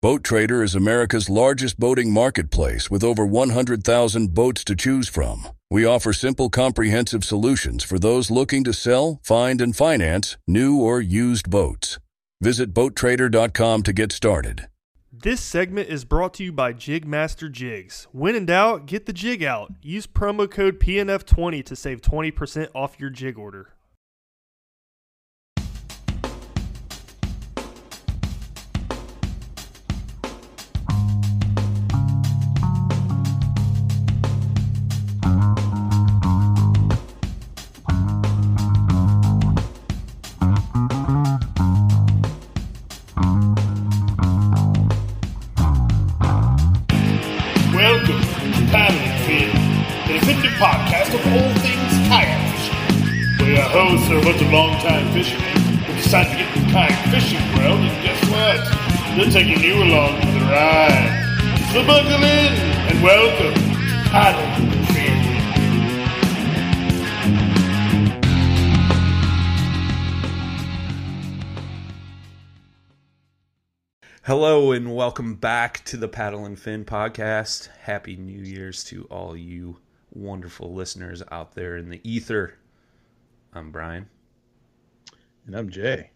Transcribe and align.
Boat 0.00 0.22
Trader 0.22 0.62
is 0.62 0.76
America's 0.76 1.28
largest 1.28 1.80
boating 1.80 2.12
marketplace 2.12 2.88
with 2.88 3.02
over 3.02 3.26
100,000 3.26 4.32
boats 4.32 4.62
to 4.62 4.76
choose 4.76 5.08
from. 5.08 5.48
We 5.70 5.84
offer 5.84 6.12
simple, 6.12 6.50
comprehensive 6.50 7.24
solutions 7.24 7.82
for 7.82 7.98
those 7.98 8.30
looking 8.30 8.62
to 8.62 8.72
sell, 8.72 9.18
find, 9.24 9.60
and 9.60 9.74
finance 9.74 10.36
new 10.46 10.80
or 10.80 11.00
used 11.00 11.50
boats. 11.50 11.98
Visit 12.40 12.72
BoatTrader.com 12.72 13.82
to 13.82 13.92
get 13.92 14.12
started. 14.12 14.68
This 15.10 15.40
segment 15.40 15.88
is 15.88 16.04
brought 16.04 16.32
to 16.34 16.44
you 16.44 16.52
by 16.52 16.74
Jigmaster 16.74 17.50
Jigs. 17.50 18.06
When 18.12 18.36
in 18.36 18.46
doubt, 18.46 18.86
get 18.86 19.06
the 19.06 19.12
jig 19.12 19.42
out. 19.42 19.72
Use 19.82 20.06
promo 20.06 20.48
code 20.48 20.78
PNF20 20.78 21.64
to 21.64 21.74
save 21.74 22.02
20% 22.02 22.68
off 22.72 23.00
your 23.00 23.10
jig 23.10 23.36
order. 23.36 23.74
Hello 74.40 74.70
and 74.70 74.94
welcome 74.94 75.34
back 75.34 75.84
to 75.86 75.96
the 75.96 76.06
Paddle 76.06 76.44
and 76.44 76.56
Fin 76.56 76.84
podcast. 76.84 77.68
Happy 77.80 78.14
New 78.14 78.40
Year's 78.40 78.84
to 78.84 79.02
all 79.10 79.36
you 79.36 79.78
wonderful 80.12 80.72
listeners 80.72 81.24
out 81.32 81.56
there 81.56 81.76
in 81.76 81.88
the 81.88 82.00
ether. 82.08 82.54
I'm 83.52 83.72
Brian. 83.72 84.08
And 85.44 85.56
I'm 85.56 85.70
Jay. 85.70 86.10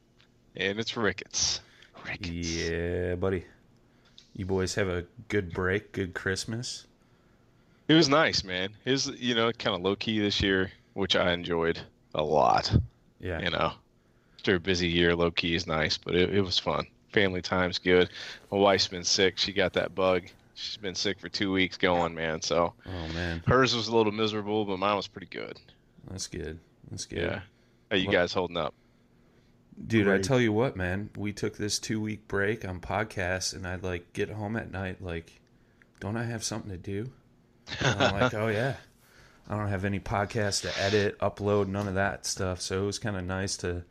And 0.55 0.79
it's 0.79 0.97
Ricketts. 0.97 1.63
Ricketts. 2.07 2.31
Yeah, 2.31 3.17
buddy. 3.17 3.45
You 4.37 4.47
boys 4.47 4.77
have 4.77 4.89
a 4.89 5.05
good 5.27 5.53
break, 5.53 5.91
good 5.91 6.15
Christmas. 6.15 6.87
It 7.89 7.95
was 7.95 8.09
nice, 8.09 8.45
man. 8.45 8.71
It 8.85 8.93
was, 8.93 9.09
you 9.09 9.35
know, 9.35 9.51
kind 9.51 9.75
of 9.75 9.83
low 9.83 9.97
key 9.97 10.21
this 10.21 10.41
year, 10.41 10.71
which 10.95 11.17
I 11.17 11.33
enjoyed 11.33 11.81
a 12.15 12.23
lot. 12.23 12.73
Yeah. 13.19 13.41
You 13.41 13.51
know, 13.51 13.73
after 14.39 14.55
a 14.55 14.61
busy 14.61 14.87
year, 14.87 15.17
low 15.17 15.33
key 15.33 15.57
is 15.57 15.67
nice, 15.67 15.99
but 15.99 16.15
it, 16.15 16.33
it 16.33 16.43
was 16.43 16.61
fun. 16.61 16.87
Family 17.13 17.43
time's 17.43 17.79
good. 17.79 18.11
My 18.51 18.59
wife's 18.59 18.89
been 18.89 19.05
sick. 19.05 19.39
She 19.39 19.53
got 19.53 19.73
that 19.75 19.95
bug. 19.95 20.25
She's 20.55 20.77
been 20.77 20.95
sick 20.95 21.19
for 21.21 21.29
two 21.29 21.53
weeks 21.53 21.77
going, 21.77 22.15
man. 22.15 22.41
So 22.43 22.73
Oh 22.87 23.09
man, 23.15 23.43
hers 23.47 23.75
was 23.75 23.89
a 23.89 23.97
little 23.97 24.13
miserable, 24.13 24.65
but 24.65 24.79
mine 24.79 24.97
was 24.97 25.07
pretty 25.09 25.27
good. 25.29 25.59
that's 26.11 26.27
good. 26.27 26.59
That's 26.91 27.05
good. 27.07 27.19
Yeah. 27.23 27.41
How 27.91 27.97
you 27.97 28.09
Well- 28.09 28.13
guys 28.21 28.33
holding 28.33 28.57
up? 28.57 28.75
Dude, 29.87 30.07
I 30.09 30.19
tell 30.19 30.39
you 30.39 30.53
what, 30.53 30.77
man, 30.77 31.09
we 31.17 31.33
took 31.33 31.57
this 31.57 31.79
two 31.79 31.99
week 32.01 32.29
break 32.29 32.63
on 32.65 32.79
podcasts, 32.81 33.55
and 33.55 33.67
I'd 33.67 33.83
like 33.83 34.13
get 34.13 34.29
home 34.29 34.55
at 34.57 34.71
night, 34.71 35.03
like, 35.03 35.41
don't 35.99 36.17
I 36.17 36.25
have 36.25 36.45
something 36.45 36.71
to 36.71 36.77
do? 36.77 37.11
And 37.81 38.03
I'm 38.03 38.21
like, 38.21 38.35
oh 38.35 38.49
yeah, 38.49 38.77
I 39.49 39.57
don't 39.57 39.69
have 39.69 39.87
any 39.87 39.99
podcasts 39.99 40.61
to 40.63 40.79
edit, 40.81 41.19
upload, 41.21 41.69
none 41.69 41.89
of 41.89 41.95
that 41.95 42.27
stuff. 42.27 42.61
So 42.61 42.83
it 42.83 42.87
was 42.87 42.99
kind 42.99 43.17
of 43.17 43.25
nice 43.25 43.57
to 43.59 43.85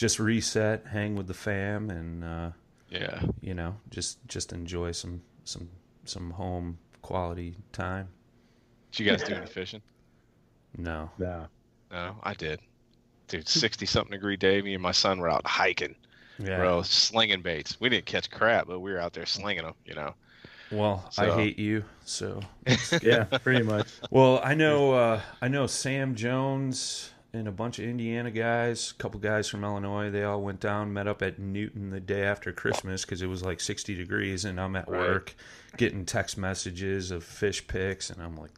just 0.00 0.18
reset, 0.18 0.86
hang 0.86 1.14
with 1.14 1.26
the 1.26 1.34
fam, 1.34 1.90
and 1.90 2.24
uh, 2.24 2.50
Yeah. 2.88 3.20
you 3.42 3.52
know, 3.52 3.76
just 3.90 4.18
just 4.26 4.50
enjoy 4.52 4.92
some 4.92 5.20
some 5.44 5.68
some 6.06 6.30
home 6.30 6.78
quality 7.02 7.54
time. 7.72 8.08
Did 8.92 9.04
you 9.04 9.10
guys 9.10 9.22
do 9.22 9.34
any 9.34 9.46
fishing? 9.46 9.82
No, 10.76 11.10
No. 11.18 11.48
No, 11.90 12.16
I 12.22 12.32
did. 12.34 12.60
Dude, 13.28 13.48
60 13.48 13.84
something 13.84 14.12
degree 14.12 14.36
day. 14.36 14.62
Me 14.62 14.72
and 14.74 14.82
my 14.82 14.92
son 14.92 15.18
were 15.18 15.28
out 15.28 15.46
hiking, 15.46 15.96
yeah. 16.38 16.56
bro, 16.56 16.82
slinging 16.82 17.42
baits. 17.42 17.78
We 17.80 17.88
didn't 17.90 18.06
catch 18.06 18.30
crap, 18.30 18.68
but 18.68 18.78
we 18.80 18.92
were 18.92 19.00
out 19.00 19.12
there 19.12 19.26
slinging 19.26 19.64
them, 19.64 19.74
you 19.84 19.94
know. 19.94 20.14
Well, 20.70 21.10
I 21.18 21.30
hate 21.30 21.58
you, 21.58 21.84
so 22.04 22.40
Yeah, 23.02 23.24
pretty 23.24 23.64
much. 23.64 23.88
Well, 24.10 24.40
I 24.42 24.54
know 24.54 24.94
uh, 24.94 25.20
I 25.42 25.48
know 25.48 25.66
Sam 25.66 26.14
Jones 26.14 27.10
and 27.32 27.46
a 27.46 27.52
bunch 27.52 27.78
of 27.78 27.84
Indiana 27.84 28.30
guys, 28.30 28.90
a 28.90 28.94
couple 29.00 29.20
guys 29.20 29.48
from 29.48 29.62
Illinois. 29.64 30.10
They 30.10 30.24
all 30.24 30.42
went 30.42 30.60
down, 30.60 30.92
met 30.92 31.06
up 31.06 31.22
at 31.22 31.38
Newton 31.38 31.90
the 31.90 32.00
day 32.00 32.22
after 32.24 32.52
Christmas 32.52 33.04
because 33.04 33.22
it 33.22 33.26
was 33.28 33.42
like 33.42 33.60
60 33.60 33.94
degrees, 33.94 34.44
and 34.44 34.60
I'm 34.60 34.74
at 34.76 34.88
Right. 34.88 34.98
work 35.08 35.34
getting 35.76 36.04
text 36.04 36.36
messages 36.36 37.10
of 37.10 37.22
fish 37.22 37.66
pics, 37.68 38.10
and 38.10 38.20
I'm 38.22 38.36
like, 38.36 38.54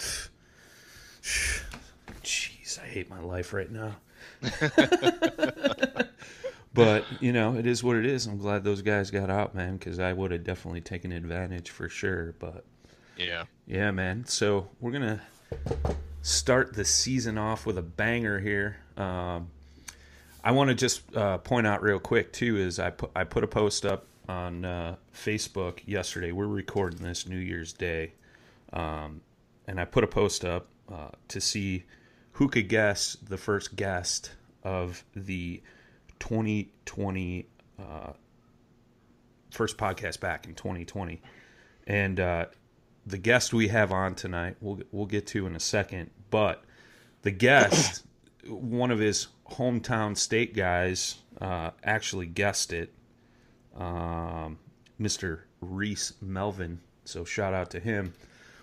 jeez, 2.22 2.78
I 2.82 2.86
hate 2.86 3.10
my 3.10 3.20
life 3.20 3.52
right 3.52 3.70
now. 3.70 3.96
but 6.74 7.04
you 7.20 7.32
know, 7.32 7.54
it 7.56 7.66
is 7.66 7.84
what 7.84 7.96
it 7.96 8.06
is. 8.06 8.26
I'm 8.26 8.38
glad 8.38 8.64
those 8.64 8.82
guys 8.82 9.10
got 9.10 9.30
out, 9.30 9.54
man, 9.54 9.76
because 9.76 9.98
I 9.98 10.12
would 10.12 10.30
have 10.32 10.44
definitely 10.44 10.80
taken 10.80 11.12
advantage 11.12 11.70
for 11.70 11.88
sure. 11.88 12.34
But 12.38 12.64
Yeah. 13.16 13.44
yeah, 13.66 13.90
man. 13.90 14.24
So 14.26 14.70
we're 14.80 14.92
gonna 14.92 15.20
start 16.22 16.74
the 16.74 16.84
season 16.84 17.36
off 17.36 17.66
with 17.66 17.76
a 17.76 17.82
banger 17.82 18.38
here. 18.38 18.76
Um, 18.96 19.50
I 20.44 20.52
want 20.52 20.68
to 20.68 20.74
just 20.74 21.14
uh, 21.14 21.38
point 21.38 21.66
out 21.66 21.82
real 21.82 21.98
quick 21.98 22.32
too 22.32 22.56
is 22.56 22.78
I 22.78 22.90
put 22.90 23.10
I 23.14 23.24
put 23.24 23.44
a 23.44 23.48
post 23.48 23.84
up 23.84 24.06
on 24.28 24.64
uh, 24.64 24.96
Facebook 25.14 25.80
yesterday. 25.84 26.32
We're 26.32 26.46
recording 26.46 27.02
this 27.02 27.28
New 27.28 27.38
Year's 27.38 27.72
Day, 27.72 28.14
um, 28.72 29.20
and 29.66 29.80
I 29.80 29.84
put 29.84 30.04
a 30.04 30.08
post 30.08 30.44
up 30.44 30.68
uh, 30.90 31.10
to 31.28 31.40
see 31.40 31.84
who 32.32 32.48
could 32.48 32.68
guess 32.68 33.16
the 33.28 33.36
first 33.36 33.76
guest 33.76 34.32
of 34.64 35.04
the 35.14 35.60
2020 36.20 37.46
uh, 37.78 38.12
first 39.50 39.76
podcast 39.76 40.20
back 40.20 40.46
in 40.46 40.54
2020, 40.54 41.20
and 41.86 42.18
uh, 42.18 42.46
the 43.06 43.18
guest 43.18 43.52
we 43.52 43.68
have 43.68 43.90
on 43.92 44.14
tonight 44.14 44.56
we'll 44.60 44.80
we'll 44.92 45.06
get 45.06 45.26
to 45.26 45.46
in 45.46 45.56
a 45.56 45.60
second 45.60 46.10
but 46.30 46.62
the 47.22 47.30
guest 47.30 48.04
one 48.48 48.90
of 48.90 48.98
his 48.98 49.28
hometown 49.50 50.16
state 50.16 50.54
guys 50.54 51.16
uh, 51.40 51.70
actually 51.84 52.26
guessed 52.26 52.72
it 52.72 52.92
um, 53.76 54.58
mr 55.00 55.40
reese 55.60 56.12
melvin 56.20 56.78
so 57.04 57.24
shout 57.24 57.54
out 57.54 57.70
to 57.70 57.80
him 57.80 58.12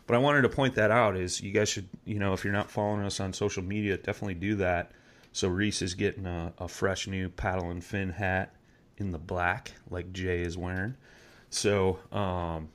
but 0.08 0.16
i 0.16 0.18
wanted 0.18 0.42
to 0.42 0.50
point 0.50 0.76
that 0.76 0.92
out 0.92 1.16
is 1.18 1.42
you 1.42 1.52
guys 1.52 1.68
should 1.70 1.88
you 2.06 2.20
know 2.20 2.34
if 2.34 2.44
you're 2.44 2.54
not 2.54 2.70
following 2.72 3.02
us 3.06 3.20
on 3.20 3.34
social 3.34 3.64
media 3.64 3.98
definitely 3.98 4.34
do 4.36 4.56
that 4.56 4.92
so 5.32 5.48
reese 5.48 5.82
is 5.82 5.94
getting 5.94 6.26
a, 6.26 6.54
a 6.60 6.68
fresh 6.68 7.08
new 7.08 7.30
paddle 7.30 7.70
and 7.72 7.84
fin 7.84 8.10
hat 8.10 8.54
in 8.98 9.12
the 9.12 9.18
black 9.20 9.74
like 9.90 10.12
jay 10.14 10.42
is 10.42 10.58
wearing 10.58 10.96
so 11.50 11.98
um, 12.12 12.70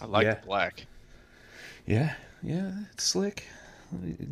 I 0.00 0.06
like 0.06 0.24
Yeah. 0.24 0.34
the 0.34 0.46
black. 0.46 0.86
Yeah, 1.90 2.14
yeah, 2.40 2.70
it's 2.92 3.02
slick. 3.04 3.44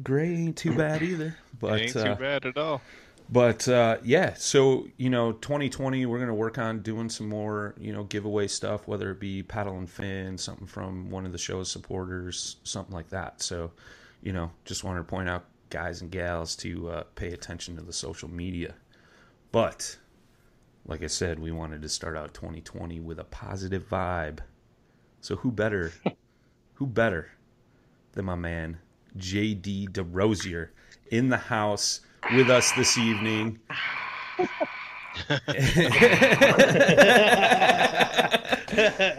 Gray 0.05 0.29
ain't 0.29 0.57
too 0.57 0.77
bad 0.77 1.03
either. 1.03 1.37
But 1.59 1.81
Ain't 1.81 1.97
uh, 1.97 2.15
too 2.15 2.21
bad 2.21 2.47
at 2.47 2.57
all. 2.57 2.81
but 3.29 3.67
uh, 3.67 3.97
yeah, 4.05 4.35
so 4.35 4.87
you 4.97 5.11
know, 5.11 5.33
2020, 5.33 6.07
we're 6.07 6.21
gonna 6.21 6.33
work 6.33 6.57
on 6.57 6.83
doing 6.83 7.09
some 7.09 7.29
more, 7.29 7.75
you 7.77 7.93
know, 7.93 8.05
giveaway 8.05 8.47
stuff, 8.47 8.87
whether 8.87 9.11
it 9.11 9.19
be 9.19 9.43
paddle 9.43 9.77
and 9.77 9.91
fin, 9.91 10.39
something 10.39 10.69
from 10.69 11.11
one 11.11 11.27
of 11.27 11.33
the 11.33 11.39
show's 11.39 11.69
supporters, 11.69 12.57
something 12.63 12.95
like 12.95 13.09
that. 13.09 13.43
So, 13.43 13.73
you 14.23 14.33
know, 14.33 14.53
just 14.65 14.85
wanted 14.85 15.01
to 15.01 15.05
point 15.05 15.29
out, 15.29 15.47
guys 15.71 16.01
and 16.01 16.13
gals, 16.13 16.55
to 16.57 16.91
uh, 16.91 17.03
pay 17.17 17.33
attention 17.33 17.75
to 17.75 17.83
the 17.83 17.93
social 17.93 18.31
media. 18.31 18.77
But 19.51 19.99
like 20.87 21.03
I 21.03 21.09
said, 21.09 21.41
we 21.41 21.51
wanted 21.51 21.83
to 21.83 21.89
start 21.89 22.17
out 22.17 22.35
2020 22.35 23.01
with 23.01 23.19
a 23.19 23.25
positive 23.25 23.89
vibe. 23.89 24.39
So 25.21 25.35
who 25.35 25.51
better, 25.51 25.93
who 26.75 26.87
better 26.87 27.33
than 28.13 28.25
my 28.25 28.35
man 28.35 28.79
JD 29.17 29.91
DeRosier 29.91 30.69
in 31.11 31.29
the 31.29 31.37
house 31.37 32.01
with 32.35 32.51
us 32.51 32.73
this 32.73 32.99
evening. 32.99 33.59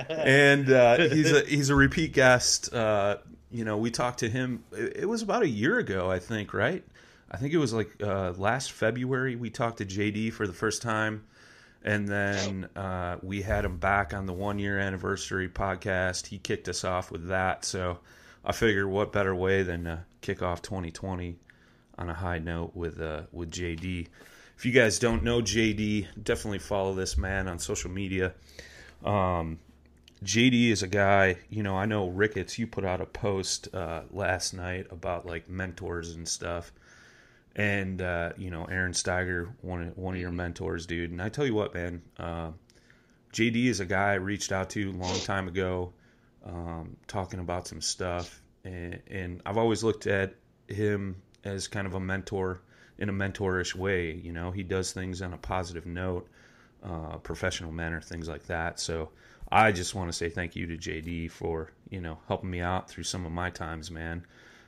and 0.10 0.70
uh, 0.72 0.98
he's 1.10 1.32
a 1.32 1.42
he's 1.46 1.70
a 1.70 1.76
repeat 1.76 2.14
guest. 2.14 2.74
Uh, 2.74 3.18
you 3.52 3.66
know, 3.66 3.78
we 3.78 3.92
talked 3.92 4.20
to 4.20 4.30
him. 4.30 4.64
It, 4.72 4.98
it 4.98 5.06
was 5.06 5.22
about 5.22 5.42
a 5.44 5.48
year 5.48 5.80
ago, 5.80 6.10
I 6.10 6.20
think, 6.20 6.54
right? 6.54 6.84
I 7.32 7.38
think 7.38 7.54
it 7.54 7.58
was 7.58 7.74
like 7.74 7.92
uh, 8.02 8.34
last 8.38 8.72
February. 8.72 9.36
We 9.36 9.50
talked 9.50 9.78
to 9.80 9.86
JD 9.86 10.34
for 10.34 10.48
the 10.48 10.54
first 10.54 10.82
time, 10.82 11.26
and 11.84 12.08
then 12.08 12.70
uh, 12.76 13.18
we 13.22 13.42
had 13.42 13.66
him 13.66 13.78
back 13.78 14.14
on 14.14 14.26
the 14.26 14.34
one 14.34 14.60
year 14.60 14.80
anniversary 14.80 15.50
podcast. 15.50 16.28
He 16.28 16.38
kicked 16.38 16.68
us 16.70 16.84
off 16.84 17.12
with 17.12 17.28
that, 17.28 17.66
so 17.66 18.00
I 18.44 18.52
figure 18.52 18.88
what 18.88 19.12
better 19.12 19.36
way 19.36 19.64
than 19.64 19.84
to 19.84 20.06
kick 20.22 20.42
off 20.42 20.62
2020 20.62 21.38
on 21.98 22.10
a 22.10 22.14
high 22.14 22.40
note 22.40 22.72
with 22.76 23.02
uh, 23.02 23.24
with 23.32 23.52
JD. 23.52 24.08
If 24.58 24.66
you 24.66 24.72
guys 24.72 25.00
don't 25.00 25.24
know 25.24 25.42
JD, 25.42 26.08
definitely 26.22 26.60
follow 26.60 26.94
this 26.94 27.18
man 27.18 27.48
on 27.48 27.60
social 27.60 27.92
media. 27.92 28.34
Um, 29.04 29.60
JD 30.24 30.72
is 30.72 30.84
a 30.84 30.88
guy, 30.88 31.38
you 31.50 31.64
know, 31.64 31.78
I 31.78 31.86
know 31.86 32.10
Ricketts, 32.10 32.60
you 32.60 32.68
put 32.68 32.84
out 32.84 33.00
a 33.00 33.06
post 33.06 33.74
uh, 33.74 34.02
last 34.12 34.54
night 34.54 34.88
about 34.92 35.26
like 35.26 35.50
mentors 35.50 36.14
and 36.14 36.28
stuff. 36.28 36.74
And, 37.56 38.02
uh, 38.02 38.32
you 38.38 38.52
know, 38.52 38.66
Aaron 38.66 38.92
Steiger, 38.92 39.50
one 39.62 39.84
of, 39.84 39.98
one 39.98 40.16
of 40.16 40.22
your 40.22 40.32
mentors, 40.32 40.86
dude. 40.86 41.12
And 41.12 41.22
I 41.22 41.30
tell 41.30 41.46
you 41.46 41.54
what, 41.54 41.74
man, 41.74 42.02
uh, 42.18 42.52
JD 43.34 43.66
is 43.66 43.80
a 43.80 43.86
guy 43.86 44.12
I 44.12 44.16
reached 44.16 44.52
out 44.52 44.70
to 44.72 44.90
a 44.90 44.92
long 44.92 45.20
time 45.22 45.48
ago, 45.48 45.94
um, 46.46 46.96
talking 47.08 47.40
about 47.40 47.68
some 47.68 47.82
stuff. 47.82 48.42
And, 48.64 49.00
and 49.10 49.42
I've 49.46 49.58
always 49.58 49.84
looked 49.84 50.08
at 50.08 50.36
him 50.68 51.22
as 51.44 51.68
kind 51.68 51.88
of 51.88 51.96
a 51.96 52.00
mentor 52.00 52.62
in 52.98 53.10
a 53.10 53.14
mentorish 53.14 53.76
way. 53.76 54.12
You 54.14 54.32
know, 54.32 54.52
he 54.52 54.64
does 54.64 54.92
things 54.92 55.22
on 55.22 55.34
a 55.34 55.38
positive 55.38 55.86
note, 55.86 56.28
uh, 56.84 57.18
professional 57.18 57.72
manner, 57.72 58.02
things 58.02 58.28
like 58.28 58.46
that. 58.48 58.80
So 58.80 59.10
I 59.52 59.72
just 59.72 59.96
want 59.96 60.10
to 60.10 60.14
say 60.14 60.30
thank 60.30 60.56
you 60.56 60.68
to 60.68 60.78
JD 60.78 61.32
for 61.32 61.72
you 61.90 62.02
know 62.02 62.20
helping 62.28 62.52
me 62.52 62.62
out 62.62 62.90
through 62.90 63.06
some 63.06 63.26
of 63.26 63.32
my 63.32 63.50
times, 63.50 63.90
man. 63.90 64.26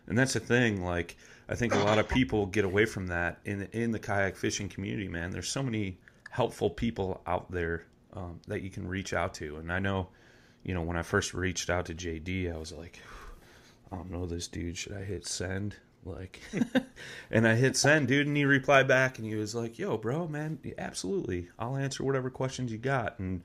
And 0.08 0.18
that's 0.18 0.34
the 0.34 0.40
thing. 0.40 0.84
Like 0.84 1.18
I 1.48 1.56
think 1.56 1.76
a 1.76 1.80
lot 1.80 2.00
of 2.00 2.08
people 2.10 2.46
get 2.48 2.66
away 2.66 2.86
from 2.86 3.08
that 3.08 3.40
in 3.46 3.60
the, 3.60 3.78
in 3.78 3.92
the 3.92 4.00
kayak 4.00 4.36
fishing 4.36 4.70
community, 4.70 5.08
man. 5.08 5.32
There's 5.32 5.50
so 5.50 5.62
many 5.62 6.00
helpful 6.30 6.70
people 6.70 7.22
out 7.28 7.52
there 7.52 7.86
um, 8.14 8.40
that 8.48 8.62
you 8.62 8.70
can 8.70 8.88
reach 8.88 9.14
out 9.14 9.34
to, 9.36 9.58
and 9.58 9.72
I 9.72 9.80
know. 9.80 10.08
You 10.64 10.74
know, 10.74 10.82
when 10.82 10.98
I 10.98 11.02
first 11.02 11.34
reached 11.34 11.70
out 11.70 11.86
to 11.88 11.94
JD, 11.94 12.54
I 12.54 12.58
was 12.58 12.72
like, 12.72 13.00
I 13.92 13.96
don't 13.96 14.12
know 14.12 14.26
this 14.26 14.48
dude. 14.48 14.78
Should 14.78 14.94
I 14.94 15.04
hit 15.04 15.26
send? 15.26 15.76
like 16.06 16.40
and 17.32 17.48
i 17.48 17.56
hit 17.56 17.76
send 17.76 18.08
dude 18.08 18.28
and 18.28 18.36
he 18.36 18.46
replied 18.46 18.88
back 18.88 19.18
and 19.18 19.28
he 19.28 19.36
was 19.36 19.54
like 19.54 19.78
yo 19.78 19.98
bro 19.98 20.28
man 20.28 20.58
absolutely. 20.78 21.48
I'll 21.60 21.78
answer 21.78 22.04
whatever 22.04 22.30
questions 22.30 22.72
you 22.72 22.78
got. 22.78 23.20
And 23.20 23.42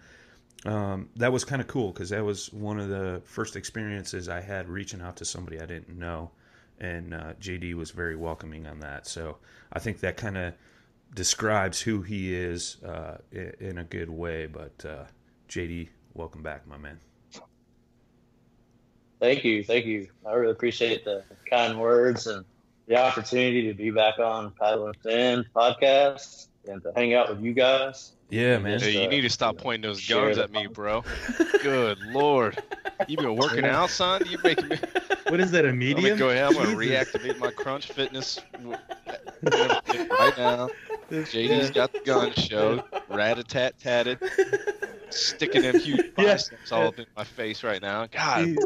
um, 0.65 1.11
that 1.17 1.33
was 1.33 1.45
kind 1.45 1.61
of 1.61 1.69
cool 1.69 1.93
because 1.93 2.11
that 2.11 2.25
was 2.25 2.53
one 2.53 2.81
of 2.81 2.89
the 2.89 3.21
first 3.25 3.57
experiences 3.57 4.29
i 4.29 4.41
had 4.41 4.69
reaching 4.69 5.01
out 5.01 5.17
to 5.17 5.25
somebody 5.25 5.61
i 5.61 5.67
didn't 5.67 5.99
know. 5.99 6.31
And 6.81 7.15
uh, 7.15 7.35
jd 7.41 7.75
was 7.75 7.91
very 7.91 8.17
welcoming 8.17 8.67
on 8.67 8.81
that. 8.81 9.07
So 9.07 9.39
i 9.73 9.79
think 9.79 10.01
that 10.01 10.17
kind 10.17 10.37
of 10.37 10.55
describes 11.15 11.81
who 11.81 12.03
he 12.03 12.35
is 12.35 12.83
uh, 12.83 13.19
in 13.33 13.79
a 13.79 13.85
good 13.85 14.11
way. 14.11 14.47
But 14.47 14.85
uh, 14.85 15.05
jd 15.49 15.89
welcome 16.17 16.43
back 16.43 16.67
my 16.67 16.77
man 16.77 16.99
Thank 19.19 19.45
you, 19.45 19.65
thank 19.65 19.87
you. 19.87 20.09
I 20.27 20.35
really 20.35 20.53
appreciate 20.53 21.05
the 21.05 21.25
kind 21.49 21.81
words 21.81 22.27
and 22.27 22.45
the 22.87 22.97
opportunity 22.97 23.67
to 23.69 23.75
be 23.75 23.91
back 23.91 24.19
on 24.19 24.53
Paddle 24.61 24.89
and 24.89 24.97
Fin 24.97 25.45
podcast 25.55 26.49
and 26.69 26.83
to 26.83 26.93
hang 26.95 27.15
out 27.15 27.31
with 27.31 27.41
you 27.41 27.55
guys. 27.55 28.13
Yeah, 28.29 28.59
man. 28.59 28.81
Hey, 28.81 28.93
you 28.93 29.07
uh, 29.07 29.09
need 29.09 29.23
to 29.23 29.31
stop 29.31 29.57
pointing 29.57 29.89
those 29.89 30.07
guns 30.07 30.37
at 30.37 30.51
me, 30.51 30.67
bro. 30.67 31.03
Good 31.63 31.99
lord, 32.13 32.59
you 33.09 33.17
been 33.17 33.37
working 33.37 33.65
out, 33.65 33.89
son? 33.89 34.23
You 34.29 34.39
making 34.43 34.69
me. 34.69 34.79
What 35.29 35.41
is 35.41 35.51
that? 35.51 35.65
A 35.65 35.73
medium? 35.73 35.99
I'm 35.99 36.05
gonna 36.05 36.19
go 36.19 36.31
ahead. 36.31 36.45
I'm 36.45 36.55
gonna 36.55 36.81
Jesus. 36.81 37.13
reactivate 37.13 37.39
my 37.41 37.51
Crunch 37.51 37.91
Fitness 37.91 38.39
right 39.43 40.39
now. 40.39 40.69
JD's 41.11 41.71
got 41.71 41.93
the 41.93 42.01
gun 42.01 42.33
show, 42.37 42.83
rat 43.09 43.39
a 43.39 43.45
tat 43.45 43.79
tatted, 43.79 44.19
sticking 45.11 45.63
them 45.63 45.79
huge 45.79 45.99
Yeah. 46.19 46.25
biceps 46.35 46.73
all 46.73 46.89
up 46.89 46.99
in 46.99 47.07
my 47.17 47.25
face 47.25 47.63
right 47.63 47.81
now. 47.81 48.07
God, 48.07 48.47
He- 48.47 48.57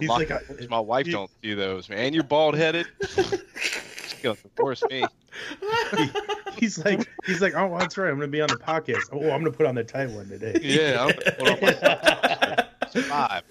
he's 0.00 0.08
like, 0.08 0.30
I- 0.30 0.40
my 0.70 0.80
wife 0.80 1.06
he- 1.06 1.12
don't 1.12 1.30
see 1.42 1.54
those, 1.54 1.88
man. 1.88 2.14
You're 2.14 2.24
bald 2.24 2.56
headed. 2.56 2.86
She's 3.10 4.22
gonna 4.22 4.36
divorce 4.56 4.82
me. 4.90 5.04
he's 6.56 6.82
like, 6.84 7.08
he's 7.26 7.40
like, 7.40 7.54
oh, 7.54 7.76
that's 7.78 7.96
right. 7.96 8.08
I'm 8.10 8.16
gonna 8.16 8.26
be 8.28 8.40
on 8.40 8.48
the 8.48 8.56
podcast. 8.56 9.04
Oh, 9.12 9.30
I'm 9.30 9.42
gonna 9.44 9.52
put 9.52 9.66
on 9.66 9.74
the 9.76 9.84
tight 9.84 10.10
one 10.10 10.28
today. 10.28 10.58
Yeah, 10.60 11.04
I'm 11.04 11.12
gonna 11.38 11.56
put 11.56 11.82
on 11.84 12.98
my 12.98 13.02
five. 13.02 13.44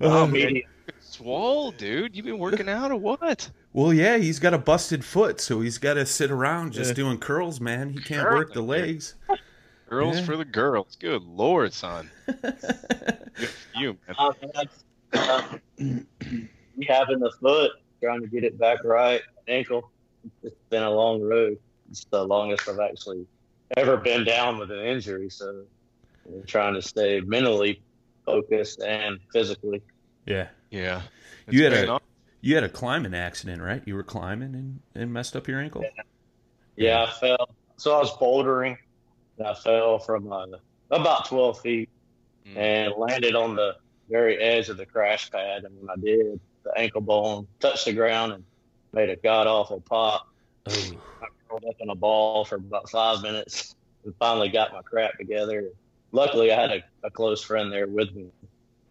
Oh, 0.00 0.26
media. 0.26 0.62
Swole, 1.00 1.72
dude. 1.72 2.14
You've 2.16 2.24
been 2.26 2.38
working 2.38 2.68
out 2.68 2.90
or 2.90 2.96
what? 2.96 3.50
Well, 3.72 3.92
yeah, 3.92 4.16
he's 4.16 4.38
got 4.38 4.54
a 4.54 4.58
busted 4.58 5.04
foot, 5.04 5.40
so 5.40 5.60
he's 5.60 5.78
got 5.78 5.94
to 5.94 6.06
sit 6.06 6.30
around 6.30 6.72
just 6.72 6.90
Yeah. 6.90 6.94
doing 6.94 7.18
curls, 7.18 7.60
man. 7.60 7.90
He 7.90 8.00
can't 8.00 8.28
work 8.30 8.52
the 8.52 8.62
legs. 8.62 9.14
Girls 9.90 10.18
Yeah. 10.18 10.24
for 10.26 10.36
the 10.36 10.44
girls. 10.44 10.96
Good 11.00 11.22
lord, 11.22 11.72
son. 11.72 12.10
Good 12.26 12.54
you, 13.74 13.96
man. 14.06 14.16
Uh, 14.18 14.32
uh, 15.14 15.42
me 15.78 16.86
having 16.86 17.20
the 17.20 17.32
foot, 17.40 17.72
trying 18.02 18.20
to 18.20 18.26
get 18.26 18.44
it 18.44 18.58
back 18.58 18.84
right, 18.84 19.22
ankle. 19.48 19.90
It's 20.42 20.54
been 20.68 20.82
a 20.82 20.90
long 20.90 21.22
road. 21.22 21.58
It's 21.90 22.04
the 22.04 22.22
longest 22.22 22.68
I've 22.68 22.80
actually 22.80 23.24
ever 23.78 23.96
been 23.96 24.24
down 24.24 24.58
with 24.58 24.70
an 24.70 24.80
injury. 24.80 25.30
So 25.30 25.64
I'm 26.26 26.44
trying 26.46 26.74
to 26.74 26.82
stay 26.82 27.20
mentally 27.20 27.80
focused 28.26 28.82
and 28.82 29.18
physically. 29.32 29.80
Yeah. 30.26 30.48
Yeah. 30.70 31.00
You 31.48 31.64
had 31.64 31.72
a- 31.72 31.76
been 31.80 31.88
on- 31.90 32.00
You 32.40 32.54
had 32.54 32.64
a 32.64 32.68
climbing 32.68 33.14
accident, 33.14 33.60
right? 33.62 33.82
You 33.84 33.94
were 33.94 34.02
climbing 34.04 34.54
and, 34.54 34.80
and 34.94 35.12
messed 35.12 35.34
up 35.34 35.48
your 35.48 35.60
ankle? 35.60 35.84
Yeah, 36.76 37.04
I 37.04 37.10
fell. 37.10 37.50
So 37.76 37.94
I 37.94 37.98
was 37.98 38.12
bouldering. 38.16 38.76
And 39.38 39.46
I 39.46 39.54
fell 39.54 39.98
from 39.98 40.32
uh, 40.32 40.46
about 40.90 41.26
12 41.26 41.60
feet 41.60 41.88
Mm. 42.46 42.56
and 42.56 42.92
landed 42.96 43.34
on 43.34 43.56
the 43.56 43.76
very 44.08 44.38
edge 44.38 44.68
of 44.70 44.78
the 44.78 44.86
crash 44.86 45.30
pad. 45.30 45.64
And 45.64 45.74
when 45.80 45.90
I 45.90 45.96
did, 46.00 46.40
the 46.64 46.72
ankle 46.78 47.00
bone 47.02 47.46
touched 47.60 47.84
the 47.84 47.92
ground 47.92 48.32
and 48.32 48.44
made 48.92 49.10
a 49.10 49.16
god 49.16 49.46
awful 49.46 49.80
pop. 49.82 50.28
Oh. 50.66 50.72
I 51.20 51.26
rolled 51.50 51.64
up 51.68 51.76
in 51.80 51.90
a 51.90 51.94
ball 51.94 52.44
for 52.44 52.54
about 52.54 52.88
five 52.88 53.20
minutes 53.22 53.74
and 54.04 54.14
finally 54.18 54.48
got 54.48 54.72
my 54.72 54.82
crap 54.82 55.18
together. 55.18 55.68
Luckily, 56.12 56.50
I 56.50 56.58
had 56.58 56.70
a, 56.70 56.82
a 57.04 57.10
close 57.10 57.42
friend 57.42 57.70
there 57.70 57.86
with 57.86 58.14
me, 58.14 58.30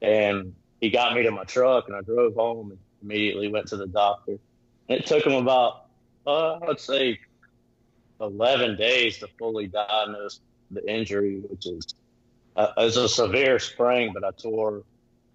and 0.04 0.54
he 0.80 0.92
got 0.92 1.16
me 1.16 1.24
to 1.24 1.32
my 1.32 1.44
truck, 1.46 1.88
and 1.88 1.96
I 1.96 2.01
drove 2.01 2.36
home 2.36 2.70
and 2.72 2.80
immediately 3.12 3.48
went 3.48 3.68
to 3.68 3.78
the 3.78 3.88
doctor. 3.88 4.34
And 4.90 5.00
it 5.00 5.06
took 5.06 5.26
him 5.26 5.34
about, 5.34 5.86
uh, 6.26 6.60
I'd 6.68 6.80
say, 6.80 7.20
11 8.20 8.76
days 8.78 9.18
to 9.20 9.28
fully 9.40 9.68
diagnose 9.68 10.42
the 10.72 10.86
injury, 10.92 11.40
which 11.50 11.66
is 11.68 11.86
uh, 12.58 12.68
it's 12.78 12.98
a 12.98 13.08
severe 13.08 13.60
sprain, 13.60 14.12
but 14.14 14.24
I 14.24 14.32
tore 14.32 14.84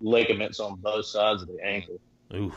ligaments 0.01 0.59
on 0.61 0.77
both 0.77 1.07
sides 1.07 1.43
of 1.43 1.49
the 1.49 1.65
ankle. 1.65 1.99
Oof. 2.35 2.55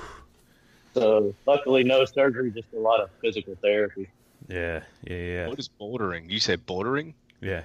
So 0.94 1.34
luckily, 1.46 1.84
no 1.84 2.04
surgery, 2.06 2.52
just 2.52 2.68
a 2.74 2.80
lot 2.80 3.00
of 3.02 3.10
physical 3.22 3.56
therapy. 3.62 4.10
Yeah, 4.48 4.82
yeah, 5.04 5.16
yeah. 5.18 5.48
What 5.48 5.60
is 5.60 5.70
bouldering? 5.80 6.30
You 6.30 6.40
said 6.40 6.66
bouldering? 6.66 7.14
Yeah. 7.42 7.62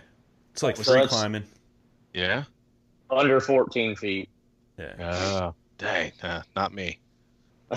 It's 0.52 0.62
like 0.62 0.76
So 0.76 0.82
free 0.84 0.94
that's- 1.00 1.10
climbing. 1.10 1.44
Yeah. 2.12 2.44
Under 3.10 3.40
14 3.40 3.96
feet. 3.96 4.28
Yeah. 4.78 4.94
Oh, 5.00 5.54
dang. 5.78 6.12
Uh, 6.22 6.42
not 6.54 6.72
me. 6.72 6.98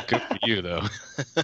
Good 0.08 0.22
for 0.22 0.38
you, 0.44 0.62
though. 0.62 0.82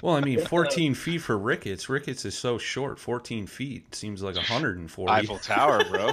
Well, 0.00 0.14
I 0.14 0.20
mean, 0.20 0.40
14 0.40 0.94
feet 0.94 1.18
for 1.18 1.36
Ricketts. 1.36 1.88
Ricketts 1.88 2.24
is 2.24 2.38
so 2.38 2.56
short. 2.56 3.00
14 3.00 3.48
feet 3.48 3.92
seems 3.96 4.22
like 4.22 4.36
140. 4.36 5.12
Eiffel 5.12 5.38
Tower, 5.38 5.82
bro. 5.90 6.12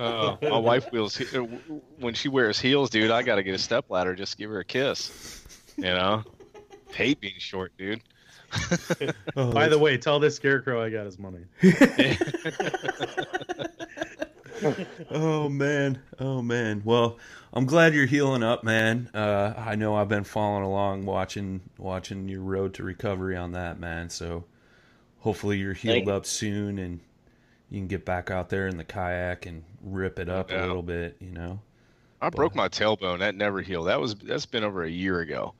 Oh, 0.00 0.38
my 0.42 0.58
wife 0.58 0.90
wheels 0.92 1.20
uh, 1.34 1.40
when 1.98 2.14
she 2.14 2.28
wears 2.28 2.58
heels, 2.58 2.90
dude. 2.90 3.10
I 3.10 3.22
gotta 3.22 3.42
get 3.42 3.54
a 3.54 3.58
step 3.58 3.90
ladder 3.90 4.14
just 4.14 4.38
give 4.38 4.50
her 4.50 4.60
a 4.60 4.64
kiss. 4.64 5.44
You 5.76 5.84
know, 5.84 6.24
hate 6.92 7.20
being 7.20 7.38
short, 7.38 7.72
dude. 7.78 8.00
Oh, 9.36 9.52
By 9.52 9.68
the 9.68 9.78
way, 9.78 9.96
tell 9.98 10.18
this 10.18 10.36
scarecrow 10.36 10.82
I 10.82 10.90
got 10.90 11.04
his 11.04 11.18
money. 11.18 11.44
Oh 15.10 15.48
man 15.48 16.00
oh 16.18 16.42
man 16.42 16.82
well 16.84 17.18
I'm 17.52 17.66
glad 17.66 17.94
you're 17.94 18.06
healing 18.06 18.44
up, 18.44 18.62
man. 18.62 19.10
Uh, 19.12 19.54
I 19.56 19.74
know 19.74 19.96
I've 19.96 20.08
been 20.08 20.22
following 20.22 20.62
along, 20.62 21.04
watching 21.04 21.60
watching 21.78 22.28
your 22.28 22.42
road 22.42 22.74
to 22.74 22.84
recovery 22.84 23.36
on 23.36 23.52
that, 23.52 23.80
man. 23.80 24.08
So 24.08 24.44
hopefully 25.18 25.58
you're 25.58 25.72
healed 25.74 26.08
up 26.08 26.26
soon 26.26 26.78
and 26.78 27.00
you 27.68 27.80
can 27.80 27.88
get 27.88 28.04
back 28.04 28.30
out 28.30 28.50
there 28.50 28.68
in 28.68 28.76
the 28.76 28.84
kayak 28.84 29.46
and 29.46 29.64
rip 29.82 30.20
it 30.20 30.28
up 30.28 30.52
Yeah. 30.52 30.60
a 30.60 30.66
little 30.66 30.82
bit. 30.84 31.16
You 31.18 31.32
know. 31.32 31.60
I 32.22 32.30
broke 32.30 32.54
my 32.54 32.68
tailbone. 32.68 33.18
That 33.18 33.34
never 33.34 33.60
healed. 33.62 33.88
That 33.88 34.00
was 34.00 34.14
that's 34.14 34.46
been 34.46 34.62
over 34.62 34.84
a 34.84 34.90
year 34.90 35.18
ago. 35.18 35.54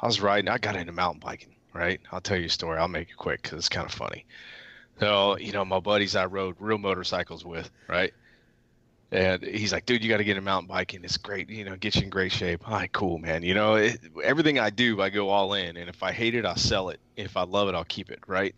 I 0.00 0.06
was 0.06 0.20
riding. 0.20 0.48
I 0.48 0.58
got 0.58 0.76
into 0.76 0.92
mountain 0.92 1.18
biking. 1.20 1.56
Right. 1.74 2.00
I'll 2.12 2.20
tell 2.20 2.36
you 2.36 2.46
a 2.46 2.50
story. 2.50 2.78
I'll 2.78 2.86
make 2.86 3.10
it 3.10 3.16
quick 3.16 3.42
because 3.42 3.58
it's 3.58 3.68
kind 3.68 3.86
of 3.86 3.92
funny. 3.92 4.26
So 5.00 5.36
you 5.38 5.50
know, 5.50 5.64
my 5.64 5.80
buddies 5.80 6.14
I 6.14 6.26
rode 6.26 6.54
real 6.60 6.78
motorcycles 6.78 7.44
with. 7.44 7.68
Right. 7.88 8.14
And 9.12 9.42
he's 9.42 9.72
like, 9.72 9.84
dude, 9.84 10.02
you 10.02 10.08
got 10.08 10.16
to 10.16 10.24
get 10.24 10.32
into 10.38 10.42
mountain 10.42 10.66
biking. 10.68 11.04
It's 11.04 11.18
great. 11.18 11.50
You 11.50 11.64
know, 11.64 11.76
get 11.76 11.94
you 11.96 12.02
in 12.02 12.08
great 12.08 12.32
shape. 12.32 12.66
All 12.66 12.74
right, 12.74 12.90
cool, 12.92 13.18
man. 13.18 13.42
You 13.42 13.52
know, 13.52 13.74
it, 13.74 14.00
everything 14.24 14.58
I 14.58 14.70
do, 14.70 15.00
I 15.02 15.10
go 15.10 15.28
all 15.28 15.52
in. 15.52 15.76
And 15.76 15.90
if 15.90 16.02
I 16.02 16.12
hate 16.12 16.34
it, 16.34 16.46
I'll 16.46 16.56
sell 16.56 16.88
it. 16.88 16.98
If 17.16 17.36
I 17.36 17.42
love 17.42 17.68
it, 17.68 17.74
I'll 17.74 17.84
keep 17.84 18.10
it. 18.10 18.20
Right. 18.26 18.54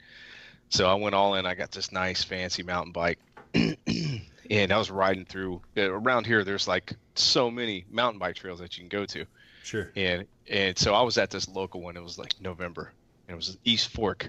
So 0.69 0.89
I 0.89 0.95
went 0.95 1.15
all 1.17 1.35
in. 1.35 1.45
I 1.45 1.55
got 1.55 1.73
this 1.73 1.91
nice, 1.91 2.23
fancy 2.23 2.63
mountain 2.63 2.93
bike. 2.93 3.19
and 3.55 4.73
I 4.73 4.79
was 4.79 4.91
riding 4.91 5.25
through 5.25 5.61
uh, 5.77 5.91
around 5.91 6.27
here. 6.27 6.45
There's 6.45 6.69
like 6.69 6.93
so 7.15 7.51
many 7.51 7.85
mountain 7.91 8.19
bike 8.19 8.37
trails 8.37 8.61
that 8.61 8.77
you 8.77 8.83
can 8.83 8.89
go 8.89 9.07
to, 9.07 9.25
Sure. 9.63 9.91
and 9.97 10.27
and 10.51 10.77
so 10.77 10.95
I 10.95 11.03
was 11.03 11.19
at 11.19 11.31
this 11.31 11.49
local 11.49 11.81
one. 11.81 11.97
It 11.97 12.03
was 12.03 12.19
like 12.19 12.35
November, 12.41 12.93
and 13.29 13.35
it 13.35 13.37
was 13.37 13.57
East 13.65 13.89
Fork 13.89 14.29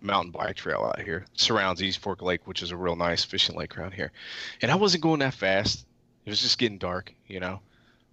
mountain 0.00 0.32
bike 0.32 0.56
trail 0.56 0.82
out 0.84 1.00
here. 1.00 1.26
Surrounds 1.34 1.82
East 1.82 1.98
Fork 1.98 2.22
Lake, 2.22 2.46
which 2.46 2.62
is 2.62 2.70
a 2.70 2.76
real 2.76 2.96
nice 2.96 3.24
fishing 3.24 3.56
lake 3.56 3.78
around 3.78 3.92
here. 3.92 4.12
And 4.62 4.70
I 4.70 4.76
wasn't 4.76 5.02
going 5.02 5.20
that 5.20 5.34
fast. 5.34 5.86
It 6.24 6.30
was 6.30 6.40
just 6.40 6.58
getting 6.58 6.78
dark, 6.78 7.12
you 7.26 7.40
know. 7.40 7.60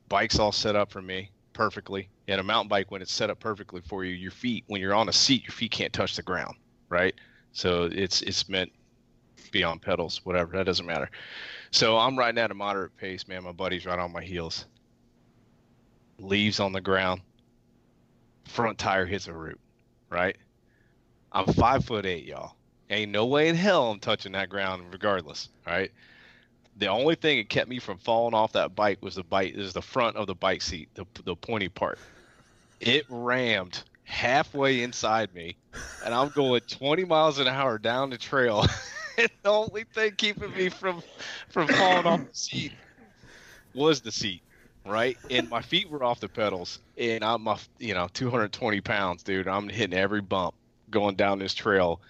Bike's 0.10 0.40
all 0.40 0.52
set 0.52 0.76
up 0.76 0.92
for 0.92 1.02
me 1.02 1.32
perfectly. 1.54 2.10
And 2.28 2.40
a 2.40 2.44
mountain 2.44 2.70
bike, 2.70 2.92
when 2.92 3.02
it's 3.02 3.12
set 3.12 3.30
up 3.30 3.40
perfectly 3.40 3.82
for 3.82 4.06
you, 4.06 4.14
your 4.14 4.32
feet, 4.32 4.64
when 4.68 4.80
you're 4.80 4.94
on 4.94 5.10
a 5.10 5.14
seat, 5.14 5.44
your 5.44 5.52
feet 5.52 5.72
can't 5.72 5.92
touch 5.92 6.16
the 6.16 6.24
ground, 6.24 6.56
right? 6.90 7.16
So 7.52 7.90
it's 7.92 8.22
it's 8.22 8.48
meant 8.48 8.72
be 9.52 9.64
on 9.64 9.80
pedals, 9.80 10.22
whatever. 10.24 10.56
That 10.56 10.66
doesn't 10.66 10.86
matter. 10.86 11.10
So 11.72 11.98
I'm 11.98 12.18
riding 12.18 12.40
at 12.40 12.52
a 12.52 12.54
moderate 12.54 12.96
pace, 12.98 13.28
man. 13.28 13.44
My 13.44 13.52
buddy's 13.52 13.86
right 13.86 14.00
on 14.00 14.12
my 14.12 14.24
heels. 14.24 14.66
Leaves 16.20 16.60
on 16.60 16.74
the 16.74 16.82
ground. 16.82 17.22
Front 18.46 18.78
tire 18.78 19.06
hits 19.06 19.28
a 19.28 19.34
root, 19.34 19.60
right? 20.10 20.38
I'm 21.38 21.54
five 21.54 21.86
foot 21.86 22.08
eight, 22.08 22.26
y'all. 22.26 22.56
Ain't 22.90 23.12
no 23.12 23.28
way 23.28 23.48
in 23.48 23.56
hell 23.56 23.92
I'm 23.92 24.00
touching 24.00 24.32
that 24.32 24.50
ground 24.50 24.86
regardless, 24.92 25.50
right? 25.68 25.92
The 26.78 26.88
only 26.88 27.14
thing 27.14 27.38
that 27.38 27.50
kept 27.50 27.70
me 27.70 27.78
from 27.78 28.00
falling 28.00 28.34
off 28.34 28.54
that 28.54 28.76
bike 28.76 29.04
was 29.04 29.14
the 29.14 29.24
bike 29.24 29.54
is 29.54 29.72
the 29.72 29.82
front 29.84 30.16
of 30.16 30.26
the 30.26 30.34
bike 30.34 30.64
seat, 30.64 30.90
the 30.96 31.06
the 31.26 31.36
pointy 31.36 31.70
part. 31.70 32.00
It 32.80 33.06
rammed 33.08 33.84
halfway 34.04 34.82
inside 34.82 35.32
me, 35.36 35.56
and 36.04 36.12
I'm 36.12 36.30
going 36.30 36.62
20 36.62 37.06
miles 37.06 37.38
an 37.38 37.48
hour 37.48 37.78
down 37.78 38.10
the 38.10 38.18
trail. 38.18 38.66
and 39.20 39.30
the 39.44 39.50
only 39.52 39.84
thing 39.94 40.14
keeping 40.18 40.52
me 40.54 40.70
from 40.70 41.04
from 41.50 41.68
falling 41.68 42.08
off 42.08 42.22
the 42.22 42.34
seat 42.34 42.72
was 43.76 44.02
the 44.02 44.12
seat, 44.12 44.42
right? 44.88 45.20
And 45.30 45.48
my 45.50 45.62
feet 45.62 45.88
were 45.88 46.04
off 46.04 46.20
the 46.20 46.30
pedals, 46.30 46.80
and 46.98 47.24
I'm 47.24 47.44
my 47.44 47.60
you 47.78 47.94
know 47.94 48.08
220 48.12 48.82
pounds, 48.82 49.22
dude. 49.22 49.48
I'm 49.48 49.70
hitting 49.70 49.96
every 49.96 50.22
bump 50.22 50.56
going 50.90 51.16
down 51.16 51.40
this 51.40 51.54
trail 51.54 52.02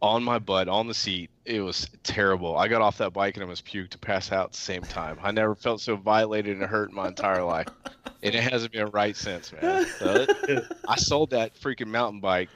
on 0.00 0.22
my 0.22 0.38
butt 0.38 0.68
on 0.68 0.86
the 0.86 0.94
seat. 0.94 1.30
It 1.44 1.60
was 1.60 1.88
terrible. 2.04 2.56
I 2.56 2.68
got 2.68 2.82
off 2.82 2.98
that 2.98 3.12
bike 3.12 3.36
and 3.36 3.44
I 3.44 3.48
was 3.48 3.60
puked 3.60 3.90
to 3.90 3.98
pass 3.98 4.30
out 4.30 4.46
at 4.46 4.52
the 4.52 4.58
same 4.58 4.82
time. 4.82 5.18
I 5.22 5.30
never 5.32 5.54
felt 5.54 5.80
so 5.80 5.96
violated 5.96 6.56
and 6.56 6.66
hurt 6.66 6.90
in 6.90 6.94
my 6.94 7.08
entire 7.08 7.42
life, 7.42 7.66
and 8.22 8.34
it 8.34 8.42
hasn't 8.42 8.72
been 8.72 8.86
right 8.90 9.16
since, 9.16 9.52
man. 9.52 9.86
So 9.98 10.26
it- 10.48 10.64
I 10.86 10.96
sold 10.96 11.30
that 11.30 11.54
freaking 11.58 11.88
mountain 11.88 12.20
bike 12.20 12.48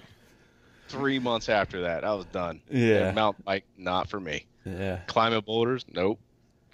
three 0.89 1.19
months 1.19 1.49
after 1.49 1.83
that. 1.83 2.05
I 2.05 2.15
was 2.15 2.27
done. 2.27 2.61
Yeah. 2.71 3.07
And 3.07 3.15
mountain 3.15 3.43
bike, 3.47 3.65
not 3.77 4.09
for 4.09 4.21
me. 4.21 4.47
Yeah. 4.65 5.01
Climbing 5.09 5.41
boulders, 5.41 5.85
nope. 5.93 6.21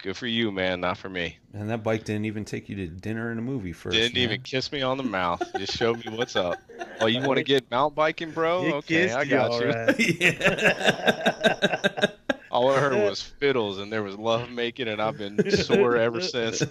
Good 0.01 0.15
for 0.15 0.27
you, 0.27 0.49
man. 0.49 0.79
Not 0.79 0.97
for 0.97 1.09
me. 1.09 1.37
And 1.53 1.69
that 1.69 1.83
bike 1.83 2.05
didn't 2.05 2.23
even 2.25 2.45
take 2.45 2.69
you 2.69 2.75
to 2.77 2.87
dinner 2.87 3.31
and 3.31 3.39
a 3.39 3.41
movie 3.41 3.73
first. 3.73 3.97
Didn't 3.97 4.15
man. 4.15 4.23
even 4.23 4.41
kiss 4.41 4.71
me 4.71 4.81
on 4.81 4.95
the 4.95 5.03
mouth. 5.03 5.41
Just 5.57 5.73
show 5.73 5.93
me 5.93 6.03
what's 6.11 6.37
up. 6.37 6.57
Oh, 7.01 7.07
you 7.07 7.19
want 7.21 7.35
to 7.37 7.43
get 7.43 7.69
mountain 7.69 7.95
biking, 7.95 8.31
bro? 8.31 8.63
It 8.63 8.73
okay, 8.75 9.11
I 9.11 9.25
got 9.25 9.51
all 9.51 9.61
you. 9.61 9.67
right. 9.69 10.21
yeah. 10.21 12.05
All 12.51 12.71
I 12.71 12.79
heard 12.79 12.93
was 12.93 13.21
fiddles, 13.21 13.77
and 13.77 13.93
there 13.93 14.01
was 14.01 14.15
love 14.17 14.49
making, 14.49 14.87
and 14.87 14.99
I've 14.99 15.17
been 15.19 15.51
sore 15.51 15.97
ever 15.97 16.19
since. 16.19 16.63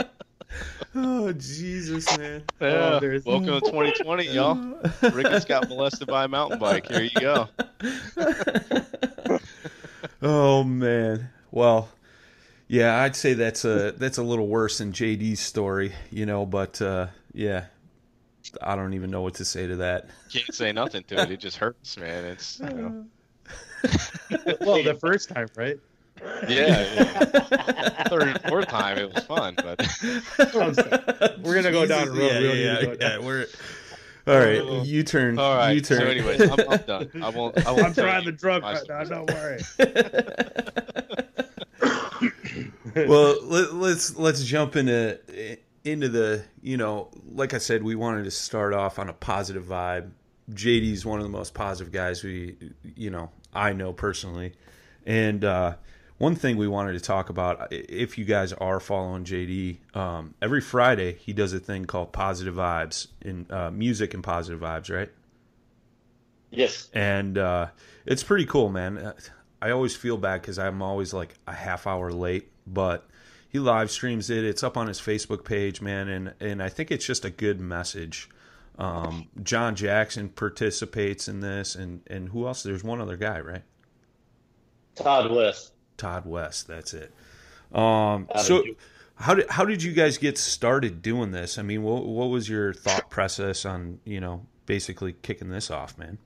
oh 0.94 1.32
Jesus, 1.32 2.16
man. 2.16 2.44
yeah. 2.60 2.66
Oh, 2.68 3.00
there's- 3.00 3.24
Welcome 3.24 3.46
to 3.46 3.60
2020, 3.62 4.28
y'all. 4.28 4.54
Ricketts 5.12 5.44
got 5.44 5.68
molested 5.68 6.06
by 6.06 6.24
a 6.24 6.28
mountain 6.28 6.60
bike. 6.60 6.86
Here 6.86 7.02
you 7.02 7.20
go. 7.20 7.48
oh 10.22 10.62
man. 10.62 11.28
Well, 11.50 11.88
yeah, 12.72 13.02
I'd 13.02 13.14
say 13.14 13.34
that's 13.34 13.66
a 13.66 13.92
that's 13.92 14.16
a 14.16 14.22
little 14.22 14.48
worse 14.48 14.78
than 14.78 14.92
JD's 14.92 15.40
story, 15.40 15.92
you 16.10 16.24
know. 16.24 16.46
But 16.46 16.80
uh, 16.80 17.08
yeah, 17.34 17.66
I 18.62 18.76
don't 18.76 18.94
even 18.94 19.10
know 19.10 19.20
what 19.20 19.34
to 19.34 19.44
say 19.44 19.66
to 19.66 19.76
that. 19.76 20.06
Can't 20.32 20.54
say 20.54 20.72
nothing 20.72 21.04
to 21.08 21.20
it. 21.20 21.30
It 21.30 21.36
just 21.40 21.58
hurts, 21.58 21.98
man. 21.98 22.24
It's 22.24 22.60
you 22.60 22.68
know. 22.70 23.04
well, 24.62 24.82
the 24.82 24.96
first 24.98 25.28
time, 25.28 25.48
right? 25.54 25.78
Yeah, 26.48 26.86
yeah. 26.94 28.04
Third 28.04 28.22
and 28.22 28.40
fourth 28.44 28.68
time 28.68 28.96
it 28.96 29.12
was 29.12 29.22
fun, 29.24 29.54
but 29.56 29.86
We're 31.42 31.54
gonna 31.54 31.72
go 31.72 31.84
down 31.84 32.06
the 32.06 32.12
road. 32.12 32.22
Yeah, 32.22 32.38
We 32.40 32.46
don't 32.46 32.56
yeah, 32.56 32.78
to 32.78 32.88
yeah, 32.88 32.94
down. 32.94 33.24
We're 33.26 33.48
all 34.26 34.38
right. 34.38 34.86
You 34.86 35.02
turn. 35.02 35.38
all 35.38 35.56
right. 35.56 35.72
You 35.72 35.82
turn. 35.82 35.98
So, 35.98 36.06
anyways, 36.06 36.40
I'm, 36.40 36.60
I'm 36.70 36.82
done. 36.86 37.10
I 37.22 37.28
won't. 37.28 37.66
I 37.66 37.70
won't 37.72 37.84
I'm 37.84 37.92
tell 37.92 38.04
driving 38.04 38.26
the 38.26 38.32
drunk 38.32 38.64
right 38.64 38.80
now. 38.88 39.04
Don't 39.04 39.30
worry. 39.30 41.01
Well, 42.94 43.36
let, 43.44 43.74
let's 43.74 44.16
let's 44.16 44.44
jump 44.44 44.76
into 44.76 45.18
into 45.84 46.08
the 46.08 46.44
you 46.62 46.76
know, 46.76 47.08
like 47.30 47.54
I 47.54 47.58
said, 47.58 47.82
we 47.82 47.94
wanted 47.94 48.24
to 48.24 48.30
start 48.30 48.74
off 48.74 48.98
on 48.98 49.08
a 49.08 49.12
positive 49.12 49.64
vibe. 49.64 50.10
JD's 50.50 51.06
one 51.06 51.18
of 51.18 51.24
the 51.24 51.30
most 51.30 51.54
positive 51.54 51.92
guys 51.92 52.22
we 52.24 52.56
you 52.96 53.10
know 53.10 53.30
I 53.54 53.72
know 53.72 53.92
personally, 53.92 54.54
and 55.06 55.44
uh, 55.44 55.74
one 56.18 56.36
thing 56.36 56.56
we 56.56 56.68
wanted 56.68 56.92
to 56.92 57.00
talk 57.00 57.30
about 57.30 57.68
if 57.72 58.16
you 58.16 58.24
guys 58.24 58.52
are 58.52 58.78
following 58.78 59.24
JD, 59.24 59.96
um, 59.96 60.34
every 60.40 60.60
Friday 60.60 61.14
he 61.14 61.32
does 61.32 61.52
a 61.52 61.58
thing 61.58 61.84
called 61.84 62.12
Positive 62.12 62.54
Vibes 62.54 63.08
in 63.20 63.46
uh, 63.50 63.72
music 63.72 64.14
and 64.14 64.22
positive 64.22 64.60
vibes, 64.60 64.94
right? 64.94 65.10
Yes. 66.52 66.90
and 66.92 67.38
uh, 67.38 67.68
it's 68.06 68.22
pretty 68.22 68.44
cool, 68.44 68.68
man. 68.68 69.14
I 69.60 69.70
always 69.70 69.96
feel 69.96 70.16
bad 70.16 70.42
because 70.42 70.58
I'm 70.58 70.80
always 70.80 71.12
like 71.12 71.34
a 71.46 71.52
half 71.52 71.86
hour 71.88 72.12
late, 72.12 72.51
but 72.66 73.06
he 73.48 73.58
live 73.58 73.90
streams 73.90 74.30
it. 74.30 74.44
It's 74.44 74.62
up 74.62 74.76
on 74.76 74.86
his 74.86 75.00
Facebook 75.00 75.44
page, 75.44 75.80
man, 75.80 76.08
and 76.08 76.34
and 76.40 76.62
I 76.62 76.68
think 76.68 76.90
it's 76.90 77.06
just 77.06 77.24
a 77.24 77.30
good 77.30 77.60
message. 77.60 78.28
Um, 78.78 79.28
John 79.42 79.76
Jackson 79.76 80.30
participates 80.30 81.28
in 81.28 81.40
this, 81.40 81.74
and 81.74 82.00
and 82.08 82.30
who 82.30 82.46
else? 82.46 82.62
There's 82.62 82.82
one 82.82 83.00
other 83.00 83.16
guy, 83.16 83.40
right? 83.40 83.62
Todd 84.94 85.30
West. 85.30 85.72
Todd 85.96 86.26
West. 86.26 86.66
That's 86.66 86.94
it. 86.94 87.12
Um, 87.72 88.28
so 88.42 88.62
how 89.16 89.34
did 89.34 89.48
how 89.48 89.64
did 89.64 89.82
you 89.82 89.92
guys 89.92 90.18
get 90.18 90.38
started 90.38 91.02
doing 91.02 91.30
this? 91.30 91.58
I 91.58 91.62
mean, 91.62 91.82
what 91.82 92.06
what 92.06 92.26
was 92.26 92.48
your 92.48 92.72
thought 92.72 93.10
process 93.10 93.64
on 93.64 94.00
you 94.04 94.20
know 94.20 94.46
basically 94.66 95.14
kicking 95.22 95.50
this 95.50 95.70
off, 95.70 95.96
man? 95.98 96.18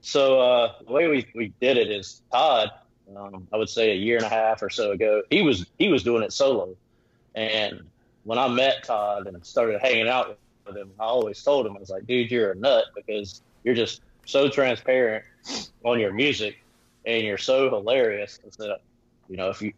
So 0.00 0.40
uh, 0.40 0.72
the 0.84 0.92
way 0.92 1.06
we, 1.06 1.26
we 1.34 1.52
did 1.60 1.76
it 1.76 1.90
is 1.90 2.22
Todd, 2.32 2.70
um, 3.16 3.46
I 3.52 3.56
would 3.56 3.68
say 3.68 3.92
a 3.92 3.94
year 3.94 4.16
and 4.16 4.26
a 4.26 4.28
half 4.28 4.62
or 4.62 4.70
so 4.70 4.92
ago, 4.92 5.22
he 5.30 5.42
was 5.42 5.66
he 5.78 5.88
was 5.88 6.02
doing 6.02 6.22
it 6.22 6.32
solo, 6.32 6.76
and 7.34 7.82
when 8.24 8.38
I 8.38 8.48
met 8.48 8.84
Todd 8.84 9.26
and 9.26 9.44
started 9.44 9.80
hanging 9.80 10.08
out 10.08 10.38
with 10.66 10.76
him, 10.76 10.90
I 10.98 11.04
always 11.04 11.42
told 11.42 11.66
him 11.66 11.76
I 11.76 11.80
was 11.80 11.90
like, 11.90 12.06
dude, 12.06 12.30
you're 12.30 12.52
a 12.52 12.54
nut 12.54 12.84
because 12.94 13.42
you're 13.64 13.74
just 13.74 14.02
so 14.24 14.48
transparent 14.48 15.24
on 15.84 15.98
your 15.98 16.12
music, 16.12 16.62
and 17.04 17.24
you're 17.24 17.38
so 17.38 17.68
hilarious. 17.68 18.38
I 18.46 18.50
said, 18.50 18.76
you 19.28 19.36
know, 19.36 19.50
if 19.50 19.60
you 19.60 19.72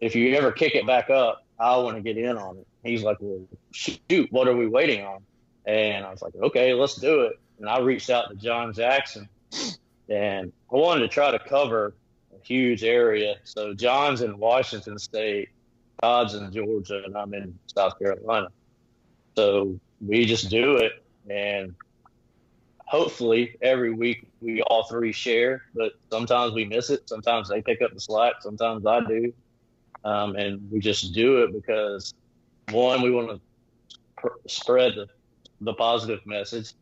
if 0.00 0.14
you 0.14 0.34
ever 0.34 0.52
kick 0.52 0.74
it 0.74 0.86
back 0.86 1.10
up, 1.10 1.44
I 1.58 1.76
want 1.76 1.96
to 1.96 2.02
get 2.02 2.16
in 2.16 2.36
on 2.36 2.56
it. 2.58 2.66
He's 2.82 3.02
like, 3.02 3.18
well, 3.20 3.40
shoot, 3.72 4.30
what 4.30 4.48
are 4.48 4.56
we 4.56 4.66
waiting 4.66 5.04
on? 5.04 5.22
And 5.66 6.04
I 6.04 6.10
was 6.10 6.22
like, 6.22 6.34
okay, 6.34 6.72
let's 6.72 6.94
do 6.94 7.22
it. 7.22 7.38
And 7.58 7.68
I 7.68 7.80
reached 7.80 8.08
out 8.08 8.30
to 8.30 8.34
John 8.34 8.72
Jackson 8.72 9.28
and 10.08 10.52
I 10.72 10.76
wanted 10.76 11.00
to 11.00 11.08
try 11.08 11.30
to 11.30 11.38
cover 11.38 11.94
huge 12.44 12.84
area. 12.84 13.36
So 13.44 13.74
John's 13.74 14.22
in 14.22 14.38
Washington 14.38 14.98
State, 14.98 15.50
Todd's 16.02 16.34
in 16.34 16.52
Georgia, 16.52 17.02
and 17.04 17.16
I'm 17.16 17.34
in 17.34 17.58
South 17.66 17.94
Carolina. 18.00 18.48
So 19.36 19.80
we 20.00 20.26
just 20.26 20.50
do 20.50 20.76
it, 20.78 20.92
and 21.30 21.74
hopefully 22.86 23.56
every 23.62 23.92
week 23.92 24.26
we 24.40 24.62
all 24.62 24.84
three 24.88 25.12
share. 25.12 25.62
But 25.74 25.92
sometimes 26.12 26.54
we 26.54 26.64
miss 26.66 26.90
it. 26.90 27.08
Sometimes 27.08 27.48
they 27.48 27.62
pick 27.62 27.82
up 27.82 27.92
the 27.94 28.00
slack. 28.00 28.34
Sometimes 28.42 28.86
I 28.86 29.00
do. 29.02 29.32
um, 30.04 30.36
and 30.36 30.60
we 30.70 30.80
just 30.80 31.14
do 31.14 31.42
it 31.44 31.52
because 31.52 32.14
one, 32.72 33.02
we 33.02 33.10
want 33.10 33.30
to 33.30 33.40
pr- 34.18 34.48
spread 34.48 34.94
the, 34.96 35.06
the 35.60 35.74
positive 35.74 36.20
message. 36.26 36.74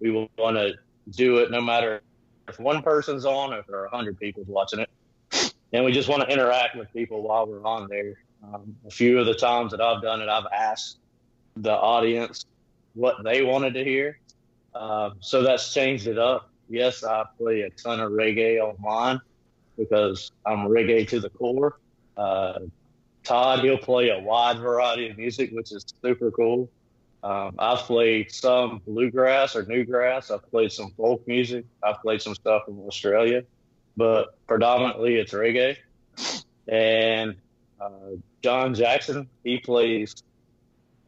We 0.00 0.12
want 0.38 0.56
to 0.56 0.74
do 1.10 1.38
it 1.38 1.50
no 1.50 1.60
matter 1.60 2.02
if 2.48 2.58
one 2.60 2.82
person's 2.82 3.24
on 3.26 3.54
or 3.54 3.60
if 3.60 3.66
there 3.66 3.78
are 3.80 3.88
100 3.90 4.18
people 4.18 4.44
watching 4.46 4.80
it. 4.80 4.90
And 5.72 5.84
we 5.84 5.92
just 5.92 6.08
want 6.08 6.22
to 6.22 6.28
interact 6.32 6.76
with 6.76 6.92
people 6.92 7.22
while 7.22 7.46
we're 7.46 7.64
on 7.64 7.88
there. 7.88 8.14
Um, 8.42 8.76
a 8.86 8.90
few 8.90 9.18
of 9.18 9.26
the 9.26 9.34
times 9.34 9.72
that 9.72 9.80
I've 9.80 10.02
done 10.02 10.20
it, 10.20 10.28
I've 10.28 10.46
asked 10.52 10.98
the 11.56 11.72
audience 11.72 12.46
what 12.94 13.22
they 13.24 13.42
wanted 13.42 13.74
to 13.74 13.84
hear. 13.84 14.18
Um, 14.74 15.14
so 15.20 15.42
that's 15.42 15.72
changed 15.72 16.06
it 16.06 16.18
up. 16.18 16.50
Yes, 16.68 17.04
I 17.04 17.24
play 17.38 17.62
a 17.62 17.70
ton 17.70 18.00
of 18.00 18.12
reggae 18.12 18.60
online 18.60 19.20
because 19.76 20.32
I'm 20.44 20.68
reggae 20.68 21.08
to 21.08 21.20
the 21.20 21.30
core. 21.30 21.78
Uh, 22.16 22.60
Todd, 23.24 23.60
he'll 23.60 23.78
play 23.78 24.10
a 24.10 24.20
wide 24.20 24.58
variety 24.58 25.08
of 25.08 25.18
music, 25.18 25.50
which 25.52 25.72
is 25.72 25.84
super 26.02 26.30
cool. 26.30 26.70
Um, 27.22 27.56
I've 27.58 27.80
played 27.80 28.30
some 28.30 28.80
bluegrass 28.86 29.56
or 29.56 29.64
newgrass. 29.64 30.30
I've 30.30 30.48
played 30.50 30.70
some 30.70 30.92
folk 30.92 31.26
music. 31.26 31.64
I've 31.82 32.00
played 32.00 32.22
some 32.22 32.34
stuff 32.34 32.66
from 32.66 32.78
Australia, 32.86 33.42
but 33.96 34.36
predominantly 34.46 35.16
it's 35.16 35.32
reggae. 35.32 35.76
And 36.68 37.36
uh, 37.80 38.16
John 38.42 38.74
Jackson, 38.74 39.28
he 39.44 39.58
plays 39.58 40.14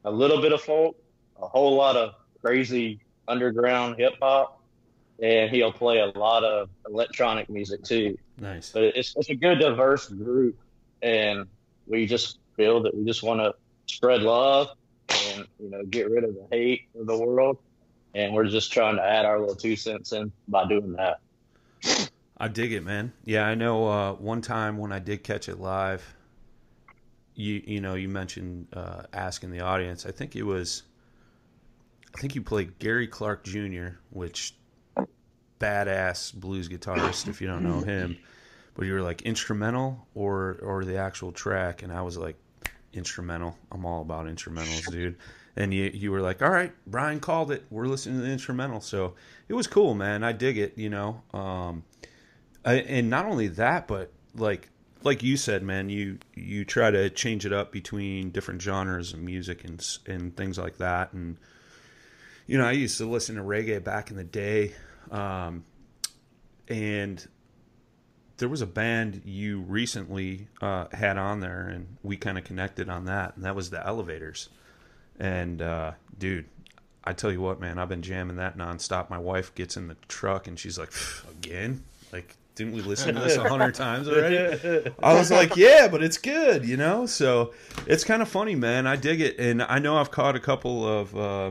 a 0.04 0.10
little 0.10 0.40
bit 0.40 0.52
of 0.52 0.60
folk, 0.60 0.96
a 1.40 1.46
whole 1.46 1.76
lot 1.76 1.96
of 1.96 2.14
crazy 2.40 3.00
underground 3.26 3.96
hip 3.98 4.14
hop, 4.20 4.62
and 5.20 5.50
he'll 5.50 5.72
play 5.72 5.98
a 5.98 6.06
lot 6.18 6.44
of 6.44 6.70
electronic 6.88 7.48
music 7.50 7.82
too. 7.82 8.16
Nice. 8.38 8.70
But 8.70 8.84
it's, 8.84 9.14
it's 9.16 9.30
a 9.30 9.34
good, 9.34 9.58
diverse 9.58 10.08
group, 10.08 10.56
and 11.02 11.46
we 11.86 12.06
just 12.06 12.38
feel 12.56 12.82
that 12.82 12.96
we 12.96 13.04
just 13.04 13.22
want 13.22 13.40
to 13.40 13.54
spread 13.86 14.22
love 14.22 14.68
and 15.08 15.46
you 15.58 15.70
know 15.70 15.84
get 15.84 16.10
rid 16.10 16.24
of 16.24 16.34
the 16.34 16.46
hate 16.50 16.82
of 16.98 17.06
the 17.06 17.18
world, 17.18 17.58
and 18.14 18.32
we're 18.32 18.46
just 18.46 18.72
trying 18.72 18.96
to 18.96 19.02
add 19.02 19.24
our 19.24 19.40
little 19.40 19.54
two 19.54 19.76
cents 19.76 20.12
in 20.12 20.30
by 20.46 20.66
doing 20.66 20.92
that. 20.92 21.20
I 22.40 22.48
dig 22.48 22.72
it, 22.72 22.84
man. 22.84 23.12
Yeah, 23.24 23.46
I 23.46 23.54
know. 23.54 23.88
Uh, 23.88 24.12
one 24.14 24.40
time 24.42 24.78
when 24.78 24.92
I 24.92 25.00
did 25.00 25.24
catch 25.24 25.48
it 25.48 25.58
live, 25.58 26.14
you 27.34 27.62
you 27.66 27.80
know 27.80 27.94
you 27.94 28.08
mentioned 28.08 28.68
uh, 28.72 29.02
asking 29.12 29.50
the 29.50 29.60
audience. 29.60 30.06
I 30.06 30.12
think 30.12 30.36
it 30.36 30.44
was, 30.44 30.84
I 32.14 32.20
think 32.20 32.34
you 32.34 32.42
played 32.42 32.78
Gary 32.78 33.08
Clark 33.08 33.44
Jr., 33.44 33.88
which 34.10 34.54
badass 35.60 36.32
blues 36.34 36.68
guitarist. 36.68 37.28
if 37.28 37.40
you 37.40 37.48
don't 37.48 37.64
know 37.64 37.80
him, 37.80 38.16
but 38.74 38.86
you 38.86 38.92
were 38.92 39.02
like 39.02 39.22
instrumental 39.22 40.06
or 40.14 40.58
or 40.62 40.84
the 40.84 40.96
actual 40.96 41.32
track, 41.32 41.82
and 41.82 41.92
I 41.92 42.02
was 42.02 42.16
like 42.16 42.36
instrumental. 42.92 43.56
I'm 43.72 43.84
all 43.84 44.02
about 44.02 44.26
instrumentals, 44.26 44.90
dude. 44.90 45.16
And 45.56 45.74
you 45.74 45.90
you 45.92 46.12
were 46.12 46.20
like, 46.20 46.40
all 46.40 46.50
right, 46.50 46.72
Brian 46.86 47.18
called 47.18 47.50
it. 47.50 47.64
We're 47.68 47.86
listening 47.86 48.18
to 48.18 48.22
the 48.22 48.30
instrumental, 48.30 48.80
so 48.80 49.14
it 49.48 49.54
was 49.54 49.66
cool, 49.66 49.94
man. 49.94 50.22
I 50.22 50.30
dig 50.30 50.56
it, 50.56 50.78
you 50.78 50.88
know. 50.88 51.22
Um, 51.34 51.82
And 52.72 53.10
not 53.10 53.26
only 53.26 53.48
that, 53.48 53.88
but 53.88 54.12
like 54.34 54.68
like 55.04 55.22
you 55.22 55.36
said, 55.36 55.62
man, 55.62 55.88
you 55.88 56.18
you 56.34 56.64
try 56.64 56.90
to 56.90 57.10
change 57.10 57.46
it 57.46 57.52
up 57.52 57.72
between 57.72 58.30
different 58.30 58.60
genres 58.62 59.12
of 59.12 59.20
music 59.20 59.64
and 59.64 59.84
and 60.06 60.36
things 60.36 60.58
like 60.58 60.78
that. 60.78 61.12
And 61.12 61.36
you 62.46 62.58
know, 62.58 62.64
I 62.64 62.72
used 62.72 62.98
to 62.98 63.06
listen 63.06 63.36
to 63.36 63.42
reggae 63.42 63.82
back 63.82 64.10
in 64.10 64.16
the 64.16 64.24
day, 64.24 64.74
um, 65.10 65.64
and 66.66 67.26
there 68.38 68.48
was 68.48 68.62
a 68.62 68.66
band 68.66 69.22
you 69.24 69.60
recently 69.60 70.48
uh, 70.62 70.86
had 70.92 71.18
on 71.18 71.40
there, 71.40 71.68
and 71.68 71.98
we 72.02 72.16
kind 72.16 72.38
of 72.38 72.44
connected 72.44 72.88
on 72.88 73.04
that, 73.04 73.36
and 73.36 73.44
that 73.44 73.54
was 73.54 73.70
the 73.70 73.78
Elovaters. 73.78 74.48
And 75.18 75.60
uh, 75.60 75.92
dude, 76.16 76.46
I 77.04 77.12
tell 77.12 77.32
you 77.32 77.40
what, 77.40 77.60
man, 77.60 77.78
I've 77.78 77.88
been 77.88 78.02
jamming 78.02 78.36
that 78.36 78.56
nonstop. 78.56 79.10
My 79.10 79.18
wife 79.18 79.54
gets 79.54 79.76
in 79.76 79.88
the 79.88 79.96
truck 80.08 80.46
and 80.46 80.58
she's 80.58 80.78
like, 80.78 80.92
again, 81.30 81.82
like 82.12 82.36
didn't 82.58 82.72
we 82.74 82.82
listen 82.82 83.14
to 83.14 83.20
this 83.24 83.36
a 83.36 83.48
hundred 83.48 83.74
times 83.74 84.08
already? 84.08 84.90
I 85.00 85.14
was 85.14 85.30
like, 85.30 85.56
yeah, 85.56 85.86
but 85.88 86.02
it's 86.02 86.18
good, 86.18 86.66
you 86.66 86.76
know. 86.76 87.06
So 87.06 87.54
it's 87.86 88.02
kind 88.04 88.20
of 88.20 88.28
funny, 88.28 88.56
man. 88.56 88.86
I 88.86 88.96
dig 88.96 89.20
it, 89.20 89.38
and 89.38 89.62
I 89.62 89.78
know 89.78 89.96
I've 89.96 90.10
caught 90.10 90.34
a 90.34 90.40
couple 90.40 90.86
of 90.86 91.16
uh, 91.16 91.50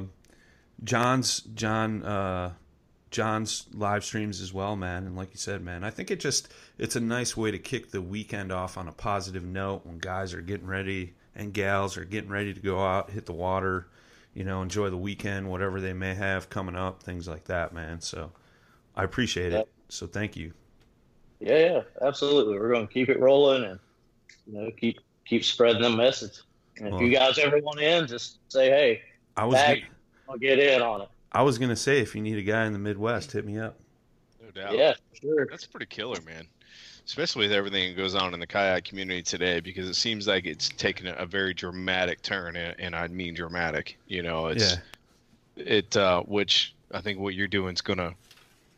John's 0.84 1.39
John 1.56 2.04
uh, 2.04 2.52
John's 3.10 3.67
live 3.74 4.04
streams 4.04 4.41
as 4.41 4.54
well, 4.54 4.76
man. 4.76 5.08
And 5.08 5.15
like 5.15 5.30
you 5.32 5.38
said, 5.38 5.63
man, 5.63 5.86
I 5.86 5.89
think 5.89 6.12
it 6.12 6.20
just 6.20 6.50
it's 6.78 6.98
a 6.98 7.02
nice 7.02 7.38
way 7.38 7.52
to 7.52 7.58
kick 7.58 7.91
the 7.91 8.02
weekend 8.02 8.52
off 8.52 8.78
on 8.78 8.89
a 8.89 8.91
positive 8.91 9.46
note 9.46 9.86
when 9.86 10.00
guys 10.00 10.34
are 10.34 10.41
getting 10.41 10.67
ready 10.67 11.13
and 11.36 11.54
gals 11.54 11.98
are 11.98 12.04
getting 12.04 12.30
ready 12.30 12.54
to 12.54 12.60
go 12.60 12.86
out, 12.86 13.12
hit 13.12 13.26
the 13.26 13.34
water, 13.34 13.88
you 14.34 14.43
know, 14.43 14.62
enjoy 14.62 14.89
the 14.89 14.98
weekend, 14.98 15.50
whatever 15.50 15.80
they 15.80 15.93
may 15.93 16.15
have 16.15 16.50
coming 16.50 16.76
up, 16.76 17.02
things 17.02 17.30
like 17.30 17.46
that, 17.46 17.74
man. 17.74 18.02
So 18.02 18.34
I 18.93 19.06
appreciate 19.06 19.54
it. 19.54 19.70
So 19.88 20.06
thank 20.06 20.36
you. 20.36 20.52
Yeah, 21.39 21.58
yeah, 21.58 21.82
absolutely. 22.02 22.58
We're 22.58 22.71
going 22.71 22.88
to 22.88 22.93
keep 22.93 23.10
it 23.10 23.19
rolling 23.19 23.63
and 23.63 23.80
you 24.47 24.60
know 24.60 24.71
keep 24.71 25.00
keep 25.26 25.43
spreading 25.43 25.82
the 25.82 25.89
message. 25.89 26.39
And 26.78 26.91
Well- 26.91 27.00
if 27.02 27.06
you 27.06 27.12
guys 27.12 27.38
ever 27.38 27.60
want 27.60 27.80
in, 27.80 28.08
just 28.08 28.39
say, 28.50 28.69
hey, 28.69 29.02
I 29.36 29.45
was 29.45 29.56
tag, 29.56 29.82
gonna, 29.82 29.93
I'll 30.30 30.38
get 30.38 30.60
in 30.60 30.82
on 30.82 31.02
it. 31.02 31.10
I 31.32 31.41
was 31.43 31.58
gonna 31.58 31.76
say 31.76 32.00
if 32.00 32.15
you 32.15 32.21
need 32.21 32.38
a 32.38 32.41
guy 32.43 32.65
in 32.65 32.73
the 32.73 32.80
Midwest, 32.80 33.32
hit 33.34 33.45
me 33.45 33.60
up. 33.60 33.76
No 34.41 34.50
doubt. 34.52 34.76
Yeah, 34.78 34.93
sure. 35.21 35.45
That's 35.50 35.65
pretty 35.65 35.86
killer, 35.88 36.21
man. 36.26 36.47
Especially 37.06 37.47
with 37.47 37.54
everything 37.56 37.89
that 37.95 38.02
goes 38.02 38.15
on 38.15 38.34
in 38.34 38.39
the 38.39 38.47
kayak 38.47 38.84
community 38.84 39.21
today, 39.21 39.60
because 39.62 39.88
it 39.88 39.95
seems 39.95 40.28
like 40.28 40.45
it's 40.45 40.69
taken 40.69 41.08
a, 41.08 41.13
a 41.13 41.26
very 41.26 41.54
dramatic 41.54 42.21
turn, 42.21 42.56
and, 42.56 42.76
and 42.80 42.95
I 42.95 43.08
mean 43.08 43.34
dramatic. 43.34 43.97
You 44.08 44.23
know, 44.23 44.47
it's 44.47 44.73
Yeah. 45.56 45.63
it 45.65 45.95
uh, 45.97 46.21
which 46.23 46.73
I 46.91 47.02
think 47.02 47.19
what 47.19 47.34
you're 47.34 47.47
doing 47.47 47.73
is 47.76 47.82
gonna 47.82 48.13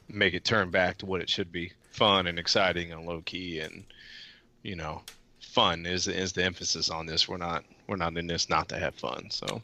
make 0.09 0.33
it 0.33 0.43
turn 0.43 0.69
back 0.71 0.97
to 0.99 1.05
what 1.05 1.21
it 1.21 1.29
should 1.29 1.51
be: 1.51 1.71
fun 1.99 2.27
and 2.27 2.39
exciting 2.39 2.91
and 2.91 3.05
low 3.05 3.21
key, 3.21 3.59
and 3.59 3.83
you 4.63 4.75
know, 4.75 5.03
fun 5.41 5.85
is 5.85 6.07
is 6.07 6.33
the 6.33 6.43
emphasis 6.43 6.89
on 6.89 7.05
this. 7.05 7.27
We're 7.27 7.37
not 7.37 7.65
we're 7.87 7.97
not 7.97 8.17
in 8.17 8.25
this 8.25 8.49
not 8.49 8.69
to 8.69 8.79
have 8.79 8.95
fun. 8.95 9.29
So 9.29 9.61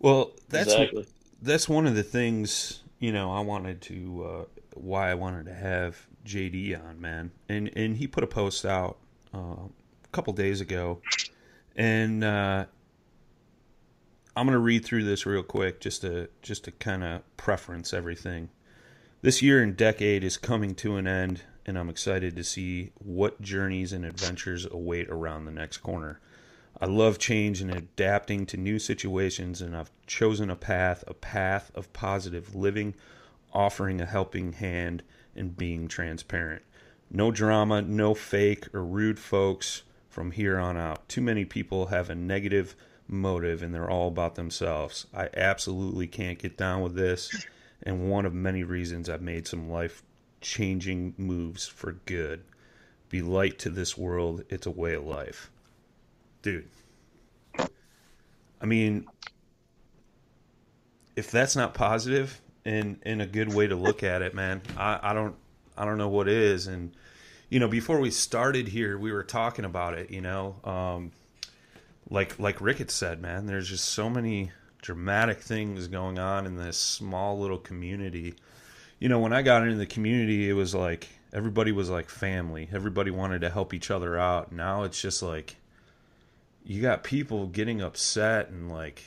Well, 0.00 0.32
that's 0.48 0.72
exactly. 0.74 1.06
that's 1.40 1.68
one 1.68 1.86
of 1.86 1.94
the 1.94 2.02
things 2.02 2.82
you 2.98 3.12
know 3.12 3.32
I 3.32 3.40
wanted 3.40 3.80
to 3.82 4.24
uh, 4.24 4.44
why 4.74 5.10
I 5.10 5.14
wanted 5.14 5.46
to 5.46 5.54
have 5.54 5.96
JD 6.24 6.84
on, 6.84 7.00
man, 7.00 7.30
and 7.48 7.70
and 7.76 7.96
he 7.96 8.06
put 8.06 8.24
a 8.24 8.26
post 8.26 8.66
out 8.66 8.98
uh, 9.32 9.38
a 9.38 10.08
couple 10.12 10.32
days 10.32 10.60
ago, 10.60 11.00
and 11.76 12.24
uh, 12.24 12.66
I'm 14.36 14.46
gonna 14.46 14.58
read 14.58 14.84
through 14.84 15.04
this 15.04 15.24
real 15.24 15.44
quick 15.44 15.80
just 15.80 16.02
to 16.02 16.28
just 16.42 16.64
to 16.64 16.72
kind 16.72 17.04
of 17.04 17.36
preference 17.36 17.94
everything. 17.94 18.50
This 19.26 19.42
year 19.42 19.60
and 19.60 19.76
decade 19.76 20.22
is 20.22 20.36
coming 20.36 20.76
to 20.76 20.94
an 20.94 21.08
end, 21.08 21.42
and 21.66 21.76
I'm 21.76 21.88
excited 21.88 22.36
to 22.36 22.44
see 22.44 22.92
what 22.94 23.42
journeys 23.42 23.92
and 23.92 24.04
adventures 24.04 24.68
await 24.70 25.08
around 25.08 25.46
the 25.46 25.50
next 25.50 25.78
corner. 25.78 26.20
I 26.80 26.86
love 26.86 27.18
change 27.18 27.60
and 27.60 27.74
adapting 27.74 28.46
to 28.46 28.56
new 28.56 28.78
situations, 28.78 29.60
and 29.60 29.76
I've 29.76 29.90
chosen 30.06 30.48
a 30.48 30.54
path, 30.54 31.02
a 31.08 31.12
path 31.12 31.72
of 31.74 31.92
positive 31.92 32.54
living, 32.54 32.94
offering 33.52 34.00
a 34.00 34.06
helping 34.06 34.52
hand, 34.52 35.02
and 35.34 35.56
being 35.56 35.88
transparent. 35.88 36.62
No 37.10 37.32
drama, 37.32 37.82
no 37.82 38.14
fake 38.14 38.72
or 38.72 38.84
rude 38.84 39.18
folks 39.18 39.82
from 40.08 40.30
here 40.30 40.56
on 40.56 40.76
out. 40.76 41.08
Too 41.08 41.20
many 41.20 41.44
people 41.44 41.86
have 41.86 42.10
a 42.10 42.14
negative 42.14 42.76
motive 43.08 43.60
and 43.60 43.74
they're 43.74 43.90
all 43.90 44.06
about 44.06 44.36
themselves. 44.36 45.08
I 45.12 45.30
absolutely 45.36 46.06
can't 46.06 46.38
get 46.38 46.56
down 46.56 46.80
with 46.82 46.94
this, 46.94 47.44
and 47.82 48.10
one 48.10 48.26
of 48.26 48.34
many 48.34 48.62
reasons 48.62 49.08
I've 49.08 49.22
made 49.22 49.46
some 49.46 49.70
life 49.70 50.02
changing 50.40 51.14
moves 51.16 51.66
for 51.66 51.92
good. 52.04 52.42
Be 53.08 53.22
light 53.22 53.58
to 53.60 53.70
this 53.70 53.96
world, 53.96 54.44
it's 54.48 54.66
a 54.66 54.70
way 54.70 54.94
of 54.94 55.04
life 55.04 55.50
dude. 56.46 56.68
I 58.60 58.66
mean, 58.66 59.06
if 61.16 61.32
that's 61.32 61.56
not 61.56 61.74
positive 61.74 62.40
and 62.64 63.00
and 63.02 63.20
a 63.20 63.26
good 63.26 63.52
way 63.52 63.66
to 63.66 63.74
look 63.74 64.04
at 64.04 64.22
it, 64.22 64.32
man, 64.32 64.62
I, 64.76 65.00
I 65.02 65.12
don't 65.12 65.34
I 65.76 65.84
don't 65.84 65.98
know 65.98 66.08
what 66.08 66.28
is. 66.28 66.68
And 66.68 66.92
you 67.50 67.58
know, 67.58 67.66
before 67.66 67.98
we 67.98 68.12
started 68.12 68.68
here, 68.68 68.96
we 68.96 69.10
were 69.10 69.24
talking 69.24 69.64
about 69.64 69.94
it. 69.94 70.10
You 70.10 70.20
know, 70.20 70.54
um, 70.62 71.10
like 72.10 72.38
like 72.38 72.60
Ricketts 72.60 72.94
said, 72.94 73.20
man, 73.20 73.46
there's 73.46 73.68
just 73.68 73.86
so 73.86 74.08
many 74.08 74.52
dramatic 74.86 75.40
things 75.40 75.88
going 75.88 76.16
on 76.16 76.46
in 76.46 76.54
this 76.56 76.76
small 76.78 77.40
little 77.40 77.58
community. 77.58 78.34
You 79.00 79.08
know, 79.08 79.18
when 79.18 79.32
I 79.32 79.42
got 79.42 79.62
into 79.64 79.74
the 79.74 79.84
community, 79.84 80.48
it 80.48 80.52
was 80.52 80.76
like 80.76 81.08
everybody 81.32 81.72
was 81.72 81.90
like 81.90 82.08
family. 82.08 82.68
Everybody 82.72 83.10
wanted 83.10 83.40
to 83.40 83.50
help 83.50 83.74
each 83.74 83.90
other 83.90 84.16
out. 84.16 84.52
Now 84.52 84.84
it's 84.84 85.02
just 85.02 85.24
like 85.24 85.56
you 86.64 86.80
got 86.80 87.02
people 87.02 87.48
getting 87.48 87.82
upset 87.82 88.48
and 88.50 88.70
like 88.70 89.02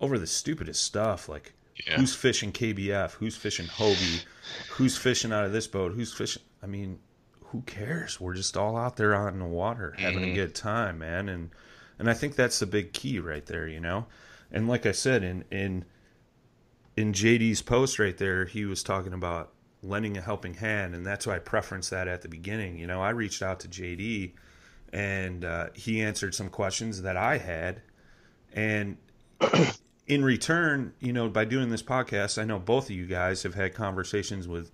over 0.00 0.18
the 0.18 0.26
stupidest 0.26 0.82
stuff 0.82 1.28
like 1.28 1.52
Yeah. 1.86 1.96
who's 1.96 2.14
fishing 2.16 2.50
KBF, 2.50 3.12
who's 3.12 3.36
fishing 3.36 3.66
Hobie, 3.66 4.24
who's 4.70 4.96
fishing 4.96 5.32
out 5.32 5.44
of 5.44 5.52
this 5.52 5.68
boat, 5.68 5.92
who's 5.92 6.12
fishing 6.12 6.42
I 6.64 6.66
mean, 6.66 6.98
who 7.52 7.62
cares? 7.62 8.20
We're 8.20 8.34
just 8.34 8.56
all 8.56 8.76
out 8.76 8.96
there 8.96 9.14
on 9.14 9.38
the 9.38 9.44
water 9.44 9.94
having 9.96 10.24
Mhm. 10.24 10.32
a 10.32 10.34
good 10.34 10.54
time, 10.56 10.98
man. 10.98 11.28
And 11.28 11.50
and 12.00 12.10
I 12.10 12.14
think 12.14 12.34
that's 12.36 12.58
the 12.60 12.66
big 12.66 12.92
key 12.92 13.18
right 13.20 13.44
there, 13.46 13.66
you 13.68 13.80
know. 13.80 14.06
And 14.50 14.68
like 14.68 14.86
I 14.86 14.92
said, 14.92 15.22
in 15.22 15.44
in 15.50 15.84
in 16.96 17.12
JD's 17.12 17.62
post 17.62 17.98
right 17.98 18.16
there, 18.16 18.46
he 18.46 18.64
was 18.64 18.82
talking 18.82 19.12
about 19.12 19.52
lending 19.82 20.16
a 20.16 20.20
helping 20.20 20.54
hand, 20.54 20.94
and 20.94 21.06
that's 21.06 21.26
why 21.26 21.36
I 21.36 21.38
preferenced 21.38 21.90
that 21.90 22.08
at 22.08 22.22
the 22.22 22.28
beginning. 22.28 22.78
You 22.78 22.86
know, 22.86 23.00
I 23.00 23.10
reached 23.10 23.42
out 23.42 23.60
to 23.60 23.68
JD, 23.68 24.32
and 24.92 25.44
uh, 25.44 25.68
he 25.74 26.02
answered 26.02 26.34
some 26.34 26.48
questions 26.48 27.02
that 27.02 27.16
I 27.16 27.38
had, 27.38 27.82
and 28.52 28.96
in 30.06 30.24
return, 30.24 30.94
you 31.00 31.12
know, 31.12 31.28
by 31.28 31.44
doing 31.44 31.68
this 31.68 31.82
podcast, 31.82 32.40
I 32.40 32.44
know 32.44 32.58
both 32.58 32.86
of 32.86 32.92
you 32.92 33.06
guys 33.06 33.42
have 33.42 33.54
had 33.54 33.74
conversations 33.74 34.48
with, 34.48 34.70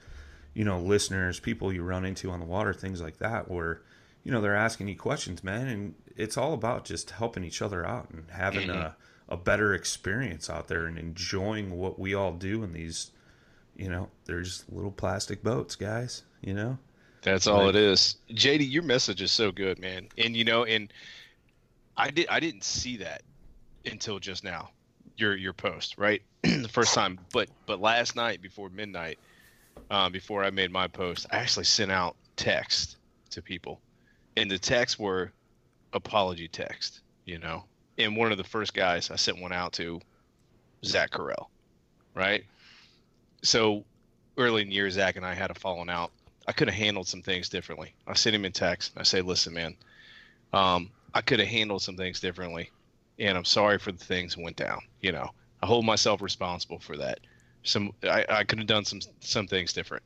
you 0.55 0.65
know, 0.65 0.79
listeners, 0.79 1.41
people 1.41 1.73
you 1.73 1.83
run 1.83 2.05
into 2.05 2.31
on 2.31 2.41
the 2.41 2.47
water, 2.47 2.73
things 2.73 3.03
like 3.03 3.19
that, 3.19 3.51
where, 3.51 3.83
you 4.23 4.31
know, 4.33 4.41
they're 4.41 4.57
asking 4.57 4.89
you 4.89 4.97
questions, 4.97 5.43
man, 5.43 5.67
and 5.67 5.95
it's 6.17 6.39
all 6.39 6.55
about 6.55 6.85
just 6.85 7.11
helping 7.11 7.45
each 7.45 7.61
other 7.61 7.85
out 7.85 8.09
and 8.11 8.31
having 8.31 8.71
a, 8.71 8.97
a 9.29 9.37
better 9.37 9.75
experience 9.75 10.51
out 10.51 10.69
there 10.69 10.87
and 10.87 10.99
enjoying 10.99 11.77
what 11.77 11.99
we 11.99 12.15
all 12.15 12.33
do 12.33 12.63
in 12.63 12.73
these, 12.73 13.11
you 13.77 13.89
know, 13.89 14.09
there's 14.27 14.65
little 14.69 14.91
plastic 14.91 15.43
boats, 15.43 15.77
guys, 15.77 16.23
you 16.43 16.55
know? 16.55 16.79
That's 17.23 17.47
all 17.47 17.65
Like- 17.65 17.71
it 17.71 17.77
is. 17.77 18.17
JD, 18.31 18.71
your 18.71 18.83
message 18.83 19.23
is 19.23 19.33
so 19.33 19.51
good, 19.51 19.79
man. 19.79 20.09
And 20.19 20.37
you 20.37 20.45
know, 20.45 20.65
and 20.65 20.93
I 21.97 22.11
did 22.11 22.29
I 22.29 22.39
didn't 22.39 22.65
see 22.65 22.99
that 22.99 23.23
until 23.87 24.19
just 24.19 24.45
now. 24.45 24.71
Your 25.17 25.35
your 25.37 25.53
post, 25.55 25.97
right? 25.97 26.23
the 26.43 26.69
first 26.69 26.93
time. 26.95 27.19
But 27.33 27.49
but 27.67 27.81
last 27.81 28.15
night 28.15 28.43
before 28.43 28.69
midnight, 28.69 29.19
um, 29.91 30.13
before 30.13 30.45
I 30.45 30.51
made 30.51 30.71
my 30.71 30.87
post, 30.87 31.27
I 31.31 31.39
actually 31.39 31.65
sent 31.65 31.91
out 31.91 32.17
text 32.37 32.97
to 33.31 33.41
people. 33.41 33.81
And 34.37 34.51
the 34.51 34.59
texts 34.59 34.99
were 34.99 35.33
apology 35.93 36.49
text, 36.49 37.01
you 37.25 37.39
know. 37.39 37.65
And 37.99 38.17
one 38.17 38.33
of 38.33 38.39
the 38.39 38.45
first 38.45 38.75
guys 38.75 39.11
I 39.11 39.17
sent 39.17 39.41
one 39.41 39.53
out 39.53 39.75
to 39.75 40.01
Zach 40.85 41.13
Carell, 41.13 41.47
right? 42.15 42.45
So 43.43 43.85
early 44.37 44.63
in 44.63 44.69
the 44.69 44.75
year, 44.75 44.91
Zach 44.91 45.17
and 45.17 45.25
I 45.25 45.35
had 45.35 45.51
a 45.51 45.55
falling 45.55 45.91
out. 45.91 46.11
I 46.47 46.53
could 46.53 46.69
have 46.69 46.77
handled 46.77 47.09
some 47.09 47.23
things 47.23 47.49
differently. 47.49 47.95
I 48.07 48.15
sent 48.15 48.37
him 48.37 48.45
in 48.45 48.53
text. 48.53 48.93
I 48.97 49.03
say, 49.03 49.23
listen, 49.23 49.55
man, 49.55 49.77
um, 50.53 50.91
I 51.15 51.21
could 51.21 51.39
have 51.39 51.49
handled 51.49 51.83
some 51.83 51.97
things 51.97 52.21
differently, 52.21 52.71
and 53.19 53.39
I'm 53.39 53.45
sorry 53.45 53.79
for 53.79 53.93
the 53.93 54.05
things 54.05 54.35
that 54.35 54.43
went 54.43 54.57
down. 54.57 54.81
You 55.01 55.13
know, 55.13 55.31
I 55.63 55.67
hold 55.67 55.87
myself 55.87 56.21
responsible 56.21 56.81
for 56.81 56.97
that. 56.99 57.21
Some 57.63 57.93
I, 58.03 58.27
I 58.29 58.45
could 58.45 58.59
have 58.59 58.69
done 58.69 58.85
some 58.85 59.01
some 59.21 59.47
things 59.47 59.73
different. 59.73 60.03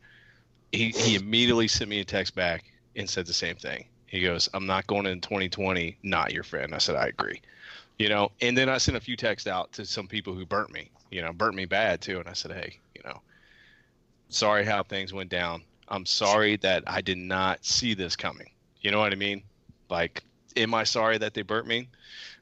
He 0.70 0.90
he 0.90 1.16
immediately 1.16 1.66
sent 1.66 1.90
me 1.90 2.01
a 2.01 2.05
text 2.05 2.35
back 2.35 2.64
and 2.94 3.09
said 3.09 3.27
the 3.27 3.33
same 3.33 3.57
thing. 3.57 3.87
He 4.07 4.20
goes, 4.22 4.48
I'm 4.55 4.66
not 4.66 4.87
going 4.87 5.07
in 5.07 5.20
2020, 5.20 5.98
not 6.03 6.33
your 6.33 6.42
friend. 6.42 6.74
I 6.74 6.79
said, 6.79 6.96
I 6.96 7.09
agree. 7.09 7.42
You 7.99 8.09
know, 8.09 8.31
and 8.41 8.57
then 8.57 8.69
I 8.69 8.79
sent 8.79 8.97
a 8.97 9.01
few 9.01 9.17
texts 9.17 9.49
out 9.49 9.73
to 9.73 9.85
some 9.85 10.07
people 10.07 10.33
who 10.33 10.47
burnt 10.47 10.73
me, 10.73 10.91
you 11.11 11.21
know, 11.21 11.33
burnt 11.33 11.57
me 11.57 11.65
bad 11.65 12.01
too. 12.01 12.21
And 12.21 12.29
I 12.29 12.33
said, 12.33 12.53
hey, 12.53 12.79
you 12.95 13.03
know, 13.05 13.21
sorry 14.29 14.65
how 14.65 14.83
things 14.83 15.13
went 15.13 15.31
down. 15.31 15.63
I'm 15.89 16.07
sorry 16.07 16.57
that 16.59 16.85
I 16.87 17.01
did 17.01 17.19
not 17.19 17.65
see 17.65 17.95
this 17.95 18.15
coming. 18.15 18.51
You 18.83 18.93
know 18.93 19.01
what 19.01 19.13
I 19.13 19.17
mean? 19.17 19.43
Like, 19.91 20.23
am 20.57 20.75
I 20.75 20.85
sorry 20.85 21.19
that 21.19 21.35
they 21.35 21.43
burnt 21.43 21.67
me? 21.67 21.89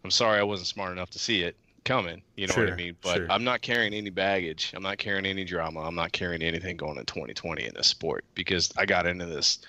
I'm 0.05 0.11
sorry 0.11 0.39
I 0.39 0.43
wasn't 0.43 0.69
smart 0.69 0.93
enough 0.93 1.11
to 1.11 1.19
see 1.19 1.43
it 1.43 1.57
coming. 1.85 2.21
You 2.37 2.49
know 2.49 2.55
what 2.55 2.73
I 2.73 2.77
mean? 2.77 2.97
But 3.01 3.17
sure. 3.17 3.27
I'm 3.31 3.45
not 3.45 3.63
carrying 3.63 3.95
any 3.95 4.11
baggage. 4.11 4.73
I'm 4.77 4.83
not 4.83 4.99
carrying 4.99 5.25
any 5.25 5.45
drama. 5.45 5.81
I'm 5.81 5.95
not 5.95 6.13
carrying 6.13 6.43
anything 6.43 6.77
going 6.77 6.99
in 6.99 7.07
2020 7.07 7.65
in 7.65 7.73
this 7.75 7.87
sport 7.87 8.25
because 8.35 8.73
I 8.77 8.85
got 8.85 9.07
into 9.07 9.25
this 9.25 9.61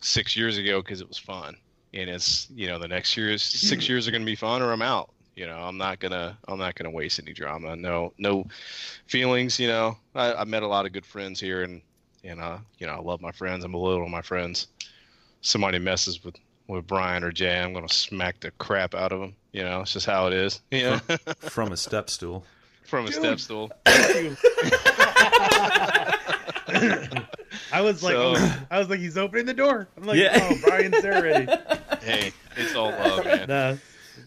six 0.00 0.36
years 0.36 0.58
ago 0.58 0.82
because 0.82 1.00
it 1.00 1.08
was 1.08 1.18
fun. 1.18 1.56
And 1.92 2.08
it's 2.08 2.48
you 2.54 2.68
know 2.68 2.78
the 2.78 2.88
next 2.88 3.16
years 3.16 3.42
six 3.42 3.86
hmm. 3.86 3.92
years 3.92 4.08
are 4.08 4.10
gonna 4.12 4.24
be 4.24 4.36
fun 4.36 4.62
or 4.62 4.72
I'm 4.72 4.82
out. 4.82 5.10
You 5.40 5.46
know 5.46 5.56
I'm 5.56 5.78
not 5.78 6.00
gonna 6.00 6.36
I'm 6.48 6.58
not 6.58 6.74
gonna 6.74 6.90
waste 6.90 7.18
any 7.18 7.32
drama. 7.32 7.74
No 7.74 8.12
no 8.18 8.44
feelings. 9.06 9.58
You 9.58 9.68
know 9.68 9.96
I, 10.14 10.34
I 10.34 10.44
met 10.44 10.62
a 10.62 10.66
lot 10.66 10.84
of 10.84 10.92
good 10.92 11.06
friends 11.06 11.40
here 11.40 11.62
and 11.62 11.80
and 12.22 12.42
uh 12.42 12.58
you 12.76 12.86
know 12.86 12.92
I 12.92 13.00
love 13.00 13.22
my 13.22 13.32
friends. 13.32 13.64
I'm 13.64 13.72
loyal 13.72 14.04
to 14.04 14.10
my 14.10 14.20
friends. 14.20 14.66
Somebody 15.40 15.78
messes 15.78 16.22
with 16.22 16.36
with 16.68 16.86
Brian 16.86 17.24
or 17.24 17.32
Jay, 17.32 17.58
I'm 17.58 17.72
gonna 17.72 17.88
smack 17.88 18.40
the 18.40 18.50
crap 18.50 18.94
out 18.94 19.12
of 19.12 19.20
them. 19.20 19.34
You 19.52 19.62
know 19.64 19.80
it's 19.80 19.94
just 19.94 20.04
how 20.04 20.26
it 20.26 20.34
is. 20.34 20.60
You 20.70 20.82
know 20.82 20.98
From 21.38 21.72
a 21.72 21.76
step 21.78 22.10
stool. 22.10 22.44
from 22.84 23.06
a 23.06 23.12
step 23.12 23.40
stool. 23.40 23.72
I 27.72 27.80
was 27.80 28.02
like, 28.02 28.14
So- 28.14 28.34
oh, 28.36 28.58
I 28.70 28.78
was 28.78 28.88
like, 28.90 29.00
he's 29.00 29.16
opening 29.16 29.46
the 29.46 29.54
door. 29.54 29.88
I'm 29.96 30.04
like, 30.04 30.18
Yeah. 30.18 30.38
oh, 30.50 30.58
Brian's 30.62 31.00
there 31.02 31.14
already. 31.16 31.48
Hey, 32.02 32.32
it's 32.56 32.74
all 32.74 32.90
love, 32.90 33.24
man. 33.26 33.46
Nah. 33.46 33.76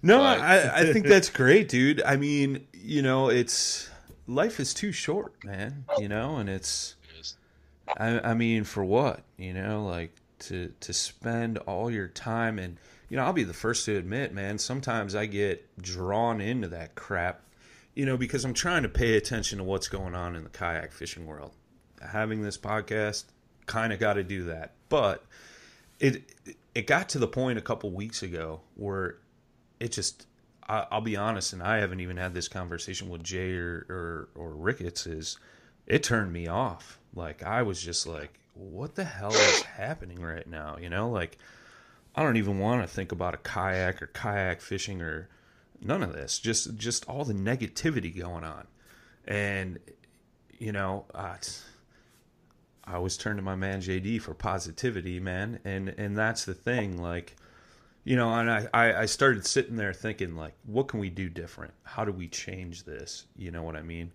No, 0.03 0.17
But- 0.19 0.39
I, 0.41 0.81
I 0.81 0.93
think 0.93 1.07
that's 1.07 1.29
great, 1.41 1.69
dude. 1.69 2.01
I 2.03 2.17
mean, 2.17 2.67
you 2.73 3.01
know, 3.01 3.29
it's 3.29 3.89
life 4.27 4.59
is 4.59 4.73
too 4.73 4.91
short, 4.91 5.43
man. 5.43 5.85
You 5.97 6.09
know, 6.09 6.35
and 6.35 6.49
it's, 6.49 6.95
I, 7.97 8.19
I 8.19 8.33
mean, 8.33 8.65
for 8.65 8.83
what? 8.83 9.21
You 9.37 9.53
know, 9.53 9.85
like 9.85 10.13
to 10.39 10.73
to 10.81 10.93
spend 10.93 11.57
all 11.59 11.89
your 11.89 12.07
time 12.09 12.59
and 12.59 12.77
you 13.09 13.17
know, 13.17 13.23
I'll 13.23 13.33
be 13.33 13.43
the 13.43 13.53
first 13.53 13.85
to 13.85 13.95
admit, 13.95 14.33
man. 14.33 14.57
Sometimes 14.57 15.15
I 15.15 15.25
get 15.27 15.65
drawn 15.81 16.41
into 16.41 16.67
that 16.69 16.95
crap, 16.95 17.41
you 17.93 18.05
know, 18.05 18.17
because 18.17 18.43
I'm 18.43 18.53
trying 18.55 18.83
to 18.83 18.89
pay 18.89 19.15
attention 19.17 19.59
to 19.59 19.63
what's 19.63 19.87
going 19.87 20.15
on 20.15 20.35
in 20.35 20.43
the 20.43 20.49
kayak 20.49 20.91
fishing 20.91 21.25
world. 21.27 21.51
Having 22.01 22.41
this 22.41 22.57
podcast, 22.57 23.25
kind 23.67 23.93
of 23.93 23.99
got 23.99 24.13
to 24.13 24.23
do 24.23 24.43
that, 24.45 24.71
but 24.89 25.23
it 25.99 26.23
it 26.75 26.87
got 26.87 27.07
to 27.09 27.19
the 27.19 27.27
point 27.27 27.57
a 27.57 27.61
couple 27.61 27.91
weeks 27.91 28.21
ago 28.23 28.61
where 28.75 29.17
it 29.79 29.91
just 29.91 30.27
I, 30.67 30.85
I'll 30.91 31.01
be 31.01 31.15
honest, 31.15 31.53
and 31.53 31.61
I 31.61 31.77
haven't 31.77 31.99
even 31.99 32.17
had 32.17 32.33
this 32.33 32.47
conversation 32.47 33.09
with 33.09 33.23
Jay 33.23 33.53
or, 33.55 33.85
or 33.89 34.29
or 34.35 34.55
Ricketts. 34.55 35.05
Is 35.07 35.37
it 35.87 36.03
turned 36.03 36.31
me 36.31 36.47
off? 36.47 36.99
Like 37.13 37.43
I 37.43 37.61
was 37.61 37.81
just 37.81 38.07
like, 38.07 38.39
what 38.53 38.95
the 38.95 39.03
hell 39.03 39.33
is 39.33 39.61
happening 39.77 40.21
right 40.21 40.47
now? 40.47 40.77
You 40.79 40.89
know, 40.89 41.09
like 41.09 41.37
I 42.15 42.23
don't 42.23 42.37
even 42.37 42.59
want 42.59 42.81
to 42.81 42.87
think 42.87 43.11
about 43.11 43.33
a 43.33 43.37
kayak 43.37 44.01
or 44.01 44.07
kayak 44.07 44.61
fishing 44.61 45.01
or 45.01 45.29
none 45.81 46.03
of 46.03 46.13
this. 46.13 46.39
Just 46.39 46.75
just 46.75 47.07
all 47.09 47.25
the 47.25 47.33
negativity 47.33 48.17
going 48.17 48.43
on, 48.43 48.67
and 49.25 49.79
you 50.57 50.71
know, 50.71 51.05
uh, 51.13 51.35
I 52.85 52.93
always 52.95 53.17
turn 53.17 53.35
to 53.37 53.41
my 53.41 53.55
man 53.55 53.81
JD 53.81 54.21
for 54.21 54.33
positivity, 54.33 55.19
man, 55.19 55.59
and 55.65 55.89
and 55.89 56.17
that's 56.17 56.45
the 56.45 56.53
thing, 56.53 57.01
like 57.01 57.35
you 58.03 58.15
know 58.15 58.33
and 58.33 58.49
I, 58.49 59.01
I 59.01 59.05
started 59.05 59.45
sitting 59.45 59.75
there 59.75 59.93
thinking 59.93 60.35
like 60.35 60.53
what 60.65 60.87
can 60.87 60.99
we 60.99 61.09
do 61.09 61.29
different? 61.29 61.73
How 61.83 62.05
do 62.05 62.11
we 62.11 62.27
change 62.27 62.83
this? 62.83 63.25
You 63.37 63.51
know 63.51 63.63
what 63.63 63.75
i 63.75 63.81
mean? 63.81 64.11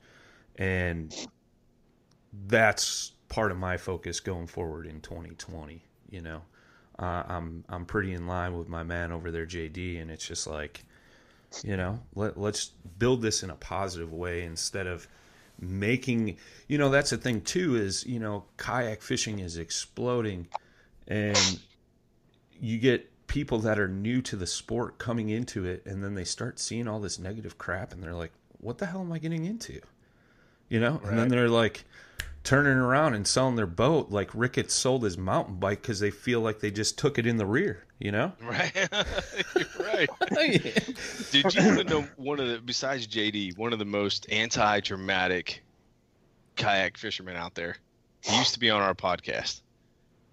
And 0.57 1.15
that's 2.47 3.13
part 3.29 3.51
of 3.51 3.59
my 3.59 3.77
focus 3.77 4.21
going 4.21 4.47
forward 4.47 4.87
in 4.87 5.01
2020 5.01 5.83
you 6.11 6.21
know? 6.21 6.43
Uh, 6.99 7.23
i'm 7.29 7.65
i'm 7.69 7.85
pretty 7.85 8.13
in 8.13 8.27
line 8.27 8.59
with 8.59 8.69
my 8.69 8.83
man 8.83 9.13
over 9.13 9.31
there 9.31 9.47
jd 9.47 10.03
and 10.03 10.11
it's 10.11 10.27
just 10.27 10.47
like 10.49 10.83
you 11.63 11.77
know 11.77 12.01
let, 12.15 12.37
let's 12.37 12.73
build 12.99 13.23
this 13.23 13.43
in 13.43 13.51
a 13.51 13.55
positive 13.55 14.13
way 14.13 14.43
instead 14.43 14.87
of 14.87 15.07
making 15.61 16.37
you 16.69 16.79
know 16.79 16.89
that's 16.89 17.11
the 17.11 17.17
thing 17.17 17.41
too 17.41 17.77
is 17.77 18.05
you 18.07 18.19
know 18.19 18.45
kayak 18.57 19.03
fishing 19.03 19.39
is 19.39 19.59
exploding 19.59 20.47
and 21.07 21.61
you 22.61 22.79
get 22.79 23.11
people 23.29 23.59
that 23.61 23.79
are 23.79 23.89
new 23.89 24.21
to 24.23 24.35
the 24.37 24.47
sport 24.47 24.99
coming 24.99 25.29
into 25.29 25.65
it 25.65 25.83
and 25.87 26.03
then 26.03 26.15
they 26.15 26.25
start 26.25 26.59
seeing 26.59 26.89
all 26.89 26.99
this 26.99 27.19
negative 27.19 27.59
crap 27.59 27.93
and 27.93 28.03
they're 28.03 28.15
like 28.15 28.33
what 28.61 28.79
the 28.79 28.87
hell 28.87 29.01
am 29.03 29.13
i 29.13 29.19
getting 29.19 29.45
into 29.45 29.81
you 30.69 30.81
know 30.81 31.01
and 31.05 31.19
then 31.19 31.29
they're 31.29 31.49
like 31.49 31.85
turning 32.43 32.79
around 32.79 33.15
and 33.15 33.27
selling 33.27 33.55
their 33.57 33.67
boat 33.67 34.11
like 34.11 34.31
ricketts 34.35 34.73
sold 34.75 35.03
his 35.05 35.19
mountain 35.19 35.57
bike 35.57 35.83
because 35.83 36.01
they 36.01 36.11
feel 36.11 36.41
like 36.41 36.61
they 36.61 36.71
just 36.71 36.99
took 36.99 37.19
it 37.19 37.27
in 37.27 37.37
the 37.37 37.45
rear 37.47 37.85
you 37.99 38.11
know 38.11 38.33
Right. 38.43 38.73
You're 39.55 39.87
right. 39.87 40.09
Did 41.31 41.55
you 41.55 41.77
want 41.77 41.89
know 41.91 42.07
one 42.17 42.41
of 42.41 42.49
the 42.49 42.61
besides 42.65 43.07
JD, 43.07 43.59
one 43.59 43.73
of 43.73 43.79
the 43.79 43.85
most 43.85 44.27
anti-dramatic 44.31 45.63
kayak 46.57 46.97
fishermen 46.97 47.37
out 47.37 47.55
there? 47.55 47.77
He 48.23 48.37
used 48.39 48.55
to 48.55 48.59
be 48.61 48.71
on 48.71 48.81
our 48.81 48.95
podcast. 48.95 49.61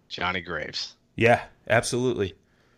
Johnny 0.07 0.41
Graves. 0.41 0.95
yeah 1.15 1.43
absolutely 1.67 2.35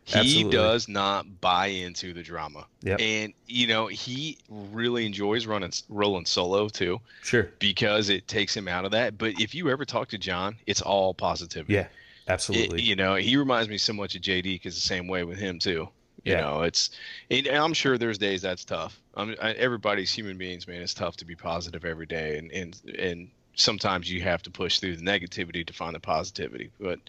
He 0.08 0.18
Absolutely. 0.20 0.52
does 0.54 0.88
not 0.88 1.42
buy 1.42 1.68
into 1.68 2.14
the 2.14 2.24
drama. 2.24 2.66
Yep. 2.82 3.02
And 3.02 3.34
you 3.46 3.68
know, 3.68 3.88
he 3.88 4.38
really 4.50 5.06
enjoys 5.06 5.46
running 5.46 5.74
rolling 5.90 6.26
solo 6.26 6.70
too 6.70 7.02
sure 7.24 7.50
because 7.60 8.08
it 8.10 8.26
takes 8.26 8.56
him 8.56 8.70
out 8.70 8.86
of 8.86 8.92
that. 8.92 9.18
But 9.18 9.34
if 9.42 9.54
you 9.54 9.70
ever 9.70 9.84
talk 9.84 10.08
to 10.10 10.18
John, 10.18 10.56
it's 10.66 10.82
all 10.82 11.14
positivity. 11.14 11.74
yeah 11.74 11.82
It- 11.82 11.90
absolutely 12.30 12.82
you 12.84 12.96
know, 12.96 13.16
he 13.16 13.36
reminds 13.36 13.68
me 13.68 13.78
so 13.78 13.92
much 13.92 14.16
of 14.16 14.22
JD 14.22 14.44
because 14.44 14.76
the 14.76 14.82
same 14.82 15.08
way 15.10 15.26
with 15.26 15.38
him 15.40 15.60
too. 15.60 15.90
You 16.24 16.34
Yeah. 16.34 16.40
know, 16.42 16.62
it's, 16.64 16.90
and 17.30 17.46
I'm 17.48 17.74
sure 17.74 17.98
there's 17.98 18.18
days 18.18 18.42
that's 18.42 18.64
tough. 18.64 18.98
I'm, 19.16 19.36
I, 19.42 19.52
everybody's 19.54 20.14
human 20.14 20.38
beings, 20.38 20.68
man. 20.70 20.82
It's 20.82 20.94
tough 20.94 21.18
to 21.18 21.26
be 21.26 21.36
positive 21.36 21.84
every 21.84 22.06
day, 22.06 22.38
and 22.38 22.50
and 22.54 22.82
and 22.98 23.30
sometimes 23.56 24.10
you 24.10 24.22
have 24.22 24.42
to 24.44 24.52
push 24.52 24.80
through 24.80 24.96
the 24.96 25.04
negativity 25.06 25.66
to 25.68 25.74
find 25.74 25.96
the 25.96 26.00
positivity. 26.00 26.72
But 26.80 27.00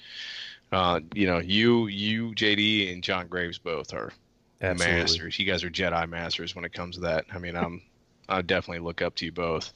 uh, 0.73 1.01
you 1.15 1.27
know, 1.27 1.39
you 1.39 1.87
you 1.87 2.31
JD 2.33 2.93
and 2.93 3.03
John 3.03 3.29
Graves 3.29 3.59
both 3.59 3.95
are 3.95 4.13
Absolutely. 4.61 5.01
masters. 5.01 5.39
You 5.39 5.47
guys 5.47 5.65
are 5.65 5.71
Jedi 5.71 6.09
masters 6.09 6.55
when 6.55 6.65
it 6.65 6.73
comes 6.73 6.97
to 6.97 7.03
that. 7.03 7.27
I 7.33 7.39
mean, 7.39 7.57
I'm 7.57 7.83
I 8.29 8.43
definitely 8.43 8.85
look 8.85 9.03
up 9.03 9.15
to 9.17 9.25
you 9.25 9.33
both. 9.33 9.73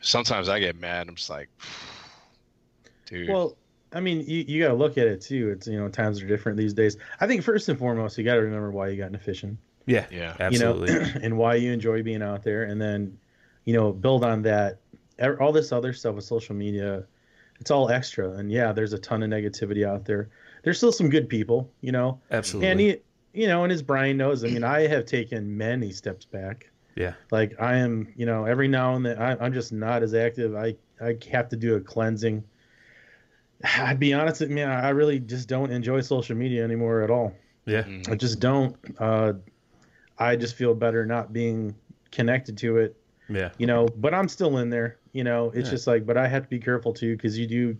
Sometimes 0.00 0.48
I 0.48 0.60
get 0.60 0.78
mad. 0.78 1.08
I'm 1.08 1.14
just 1.14 1.30
like, 1.30 1.48
dude. 3.06 3.28
Well, 3.28 3.56
I 3.92 4.00
mean, 4.00 4.24
you, 4.26 4.44
you 4.46 4.62
got 4.62 4.68
to 4.68 4.74
look 4.74 4.98
at 4.98 5.06
it 5.06 5.20
too. 5.20 5.50
It's 5.50 5.66
you 5.66 5.78
know 5.78 5.88
times 5.88 6.20
are 6.20 6.26
different 6.26 6.58
these 6.58 6.74
days. 6.74 6.96
I 7.20 7.26
think 7.26 7.42
first 7.42 7.68
and 7.68 7.78
foremost, 7.78 8.18
you 8.18 8.24
got 8.24 8.34
to 8.34 8.42
remember 8.42 8.70
why 8.70 8.88
you 8.88 8.96
got 8.96 9.06
into 9.06 9.20
fishing. 9.20 9.56
Yeah, 9.86 10.06
yeah. 10.10 10.36
absolutely. 10.40 10.92
You 10.92 10.98
know, 10.98 11.06
and 11.22 11.38
why 11.38 11.54
you 11.54 11.72
enjoy 11.72 12.02
being 12.02 12.22
out 12.22 12.42
there, 12.42 12.64
and 12.64 12.80
then 12.80 13.18
you 13.64 13.74
know 13.74 13.92
build 13.92 14.24
on 14.24 14.42
that. 14.42 14.80
All 15.40 15.52
this 15.52 15.70
other 15.70 15.92
stuff 15.92 16.16
with 16.16 16.24
social 16.24 16.56
media, 16.56 17.06
it's 17.64 17.70
all 17.70 17.88
extra. 17.88 18.30
And 18.32 18.52
yeah, 18.52 18.72
there's 18.72 18.92
a 18.92 18.98
ton 18.98 19.22
of 19.22 19.30
negativity 19.30 19.86
out 19.88 20.04
there. 20.04 20.28
There's 20.64 20.76
still 20.76 20.92
some 20.92 21.08
good 21.08 21.30
people, 21.30 21.70
you 21.80 21.92
know. 21.92 22.20
absolutely. 22.30 22.68
And 22.68 22.78
he, 22.80 22.96
you 23.32 23.46
know, 23.48 23.64
and 23.64 23.72
as 23.72 23.80
Brian 23.82 24.18
knows, 24.18 24.44
I 24.44 24.48
mean, 24.48 24.62
I 24.64 24.86
have 24.86 25.06
taken 25.06 25.56
many 25.56 25.90
steps 25.90 26.26
back. 26.26 26.68
yeah, 26.94 27.14
Like 27.30 27.58
I 27.58 27.76
am, 27.76 28.12
you 28.16 28.26
know, 28.26 28.44
every 28.44 28.68
now 28.68 28.96
and 28.96 29.06
then 29.06 29.16
I, 29.18 29.30
I'm 29.42 29.54
just 29.54 29.72
not 29.72 30.02
as 30.02 30.12
active. 30.12 30.54
I 30.54 30.76
I 31.00 31.16
have 31.32 31.48
to 31.48 31.56
do 31.56 31.76
a 31.76 31.80
cleansing. 31.80 32.44
I'd 33.78 33.98
be 33.98 34.12
honest 34.12 34.42
with 34.42 34.50
me, 34.50 34.62
I 34.62 34.90
really 34.90 35.18
just 35.20 35.48
don't 35.48 35.72
enjoy 35.72 36.02
social 36.02 36.36
media 36.36 36.62
anymore 36.64 37.00
at 37.00 37.10
all. 37.10 37.32
yeah, 37.64 37.82
Mhm. 37.84 38.10
I 38.10 38.14
just 38.14 38.40
don't. 38.40 38.76
Uh, 38.98 39.32
I 40.18 40.36
just 40.36 40.54
feel 40.54 40.74
better 40.74 41.06
not 41.06 41.32
being 41.32 41.74
connected 42.12 42.58
to 42.58 42.76
it, 42.76 42.94
yeah, 43.30 43.50
you 43.56 43.66
know. 43.66 43.88
But 43.96 44.12
I'm 44.12 44.28
still 44.28 44.58
in 44.58 44.68
there, 44.68 44.98
you 45.14 45.24
know. 45.24 45.50
It's 45.54 45.68
Yeah. 45.68 45.70
just 45.76 45.86
like, 45.86 46.04
but 46.04 46.18
I 46.18 46.28
have 46.28 46.42
to 46.42 46.48
be 46.50 46.58
careful 46.58 46.92
too 46.92 47.16
because 47.16 47.38
you 47.38 47.46
do, 47.46 47.76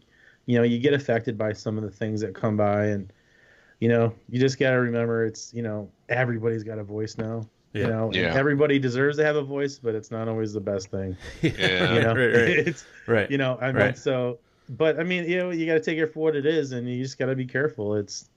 you 0.47 0.57
know, 0.57 0.65
you 0.65 0.79
get 0.79 0.95
affected 0.95 1.37
by 1.37 1.53
some 1.53 1.77
of 1.77 1.85
the 1.85 1.91
things 1.91 2.23
that 2.23 2.35
come 2.35 2.57
by, 2.57 2.87
and 2.87 3.13
you 3.81 3.89
know, 3.89 4.15
you 4.31 4.41
just 4.41 4.59
got 4.59 4.71
to 4.71 4.77
remember 4.77 5.27
it's, 5.27 5.53
you 5.53 5.61
know, 5.63 5.91
everybody's 6.09 6.63
got 6.63 6.79
a 6.79 6.85
voice 6.85 7.19
now. 7.19 7.47
Yeah. 7.75 7.83
You 7.83 7.89
know, 7.91 8.11
Yeah. 8.15 8.35
everybody 8.35 8.79
deserves 8.79 9.17
to 9.19 9.25
have 9.25 9.37
a 9.37 9.43
voice, 9.43 9.79
but 9.79 9.95
it's 9.95 10.11
not 10.11 10.29
always 10.29 10.53
the 10.55 10.61
best 10.61 10.91
thing. 10.91 11.17
Yeah. 11.43 11.95
You 11.95 12.01
know, 12.01 12.15
right, 12.15 12.33
right, 12.35 12.59
it's 12.69 12.85
right. 13.07 13.31
you 13.31 13.37
know, 13.37 13.59
I 13.61 13.67
mean, 13.67 13.75
Right. 13.77 13.99
so, 13.99 14.39
but 14.71 14.99
I 14.99 15.03
mean, 15.03 15.29
you 15.29 15.37
know, 15.39 15.51
you 15.51 15.67
got 15.67 15.75
to 15.75 15.81
take 15.81 15.99
it 15.99 16.07
for 16.15 16.21
what 16.21 16.37
it 16.37 16.47
is, 16.47 16.73
and 16.73 16.89
you 16.89 17.03
just 17.03 17.19
got 17.19 17.27
to 17.27 17.35
be 17.37 17.45
careful. 17.45 17.97
It's, 17.97 18.31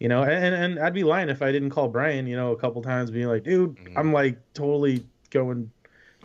you 0.00 0.08
know, 0.08 0.22
and 0.22 0.54
and 0.54 0.78
I'd 0.80 0.94
be 0.94 1.04
lying 1.04 1.28
if 1.28 1.42
I 1.42 1.52
didn't 1.52 1.70
call 1.70 1.86
Brian, 1.88 2.26
you 2.26 2.34
know, 2.34 2.52
a 2.52 2.56
couple 2.56 2.80
times, 2.82 3.10
being 3.10 3.28
like, 3.28 3.44
dude, 3.44 3.76
Mhm. 3.76 3.92
I'm 3.96 4.12
like 4.14 4.38
totally 4.54 5.04
going 5.28 5.70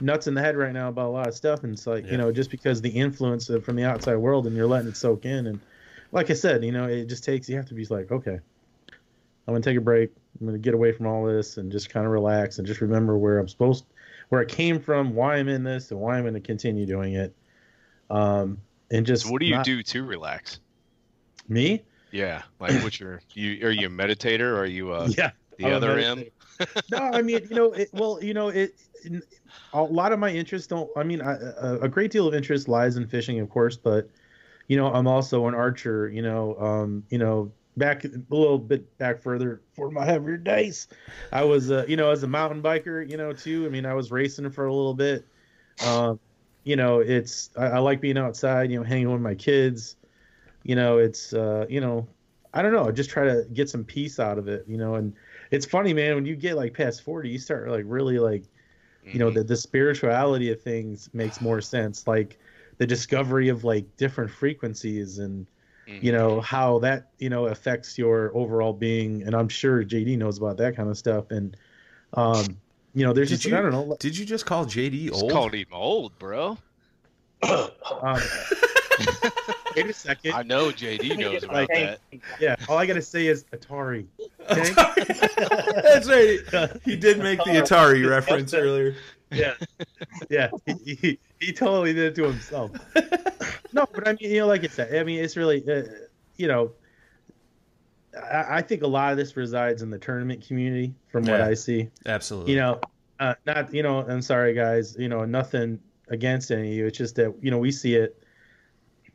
nuts 0.01 0.27
in 0.27 0.33
the 0.33 0.41
head 0.41 0.57
right 0.57 0.73
now 0.73 0.89
about 0.89 1.07
a 1.07 1.11
lot 1.11 1.27
of 1.27 1.33
stuff, 1.35 1.63
and 1.63 1.73
it's 1.73 1.87
like, 1.87 2.05
Yeah. 2.05 2.11
you 2.11 2.17
know, 2.17 2.31
just 2.31 2.49
because 2.51 2.81
the 2.81 2.89
influence 2.89 3.49
of, 3.49 3.63
from 3.63 3.75
the 3.75 3.83
outside 3.85 4.15
world, 4.15 4.47
and 4.47 4.55
you're 4.55 4.67
letting 4.67 4.89
it 4.89 4.97
soak 4.97 5.25
in, 5.25 5.47
and 5.47 5.59
like 6.11 6.29
I 6.29 6.33
said, 6.33 6.63
you 6.63 6.71
know, 6.71 6.85
it 6.85 7.05
just 7.05 7.23
takes. 7.23 7.49
You 7.49 7.55
have 7.57 7.65
to 7.67 7.73
be 7.73 7.85
like, 7.85 8.11
okay, 8.11 8.39
I'm 9.47 9.53
gonna 9.53 9.61
take 9.61 9.77
a 9.77 9.81
break. 9.81 10.11
I'm 10.39 10.45
gonna 10.47 10.57
get 10.57 10.73
away 10.73 10.91
from 10.91 11.07
all 11.07 11.25
this 11.25 11.57
and 11.57 11.71
just 11.71 11.89
kind 11.89 12.05
of 12.05 12.11
relax 12.11 12.57
and 12.57 12.67
just 12.67 12.81
remember 12.81 13.17
where 13.17 13.39
I'm 13.39 13.47
supposed, 13.47 13.85
where 14.29 14.41
I 14.41 14.45
came 14.45 14.79
from, 14.79 15.13
why 15.15 15.35
I'm 15.37 15.47
in 15.49 15.63
this, 15.63 15.91
and 15.91 15.99
why 15.99 16.17
I'm 16.17 16.25
gonna 16.25 16.39
continue 16.41 16.85
doing 16.85 17.13
it. 17.13 17.35
Um, 18.09 18.59
and 18.91 19.05
just 19.05 19.25
So 19.25 19.31
what 19.31 19.39
do 19.39 19.45
you 19.45 19.55
not- 19.55 19.65
do 19.65 19.81
to 19.81 20.03
relax? 20.03 20.59
Me? 21.47 21.83
Yeah, 22.11 22.43
like 22.59 22.81
what's 22.83 22.99
your 22.99 23.21
you 23.33 23.65
are 23.67 23.71
you 23.71 23.87
a 23.87 23.89
meditator 23.89 24.41
or 24.41 24.59
are 24.61 24.65
you 24.65 24.91
uh, 24.91 25.07
yeah. 25.17 25.31
the 25.57 25.65
I'm 25.67 25.73
other 25.73 25.97
M? 25.99 26.17
meditator. 26.59 26.91
no, 26.91 26.97
I 26.99 27.21
mean, 27.21 27.45
you 27.49 27.55
know, 27.55 27.73
it, 27.73 27.89
well, 27.93 28.23
you 28.23 28.33
know, 28.33 28.47
it. 28.49 28.73
A 29.73 29.83
lot 29.83 30.11
of 30.11 30.19
my 30.19 30.29
interests 30.29 30.67
don't. 30.67 30.89
I 30.95 31.03
mean, 31.03 31.21
I, 31.21 31.35
a, 31.35 31.79
a 31.81 31.89
great 31.89 32.11
deal 32.11 32.27
of 32.27 32.33
interest 32.33 32.67
lies 32.67 32.97
in 32.97 33.07
fishing, 33.07 33.39
of 33.39 33.49
course, 33.49 33.77
but 33.77 34.09
you 34.67 34.77
know, 34.77 34.87
I'm 34.91 35.07
also 35.07 35.47
an 35.47 35.55
archer. 35.55 36.09
You 36.09 36.21
know, 36.21 36.57
um, 36.59 37.03
you 37.09 37.17
know, 37.17 37.51
back 37.77 38.05
a 38.05 38.09
little 38.29 38.57
bit 38.57 38.97
back 38.97 39.21
further 39.21 39.61
for 39.75 39.91
my 39.91 40.05
heavier 40.05 40.37
days, 40.37 40.87
I 41.31 41.43
was, 41.43 41.71
uh, 41.71 41.85
you 41.87 41.97
know, 41.97 42.11
as 42.11 42.23
a 42.23 42.27
mountain 42.27 42.61
biker, 42.61 43.07
you 43.09 43.17
know, 43.17 43.33
too. 43.33 43.65
I 43.65 43.69
mean, 43.69 43.85
I 43.85 43.93
was 43.93 44.11
racing 44.11 44.49
for 44.51 44.65
a 44.65 44.73
little 44.73 44.93
bit. 44.93 45.25
Um, 45.85 46.19
you 46.63 46.75
know, 46.75 46.99
it's 46.99 47.49
I, 47.57 47.65
I 47.65 47.79
like 47.79 48.01
being 48.01 48.17
outside. 48.17 48.71
You 48.71 48.79
know, 48.79 48.83
hanging 48.83 49.11
with 49.11 49.21
my 49.21 49.35
kids. 49.35 49.97
You 50.63 50.75
know, 50.75 50.97
it's 50.97 51.33
uh, 51.33 51.65
you 51.69 51.81
know, 51.81 52.07
I 52.53 52.61
don't 52.61 52.73
know. 52.73 52.87
I 52.87 52.91
just 52.91 53.09
try 53.09 53.25
to 53.25 53.45
get 53.53 53.69
some 53.69 53.83
peace 53.83 54.19
out 54.19 54.37
of 54.37 54.47
it. 54.47 54.65
You 54.67 54.77
know, 54.77 54.95
and 54.95 55.13
it's 55.51 55.65
funny, 55.65 55.93
man. 55.93 56.15
When 56.15 56.25
you 56.25 56.35
get 56.35 56.55
like 56.55 56.73
past 56.73 57.03
forty, 57.03 57.29
you 57.29 57.37
start 57.37 57.69
like 57.69 57.83
really 57.85 58.17
like, 58.17 58.45
you 59.11 59.19
know, 59.19 59.29
Mhm. 59.31 59.35
the 59.35 59.43
the 59.43 59.55
spirituality 59.57 60.51
of 60.51 60.61
things 60.61 61.09
makes 61.13 61.39
more 61.41 61.61
sense. 61.61 62.07
Like 62.07 62.37
the 62.77 62.87
discovery 62.87 63.49
of 63.49 63.63
like 63.63 63.85
different 63.97 64.31
frequencies 64.31 65.19
and 65.19 65.47
you 66.01 66.11
know 66.11 66.41
how 66.41 66.79
that 66.79 67.11
you 67.19 67.29
know 67.29 67.45
affects 67.45 67.97
your 67.97 68.35
overall 68.35 68.73
being. 68.73 69.23
And 69.23 69.35
I'm 69.35 69.47
sure 69.49 69.83
JD 69.83 70.17
knows 70.17 70.37
about 70.37 70.57
that 70.57 70.75
kind 70.75 70.89
of 70.89 70.97
stuff. 70.97 71.31
And 71.31 71.55
um, 72.13 72.57
you 72.93 73.05
know, 73.05 73.13
there's 73.13 73.29
Did 73.29 73.35
just 73.35 73.45
you- 73.45 73.57
I 73.57 73.61
don't 73.61 73.71
know. 73.71 73.95
Did 73.99 74.17
you 74.17 74.25
just 74.25 74.45
call 74.45 74.65
JD 74.65 75.07
It's 75.07 75.21
old? 75.21 75.31
called 75.31 75.53
him 75.53 75.67
old, 75.71 76.17
bro. 76.19 76.57
Um, 77.43 78.19
wait 79.75 79.89
a 79.89 79.93
second. 79.93 80.33
I 80.33 80.43
know 80.43 80.69
JD 80.71 81.17
knows 81.17 81.43
about 81.43 81.55
Like, 81.55 81.67
that. 81.69 81.99
Yeah, 82.39 82.55
all 82.69 82.77
I 82.77 82.85
gotta 82.85 83.01
say 83.01 83.27
is 83.27 83.43
Atari. 83.45 84.05
Okay? 84.49 84.71
That's 85.83 86.07
right. 86.07 86.71
He 86.83 86.95
did 86.95 87.19
make 87.19 87.39
the 87.39 87.51
Atari 87.51 88.07
reference 88.09 88.53
earlier. 88.53 88.95
yeah, 89.31 89.53
yeah. 90.29 90.49
He, 90.65 90.95
he, 90.95 91.19
he 91.39 91.51
totally 91.53 91.93
did 91.93 92.05
it 92.11 92.15
to 92.15 92.23
himself. 92.23 92.71
no, 93.73 93.85
but 93.93 94.07
I 94.07 94.11
mean, 94.13 94.31
you 94.31 94.39
know, 94.39 94.47
like 94.47 94.63
I 94.63 94.67
said, 94.67 94.95
I 94.95 95.03
mean, 95.03 95.23
it's 95.23 95.35
really, 95.35 95.63
uh, 95.69 95.83
you 96.37 96.47
know, 96.47 96.71
I, 98.15 98.57
I 98.57 98.61
think 98.61 98.83
a 98.83 98.87
lot 98.87 99.11
of 99.11 99.17
this 99.17 99.35
resides 99.35 99.81
in 99.81 99.89
the 99.89 99.97
tournament 99.97 100.45
community, 100.47 100.93
from 101.11 101.25
what 101.25 101.41
I 101.41 101.53
see. 101.53 101.89
Absolutely. 102.05 102.53
You 102.53 102.59
know, 102.59 102.79
uh, 103.19 103.33
not, 103.45 103.73
you 103.73 103.83
know, 103.83 103.99
I'm 104.07 104.21
sorry, 104.21 104.53
guys. 104.53 104.95
You 104.97 105.09
know, 105.09 105.25
nothing 105.25 105.79
against 106.09 106.51
any 106.51 106.69
of 106.69 106.73
you. 106.75 106.85
It's 106.85 106.97
just 106.97 107.15
that 107.15 107.33
you 107.41 107.51
know 107.51 107.57
we 107.57 107.71
see 107.71 107.95
it. 107.95 108.21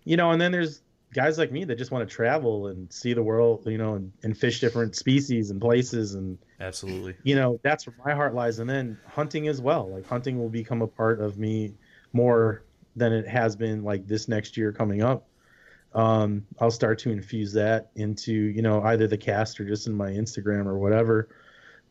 You 0.05 0.17
know, 0.17 0.31
and 0.31 0.41
then 0.41 0.53
there's 0.53 0.83
guys 1.13 1.39
like 1.39 1.53
me 1.53 1.65
that 1.65 1.77
just 1.77 1.91
want 1.91 2.09
to 2.09 2.15
travel 2.15 2.69
and 2.69 2.93
see 2.93 3.13
the 3.13 3.23
world. 3.23 3.67
You 3.67 3.79
know, 3.79 3.95
and, 3.95 4.13
and 4.23 4.37
fish 4.37 4.61
different 4.61 4.97
species 4.97 5.51
and 5.51 5.61
places 5.61 6.15
and 6.15 6.39
Absolutely. 6.61 7.17
you 7.23 7.35
know 7.35 7.59
that's 7.63 7.87
where 7.87 7.97
my 8.05 8.13
heart 8.13 8.35
lies 8.35 8.59
and 8.59 8.69
then 8.69 8.99
hunting 9.07 9.49
as 9.49 9.63
well 9.63 9.89
like 9.91 10.07
hunting 10.07 10.39
will 10.39 10.51
become 10.51 10.83
a 10.83 10.87
part 10.87 11.21
of 11.21 11.39
me 11.39 11.75
more 12.13 12.65
than 12.97 13.13
it 13.13 13.27
has 13.27 13.57
been 13.57 13.83
like 13.83 14.07
this 14.07 14.29
next 14.29 14.57
year 14.59 14.71
coming 14.71 15.03
up 15.03 15.27
um 15.95 16.45
i'll 16.61 16.71
start 16.71 16.99
to 16.99 17.11
infuse 17.11 17.53
that 17.55 17.91
into 17.97 18.33
you 18.33 18.61
know 18.61 18.83
either 18.83 19.07
the 19.07 19.17
cast 19.17 19.59
or 19.59 19.65
just 19.65 19.87
in 19.87 19.95
my 19.95 20.11
instagram 20.11 20.67
or 20.67 20.79
whatever 20.79 21.29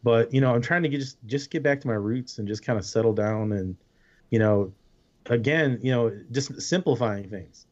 but 0.03 0.31
you 0.31 0.39
know 0.39 0.53
i'm 0.53 0.61
trying 0.61 0.83
to 0.83 0.89
get 0.89 0.99
just 0.99 1.17
just 1.25 1.49
get 1.49 1.63
back 1.63 1.81
to 1.81 1.87
my 1.87 1.95
roots 1.95 2.37
and 2.37 2.47
just 2.47 2.63
kind 2.63 2.77
of 2.77 2.85
settle 2.85 3.13
down 3.13 3.51
and 3.53 3.75
you 4.29 4.37
know 4.37 4.71
again 5.25 5.79
you 5.81 5.91
know 5.91 6.15
just 6.31 6.61
simplifying 6.61 7.27
things 7.27 7.65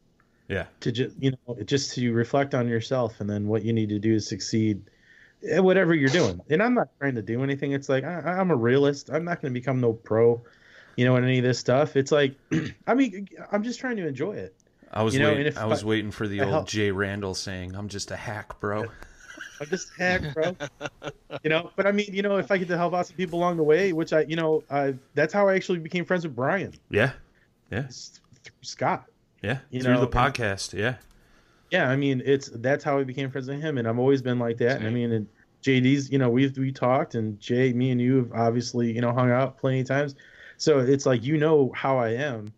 Yeah. 0.48 0.64
to 0.80 0.90
just 0.92 1.14
you 1.20 1.32
know 1.46 1.56
just 1.64 1.94
to 1.94 2.12
reflect 2.12 2.54
on 2.54 2.68
yourself 2.68 3.20
and 3.20 3.28
then 3.28 3.46
what 3.48 3.62
you 3.64 3.72
need 3.72 3.90
to 3.90 3.98
do 3.98 4.14
to 4.14 4.20
succeed 4.20 4.82
at 5.52 5.62
whatever 5.62 5.94
you're 5.94 6.08
doing. 6.08 6.40
And 6.50 6.62
i'm 6.62 6.74
not 6.74 6.88
trying 6.98 7.14
to 7.16 7.22
do 7.22 7.42
anything. 7.42 7.72
It's 7.72 7.88
like 7.88 8.04
I, 8.04 8.20
i'm 8.38 8.50
a 8.50 8.56
realist. 8.56 9.10
I'm 9.10 9.24
not 9.24 9.42
going 9.42 9.52
to 9.52 9.60
become 9.60 9.80
no 9.80 9.92
pro 9.92 10.40
you 10.96 11.04
know 11.04 11.16
in 11.16 11.24
any 11.24 11.38
of 11.38 11.44
this 11.44 11.58
stuff. 11.58 11.96
It's 11.96 12.10
like 12.10 12.34
i 12.86 12.94
mean 12.94 13.28
i'm 13.52 13.62
just 13.62 13.78
trying 13.78 13.96
to 13.96 14.06
enjoy 14.08 14.32
it. 14.32 14.54
I 14.90 15.02
was 15.02 15.12
You 15.14 15.20
know, 15.20 15.34
waiting. 15.34 15.56
I 15.58 15.66
was 15.66 15.82
I- 15.84 15.86
waiting 15.86 16.10
for 16.10 16.26
the 16.26 16.40
I 16.40 16.44
old 16.44 16.52
help- 16.52 16.66
Jay 16.68 16.90
Randall 16.90 17.34
saying, 17.34 17.74
"I'm 17.76 17.88
just 17.88 18.10
a 18.10 18.16
hack, 18.16 18.58
bro." 18.58 18.86
i'm 19.60 19.66
just 19.66 19.88
hack, 19.98 20.22
bro. 20.34 20.56
You 21.44 21.50
know 21.50 21.70
but 21.76 21.86
i 21.86 21.92
mean 21.92 22.06
you 22.14 22.22
know 22.22 22.36
if 22.38 22.50
i 22.52 22.56
get 22.58 22.68
to 22.68 22.76
help 22.76 22.94
out 22.94 23.06
some 23.08 23.16
people 23.16 23.38
along 23.40 23.56
the 23.56 23.62
way 23.64 23.92
which 23.92 24.12
i 24.12 24.20
you 24.22 24.36
know 24.36 24.62
I, 24.70 24.94
that's 25.14 25.32
how 25.34 25.48
i 25.48 25.54
actually 25.56 25.80
became 25.80 26.04
friends 26.04 26.24
with 26.24 26.34
brian. 26.36 26.72
Yeah. 26.90 27.12
yeah. 27.70 27.82
Through 27.82 28.54
scott 28.62 29.04
Yeah. 29.42 29.58
You 29.70 29.80
Through 29.82 29.94
know, 29.94 30.00
the 30.06 30.06
and- 30.06 30.34
podcast. 30.34 30.72
Yeah. 30.72 30.96
yeah, 31.70 31.88
I 31.88 31.96
mean, 31.96 32.22
it's 32.24 32.48
that's 32.54 32.82
how 32.84 32.98
I 32.98 33.04
became 33.04 33.30
friends 33.30 33.48
with 33.48 33.60
him, 33.60 33.78
and 33.78 33.86
I've 33.86 33.98
always 33.98 34.22
been 34.22 34.38
like 34.38 34.56
that. 34.58 34.78
And 34.78 34.86
I 34.86 34.90
mean, 34.90 35.12
and 35.12 35.26
JD's, 35.62 36.10
you 36.10 36.18
know, 36.18 36.28
we've 36.30 36.56
we 36.56 36.72
talked, 36.72 37.14
and 37.14 37.38
Jay, 37.40 37.72
me 37.72 37.90
and 37.90 38.00
you 38.00 38.16
have 38.16 38.32
obviously, 38.32 38.90
you 38.92 39.00
know, 39.00 39.12
hung 39.12 39.30
out 39.30 39.58
plenty 39.58 39.80
of 39.80 39.86
times. 39.86 40.14
So 40.56 40.80
it's 40.80 41.06
like 41.06 41.22
you 41.24 41.36
know 41.36 41.70
how 41.74 41.98
I 41.98 42.10
am. 42.10 42.52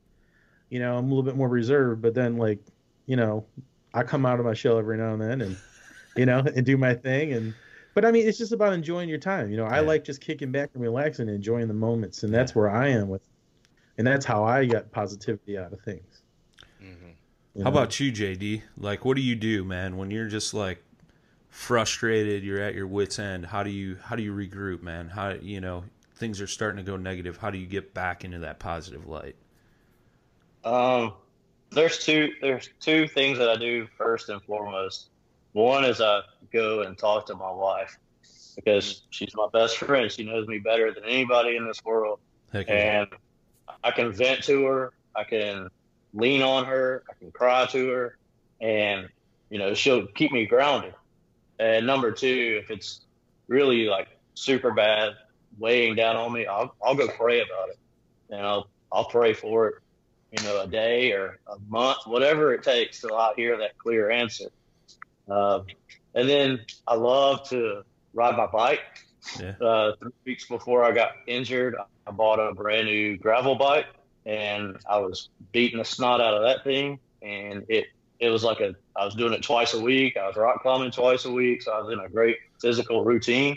You 0.70 0.78
know, 0.78 0.96
I'm 0.96 1.06
a 1.06 1.08
little 1.08 1.22
bit 1.24 1.36
more 1.36 1.48
reserved, 1.48 2.00
but 2.02 2.14
then 2.14 2.36
like, 2.36 2.60
you 3.06 3.16
know, 3.16 3.44
I 3.92 4.02
come 4.04 4.24
out 4.24 4.38
of 4.38 4.46
my 4.46 4.54
shell 4.54 4.78
every 4.78 4.96
now 4.96 5.12
and 5.12 5.20
then, 5.20 5.40
and 5.40 5.56
you 6.16 6.24
know, 6.26 6.38
and 6.38 6.64
do 6.64 6.76
my 6.76 6.94
thing. 6.94 7.32
And 7.32 7.54
but 7.94 8.04
I 8.04 8.12
mean, 8.12 8.26
it's 8.28 8.38
just 8.38 8.52
about 8.52 8.72
enjoying 8.72 9.08
your 9.08 9.18
time. 9.18 9.50
You 9.50 9.56
know, 9.56 9.64
I 9.66 9.80
like 9.80 10.04
just 10.04 10.20
kicking 10.20 10.52
back 10.52 10.70
and 10.74 10.82
relaxing, 10.82 11.26
and 11.28 11.34
enjoying 11.36 11.66
the 11.68 11.74
moments, 11.74 12.22
and 12.22 12.32
that's 12.32 12.52
Yeah. 12.52 12.58
where 12.58 12.70
I 12.70 12.88
am 12.88 13.08
with, 13.08 13.22
and 13.98 14.06
that's 14.06 14.24
how 14.24 14.44
I 14.44 14.64
got 14.64 14.90
positivity 14.92 15.58
out 15.58 15.72
of 15.72 15.80
things. 15.80 16.22
You 17.54 17.64
How 17.64 17.70
know? 17.70 17.78
about 17.78 17.98
you, 18.00 18.12
JD? 18.12 18.62
Like, 18.76 19.04
what 19.04 19.16
do 19.16 19.22
you 19.22 19.34
do, 19.34 19.64
man, 19.64 19.96
when 19.96 20.10
you're 20.10 20.28
just 20.28 20.54
like 20.54 20.82
frustrated? 21.48 22.44
You're 22.44 22.60
at 22.60 22.74
your 22.74 22.86
wits' 22.86 23.18
end. 23.18 23.46
How 23.46 23.62
do 23.62 23.70
you 23.70 23.96
how 24.04 24.16
do 24.16 24.22
you 24.22 24.32
regroup, 24.32 24.82
man? 24.82 25.08
How 25.08 25.30
you 25.30 25.60
know 25.60 25.84
things 26.14 26.40
are 26.40 26.46
starting 26.46 26.84
to 26.84 26.88
go 26.88 26.96
negative? 26.96 27.38
How 27.38 27.50
do 27.50 27.58
you 27.58 27.66
get 27.66 27.92
back 27.94 28.24
into 28.24 28.38
that 28.40 28.58
positive 28.58 29.06
light? 29.06 29.36
Um, 30.64 31.14
there's 31.70 31.98
two 31.98 32.32
there's 32.40 32.68
two 32.80 33.08
things 33.08 33.38
that 33.38 33.48
I 33.48 33.56
do 33.56 33.86
first 33.98 34.28
and 34.28 34.42
foremost. 34.42 35.08
One 35.52 35.84
is 35.84 36.00
I 36.00 36.20
go 36.52 36.82
and 36.82 36.96
talk 36.96 37.26
to 37.26 37.34
my 37.34 37.50
wife 37.50 37.98
because 38.56 39.02
she's 39.10 39.34
my 39.34 39.48
best 39.52 39.78
friend. 39.78 40.10
She 40.10 40.24
knows 40.24 40.46
me 40.46 40.58
better 40.58 40.92
than 40.92 41.04
anybody 41.04 41.56
in 41.56 41.66
this 41.66 41.82
world, 41.84 42.20
Heck 42.52 42.68
yeah. 42.68 43.02
and 43.02 43.08
I 43.82 43.90
can 43.90 44.12
vent 44.12 44.44
to 44.44 44.64
her. 44.66 44.92
I 45.16 45.24
can 45.24 45.68
lean 46.12 46.42
on 46.42 46.64
her. 46.64 47.02
I 47.10 47.14
can 47.14 47.30
cry 47.30 47.66
to 47.66 47.88
her, 47.88 48.18
and 48.60 49.08
you 49.48 49.58
know 49.58 49.74
she'll 49.74 50.06
keep 50.06 50.32
me 50.32 50.46
grounded. 50.46 50.94
And 51.58 51.86
number 51.86 52.10
two, 52.10 52.60
if 52.62 52.70
it's 52.70 53.02
really 53.48 53.86
like 53.86 54.08
super 54.34 54.72
bad, 54.72 55.12
weighing 55.58 55.94
down 55.94 56.16
on 56.16 56.32
me, 56.32 56.46
I'll 56.46 56.74
I'll 56.82 56.94
go 56.94 57.08
pray 57.08 57.40
about 57.40 57.70
it, 57.70 57.78
and 58.30 58.40
I'll 58.40 58.68
I'll 58.92 59.04
pray 59.04 59.34
for 59.34 59.68
it, 59.68 59.74
you 60.32 60.42
know, 60.44 60.60
a 60.62 60.66
day 60.66 61.12
or 61.12 61.38
a 61.46 61.58
month, 61.68 61.98
whatever 62.06 62.52
it 62.54 62.62
takes 62.62 63.00
till 63.00 63.14
I 63.14 63.34
hear 63.36 63.56
that 63.58 63.78
clear 63.78 64.10
answer. 64.10 64.50
Uh, 65.28 65.60
and 66.14 66.28
then 66.28 66.60
I 66.88 66.94
love 66.94 67.48
to 67.50 67.82
ride 68.14 68.36
my 68.36 68.46
bike. 68.46 68.80
Yeah. 69.38 69.52
Uh, 69.60 69.94
three 70.00 70.12
weeks 70.26 70.48
before 70.48 70.82
I 70.82 70.92
got 70.92 71.12
injured, 71.26 71.76
I 72.06 72.10
bought 72.10 72.40
a 72.40 72.54
brand 72.54 72.86
new 72.86 73.16
gravel 73.16 73.54
bike, 73.54 73.86
and 74.26 74.76
I 74.88 74.98
was 74.98 75.28
beating 75.52 75.78
the 75.78 75.84
snot 75.84 76.20
out 76.20 76.34
of 76.34 76.42
that 76.42 76.64
thing, 76.64 76.98
and 77.22 77.64
it 77.68 77.86
it 78.18 78.28
was 78.28 78.44
like 78.44 78.60
a 78.60 78.74
I 78.96 79.04
was 79.04 79.14
doing 79.14 79.32
it 79.32 79.42
twice 79.42 79.74
a 79.74 79.80
week. 79.80 80.16
I 80.16 80.26
was 80.26 80.36
rock 80.36 80.62
climbing 80.62 80.90
twice 80.90 81.24
a 81.24 81.30
week, 81.30 81.62
so 81.62 81.72
I 81.72 81.80
was 81.80 81.92
in 81.92 81.98
a 81.98 82.08
great 82.08 82.36
physical 82.60 83.04
routine, 83.04 83.56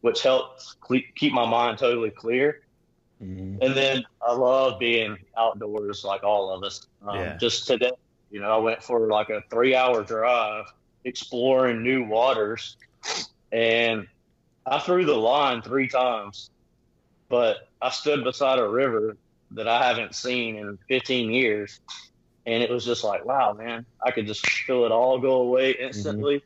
which 0.00 0.22
helped 0.22 0.80
cle- 0.80 1.00
keep 1.14 1.32
my 1.32 1.46
mind 1.46 1.78
totally 1.78 2.10
clear. 2.10 2.62
Mhm. 3.22 3.58
And 3.60 3.74
then 3.74 4.04
I 4.26 4.32
love 4.32 4.78
being 4.78 5.18
outdoors, 5.36 6.04
like 6.04 6.22
all 6.22 6.50
of 6.50 6.62
us. 6.62 6.86
Um, 7.06 7.16
Yeah. 7.16 7.36
Just 7.36 7.66
today, 7.66 7.90
you 8.30 8.40
know, 8.40 8.50
I 8.50 8.58
went 8.58 8.82
for 8.82 9.08
like 9.08 9.28
a 9.28 9.42
three-hour 9.50 10.04
drive 10.04 10.66
exploring 11.04 11.82
new 11.82 12.04
waters, 12.04 12.76
and 13.52 14.06
I 14.66 14.78
threw 14.78 15.04
the 15.04 15.16
line 15.16 15.62
three 15.62 15.88
times, 15.88 16.50
but 17.28 17.68
I 17.82 17.90
stood 17.90 18.24
beside 18.24 18.58
a 18.58 18.68
river 18.68 19.16
that 19.52 19.68
I 19.68 19.86
haven't 19.86 20.14
seen 20.14 20.56
in 20.56 20.78
15 20.88 21.30
years, 21.30 21.80
and 22.46 22.62
it 22.62 22.70
was 22.70 22.84
just 22.84 23.04
like, 23.04 23.24
wow, 23.24 23.52
man, 23.52 23.86
I 24.04 24.10
could 24.10 24.26
just 24.26 24.46
feel 24.46 24.84
it 24.84 24.92
all 24.92 25.18
go 25.18 25.42
away 25.42 25.72
instantly, 25.72 26.42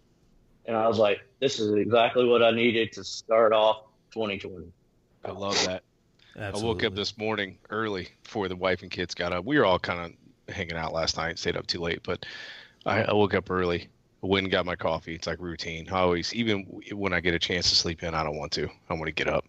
and 0.67 0.77
I 0.77 0.87
was 0.89 0.99
like, 0.99 1.21
this 1.41 1.59
is 1.59 1.75
exactly 1.75 2.25
what 2.25 2.43
I 2.43 2.51
needed 2.51 2.93
to 2.93 3.05
start 3.05 3.53
off 3.53 3.79
2020. 4.15 4.73
I 5.25 5.31
love 5.31 5.55
that. 5.67 5.83
I 6.37 6.51
woke 6.51 6.83
up 6.85 6.95
this 6.95 7.19
morning 7.19 7.59
early 7.71 8.09
before 8.25 8.49
the 8.49 8.57
wife 8.57 8.83
and 8.83 8.91
kids 8.91 9.15
got 9.15 9.33
up. 9.33 9.45
We 9.45 9.59
were 9.59 9.65
all 9.67 9.79
kind 9.79 10.15
of 10.49 10.55
hanging 10.55 10.77
out 10.77 10.93
last 10.93 11.17
night, 11.17 11.39
stayed 11.39 11.57
up 11.57 11.67
too 11.67 11.81
late, 11.81 12.01
but 12.05 12.25
I, 12.87 13.03
I 13.03 13.13
woke 13.13 13.35
up 13.35 13.51
early. 13.51 13.89
Went 14.23 14.45
and 14.45 14.53
got 14.53 14.65
my 14.65 14.77
coffee. 14.77 15.15
It's 15.17 15.27
like 15.27 15.41
routine. 15.41 15.89
I 15.91 15.99
always, 15.99 16.33
even 16.33 16.61
when 16.93 17.13
I 17.13 17.21
get 17.21 17.35
a 17.35 17.39
chance 17.41 17.69
to 17.71 17.75
sleep 17.75 18.05
in, 18.05 18.15
I 18.15 18.23
don't 18.23 18.39
want 18.39 18.53
to. 18.53 18.69
I 18.89 18.95
want 18.95 19.07
to 19.07 19.13
get 19.13 19.29
up. 19.29 19.47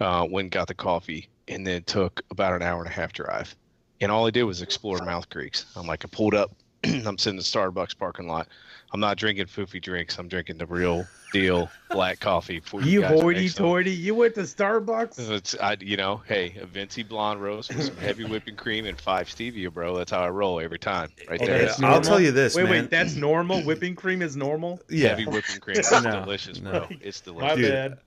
Uh, 0.00 0.26
went 0.28 0.46
and 0.46 0.50
got 0.50 0.66
the 0.66 0.74
coffee, 0.74 1.28
and 1.48 1.66
then 1.66 1.82
took 1.84 2.22
about 2.30 2.54
an 2.54 2.62
hour 2.62 2.78
and 2.80 2.88
a 2.88 2.92
half 2.92 3.12
drive. 3.12 3.54
And 4.00 4.12
all 4.12 4.26
I 4.26 4.30
did 4.30 4.44
was 4.44 4.62
explore 4.62 4.98
Mouth 4.98 5.28
Creeks. 5.28 5.66
I'm 5.76 5.86
like, 5.86 6.04
I 6.04 6.08
pulled 6.08 6.34
up. 6.34 6.52
I'm 6.84 7.18
sitting 7.18 7.30
in 7.34 7.36
the 7.36 7.42
Starbucks 7.42 7.98
parking 7.98 8.28
lot. 8.28 8.46
I'm 8.92 9.00
not 9.00 9.16
drinking 9.18 9.46
foofy 9.46 9.82
drinks. 9.82 10.18
I'm 10.18 10.28
drinking 10.28 10.56
the 10.58 10.66
real 10.66 11.06
deal 11.32 11.68
black 11.90 12.20
coffee. 12.20 12.60
For 12.60 12.80
you, 12.80 13.02
You 13.02 13.06
hoity 13.06 13.48
toity. 13.50 13.90
You 13.90 14.14
went 14.14 14.34
to 14.36 14.42
Starbucks. 14.42 15.28
it's 15.30 15.54
I, 15.60 15.76
you 15.80 15.96
know, 15.98 16.22
hey, 16.26 16.56
a 16.60 16.64
venti 16.64 17.02
blonde 17.02 17.42
roast 17.42 17.74
with 17.74 17.84
some 17.86 17.96
heavy 17.96 18.24
whipping 18.24 18.56
cream 18.56 18.86
and 18.86 18.98
five 18.98 19.26
stevia, 19.28 19.70
bro. 19.70 19.96
That's 19.98 20.10
how 20.12 20.20
I 20.20 20.30
roll 20.30 20.58
every 20.60 20.78
time, 20.78 21.10
right 21.28 21.38
Oh, 21.42 21.46
there. 21.46 21.66
that's 21.66 21.82
I'll 21.82 22.00
tell 22.00 22.20
you 22.20 22.30
this, 22.30 22.54
Wait, 22.54 22.62
man. 22.62 22.70
wait, 22.72 22.90
that's 22.90 23.14
normal. 23.14 23.60
Whipping 23.62 23.94
cream 23.94 24.22
is 24.22 24.36
normal. 24.36 24.80
yeah. 24.88 25.08
Heavy 25.08 25.26
whipping 25.26 25.58
cream, 25.60 25.76
it's 25.78 25.90
No, 26.02 26.22
delicious, 26.24 26.60
no. 26.60 26.70
bro. 26.70 26.86
It's 27.02 27.26
My 27.26 27.32
delicious. 27.32 27.56
Dude, 27.56 27.70
bad. 27.72 27.98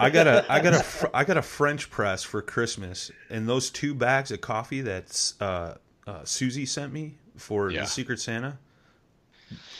I 0.00 0.10
got 0.10 0.26
a 0.26 0.44
I 0.52 0.60
got 0.60 0.74
a 0.74 0.82
fr- 0.82 1.06
I 1.14 1.24
got 1.24 1.36
a 1.36 1.42
French 1.42 1.90
press 1.90 2.22
for 2.22 2.42
Christmas, 2.42 3.10
and 3.30 3.48
those 3.48 3.70
two 3.70 3.94
bags 3.94 4.30
of 4.30 4.40
coffee 4.40 4.80
that 4.82 5.32
uh, 5.40 5.74
uh, 6.06 6.24
Susie 6.24 6.66
sent 6.66 6.92
me 6.92 7.14
for 7.36 7.70
Yeah. 7.70 7.82
the 7.82 7.86
Secret 7.86 8.20
Santa, 8.20 8.58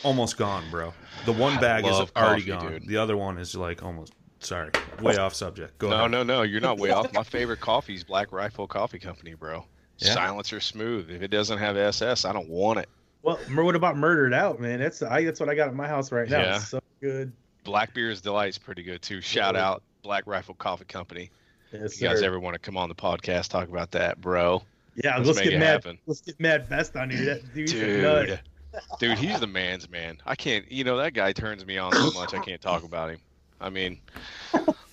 almost 0.02 0.36
gone, 0.36 0.64
bro. 0.70 0.92
The 1.24 1.32
one 1.32 1.58
bag 1.60 1.84
is 1.84 1.92
love 1.92 2.12
already 2.16 2.42
coffee, 2.46 2.64
gone. 2.64 2.72
dude. 2.80 2.86
The 2.88 2.96
other 2.96 3.16
one 3.16 3.38
is 3.38 3.54
like 3.54 3.82
almost. 3.82 4.12
Sorry, 4.40 4.70
way 5.00 5.16
off 5.16 5.32
subject. 5.32 5.78
Go 5.78 5.88
No, 5.88 5.96
ahead. 6.00 6.10
no, 6.10 6.22
no, 6.22 6.42
you're 6.42 6.60
not 6.60 6.76
way 6.78 6.90
off. 6.90 7.10
My 7.14 7.22
favorite 7.24 7.60
coffee 7.60 7.94
is 7.94 8.04
Black 8.04 8.30
Rifle 8.30 8.66
Coffee 8.66 8.98
Company, 8.98 9.32
bro. 9.32 9.64
Yeah. 9.98 10.12
Silencer 10.12 10.60
smooth. 10.60 11.10
If 11.10 11.22
it 11.22 11.28
doesn't 11.28 11.56
have 11.56 11.78
SS, 11.78 12.26
I 12.26 12.32
don't 12.34 12.50
want 12.50 12.78
it. 12.80 12.88
Well, 13.22 13.36
what 13.54 13.74
about 13.74 13.96
murdered 13.96 14.34
out, 14.34 14.60
man? 14.60 14.80
That's 14.80 15.00
I. 15.02 15.24
That's 15.24 15.40
what 15.40 15.48
I 15.48 15.54
got 15.54 15.68
at 15.68 15.74
my 15.74 15.88
house 15.88 16.12
right 16.12 16.28
now. 16.28 16.40
Yeah. 16.40 16.56
It's 16.56 16.68
so 16.68 16.80
good. 17.00 17.32
Black 17.62 17.94
Beer's 17.94 18.20
is 18.20 18.58
pretty 18.58 18.82
good 18.82 19.00
too. 19.00 19.22
Shout 19.22 19.56
out 19.56 19.82
Black 20.04 20.24
Rifle 20.26 20.54
Coffee 20.54 20.84
Company. 20.84 21.30
Yes, 21.72 21.94
If 21.94 22.02
you 22.02 22.08
guys 22.08 22.20
sir. 22.20 22.26
ever 22.26 22.38
want 22.38 22.54
to 22.54 22.58
come 22.60 22.76
on 22.76 22.88
the 22.88 22.94
podcast, 22.94 23.48
talk 23.48 23.68
about 23.68 23.90
that, 23.92 24.20
bro. 24.20 24.62
yeah, 25.02 25.16
let's 25.16 25.26
let's, 25.28 25.38
make 25.38 25.44
get 25.46 25.54
it 25.54 25.58
mad. 25.58 25.66
happen. 25.72 25.98
Let's 26.06 26.20
get 26.20 26.38
mad 26.38 26.68
best 26.68 26.94
on 26.94 27.10
you. 27.10 27.24
That. 27.24 27.54
Dude, 27.54 28.40
dude, 29.00 29.18
he's 29.18 29.40
the 29.40 29.46
man's 29.46 29.88
man. 29.90 30.18
I 30.26 30.36
can't, 30.36 30.70
you 30.70 30.84
know, 30.84 30.98
that 30.98 31.14
guy 31.14 31.32
turns 31.32 31.64
me 31.66 31.78
on 31.78 31.92
so 31.92 32.12
much 32.12 32.34
I 32.34 32.38
can't 32.38 32.60
talk 32.60 32.84
about 32.84 33.10
him. 33.10 33.18
I 33.60 33.70
mean, 33.70 33.98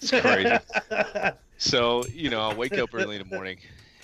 it's 0.02 0.10
crazy. 0.10 0.58
So, 1.58 2.04
you 2.12 2.32
know, 2.32 2.41
I 2.41 2.56
wake 2.56 2.76
up 2.80 2.89
early 2.91 3.17
in 3.17 3.21
the 3.21 3.36
morning, 3.36 3.60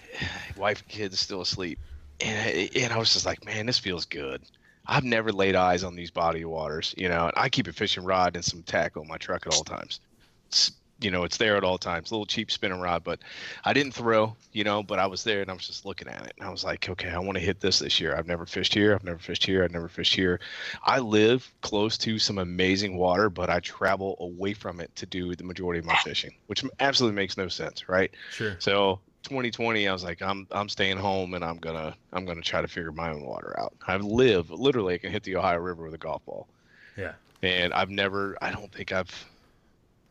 wife 0.58 0.82
and 0.84 0.88
kids 0.88 1.20
still 1.20 1.42
asleep, 1.42 1.80
and 2.22 2.70
and 2.76 2.94
I 2.94 2.98
was 3.00 3.12
just 3.12 3.26
like, 3.26 3.44
man, 3.46 3.66
this 3.66 3.80
feels 3.80 4.06
good. 4.06 4.44
I've 4.86 5.04
never 5.04 5.32
laid 5.32 5.56
eyes 5.56 5.84
on 5.84 5.96
these 5.96 6.12
body 6.12 6.46
waters, 6.46 6.94
you 6.96 7.10
know. 7.10 7.24
And 7.26 7.34
I 7.36 7.50
keep 7.50 7.66
a 7.66 7.74
fishing 7.74 8.04
rod 8.04 8.36
and 8.36 8.46
some 8.46 8.62
tackle 8.62 9.02
in 9.02 9.08
my 9.08 9.18
truck 9.18 9.48
at 9.48 9.56
all 9.56 9.64
times. 9.64 10.02
It's, 10.50 10.72
you 11.00 11.12
know, 11.12 11.24
it's 11.24 11.38
there 11.38 11.56
at 11.58 11.64
all 11.64 11.78
times. 11.78 12.10
A 12.10 12.14
little 12.14 12.26
cheap 12.26 12.50
spinning 12.50 12.80
rod, 12.80 13.04
but 13.04 13.20
I 13.64 13.74
didn't 13.74 13.94
throw, 13.94 14.36
you 14.54 14.64
know. 14.64 14.82
But 14.84 15.00
I 15.00 15.06
was 15.06 15.24
there 15.24 15.42
and 15.42 15.50
I 15.52 15.54
was 15.54 15.68
just 15.68 15.86
looking 15.86 16.08
at 16.08 16.26
it, 16.26 16.34
and 16.38 16.48
I 16.48 16.50
was 16.52 16.64
like, 16.64 16.90
okay, 16.90 17.10
I 17.10 17.20
want 17.20 17.38
to 17.38 17.44
hit 17.44 17.60
this 17.60 17.80
this 17.80 18.00
year. 18.00 18.16
I've 18.16 18.28
never 18.28 18.46
fished 18.46 18.74
here. 18.74 18.96
I've 18.96 19.04
never 19.04 19.20
fished 19.20 19.46
here. 19.46 19.64
I've 19.64 19.72
never 19.72 19.88
fished 19.90 20.16
here. 20.16 20.40
I 20.84 21.00
live 21.00 21.52
close 21.62 21.98
to 22.00 22.18
some 22.20 22.38
amazing 22.40 22.98
water, 22.98 23.30
but 23.30 23.50
I 23.50 23.60
travel 23.60 24.18
away 24.20 24.54
from 24.54 24.80
it 24.80 24.96
to 24.96 25.06
do 25.06 25.36
the 25.36 25.44
majority 25.44 25.80
of 25.80 25.86
my 25.86 25.96
fishing, 26.04 26.34
which 26.48 26.64
absolutely 26.80 27.16
makes 27.16 27.38
no 27.38 27.48
sense, 27.48 27.88
right? 27.88 28.12
Sure. 28.32 28.56
So 28.60 29.00
2020, 29.24 29.88
I 29.88 29.94
was 29.94 30.04
like, 30.04 30.22
I'm 30.22 30.48
I'm 30.52 30.70
staying 30.70 30.98
home 30.98 31.34
and 31.34 31.44
I'm 31.44 31.58
gonna 31.58 31.96
I'm 32.14 32.26
gonna 32.26 32.42
try 32.42 32.62
to 32.62 32.68
figure 32.68 32.92
my 32.92 33.10
own 33.12 33.22
water 33.24 33.54
out. 33.60 33.74
I 33.86 33.98
live 33.98 34.50
literally, 34.50 34.96
I 34.96 34.98
can 34.98 35.12
hit 35.12 35.24
the 35.24 35.36
Ohio 35.36 35.58
River 35.60 35.84
with 35.84 35.94
a 35.94 35.98
golf 35.98 36.26
ball, 36.26 36.48
Yeah. 36.96 37.12
and 37.44 37.74
I've 37.74 37.90
never, 37.90 38.38
I 38.42 38.52
don't 38.52 38.72
think 38.72 38.92
I've, 38.94 39.12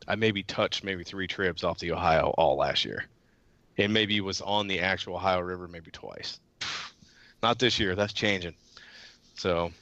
I 0.09 0.15
maybe 0.17 0.43
touched 0.43 0.85
maybe 0.85 1.05
three 1.05 1.27
trips 1.27 1.65
off 1.65 1.79
the 1.79 1.93
Ohio 1.93 2.35
all 2.39 2.57
last 2.57 2.85
year, 2.85 3.07
and 3.77 3.93
maybe 3.93 4.21
was 4.21 4.41
on 4.41 4.69
the 4.69 4.81
actual 4.81 5.17
Ohio 5.17 5.41
River 5.41 5.69
maybe 5.69 5.91
twice. 5.91 6.41
Not 7.43 7.59
this 7.59 7.79
year. 7.79 7.95
That's 7.95 8.13
changing. 8.13 8.55
So 9.35 9.73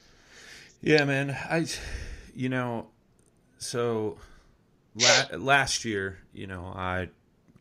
Yeah, 0.82 1.04
man. 1.04 1.30
I, 1.30 1.66
you 2.34 2.48
know, 2.48 2.88
so 3.58 4.18
la- 4.94 5.36
last 5.36 5.84
year, 5.84 6.18
you 6.32 6.46
know, 6.46 6.64
I 6.74 7.08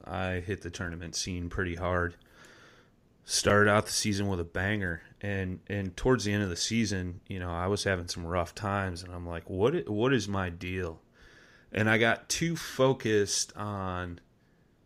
I 0.06 0.43
hit 0.45 0.62
the 0.62 0.69
tournament 0.69 1.15
scene 1.15 1.49
pretty 1.49 1.76
hard. 1.76 2.15
Started 3.26 3.71
out 3.71 3.86
the 3.86 3.91
season 3.93 4.28
with 4.28 4.39
a 4.39 4.45
banger, 4.45 5.02
and 5.21 5.60
and 5.67 5.95
towards 5.95 6.26
the 6.26 6.34
end 6.34 6.43
of 6.43 6.49
the 6.49 6.58
season, 6.58 7.21
you 7.28 7.39
know, 7.39 7.52
I 7.52 7.67
was 7.67 7.86
having 7.86 8.10
some 8.10 8.26
rough 8.26 8.54
times, 8.54 9.02
and 9.02 9.13
I'm 9.13 9.26
like, 9.26 9.49
what 9.49 9.88
what 9.89 10.13
is 10.13 10.28
my 10.28 10.49
deal? 10.49 10.99
And 11.73 11.89
I 11.89 11.97
got 11.97 12.29
too 12.29 12.55
focused 12.55 13.55
on 13.57 14.19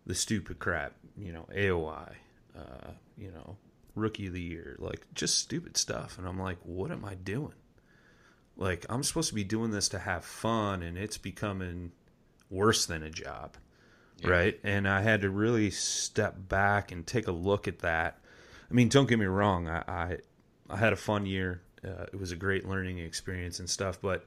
the 0.06 0.16
stupid 0.16 0.58
crap, 0.58 0.94
you 1.18 1.34
know, 1.34 1.48
AOY, 1.54 2.16
uh, 2.58 2.92
you 3.18 3.32
know, 3.32 3.58
rookie 3.94 4.28
of 4.28 4.34
the 4.34 4.42
year, 4.42 4.78
like 4.80 5.06
just 5.14 5.38
stupid 5.38 5.76
stuff, 5.76 6.18
and 6.18 6.28
I'm 6.28 6.40
like, 6.40 6.58
what 6.64 6.92
am 6.92 7.04
I 7.04 7.16
doing? 7.16 7.54
like 8.58 8.86
I'm 8.90 9.04
supposed 9.04 9.30
to 9.30 9.36
be 9.36 9.44
doing 9.44 9.72
this 9.72 9.90
to 9.90 10.00
have 10.00 10.26
fun 10.26 10.84
and 10.84 10.98
it's 10.98 11.18
becoming 11.18 11.92
worse 12.50 12.86
than 12.86 13.04
a 13.04 13.10
job. 13.10 13.56
Right? 14.24 14.60
And 14.64 14.88
I 14.88 15.02
had 15.04 15.22
to 15.22 15.30
really 15.30 15.70
step 15.70 16.36
back 16.50 16.92
and 16.92 17.06
take 17.06 17.28
a 17.28 17.32
look 17.32 17.68
at 17.68 17.80
that. 17.80 18.20
I 18.70 18.74
mean, 18.74 18.90
don't 18.90 19.08
get 19.08 19.20
me 19.20 19.26
wrong, 19.26 19.70
I 19.70 19.84
I, 19.88 20.18
I 20.70 20.78
had 20.78 20.92
a 20.92 20.98
fun 20.98 21.26
year. 21.26 21.62
Uh, 21.86 22.08
it 22.12 22.20
was 22.20 22.32
a 22.32 22.36
great 22.36 22.68
learning 22.68 22.98
experience 22.98 23.60
and 23.60 23.70
stuff, 23.70 24.02
but 24.02 24.26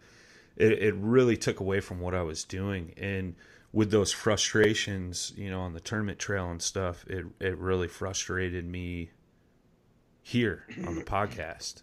it, 0.56 0.72
it 0.72 0.94
really 0.96 1.36
took 1.36 1.60
away 1.60 1.80
from 1.80 2.00
what 2.00 2.14
I 2.14 2.22
was 2.22 2.44
doing. 2.44 2.94
And 2.96 3.34
with 3.72 3.90
those 3.90 4.12
frustrations, 4.12 5.32
you 5.36 5.50
know, 5.50 5.60
on 5.60 5.72
the 5.72 5.80
tournament 5.80 6.18
trail 6.18 6.50
and 6.50 6.60
stuff, 6.60 7.04
it 7.06 7.26
it 7.38 7.56
really 7.58 7.88
frustrated 7.88 8.64
me 8.64 9.10
here 10.22 10.64
on 10.86 10.94
the 10.96 11.02
podcast 11.04 11.82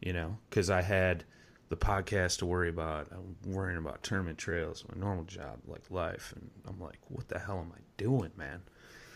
you 0.00 0.12
know, 0.12 0.38
because 0.48 0.70
I 0.70 0.82
had 0.82 1.24
the 1.68 1.76
podcast 1.76 2.38
to 2.38 2.46
worry 2.46 2.68
about. 2.68 3.08
I'm 3.10 3.36
worrying 3.52 3.78
about 3.78 4.02
tournament 4.02 4.38
trails, 4.38 4.84
my 4.88 4.98
normal 4.98 5.24
job, 5.24 5.58
like 5.66 5.90
life, 5.90 6.32
and 6.36 6.50
I'm 6.66 6.80
like, 6.80 6.98
what 7.08 7.28
the 7.28 7.38
hell 7.38 7.58
am 7.58 7.72
I 7.74 7.80
doing, 7.96 8.30
man? 8.36 8.60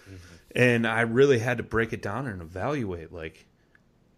Mm-hmm. 0.04 0.34
And 0.56 0.86
I 0.86 1.02
really 1.02 1.38
had 1.38 1.58
to 1.58 1.62
break 1.62 1.92
it 1.92 2.02
down 2.02 2.26
and 2.26 2.42
evaluate, 2.42 3.12
like, 3.12 3.46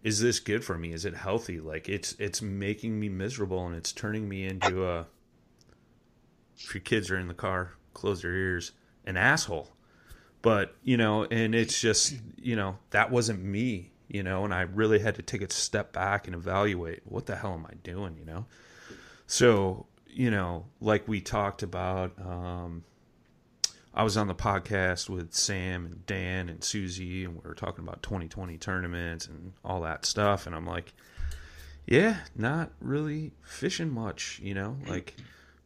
is 0.05 0.19
this 0.21 0.39
good 0.39 0.63
for 0.63 0.77
me? 0.77 0.93
Is 0.93 1.03
it 1.03 1.15
healthy? 1.15 1.59
Like 1.59 1.89
it's 1.89 2.15
it's 2.19 2.39
making 2.39 2.99
me 2.99 3.09
miserable 3.09 3.65
and 3.65 3.75
it's 3.75 3.91
turning 3.91 4.29
me 4.29 4.45
into 4.45 4.87
a 4.87 5.07
if 6.55 6.75
your 6.75 6.81
kids 6.81 7.09
are 7.09 7.17
in 7.17 7.27
the 7.27 7.33
car, 7.33 7.71
close 7.95 8.21
their 8.21 8.31
ears, 8.31 8.71
an 9.05 9.17
asshole. 9.17 9.71
But, 10.43 10.75
you 10.83 10.95
know, 10.95 11.25
and 11.25 11.55
it's 11.55 11.81
just, 11.81 12.15
you 12.37 12.55
know, 12.55 12.77
that 12.91 13.09
wasn't 13.09 13.43
me, 13.43 13.93
you 14.07 14.21
know, 14.21 14.45
and 14.45 14.53
I 14.53 14.61
really 14.61 14.99
had 14.99 15.15
to 15.15 15.23
take 15.23 15.41
a 15.41 15.51
step 15.51 15.91
back 15.91 16.27
and 16.27 16.35
evaluate 16.35 17.01
what 17.05 17.25
the 17.25 17.35
hell 17.35 17.53
am 17.53 17.65
I 17.65 17.73
doing, 17.83 18.15
you 18.19 18.25
know? 18.25 18.45
So, 19.25 19.87
you 20.07 20.29
know, 20.29 20.67
like 20.79 21.07
we 21.07 21.19
talked 21.19 21.63
about, 21.63 22.13
um, 22.19 22.83
I 23.97 24.03
was 24.03 24.17
on 24.17 24.27
the 24.27 24.35
podcast 24.35 25.09
with 25.09 25.33
Sam 25.33 25.85
and 25.85 26.05
Dan 26.05 26.49
and 26.49 26.61
Susie, 26.63 27.23
and 27.23 27.35
we 27.35 27.41
were 27.47 27.55
talking 27.55 27.83
about 27.83 28.03
2020 28.03 28.57
tournaments 28.57 29.25
and 29.25 29.53
all 29.63 29.81
that 29.81 30.05
stuff. 30.05 30.45
And 30.45 30.53
I'm 30.55 30.65
like, 30.67 30.93
yeah, 31.87 32.17
not 32.35 32.71
really 32.81 33.31
fishing 33.41 33.89
much, 33.89 34.39
you 34.43 34.53
know. 34.53 34.75
Like, 34.87 35.15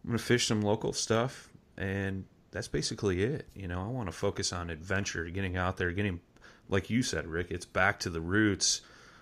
I'm 0.04 0.12
gonna 0.12 0.20
fish 0.20 0.46
some 0.48 0.62
local 0.62 0.94
stuff, 0.94 1.50
and 1.78 2.26
that's 2.52 2.68
basically 2.68 3.24
it. 3.24 3.48
You 3.56 3.68
know, 3.68 3.82
I 3.82 3.88
want 3.88 4.08
to 4.10 4.16
focus 4.16 4.54
on 4.54 4.70
adventure, 4.70 5.26
getting 5.30 5.58
out 5.58 5.78
there, 5.78 5.92
getting, 5.92 6.20
like 6.68 6.90
you 6.92 7.02
said, 7.02 7.26
Rick, 7.26 7.48
it's 7.50 7.66
back 7.66 8.00
to 8.02 8.10
the 8.10 8.22
roots. 8.22 8.82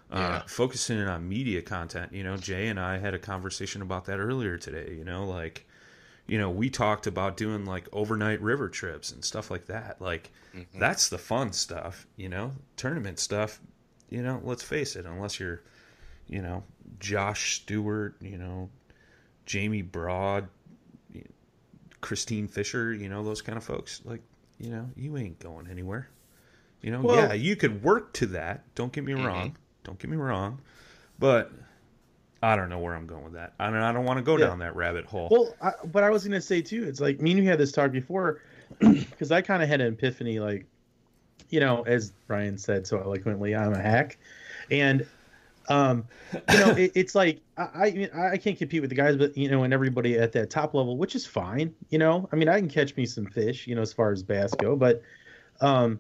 Uh, 0.10 0.18
Yeah. 0.20 0.42
focusing 0.48 0.98
in 1.00 1.08
on 1.08 1.28
media 1.28 1.62
content. 1.62 2.14
You 2.14 2.24
know, 2.24 2.38
Jay 2.38 2.68
and 2.70 2.80
I 2.80 2.98
had 2.98 3.14
a 3.14 3.20
conversation 3.20 3.82
about 3.82 4.06
that 4.06 4.20
earlier 4.20 4.58
today. 4.58 4.96
You 4.98 5.04
know, 5.04 5.26
like 5.26 5.67
you 6.28 6.38
know, 6.38 6.50
we 6.50 6.70
talked 6.70 7.08
about 7.08 7.38
doing 7.38 7.66
like 7.66 7.88
overnight 7.94 8.42
river 8.42 8.70
trips 8.70 9.12
and 9.12 9.24
stuff 9.24 9.50
like 9.50 9.66
that. 9.68 10.02
Like, 10.02 10.30
mm-hmm. 10.54 10.80
that's 10.80 11.10
the 11.10 11.18
fun 11.18 11.54
stuff, 11.54 12.06
you 12.18 12.30
know, 12.30 12.52
tournament 12.76 13.20
stuff. 13.20 13.60
You 14.10 14.22
know, 14.22 14.40
let's 14.44 14.64
face 14.64 14.96
it, 14.96 15.06
unless 15.06 15.40
you're, 15.40 15.64
you 16.28 16.42
know, 16.42 16.64
Josh 17.00 17.56
Stewart, 17.56 18.16
you 18.22 18.38
know, 18.38 18.70
Jamie 19.46 19.82
Broad, 19.82 20.48
Kristine 22.02 22.48
Fischer, 22.50 22.94
you 22.94 23.10
know, 23.10 23.24
those 23.24 23.42
kind 23.42 23.58
of 23.58 23.64
folks, 23.64 24.02
like, 24.06 24.22
you 24.60 24.70
know, 24.70 24.90
you 24.96 25.18
ain't 25.18 25.40
going 25.40 25.68
anywhere. 25.68 26.10
You 26.82 26.92
know, 26.92 27.02
Well- 27.02 27.16
yeah, 27.16 27.34
you 27.34 27.56
could 27.56 27.84
work 27.84 28.14
to 28.14 28.28
that. 28.28 28.64
Don't 28.76 28.94
get 28.94 29.04
me 29.04 29.14
wrong. 29.14 29.50
Mm-hmm. 29.50 29.62
Don't 29.84 30.00
get 30.00 30.10
me 30.10 30.18
wrong. 30.18 30.62
But 31.20 31.52
I 32.42 32.56
don't 32.56 32.70
know 32.70 32.80
where 32.80 32.94
I'm 32.94 33.08
going 33.08 33.24
with 33.24 33.34
that. 33.34 33.54
I 33.60 33.70
don't, 33.70 33.82
I 33.82 33.92
don't 33.92 34.06
want 34.06 34.18
to 34.18 34.24
go 34.24 34.38
Yeah. 34.38 34.48
down 34.48 34.60
that 34.60 34.76
rabbit 34.76 35.06
hole. 35.06 35.30
Well, 35.32 35.56
I, 35.62 35.72
but 35.86 36.04
I 36.04 36.10
was 36.10 36.24
gonna 36.24 36.42
say 36.42 36.62
too. 36.62 36.84
It's 36.84 37.00
like 37.00 37.20
me 37.22 37.32
and 37.32 37.44
you 37.44 37.50
had 37.50 37.60
this 37.60 37.72
talk 37.72 37.92
before, 37.92 38.42
because 38.80 39.32
I 39.32 39.42
kind 39.42 39.64
of 39.64 39.70
had 39.70 39.82
an 39.82 39.94
epiphany, 39.94 40.40
like, 40.40 40.66
you 41.50 41.60
know, 41.60 41.84
as 41.84 42.12
Brian 42.28 42.58
said 42.58 42.86
so 42.86 43.00
eloquently, 43.00 43.56
I'm 43.56 43.74
a 43.74 43.82
hack, 43.82 44.18
and, 44.70 45.08
um, 45.70 46.06
you 46.52 46.58
know, 46.60 46.72
it, 46.72 46.92
it's 46.94 47.16
like 47.16 47.42
I, 47.58 47.70
I 47.88 47.92
mean 47.92 48.10
I 48.14 48.38
can't 48.38 48.58
compete 48.58 48.82
with 48.82 48.90
the 48.90 48.96
guys, 48.96 49.16
but 49.16 49.36
you 49.36 49.50
know, 49.50 49.64
and 49.64 49.74
everybody 49.74 50.18
at 50.18 50.32
that 50.34 50.50
top 50.50 50.74
level, 50.74 50.98
which 50.98 51.16
is 51.16 51.26
fine. 51.26 51.74
You 51.90 51.98
know, 51.98 52.30
I 52.32 52.36
mean, 52.36 52.50
I 52.50 52.60
can 52.60 52.70
catch 52.70 52.96
me 52.96 53.06
some 53.06 53.26
fish, 53.26 53.66
you 53.66 53.76
know, 53.76 53.82
as 53.82 53.94
far 53.94 54.12
as 54.12 54.22
bass 54.22 54.54
go, 54.56 54.76
but, 54.76 55.02
um, 55.62 56.00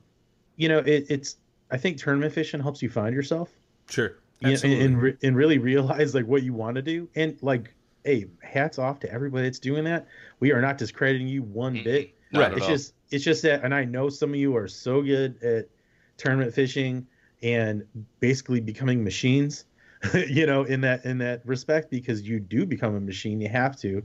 you 0.55 0.69
know, 0.69 0.79
it, 0.79 1.07
it's 1.09 1.38
I 1.71 1.77
think 1.77 1.97
tournament 1.97 2.33
fishing 2.33 2.59
helps 2.61 2.81
you 2.81 2.89
find 2.89 3.15
yourself 3.15 3.49
Sure. 3.89 4.17
Absolutely. 4.43 4.85
and, 4.85 5.17
and, 5.23 5.35
really 5.35 5.57
realize 5.57 6.13
like 6.13 6.25
what 6.25 6.43
you 6.43 6.53
want 6.53 6.75
to 6.75 6.81
do. 6.81 7.09
And 7.15 7.38
like 7.41 7.73
hey 8.03 8.27
hats 8.41 8.79
off 8.79 8.99
to 9.01 9.11
everybody 9.11 9.43
that's 9.43 9.59
doing 9.59 9.83
that. 9.85 10.07
We 10.39 10.51
are 10.51 10.61
not 10.61 10.77
discrediting 10.77 11.27
you 11.27 11.43
one 11.43 11.83
bit. 11.83 12.13
Not 12.31 12.51
at 12.51 12.57
it's 12.57 12.67
just 12.67 12.93
it's 13.09 13.23
just 13.23 13.41
that 13.43 13.63
and 13.63 13.73
i 13.73 13.85
know 13.85 14.09
some 14.09 14.31
of 14.31 14.35
you 14.35 14.55
are 14.57 14.67
so 14.67 15.01
good 15.01 15.41
at 15.41 15.69
tournament 16.17 16.53
fishing 16.53 17.07
and 17.41 17.85
basically 18.19 18.59
becoming 18.59 19.01
machines 19.01 19.63
you 20.13 20.45
know 20.45 20.63
in 20.63 20.81
that 20.81 21.05
in 21.05 21.17
that 21.19 21.45
respect 21.45 21.89
because 21.89 22.21
you 22.21 22.39
do 22.39 22.65
become 22.65 22.95
a 22.95 22.99
machine 22.99 23.41
you 23.41 23.49
have 23.49 23.75
to. 23.77 24.03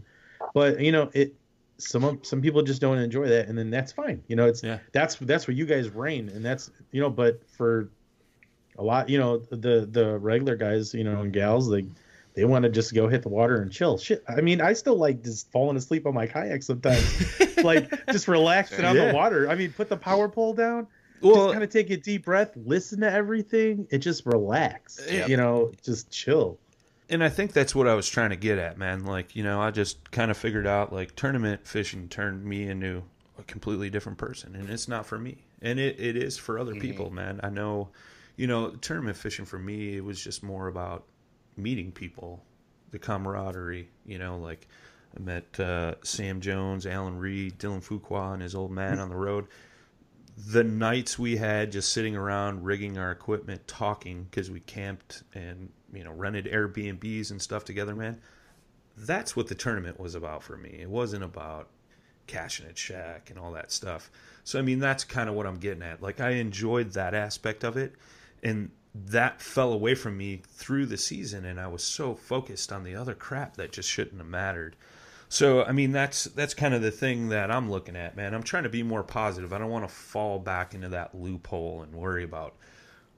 But 0.55 0.81
you 0.81 0.93
know 0.93 1.11
it 1.13 1.35
some 1.79 2.21
some 2.23 2.41
people 2.41 2.63
just 2.63 2.81
don't 2.81 2.99
enjoy 2.99 3.29
that 3.29 3.49
and 3.49 3.59
then 3.59 3.71
that's 3.71 3.93
fine. 3.93 4.23
You 4.29 4.37
know 4.37 4.47
it's 4.47 4.63
Yeah. 4.63 4.79
that's 4.93 5.17
that's 5.17 5.47
where 5.47 5.57
you 5.57 5.67
guys 5.67 5.91
reign 5.91 6.29
and 6.29 6.45
that's 6.45 6.71
you 6.93 7.01
know 7.01 7.11
but 7.11 7.43
for 7.51 7.91
a 8.83 8.85
lot 8.85 9.09
you 9.09 9.19
know 9.19 9.39
the 9.39 9.89
the 9.91 10.19
regular 10.19 10.57
guys 10.57 10.93
you 10.93 11.05
know 11.05 11.21
and 11.21 11.33
gals 11.33 11.71
they 11.71 11.87
they 12.35 12.45
want 12.45 12.63
to 12.63 12.71
just 12.71 12.95
go 12.95 13.09
hit 13.09 13.23
the 13.23 13.29
water 13.29 13.61
and 13.61 13.71
chill. 13.71 13.99
Shit 13.99 14.25
i 14.29 14.41
mean 14.41 14.61
i 14.61 14.73
still 14.73 14.97
like 14.97 15.23
just 15.23 15.51
falling 15.53 15.77
asleep 15.77 16.07
on 16.07 16.15
my 16.15 16.27
kayak 16.27 16.63
sometimes. 16.63 17.05
Like 17.63 18.07
just 18.11 18.27
relaxing 18.27 18.85
on 18.85 18.97
the 18.97 19.13
water. 19.15 19.49
I 19.49 19.55
mean 19.55 19.73
put 19.73 19.89
the 19.89 19.97
power 19.97 20.29
pole 20.29 20.53
down 20.53 20.89
Well- 21.21 21.37
just 21.37 21.53
kind 21.53 21.63
of 21.63 21.71
take 21.71 21.91
a 21.91 21.97
deep 21.97 22.25
breath 22.25 22.51
listen 22.57 23.01
to 23.03 23.13
everything 23.13 23.87
and 23.93 24.03
just 24.03 24.27
relax 24.27 25.01
Yep. 25.09 25.29
you 25.29 25.37
know 25.37 25.71
just 25.85 26.11
chill. 26.11 26.59
And 27.09 27.23
I 27.23 27.29
think 27.29 27.53
that's 27.53 27.73
what 27.75 27.87
I 27.87 27.95
was 27.95 28.09
trying 28.09 28.31
to 28.31 28.37
get 28.37 28.59
at, 28.59 28.79
man. 28.79 29.05
Like, 29.05 29.37
you 29.37 29.43
know, 29.43 29.61
I 29.61 29.71
just 29.71 30.11
kind 30.13 30.31
of 30.31 30.37
figured 30.37 30.67
out 30.67 30.95
like 30.95 31.15
tournament 31.15 31.67
fishing 31.67 32.09
turned 32.09 32.43
me 32.43 32.67
into 32.69 33.03
a 33.39 33.43
completely 33.43 33.91
different 33.91 34.19
person, 34.19 34.55
and 34.57 34.71
it's 34.71 34.89
not 34.89 35.07
for 35.07 35.19
me, 35.19 35.45
and 35.61 35.79
it, 35.79 35.99
it 36.01 36.17
is 36.17 36.39
for 36.39 36.59
other 36.59 36.73
mm-hmm. 36.73 36.81
people, 36.81 37.11
man. 37.11 37.41
I 37.43 37.51
know, 37.51 37.89
you 38.43 38.49
know, 38.49 38.71
tournament 38.71 39.17
fishing 39.17 39.45
for 39.45 39.61
me, 39.61 39.97
it 39.97 40.05
was 40.05 40.21
just 40.21 40.43
more 40.43 40.67
about 40.67 41.05
meeting 41.57 41.93
people, 41.93 42.43
the 42.91 42.99
camaraderie. 42.99 43.89
You 44.05 44.19
know, 44.19 44.37
like 44.37 44.67
I 45.17 45.21
met 45.21 45.61
uh, 45.61 45.95
Sam 46.03 46.41
Jones, 46.41 46.85
Alan 46.85 47.17
Reed, 47.17 47.57
Dylan 47.61 47.85
Fuqua, 47.87 48.33
and 48.33 48.43
his 48.43 48.57
old 48.57 48.73
man 48.73 48.99
on 48.99 49.11
the 49.11 49.15
road. 49.15 49.47
The 50.37 50.65
nights 50.65 51.21
we 51.21 51.37
had 51.37 51.71
just 51.71 51.93
sitting 51.93 52.17
around 52.17 52.65
rigging 52.65 52.99
our 52.99 53.13
equipment, 53.13 53.69
talking 53.69 54.25
because 54.25 54.51
we 54.51 54.59
camped 54.59 55.23
and 55.35 55.71
you 55.93 56.03
know 56.03 56.11
rented 56.11 56.47
Airbnbs 56.47 57.31
and 57.31 57.41
stuff 57.41 57.65
together, 57.65 57.95
man. 57.95 58.21
That's 58.97 59.37
what 59.37 59.47
the 59.47 59.55
tournament 59.55 60.01
was 60.01 60.17
about 60.17 60.43
for 60.43 60.57
me. 60.57 60.79
It 60.81 60.91
wasn't 60.91 61.23
about 61.23 61.69
cashing 62.27 62.67
at 62.67 62.77
Shack 62.77 63.31
and 63.31 63.39
all 63.39 63.53
that 63.53 63.71
stuff. 63.71 64.11
So 64.43 64.59
I 64.59 64.63
mean, 64.63 64.81
that's 64.81 65.05
kind 65.05 65.29
of 65.29 65.37
what 65.37 65.47
I'm 65.47 65.59
getting 65.59 65.85
at. 65.85 66.03
Like 66.03 66.21
I 66.21 66.31
enjoyed 66.31 66.91
that 66.95 67.15
aspect 67.15 67.63
of 67.63 67.77
it, 67.77 67.95
and 68.43 68.71
that 68.95 69.41
fell 69.41 69.73
away 69.73 69.95
from 69.95 70.17
me 70.17 70.43
through 70.49 70.87
the 70.87 70.99
season, 70.99 71.45
and 71.45 71.59
I 71.59 71.67
was 71.67 71.83
so 71.83 72.15
focused 72.15 72.73
on 72.73 72.85
the 72.85 72.95
other 72.95 73.15
crap 73.15 73.57
that 73.57 73.73
just 73.73 73.89
shouldn't 73.89 74.19
have 74.19 74.27
mattered. 74.27 74.77
So 75.29 75.65
I 75.65 75.73
mean, 75.73 75.93
that's 75.93 76.25
that's 76.25 76.53
kind 76.53 76.75
of 76.75 76.83
the 76.83 76.91
thing 76.91 77.31
that 77.31 77.51
I'm 77.51 77.71
looking 77.71 77.97
at, 77.97 78.17
man. 78.17 78.35
I'm 78.35 78.43
trying 78.43 78.65
to 78.65 78.69
be 78.69 78.83
more 78.83 79.03
positive. 79.03 79.53
I 79.53 79.59
don't 79.59 79.71
want 79.71 79.89
to 79.89 79.95
fall 79.95 80.39
back 80.39 80.75
into 80.75 80.91
that 80.91 81.15
loophole 81.15 81.83
and 81.83 81.95
worry 81.95 82.25
about 82.25 82.55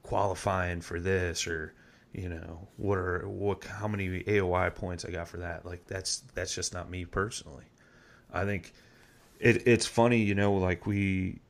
qualifying 0.04 0.82
for 0.82 1.00
this 1.00 1.46
or 1.46 1.72
you 2.12 2.28
know 2.28 2.68
what 2.76 2.98
are 2.98 3.26
what 3.26 3.64
how 3.64 3.88
many 3.88 4.22
AOY 4.22 4.72
points 4.74 5.04
I 5.04 5.10
got 5.10 5.26
for 5.26 5.38
that. 5.38 5.66
Like 5.66 5.86
that's 5.86 6.20
that's 6.34 6.54
just 6.54 6.72
not 6.72 6.88
me 6.88 7.04
personally. 7.04 7.64
I 8.32 8.44
think 8.44 8.72
it 9.40 9.66
it's 9.66 9.86
funny, 9.86 10.18
you 10.18 10.36
know, 10.36 10.54
like 10.54 10.86
we 10.86 11.40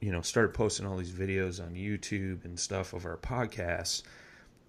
you 0.00 0.12
know 0.12 0.20
started 0.20 0.54
posting 0.54 0.86
all 0.86 0.96
these 0.96 1.10
videos 1.10 1.64
on 1.64 1.74
YouTube 1.74 2.44
and 2.44 2.58
stuff 2.58 2.92
of 2.92 3.04
our 3.04 3.16
podcasts, 3.16 4.02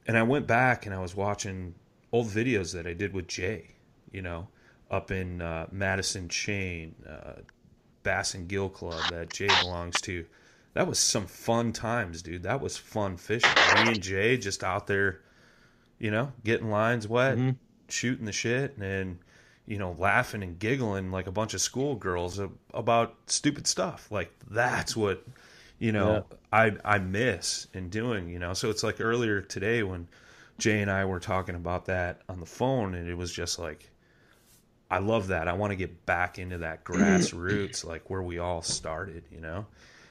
and 0.07 0.17
I 0.17 0.23
went 0.23 0.47
back 0.47 0.85
and 0.85 0.95
I 0.95 0.99
was 0.99 1.15
watching 1.15 1.75
old 2.11 2.27
videos 2.27 2.73
that 2.73 2.87
I 2.87 2.93
did 2.93 3.13
with 3.13 3.27
Jay, 3.27 3.75
you 4.11 4.21
know, 4.21 4.47
up 4.89 5.11
in 5.11 5.41
uh, 5.41 5.67
Madison 5.71 6.27
Chain, 6.29 6.95
uh, 7.07 7.41
Bass 8.03 8.33
and 8.33 8.47
Gill 8.47 8.69
Club 8.69 9.01
that 9.11 9.31
Jay 9.31 9.49
belongs 9.61 9.99
to. 10.01 10.25
That 10.73 10.87
was 10.87 10.99
some 10.99 11.25
fun 11.25 11.73
times, 11.73 12.21
dude. 12.21 12.43
That 12.43 12.61
was 12.61 12.77
fun 12.77 13.17
fishing. 13.17 13.49
Me 13.75 13.93
and 13.93 14.01
Jay 14.01 14.37
just 14.37 14.63
out 14.63 14.87
there, 14.87 15.21
you 15.97 16.11
know, 16.11 16.31
getting 16.43 16.69
lines 16.69 17.07
wet, 17.07 17.37
shooting 17.87 18.25
the 18.25 18.31
shit, 18.31 18.77
and 18.77 19.19
you 19.69 19.77
know, 19.77 19.95
laughing 19.99 20.41
and 20.41 20.57
giggling 20.57 21.11
like 21.11 21.27
a 21.27 21.31
bunch 21.31 21.53
of 21.53 21.61
schoolgirls 21.61 22.41
about 22.73 23.15
stupid 23.27 23.67
stuff. 23.67 24.11
Like 24.11 24.33
that's 24.49 24.97
what 24.97 25.23
you 25.77 25.91
know 25.91 26.25
I 26.51 26.75
I 26.83 26.97
miss 26.97 27.67
in 27.73 27.89
doing. 27.89 28.29
You 28.29 28.39
know, 28.39 28.53
so 28.53 28.71
it's 28.71 28.83
like 28.83 28.99
earlier 28.99 29.41
today 29.41 29.83
when 29.83 30.07
Jay 30.57 30.81
and 30.81 30.89
I 30.89 31.05
were 31.05 31.19
talking 31.19 31.53
about 31.53 31.85
that 31.85 32.21
on 32.27 32.39
the 32.39 32.47
phone, 32.47 32.95
and 32.95 33.07
it 33.07 33.15
was 33.15 33.31
just 33.31 33.59
like. 33.59 33.89
I 34.91 34.97
love 34.97 35.27
that. 35.27 35.47
I 35.47 35.53
want 35.53 35.69
to 35.69 35.75
get 35.75 36.07
back 36.07 36.39
into 36.39 36.57
that 36.57 36.83
grassroots, 36.83 37.85
like 37.85 38.09
where 38.09 38.23
we 38.23 38.39
all 38.39 38.63
started, 38.63 39.23
you 39.31 39.39
know? 39.39 39.67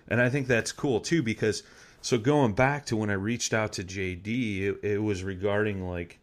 And 0.07 0.21
I 0.21 0.29
think 0.29 0.47
that's 0.47 0.71
cool 0.71 1.01
too, 1.01 1.21
because 1.21 1.65
so 2.01 2.17
going 2.17 2.53
back 2.53 2.87
to 2.87 2.97
when 2.97 3.11
I 3.11 3.15
reached 3.15 3.53
out 3.53 3.73
to 3.73 3.83
JD, 3.83 4.61
it, 4.61 4.79
it 4.85 5.03
was 5.03 5.25
regarding 5.25 5.89
like, 5.89 6.21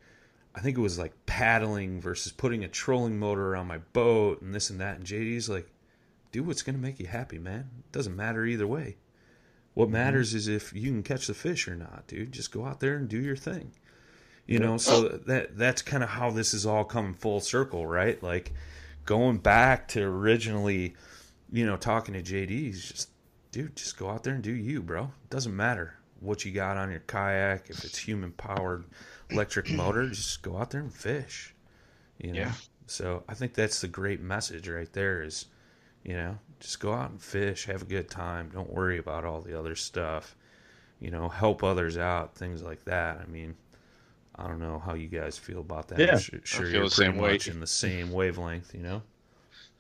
I 0.56 0.62
think 0.62 0.78
it 0.78 0.82
was 0.82 0.98
like 0.98 1.14
paddling 1.26 2.00
versus 2.00 2.32
putting 2.32 2.64
a 2.64 2.70
trolling 2.70 3.20
motor 3.20 3.56
on 3.56 3.68
my 3.68 3.80
boat 3.80 4.42
and 4.42 4.54
this 4.54 4.70
and 4.70 4.80
that. 4.80 4.98
And 4.98 5.06
JD's 5.06 5.50
like, 5.50 5.70
do 6.32 6.44
what's 6.44 6.62
going 6.62 6.76
to 6.76 6.82
make 6.82 7.00
you 7.00 7.08
happy, 7.08 7.38
man. 7.40 7.70
It 7.80 7.92
doesn't 7.92 8.16
matter 8.16 8.46
either 8.46 8.68
way. 8.68 8.98
What 9.74 9.86
mm-hmm. 9.86 9.94
matters 9.94 10.34
is 10.34 10.48
if 10.48 10.74
you 10.74 10.90
can 10.92 11.04
catch 11.04 11.28
the 11.28 11.34
fish 11.34 11.68
or 11.68 11.76
not, 11.76 12.06
dude. 12.08 12.32
Just 12.32 12.52
go 12.52 12.66
out 12.66 12.80
there 12.80 12.96
and 12.96 13.10
do 13.10 13.20
your 13.20 13.36
thing 13.36 13.72
you 14.48 14.60
know 14.60 14.78
so 14.78 15.08
that 15.08 15.58
that's 15.58 15.82
kind 15.82 16.04
of 16.04 16.10
how 16.10 16.30
this 16.30 16.54
is 16.54 16.68
all 16.68 16.84
coming 16.84 17.16
full 17.16 17.40
circle 17.40 17.88
right 17.88 18.22
like 18.22 18.54
going 19.04 19.38
back 19.38 19.88
to 19.88 20.04
originally 20.04 20.94
you 21.52 21.66
know 21.66 21.76
talking 21.76 22.14
to 22.14 22.22
JD's 22.22 22.92
just 22.92 23.10
dude 23.52 23.76
just 23.76 23.98
go 23.98 24.08
out 24.08 24.24
there 24.24 24.36
and 24.36 24.44
do 24.44 24.54
you 24.54 24.84
bro 24.84 25.06
it 25.06 25.30
doesn't 25.32 25.56
matter 25.56 25.96
what 26.20 26.46
you 26.46 26.52
got 26.52 26.78
on 26.78 26.92
your 26.92 27.02
kayak. 27.02 27.70
If 27.70 27.84
it's 27.84 27.98
human 27.98 28.32
powered 28.32 28.86
electric 29.30 29.72
motor, 29.72 30.10
just 30.10 30.42
go 30.42 30.58
out 30.58 30.72
there 30.72 30.82
and 30.82 30.94
fish. 30.94 31.54
You 32.20 32.34
know. 32.34 32.40
Yeah. 32.40 32.52
So 32.88 33.24
I 33.28 33.34
think 33.34 33.54
that's 33.54 33.82
the 33.82 33.88
great 33.88 34.22
message 34.22 34.68
right 34.70 34.92
there. 34.94 35.24
Is 35.24 35.46
you 36.04 36.14
know 36.14 36.38
just 36.60 36.80
go 36.80 36.94
out 36.94 37.10
and 37.12 37.22
fish, 37.22 37.66
have 37.66 37.82
a 37.82 37.86
good 37.86 38.10
time. 38.10 38.50
Don't 38.54 38.72
worry 38.72 38.98
about 38.98 39.26
all 39.26 39.42
the 39.42 39.58
other 39.58 39.76
stuff. 39.76 40.36
You 41.00 41.12
know, 41.12 41.28
help 41.28 41.64
others 41.64 41.98
out, 41.98 42.36
things 42.36 42.64
like 42.64 42.86
that. 42.86 43.20
I 43.20 43.26
mean, 43.26 43.56
I 44.38 44.48
don't 44.48 44.60
know 44.62 44.80
how 44.80 44.94
you 44.94 45.08
guys 45.08 45.38
feel 45.38 45.60
about 45.60 45.90
that. 45.90 46.00
Yeah, 46.00 46.14
I'm 46.14 46.20
sure, 46.20 46.40
sure 46.44 46.62
feel 46.62 46.72
you're 46.72 46.90
the 46.90 46.96
pretty 46.96 47.12
same 47.12 47.18
way. 47.18 47.32
much 47.34 47.48
in 47.48 47.60
the 47.60 47.68
same 47.68 48.12
wavelength. 48.12 48.74
You 48.74 48.82
know. 48.82 49.02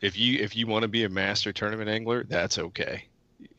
If 0.01 0.17
you 0.17 0.39
if 0.39 0.55
you 0.55 0.67
want 0.67 0.81
to 0.83 0.89
be 0.89 1.03
a 1.05 1.09
master 1.09 1.53
tournament 1.53 1.89
angler, 1.89 2.25
that's 2.25 2.57
okay. 2.57 3.05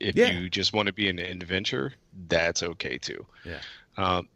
If 0.01 0.16
Yeah. 0.16 0.30
you 0.30 0.51
just 0.51 0.72
want 0.74 0.87
to 0.87 0.93
be 0.93 1.09
an 1.09 1.18
adventure, 1.18 1.95
that's 2.28 2.62
okay 2.62 2.99
too. 2.99 3.24
Yeah. 3.45 3.61
Um, 3.97 4.28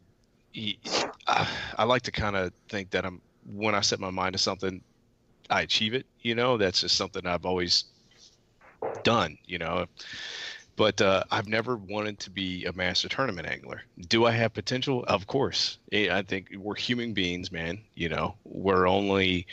I, 1.27 1.83
like 1.83 2.03
to 2.03 2.11
kind 2.11 2.35
of 2.35 2.51
think 2.69 2.91
that 2.91 3.05
I'm 3.05 3.21
when 3.53 3.75
I 3.75 3.81
set 3.81 3.99
my 3.99 4.09
mind 4.09 4.33
to 4.33 4.39
something, 4.39 4.81
I 5.49 5.61
achieve 5.61 5.93
it. 5.93 6.05
You 6.21 6.35
know, 6.35 6.57
that's 6.57 6.81
just 6.81 6.95
something 6.97 7.25
I've 7.25 7.45
always 7.45 7.85
done. 9.03 9.37
You 9.45 9.59
know, 9.59 9.85
but 10.75 11.01
uh, 11.01 11.23
I've 11.31 11.47
never 11.47 11.77
wanted 11.77 12.19
to 12.19 12.29
be 12.29 12.65
a 12.65 12.73
master 12.73 13.07
tournament 13.07 13.47
angler. 13.47 13.83
Do 14.07 14.25
I 14.25 14.31
have 14.31 14.53
potential? 14.53 15.03
Of 15.07 15.27
course. 15.27 15.77
I 15.93 16.23
think 16.27 16.49
we're 16.57 16.75
human 16.75 17.13
beings, 17.13 17.51
man. 17.51 17.79
You 17.95 18.09
know, 18.09 18.35
we're 18.43 18.87
only 18.87 19.47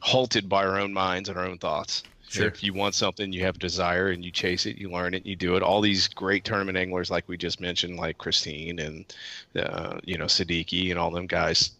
halted 0.00 0.48
by 0.48 0.64
our 0.64 0.78
own 0.78 0.92
minds 0.92 1.28
and 1.28 1.38
our 1.38 1.44
own 1.44 1.58
thoughts. 1.58 2.02
Sure. 2.28 2.46
If 2.46 2.62
you 2.64 2.72
want 2.72 2.94
something, 2.94 3.32
you 3.32 3.42
have 3.42 3.56
a 3.56 3.58
desire 3.58 4.08
and 4.08 4.24
you 4.24 4.30
chase 4.30 4.66
it, 4.66 4.76
you 4.76 4.90
learn 4.90 5.14
it, 5.14 5.24
you 5.26 5.36
do 5.36 5.56
it. 5.56 5.62
All 5.62 5.80
these 5.80 6.08
great 6.08 6.44
tournament 6.44 6.76
anglers, 6.78 7.10
like 7.10 7.28
we 7.28 7.36
just 7.36 7.60
mentioned, 7.60 7.96
like 7.96 8.18
Kristine 8.18 8.80
and 8.80 9.14
uh, 9.56 10.00
you 10.04 10.18
know 10.18 10.24
Siddiqui 10.24 10.90
and 10.90 10.98
all 10.98 11.10
them 11.10 11.26
guys, 11.26 11.72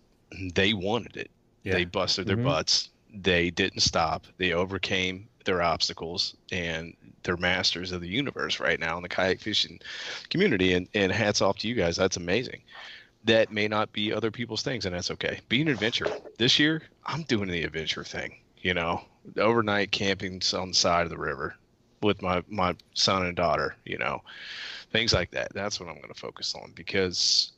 they 0.55 0.73
wanted 0.73 1.17
it. 1.17 1.31
Yeah. 1.63 1.75
They 1.75 1.85
busted 1.87 2.27
their 2.27 2.37
Mhm. 2.37 2.45
butts. 2.45 2.91
They 3.13 3.51
didn't 3.51 3.81
stop. 3.81 4.27
They 4.39 4.53
overcame 4.53 5.29
their 5.45 5.63
obstacles, 5.63 6.35
and 6.53 6.95
they're 7.23 7.37
masters 7.37 7.93
of 7.93 8.01
the 8.01 8.09
universe 8.09 8.61
right 8.61 8.79
now 8.79 8.97
in 8.97 9.03
the 9.03 9.09
kayak 9.09 9.41
fishing 9.41 9.81
community. 10.31 10.75
And, 10.75 10.89
and 10.95 11.11
hats 11.11 11.41
off 11.41 11.59
to 11.59 11.69
you 11.69 11.75
guys. 11.75 11.97
That's 11.97 12.17
amazing. 12.17 12.61
That 13.25 13.51
may 13.51 13.67
not 13.69 13.93
be 13.93 14.13
other 14.13 14.31
people's 14.31 14.63
things, 14.63 14.85
and 14.85 14.95
that's 14.95 15.11
okay. 15.11 15.41
Be 15.49 15.63
an 15.63 15.69
adventurer. 15.69 16.11
This 16.39 16.59
year, 16.59 16.83
I'm 17.07 17.23
doing 17.23 17.49
the 17.49 17.63
adventure 17.63 18.05
thing. 18.05 18.37
You 18.65 18.75
know, 18.75 19.03
overnight 19.37 19.93
camping 19.93 20.43
on 20.55 20.69
the 20.69 20.75
side 20.75 21.05
of 21.05 21.11
the 21.11 21.19
river 21.19 21.55
with 22.03 22.23
my 22.23 22.43
my 22.49 22.75
son 22.95 23.27
and 23.27 23.37
daughter. 23.37 23.77
You 23.85 23.99
know, 23.99 24.23
things 24.91 25.13
like 25.13 25.31
that. 25.33 25.53
That's 25.55 25.79
what 25.79 25.89
I'm 25.89 25.97
going 25.97 26.13
to 26.13 26.21
focus 26.21 26.55
on 26.55 26.73
because 26.75 27.53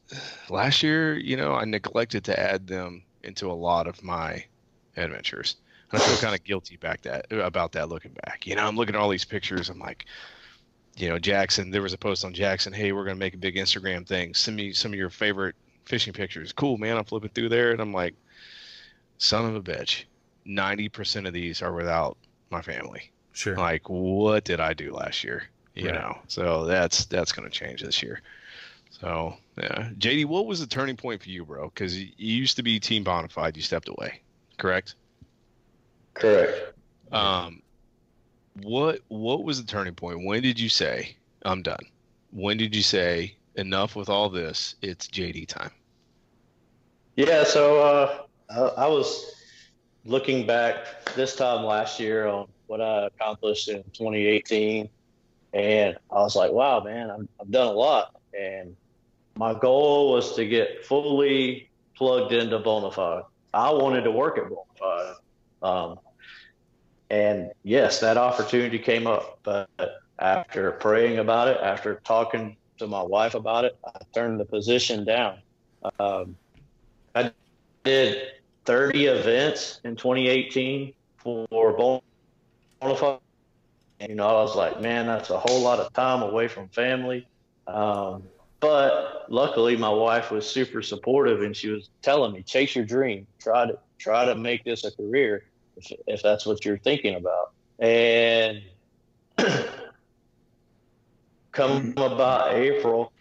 last 0.49 0.83
year, 0.83 1.17
you 1.19 1.37
know, 1.37 1.55
I 1.55 1.65
neglected 1.65 2.25
to 2.25 2.39
add 2.39 2.67
them 2.67 3.03
into 3.23 3.51
a 3.51 3.53
lot 3.53 3.87
of 3.87 4.03
my 4.03 4.45
adventures. 4.97 5.57
And 5.91 6.01
I 6.01 6.05
feel 6.05 6.17
kind 6.17 6.35
of 6.35 6.43
guilty 6.43 6.77
back 6.77 7.03
that 7.03 7.31
about 7.31 7.73
that 7.73 7.89
looking 7.89 8.13
back. 8.25 8.47
You 8.47 8.57
know, 8.57 8.67
I'm 8.67 8.77
looking 8.77 8.95
at 8.95 9.01
all 9.01 9.09
these 9.09 9.25
pictures. 9.25 9.69
I'm 9.69 9.79
like, 9.79 10.07
you 10.97 11.09
know, 11.09 11.19
Jackson. 11.19 11.71
There 11.71 11.83
was 11.83 11.93
a 11.93 11.99
post 11.99 12.25
on 12.25 12.33
Jackson. 12.33 12.73
Hey, 12.73 12.93
we're 12.93 13.05
gonna 13.05 13.17
make 13.17 13.35
a 13.35 13.39
big 13.39 13.57
Instagram 13.57 14.07
thing. 14.07 14.35
Send 14.35 14.57
me 14.57 14.73
some 14.73 14.93
of 14.93 14.99
your 14.99 15.11
favorite 15.11 15.55
fishing 15.85 16.13
pictures. 16.13 16.53
Cool, 16.53 16.79
man. 16.79 16.97
I'm 16.97 17.05
flipping 17.05 17.31
through 17.31 17.51
there, 17.51 17.71
and 17.71 17.81
I'm 17.81 17.93
like, 17.93 18.15
son 19.19 19.45
of 19.45 19.55
a 19.55 19.63
bitch. 19.63 20.05
Ninety 20.47 20.89
percent 20.89 21.27
of 21.27 21.33
these 21.33 21.61
are 21.61 21.73
without 21.73 22.17
my 22.51 22.63
family. 22.63 23.11
Sure. 23.33 23.57
Like, 23.57 23.89
what 23.89 24.45
did 24.45 24.61
I 24.61 24.73
do 24.73 24.95
last 24.95 25.25
year? 25.25 25.45
You 25.75 25.91
Right. 25.91 25.95
know, 26.01 26.19
so 26.29 26.65
that's 26.65 27.05
that's 27.05 27.33
gonna 27.33 27.51
change 27.51 27.83
this 27.83 28.03
year. 28.03 28.23
So 28.91 29.37
yeah, 29.59 29.91
JD, 29.99 30.25
what 30.25 30.47
was 30.47 30.61
the 30.61 30.67
turning 30.67 30.97
point 30.97 31.23
for 31.23 31.29
you, 31.29 31.45
bro? 31.45 31.69
Because 31.69 31.99
you 32.03 32.13
used 32.17 32.57
to 32.57 32.63
be 32.63 32.81
team 32.81 33.05
Bonafide, 33.05 33.57
you 33.57 33.63
stepped 33.63 33.89
away, 33.89 34.23
correct? 34.57 34.95
Correct. 36.15 36.73
Um, 37.13 37.61
what 38.63 39.01
what 39.09 39.45
was 39.45 39.61
the 39.61 39.67
turning 39.67 39.95
point? 39.95 40.25
When 40.25 40.43
did 40.43 40.59
you 40.59 40.71
say 40.71 41.17
I'm 41.45 41.63
done? 41.63 41.85
When 42.31 42.57
did 42.57 42.75
you 42.75 42.83
say 42.83 43.37
enough 43.57 43.97
with 43.97 44.09
all 44.09 44.31
this? 44.31 44.77
It's 44.81 45.09
JD 45.09 45.47
time. 45.47 45.71
Yeah, 47.17 47.45
so 47.45 47.81
uh, 47.81 48.19
I, 48.51 48.85
I 48.85 48.87
was 48.89 49.36
looking 50.07 50.47
back 50.47 51.05
this 51.15 51.35
time 51.37 51.65
last 51.65 52.01
year 52.01 52.27
on 52.27 52.47
what 52.67 52.81
I 52.81 53.07
accomplished 53.07 53.69
in 53.69 53.83
2018, 53.93 54.89
and 55.53 55.97
I 56.11 56.15
was 56.15 56.37
like, 56.37 56.53
"Wow, 56.53 56.81
man, 56.81 57.11
I'm, 57.11 57.29
I've 57.41 57.51
done 57.51 57.67
a 57.67 57.73
lot." 57.73 58.15
And 58.39 58.77
my 59.37 59.55
goal 59.55 60.13
was 60.13 60.35
to 60.37 60.47
get 60.47 60.85
fully 60.85 61.69
plugged 61.97 62.33
into 62.33 62.59
Bonafide. 62.59 63.25
I 63.53 63.71
wanted 63.73 64.03
to 64.03 64.11
work 64.11 64.39
at 64.39 64.45
Bonafide, 64.45 65.15
um, 65.63 65.99
and 67.11 67.51
yes, 67.63 68.01
that 68.01 68.17
opportunity 68.17 68.79
came 68.79 69.07
up. 69.07 69.39
But 69.43 69.69
after 70.19 70.73
praying 70.73 71.19
about 71.19 71.49
it, 71.49 71.59
after 71.63 72.01
talking 72.05 72.57
to 72.79 72.87
my 72.87 73.03
wife 73.03 73.35
about 73.35 73.65
it, 73.65 73.79
I 73.85 73.99
turned 74.15 74.41
the 74.41 74.45
position 74.45 75.05
down. 75.05 75.39
Um, 75.99 76.37
I 77.15 77.31
did 77.85 78.33
30 78.67 79.07
events 79.07 79.81
in 79.85 79.97
2018 79.97 80.93
for 81.19 82.03
Bonafide. 82.83 83.21
And, 84.01 84.11
you 84.11 84.17
know, 84.17 84.27
I 84.27 84.33
was 84.33 84.55
like, 84.55 84.81
man, 84.81 85.07
that's 85.07 85.31
a 85.31 85.39
whole 85.39 85.63
lot 85.63 85.79
of 85.79 85.93
time 85.93 86.23
away 86.23 86.49
from 86.49 86.69
family. 86.69 87.27
Um, 87.67 88.25
but 88.61 89.27
luckily, 89.29 89.77
my 89.77 89.89
wife 89.89 90.31
was 90.31 90.49
super 90.49 90.83
supportive, 90.83 91.43
and 91.43 91.57
she 91.57 91.69
was 91.69 91.89
telling 92.03 92.33
me, 92.33 92.43
chase 92.43 92.75
your 92.75 92.85
dream, 92.85 93.27
try 93.39 93.67
to 93.67 93.79
try 93.99 94.27
to 94.27 94.35
make 94.35 94.65
this 94.65 94.85
a 94.85 94.91
career 94.91 95.45
if, 95.77 95.93
if 96.07 96.23
that's 96.23 96.45
what 96.45 96.65
you're 96.65 96.79
thinking 96.79 97.17
about. 97.17 97.53
And 97.79 98.63
come 101.53 101.95
about 101.97 102.55
April, 102.55 103.13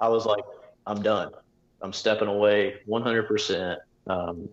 I 0.00 0.08
was 0.08 0.26
like, 0.26 0.44
I'm 0.86 1.02
done. 1.02 1.32
I'm 1.80 1.92
stepping 1.92 2.28
away 2.28 2.80
100%. 2.88 3.76
Um, 4.06 4.48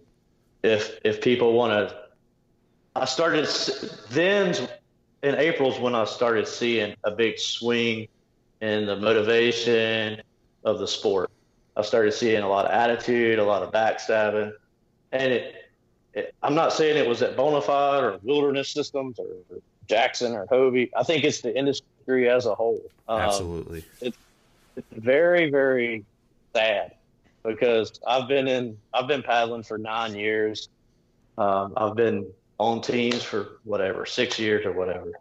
if 0.64 0.99
if 1.03 1.22
people 1.22 1.53
want 1.53 1.89
to, 1.89 1.95
I 2.95 3.05
started 3.05 3.47
then 4.09 4.55
in 5.24 5.36
April's 5.36 5.80
when 5.80 5.95
I 5.95 6.05
started 6.05 6.47
seeing 6.47 6.95
a 7.03 7.12
big 7.12 7.39
swing 7.39 8.07
in 8.62 8.86
the 8.86 8.95
motivation 8.95 10.22
of 10.64 10.80
the 10.80 10.88
sport. 10.88 11.32
I 11.76 11.82
started 11.82 12.14
seeing 12.14 12.43
a 12.43 12.49
lot 12.49 12.66
of 12.66 12.72
attitude, 12.72 13.39
a 13.39 13.43
lot 13.43 13.64
of 13.64 13.72
backstabbing, 13.72 14.53
and 15.12 15.34
it. 15.34 15.55
it 16.14 16.36
I'm 16.43 16.55
not 16.55 16.74
saying 16.74 16.97
it 16.97 17.07
was 17.07 17.22
at 17.22 17.36
Bonafide 17.36 18.03
or 18.03 18.20
Wilderness 18.24 18.70
Systems 18.70 19.20
or 19.20 19.28
Jackson 19.88 20.34
or 20.34 20.45
Hobie. 20.47 20.89
I 20.95 21.03
think 21.03 21.24
it's 21.24 21.41
the 21.41 21.57
industry 21.57 22.30
as 22.30 22.45
a 22.45 22.53
whole. 22.53 22.82
Um, 23.07 23.22
Absolutely. 23.22 23.84
it's 24.01 24.18
very 24.91 25.49
very 25.49 26.05
sad 26.53 26.93
because 27.44 28.00
I've 28.06 28.28
been 28.28 28.48
in 28.48 28.78
I've 28.94 29.08
been 29.08 29.24
paddling 29.24 29.64
for 29.64 29.78
nine 29.78 30.16
years. 30.16 30.70
Um, 31.38 31.74
I've 31.78 31.96
been 31.96 32.32
on 32.60 32.82
teams 32.82 33.24
for 33.24 33.60
whatever 33.64 34.06
six 34.06 34.38
years 34.39 34.66
or 34.66 34.74
whatever. 34.74 35.12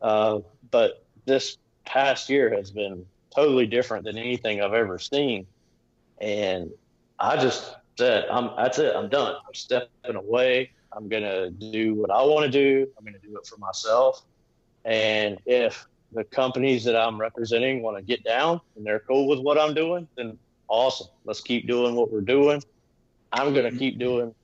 Uh, 0.00 0.38
but 0.70 0.94
this 1.26 1.56
past 1.84 2.30
year 2.30 2.54
has 2.54 2.70
been 2.70 3.04
totally 3.34 3.66
different 3.66 4.04
than 4.04 4.16
anything 4.18 4.62
I've 4.62 4.72
ever 4.72 4.98
seen, 4.98 5.46
and 6.20 6.70
I 7.18 7.36
just 7.36 7.74
said, 7.98 8.26
"I'm 8.30 8.50
that's 8.56 8.78
it. 8.78 8.94
I'm 8.94 9.08
done. 9.08 9.34
I'm 9.34 9.54
stepping 9.54 9.90
away. 10.16 10.70
I'm 10.92 11.08
gonna 11.08 11.50
do 11.50 11.94
what 11.94 12.10
I 12.10 12.22
want 12.22 12.44
to 12.46 12.50
do. 12.50 12.86
I'm 12.98 13.04
gonna 13.04 13.18
do 13.18 13.36
it 13.36 13.46
for 13.46 13.58
myself. 13.58 14.20
And 14.84 15.38
if 15.46 15.84
the 16.12 16.24
companies 16.24 16.84
that 16.84 16.96
I'm 16.96 17.20
representing 17.20 17.82
want 17.82 17.96
to 17.96 18.02
get 18.02 18.22
down 18.24 18.60
and 18.76 18.86
they're 18.86 19.00
cool 19.00 19.28
with 19.28 19.40
what 19.40 19.58
I'm 19.58 19.74
doing, 19.74 20.08
then 20.16 20.38
awesome. 20.68 21.08
Let's 21.24 21.40
keep 21.40 21.66
doing 21.66 21.94
what 21.94 22.12
we're 22.12 22.20
doing. 22.20 22.62
I'm 23.32 23.52
going 23.54 23.70
to 23.70 23.76
keep 23.76 23.98
doing, 23.98 24.34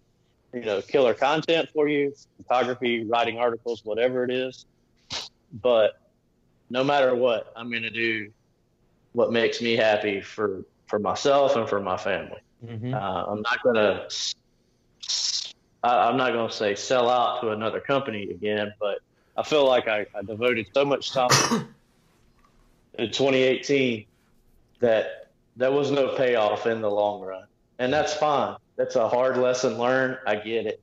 you 0.52 0.60
know, 0.60 0.82
killer 0.82 1.14
content 1.14 1.68
for 1.72 1.88
you, 1.88 2.14
photography, 2.38 3.04
writing 3.04 3.38
articles, 3.38 3.84
whatever 3.84 4.24
it 4.24 4.30
is. 4.30 4.66
But 5.52 6.00
no 6.70 6.82
matter 6.82 7.14
what, 7.14 7.52
I'm 7.56 7.70
going 7.70 7.82
to 7.82 7.90
do 7.90 8.30
what 9.12 9.32
makes 9.32 9.60
me 9.60 9.76
happy 9.76 10.20
for 10.20 10.64
for 10.86 10.98
myself 10.98 11.56
and 11.56 11.68
for 11.68 11.80
my 11.80 11.96
family. 11.96 12.40
Mhm. 12.64 12.94
Uh, 12.94 13.30
I'm 13.30 13.42
not 13.42 13.62
going 13.62 13.76
to. 13.76 14.08
I'm 15.84 16.16
not 16.16 16.32
going 16.32 16.48
to 16.48 16.54
say 16.54 16.74
sell 16.76 17.10
out 17.10 17.40
to 17.40 17.50
another 17.50 17.80
company 17.80 18.30
again, 18.30 18.72
but 18.78 18.98
I 19.36 19.42
feel 19.42 19.66
like 19.66 19.88
I, 19.88 20.06
I 20.14 20.22
devoted 20.22 20.68
so 20.72 20.84
much 20.84 21.10
time 21.12 21.30
in 22.98 23.06
2018 23.10 24.06
that 24.78 25.21
there 25.56 25.72
was 25.72 25.90
no 25.90 26.14
payoff 26.16 26.66
in 26.66 26.80
the 26.80 26.90
long 26.90 27.22
run, 27.22 27.44
and 27.78 27.92
that's 27.92 28.14
fine. 28.14 28.56
That's 28.76 28.96
a 28.96 29.08
hard 29.08 29.36
lesson 29.36 29.78
learned. 29.78 30.18
I 30.26 30.36
get 30.36 30.66
it. 30.66 30.80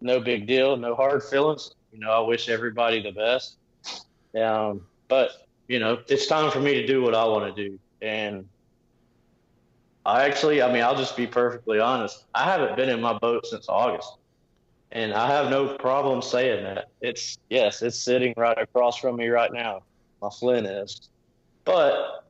No 0.00 0.20
big 0.20 0.46
deal. 0.46 0.76
No 0.76 0.94
hard 0.94 1.22
feelings. 1.22 1.72
You 1.92 2.00
know, 2.00 2.10
I 2.10 2.20
wish 2.20 2.48
everybody 2.48 3.02
the 3.02 3.12
best. 3.12 3.56
Um, 4.40 4.86
but 5.08 5.46
you 5.68 5.78
know, 5.78 5.98
it's 6.08 6.26
time 6.26 6.50
for 6.50 6.60
me 6.60 6.74
to 6.74 6.86
do 6.86 7.02
what 7.02 7.14
I 7.14 7.24
want 7.24 7.54
to 7.54 7.68
do, 7.68 7.78
and 8.00 8.48
I 10.04 10.24
actually, 10.24 10.62
I 10.62 10.72
mean, 10.72 10.82
I'll 10.82 10.96
just 10.96 11.16
be 11.16 11.26
perfectly 11.26 11.78
honest. 11.78 12.24
I 12.34 12.44
haven't 12.44 12.76
been 12.76 12.88
in 12.88 13.00
my 13.00 13.16
boat 13.18 13.46
since 13.46 13.68
August, 13.68 14.16
and 14.90 15.12
I 15.12 15.28
have 15.28 15.50
no 15.50 15.76
problem 15.76 16.22
saying 16.22 16.64
that. 16.64 16.86
It's 17.00 17.38
yes, 17.50 17.82
it's 17.82 17.98
sitting 17.98 18.34
right 18.36 18.58
across 18.58 18.96
from 18.98 19.16
me 19.16 19.28
right 19.28 19.52
now. 19.52 19.82
My 20.20 20.30
Flint 20.30 20.66
is, 20.66 21.08
but 21.64 22.24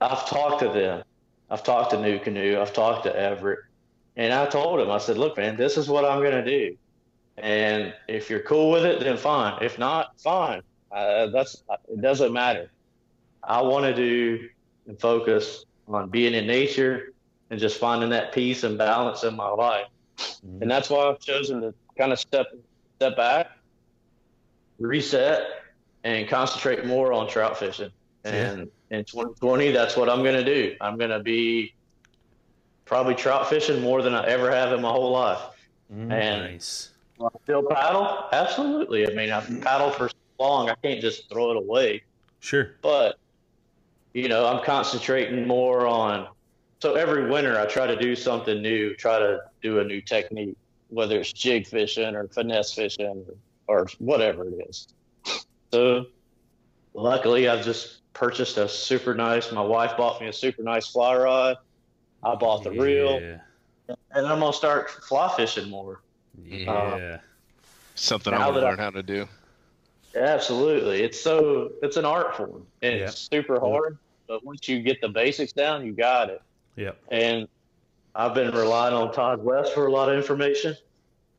I've 0.00 0.28
talked 0.28 0.60
to 0.60 0.68
them. 0.68 1.04
I've 1.50 1.62
talked 1.62 1.90
to 1.90 1.96
NuCanoe. 1.96 2.60
I've 2.60 2.72
talked 2.72 3.04
to 3.04 3.16
Everett, 3.16 3.60
and 4.16 4.32
I 4.32 4.46
told 4.46 4.80
him, 4.80 4.90
I 4.90 4.98
said, 4.98 5.18
"Look, 5.18 5.36
man, 5.36 5.56
this 5.56 5.76
is 5.76 5.88
what 5.88 6.04
I'm 6.04 6.20
going 6.20 6.44
to 6.44 6.44
do, 6.44 6.76
and 7.36 7.94
if 8.06 8.28
you're 8.28 8.40
cool 8.40 8.70
with 8.70 8.84
it, 8.84 9.00
then 9.00 9.16
fine. 9.16 9.62
If 9.62 9.78
not, 9.78 10.20
fine. 10.20 10.62
Uh, 10.92 11.26
that's 11.26 11.62
it. 11.88 12.00
Doesn't 12.00 12.32
matter. 12.32 12.70
I 13.42 13.62
want 13.62 13.84
to 13.84 13.94
do 13.94 14.48
and 14.88 14.98
focus 14.98 15.64
on 15.86 16.08
being 16.08 16.34
in 16.34 16.46
nature 16.46 17.12
and 17.50 17.60
just 17.60 17.78
finding 17.78 18.10
that 18.10 18.32
peace 18.32 18.64
and 18.64 18.76
balance 18.76 19.22
in 19.22 19.36
my 19.36 19.48
life. 19.48 19.86
Mm-hmm. 20.16 20.62
And 20.62 20.70
that's 20.70 20.90
why 20.90 21.08
I've 21.08 21.20
chosen 21.20 21.60
to 21.60 21.74
kind 21.96 22.12
of 22.12 22.18
step 22.18 22.46
step 22.96 23.16
back, 23.16 23.52
reset, 24.78 25.42
and 26.04 26.28
concentrate 26.28 26.84
more 26.84 27.12
on 27.12 27.28
trout 27.28 27.56
fishing. 27.58 27.90
And 28.24 28.68
yeah. 28.90 28.98
in 28.98 29.04
2020, 29.04 29.70
that's 29.70 29.96
what 29.96 30.08
I'm 30.08 30.22
going 30.22 30.34
to 30.36 30.44
do. 30.44 30.76
I'm 30.80 30.98
going 30.98 31.10
to 31.10 31.20
be 31.20 31.74
probably 32.84 33.14
trout 33.14 33.48
fishing 33.48 33.80
more 33.80 34.02
than 34.02 34.14
I 34.14 34.26
ever 34.26 34.50
have 34.50 34.72
in 34.72 34.82
my 34.82 34.90
whole 34.90 35.12
life. 35.12 35.40
Mm, 35.92 36.12
and 36.12 36.52
nice. 36.52 36.90
I 37.20 37.28
still 37.42 37.62
paddle? 37.62 38.28
Absolutely. 38.32 39.06
I 39.06 39.14
mean, 39.14 39.30
I've 39.30 39.60
paddled 39.60 39.94
for 39.94 40.08
so 40.08 40.14
long, 40.38 40.70
I 40.70 40.74
can't 40.76 41.00
just 41.00 41.28
throw 41.30 41.50
it 41.50 41.56
away. 41.56 42.02
Sure. 42.40 42.76
But 42.82 43.18
you 44.14 44.28
know, 44.28 44.46
I'm 44.46 44.64
concentrating 44.64 45.46
more 45.46 45.86
on. 45.86 46.28
So 46.80 46.94
every 46.94 47.28
winter, 47.28 47.58
I 47.58 47.66
try 47.66 47.86
to 47.86 47.96
do 47.96 48.14
something 48.14 48.62
new, 48.62 48.94
try 48.94 49.18
to 49.18 49.40
do 49.62 49.80
a 49.80 49.84
new 49.84 50.00
technique, 50.00 50.56
whether 50.88 51.18
it's 51.18 51.32
jig 51.32 51.66
fishing 51.66 52.14
or 52.14 52.28
finesse 52.28 52.72
fishing 52.72 53.24
or, 53.66 53.82
or 53.82 53.86
whatever 53.98 54.46
it 54.46 54.66
is. 54.68 54.88
So 55.72 56.06
luckily, 56.94 57.48
I've 57.48 57.64
just 57.64 58.00
purchased 58.18 58.58
a 58.58 58.68
super 58.68 59.14
nice. 59.14 59.52
My 59.52 59.62
wife 59.62 59.96
bought 59.96 60.20
me 60.20 60.26
a 60.26 60.32
super 60.32 60.62
nice 60.62 60.88
fly 60.88 61.16
rod. 61.16 61.56
I 62.22 62.34
bought 62.34 62.64
the 62.64 62.72
yeah. 62.72 62.82
reel, 62.82 63.16
and 63.88 64.26
I'm 64.26 64.40
gonna 64.40 64.52
start 64.52 64.90
fly 64.90 65.32
fishing 65.36 65.70
more. 65.70 66.00
Yeah, 66.44 66.72
uh, 66.72 67.18
something 67.94 68.34
I 68.34 68.38
want 68.46 68.56
to 68.56 68.60
learn 68.60 68.80
I, 68.80 68.82
how 68.82 68.90
to 68.90 69.02
do. 69.02 69.28
Absolutely. 70.14 71.02
It's 71.02 71.20
so 71.20 71.72
it's 71.82 71.96
an 71.96 72.04
art 72.04 72.36
form 72.36 72.66
and 72.82 72.98
yeah. 72.98 73.04
it's 73.04 73.28
super 73.30 73.60
hard, 73.60 73.98
but 74.26 74.44
once 74.44 74.68
you 74.68 74.80
get 74.80 75.00
the 75.00 75.08
basics 75.08 75.52
down, 75.52 75.86
you 75.86 75.92
got 75.92 76.30
it. 76.30 76.42
Yeah. 76.76 76.92
And 77.08 77.46
I've 78.14 78.34
been 78.34 78.52
relying 78.52 78.94
on 78.94 79.12
Todd 79.12 79.44
West 79.44 79.74
for 79.74 79.86
a 79.86 79.92
lot 79.92 80.08
of 80.08 80.16
information. 80.16 80.76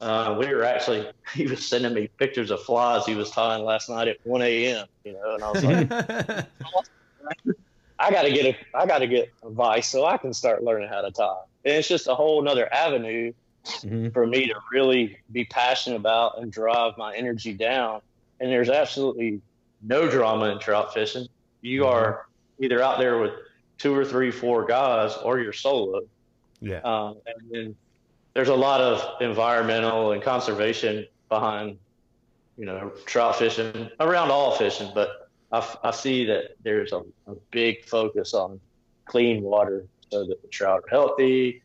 Uh, 0.02 0.38
we 0.40 0.48
were 0.54 0.64
actually 0.64 1.08
he 1.34 1.46
was 1.46 1.66
sending 1.66 1.94
me 1.94 2.08
pictures 2.18 2.52
of 2.52 2.62
flies 2.64 3.06
he 3.06 3.16
was 3.16 3.30
tying 3.32 3.64
last 3.64 3.90
night 3.90 4.08
at 4.08 4.18
1 4.24 4.42
a.m. 4.42 4.86
You 5.04 5.14
know, 5.14 5.36
and 5.36 5.44
I 5.44 5.52
was 5.52 5.64
like, 5.64 5.92
I 8.00 8.12
got 8.12 8.22
to 8.22 8.32
get 8.32 8.46
a 8.46 8.78
I 8.78 8.86
got 8.86 9.00
to 9.00 9.08
get 9.08 9.32
advice 9.44 9.88
so 9.88 10.06
I 10.06 10.18
can 10.18 10.34
start 10.34 10.64
learning 10.64 10.90
how 10.90 11.02
to 11.02 11.12
tie. 11.12 11.42
And 11.66 11.76
it's 11.76 11.88
just 11.88 12.08
a 12.08 12.16
whole 12.16 12.42
nother 12.42 12.72
avenue 12.74 13.34
mm-hmm. 13.66 14.10
for 14.10 14.26
me 14.26 14.48
to 14.48 14.56
really 14.72 15.18
be 15.32 15.46
passionate 15.46 15.98
about 15.98 16.40
and 16.40 16.52
drive 16.52 16.98
my 16.98 17.16
energy 17.16 17.54
down 17.54 18.02
and 18.40 18.52
there's 18.52 18.70
absolutely 18.70 19.42
no 19.82 20.10
drama 20.10 20.46
in 20.46 20.60
trout 20.60 20.94
fishing. 20.94 21.28
You 21.62 21.82
mm-hmm. 21.82 21.90
are 21.90 22.28
either 22.60 22.82
out 22.82 23.00
there 23.00 23.20
with 23.20 23.32
two 23.78 23.96
or 23.96 24.06
three, 24.06 24.32
four 24.32 24.66
guys, 24.66 25.16
or 25.18 25.40
you're 25.40 25.54
solo. 25.54 26.02
Yeah. 26.62 26.80
Um, 26.80 27.18
and 27.26 27.52
then 27.52 27.76
there's 28.34 28.50
a 28.50 28.56
lot 28.56 28.82
of 28.82 29.22
environmental 29.22 30.12
and 30.12 30.22
conservation 30.22 31.06
behind, 31.30 31.78
you 32.58 32.66
know, 32.66 32.92
trout 33.06 33.38
fishing 33.38 33.90
around 34.00 34.32
all 34.32 34.56
fishing. 34.56 34.92
But 34.94 35.30
I, 35.52 35.78
I 35.84 35.92
see 35.92 36.26
that 36.26 36.56
there's 36.64 36.92
a, 36.92 37.00
a, 37.28 37.36
big 37.52 37.86
focus 37.86 38.34
on 38.34 38.60
clean 39.06 39.42
water 39.42 39.86
so 40.12 40.26
that 40.26 40.42
the 40.42 40.48
trout 40.50 40.84
are 40.86 40.90
healthy, 40.90 41.64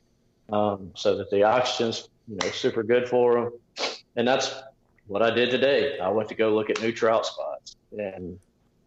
um, 0.51 0.91
so 0.95 1.17
that 1.17 1.31
the 1.31 1.43
oxygen's 1.43 2.09
you 2.29 2.37
know 2.37 2.51
super 2.51 2.83
good 2.83 3.09
for 3.09 3.35
them, 3.35 3.99
and 4.17 4.27
that's 4.27 4.55
what 5.07 5.23
I 5.23 5.31
did 5.31 5.51
today. 5.51 5.99
I 5.99 6.09
went 6.09 6.29
to 6.31 6.35
go 6.35 6.55
look 6.55 6.71
at 6.71 6.81
new 6.81 6.93
trout 6.93 7.27
spots, 7.27 7.77
and 7.97 8.39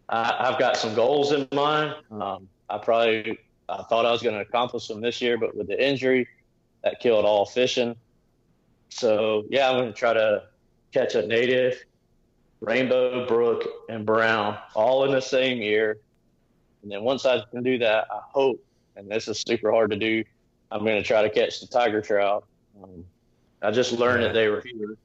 I, 0.09 0.45
have 0.45 0.59
got 0.59 0.77
some 0.77 0.95
goals 0.95 1.31
in 1.31 1.47
mind. 1.51 1.95
Um, 2.11 2.47
I 2.69 2.77
probably 2.77 3.39
I 3.69 3.83
thought 3.83 4.05
I 4.05 4.11
was 4.11 4.21
going 4.21 4.35
to 4.35 4.41
accomplish 4.41 4.87
them 4.87 5.01
this 5.01 5.21
year, 5.21 5.37
but 5.37 5.55
with 5.55 5.67
the 5.67 5.83
injury, 5.83 6.27
that 6.87 6.99
killed 6.99 7.25
all 7.25 7.45
fishing. 7.45 7.95
So 8.89 9.43
yeah, 9.49 9.69
I'm 9.69 9.77
going 9.77 9.93
to 9.93 9.97
try 9.97 10.13
to 10.13 10.43
catch 10.93 11.15
a 11.15 11.25
native, 11.25 11.83
rainbow, 12.61 13.27
brook, 13.27 13.67
and 13.89 14.05
brown 14.05 14.57
all 14.73 15.03
in 15.05 15.11
the 15.11 15.21
same 15.21 15.61
year. 15.61 15.97
And 16.81 16.91
then 16.91 17.03
once 17.03 17.25
I 17.25 17.41
can 17.51 17.63
do 17.63 17.77
that, 17.79 18.07
I 18.09 18.19
hope, 18.31 18.63
and 18.95 19.09
this 19.09 19.27
is 19.27 19.43
super 19.45 19.71
hard 19.71 19.91
to 19.91 19.97
do, 19.97 20.23
I'm 20.71 20.85
going 20.85 21.01
to 21.01 21.03
try 21.03 21.21
to 21.21 21.29
catch 21.29 21.59
the 21.59 21.67
tiger 21.67 22.01
trout. 22.01 22.45
Um, 22.81 23.03
I 23.61 23.71
just 23.71 23.91
learned 23.91 24.23
that 24.23 24.33
they 24.33 24.47
were 24.47 24.61
here 24.61 24.97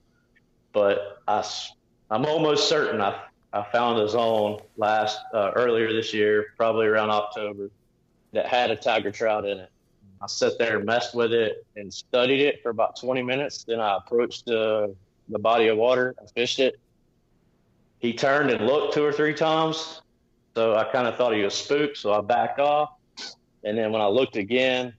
but 0.73 1.23
I, 1.29 1.45
I'm 2.11 2.25
almost 2.25 2.69
certain 2.69 3.01
I, 3.01 3.21
I 3.53 3.63
found 3.71 4.01
a 4.01 4.09
zone 4.09 4.61
last 4.77 5.19
uh, 5.35 5.53
earlier 5.55 5.93
this 5.93 6.15
year, 6.15 6.47
probably 6.57 6.87
around 6.87 7.11
October, 7.11 7.69
that 8.33 8.47
had 8.47 8.71
a 8.71 8.77
tiger 8.77 9.11
trout 9.11 9.45
in 9.47 9.59
it. 9.59 9.71
I 10.23 10.29
sat 10.29 10.57
there 10.57 10.77
and 10.77 10.87
messed 10.87 11.15
with 11.15 11.33
it 11.33 11.67
and 11.75 11.93
studied 11.93 12.41
it 12.41 12.63
for 12.63 12.71
about 12.71 12.97
20 12.97 13.23
minutes. 13.23 13.65
Then 13.65 13.81
I 13.81 13.97
approached 13.97 14.47
the, 14.47 14.95
the 15.29 15.39
body 15.39 15.67
of 15.67 15.79
water. 15.79 16.15
I 16.23 16.27
fished 16.27 16.61
it. 16.61 16.79
He 17.99 18.13
turned 18.13 18.51
and 18.51 18.65
looked 18.67 18.95
two 18.95 19.05
or 19.05 19.13
three 19.13 19.35
times. 19.35 20.01
So 20.55 20.77
I 20.77 20.85
kind 20.85 21.09
of 21.09 21.17
thought 21.17 21.35
he 21.35 21.43
was 21.43 21.55
spooked. 21.55 21.97
So 21.97 22.13
I 22.13 22.21
backed 22.21 22.61
off. 22.61 22.91
And 23.65 23.77
then 23.77 23.91
when 23.91 24.01
I 24.01 24.07
looked 24.07 24.37
again, 24.37 24.95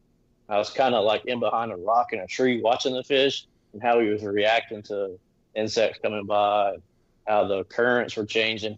I 0.49 0.57
was 0.57 0.69
kind 0.69 0.93
of 0.93 1.05
like 1.05 1.24
in 1.26 1.39
behind 1.39 1.71
a 1.71 1.78
rock 1.78 2.11
in 2.11 2.19
a 2.19 2.28
tree 2.28 2.61
watching 2.61 2.93
the 2.93 3.03
fish 3.03 3.45
and 3.71 3.82
how 3.82 4.01
he 4.01 4.09
was 4.09 4.24
reacting 4.24 4.82
to 4.84 5.17
insects 5.55 5.99
coming 6.03 6.26
by, 6.26 6.76
how 7.28 7.47
the 7.47 7.63
currents 7.65 8.17
were 8.17 8.26
changing. 8.26 8.78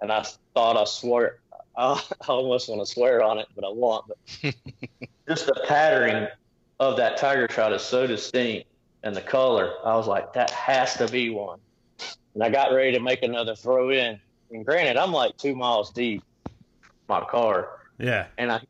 And 0.00 0.10
I 0.10 0.24
thought 0.52 0.76
I 0.76 0.84
swore, 0.84 1.38
I 1.76 2.00
almost 2.26 2.68
want 2.68 2.84
to 2.84 2.92
swear 2.92 3.22
on 3.22 3.38
it, 3.38 3.46
but 3.54 3.64
I 3.64 3.70
won't. 3.70 4.04
But 4.42 4.54
just 5.28 5.46
the 5.46 5.64
patterning 5.66 6.28
of 6.80 6.96
that 6.96 7.16
tiger 7.16 7.46
trout 7.46 7.72
is 7.72 7.82
so 7.82 8.06
distinct 8.06 8.68
and 9.02 9.14
the 9.14 9.20
color. 9.20 9.74
I 9.84 9.96
was 9.96 10.06
like, 10.06 10.32
that 10.34 10.50
has 10.50 10.94
to 10.94 11.08
be 11.08 11.30
one. 11.30 11.58
And 12.34 12.42
I 12.42 12.50
got 12.50 12.72
ready 12.72 12.92
to 12.92 13.00
make 13.00 13.22
another 13.22 13.54
throw 13.54 13.90
in. 13.90 14.20
And 14.50 14.64
granted, 14.64 14.96
I'm 14.96 15.12
like 15.12 15.36
two 15.36 15.56
miles 15.56 15.90
deep, 15.90 16.22
my 17.08 17.20
car. 17.20 17.80
Yeah. 17.98 18.26
And 18.38 18.52
I 18.52 18.60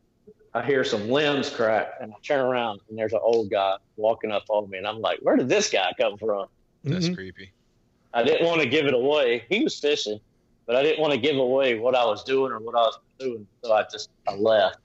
I 0.57 0.65
hear 0.65 0.83
some 0.83 1.09
limbs 1.09 1.51
crack 1.51 1.93
and 2.01 2.11
I 2.11 2.15
turn 2.23 2.39
around 2.39 2.79
and 2.89 2.97
there's 2.97 3.13
an 3.13 3.19
old 3.21 3.51
guy 3.51 3.75
walking 3.95 4.31
up 4.31 4.43
on 4.49 4.69
me 4.69 4.79
and 4.79 4.87
I'm 4.87 4.99
like, 4.99 5.19
where 5.19 5.35
did 5.35 5.49
this 5.49 5.69
guy 5.69 5.91
come 5.99 6.17
from? 6.17 6.47
That's 6.83 7.05
mm-hmm. 7.05 7.13
creepy. 7.13 7.51
I 8.13 8.23
didn't 8.23 8.47
want 8.47 8.61
to 8.61 8.67
give 8.67 8.87
it 8.87 8.95
away. 8.95 9.45
He 9.49 9.63
was 9.63 9.79
fishing, 9.79 10.19
but 10.65 10.75
I 10.75 10.81
didn't 10.81 10.99
want 10.99 11.13
to 11.13 11.19
give 11.19 11.37
away 11.37 11.77
what 11.77 11.93
I 11.93 12.03
was 12.05 12.23
doing 12.23 12.51
or 12.51 12.59
what 12.59 12.73
I 12.73 12.79
was 12.79 12.97
doing. 13.19 13.45
So 13.63 13.71
I 13.71 13.83
just 13.91 14.09
I 14.27 14.33
left. 14.33 14.77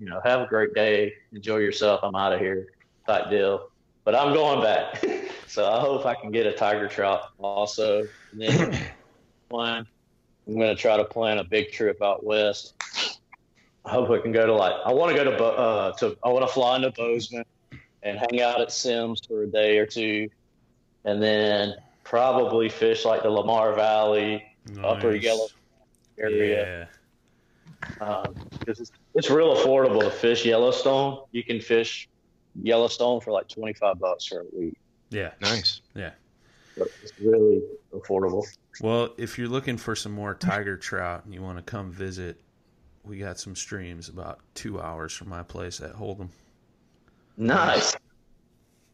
You 0.00 0.06
know, 0.06 0.20
have 0.24 0.40
a 0.40 0.46
great 0.46 0.74
day, 0.74 1.12
enjoy 1.32 1.58
yourself. 1.58 2.00
I'm 2.02 2.16
out 2.16 2.32
of 2.32 2.40
here, 2.40 2.72
type 3.06 3.30
deal. 3.30 3.68
But 4.04 4.14
I'm 4.14 4.32
going 4.32 4.62
back. 4.62 5.04
so 5.46 5.70
I 5.70 5.78
hope 5.78 6.06
I 6.06 6.14
can 6.14 6.30
get 6.30 6.46
a 6.46 6.52
tiger 6.52 6.88
trout 6.88 7.32
also. 7.38 8.08
And 8.32 8.40
then 8.40 8.78
plan. 9.50 9.86
I'm 10.46 10.54
going 10.54 10.74
to 10.74 10.80
try 10.80 10.96
to 10.96 11.04
plan 11.04 11.38
a 11.38 11.44
big 11.44 11.70
trip 11.70 12.02
out 12.02 12.24
west. 12.24 12.74
I 13.84 13.90
hope 13.90 14.08
we 14.08 14.20
can 14.20 14.32
go 14.32 14.46
to 14.46 14.54
like 14.54 14.74
I 14.84 14.92
want 14.92 15.14
to 15.16 15.24
go 15.24 15.30
to 15.30 15.44
uh 15.44 15.92
to 15.98 16.16
I 16.24 16.28
want 16.28 16.46
to 16.46 16.52
fly 16.52 16.76
into 16.76 16.90
Bozeman 16.90 17.44
and 18.02 18.18
hang 18.18 18.40
out 18.40 18.60
at 18.60 18.72
Simms 18.72 19.20
for 19.26 19.42
a 19.42 19.46
day 19.46 19.78
or 19.78 19.86
two 19.86 20.28
and 21.04 21.22
then 21.22 21.74
probably 22.04 22.68
fish 22.68 23.04
like 23.04 23.22
the 23.22 23.30
Lamar 23.30 23.74
Valley, 23.74 24.44
nice. 24.66 24.84
Upper 24.84 25.14
Yellow 25.14 25.46
area. 26.18 26.88
Yeah. 27.98 28.04
Um, 28.04 28.34
it's, 28.66 28.92
it's 29.14 29.30
real 29.30 29.54
affordable 29.56 30.00
to 30.00 30.10
fish 30.10 30.44
Yellowstone. 30.44 31.24
You 31.32 31.42
can 31.42 31.60
fish 31.60 32.08
Yellowstone 32.62 33.20
for 33.20 33.32
like 33.32 33.48
twenty 33.48 33.74
five 33.74 33.98
bucks 33.98 34.26
for 34.26 34.40
a 34.40 34.44
week. 34.52 34.76
Yeah. 35.10 35.32
Nice. 35.40 35.80
Yeah. 35.94 36.10
But 36.76 36.88
it's 37.02 37.12
really 37.20 37.62
affordable. 37.92 38.44
Well, 38.80 39.10
if 39.18 39.38
you're 39.38 39.48
looking 39.48 39.76
for 39.76 39.94
some 39.96 40.12
more 40.12 40.34
tiger 40.34 40.76
trout 40.76 41.24
and 41.24 41.34
you 41.34 41.42
want 41.42 41.58
to 41.58 41.62
come 41.62 41.90
visit, 41.90 42.40
we 43.04 43.18
got 43.18 43.38
some 43.38 43.56
streams 43.56 44.08
about 44.08 44.40
two 44.54 44.80
hours 44.80 45.12
from 45.12 45.28
my 45.28 45.42
place 45.42 45.80
at 45.80 45.94
Hold'em. 45.94 46.28
Nice. 47.36 47.96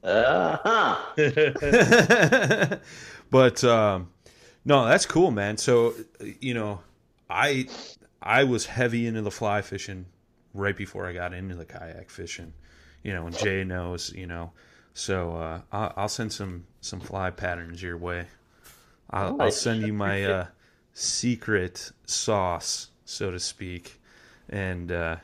Uh-huh. 0.03 0.97
but 3.31 3.65
um, 3.65 4.09
no, 4.65 4.87
that's 4.87 5.07
cool, 5.07 5.31
man. 5.31 5.57
So 5.59 5.95
you 6.41 6.55
know, 6.55 6.81
I 7.29 7.69
I 8.27 8.45
was 8.45 8.67
heavy 8.67 9.07
into 9.07 9.23
the 9.23 9.31
fly 9.31 9.63
fishing 9.63 10.07
right 10.53 10.77
before 10.77 11.07
I 11.07 11.13
got 11.13 11.33
into 11.33 11.55
the 11.55 11.65
kayak 11.65 12.11
fishing. 12.11 12.53
You 13.03 13.13
know, 13.15 13.27
and 13.27 13.37
Jay 13.37 13.63
knows. 13.65 14.13
You 14.13 14.27
know, 14.27 14.53
so 14.95 15.37
uh, 15.37 15.61
I'll, 15.73 15.93
I'll 15.97 16.09
send 16.09 16.33
some 16.33 16.65
some 16.81 17.01
fly 17.01 17.31
patterns 17.31 17.83
your 17.83 17.97
way. 17.97 18.27
I'll, 19.11 19.41
I'll 19.41 19.51
send 19.53 19.87
you 19.87 19.93
my 19.93 20.25
uh, 20.25 20.47
secret 20.93 21.93
sauce, 22.07 22.89
so 23.05 23.31
to 23.31 23.39
speak, 23.39 24.01
and 24.49 24.91
uh, 24.91 25.17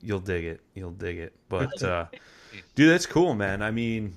you'll 0.00 0.20
dig 0.20 0.44
it. 0.44 0.60
You'll 0.74 0.92
dig 0.92 1.18
it. 1.18 1.34
But 1.48 1.82
uh, 1.82 2.06
dude, 2.74 2.90
that's 2.90 3.06
cool, 3.06 3.34
man. 3.34 3.62
I 3.62 3.70
mean, 3.70 4.14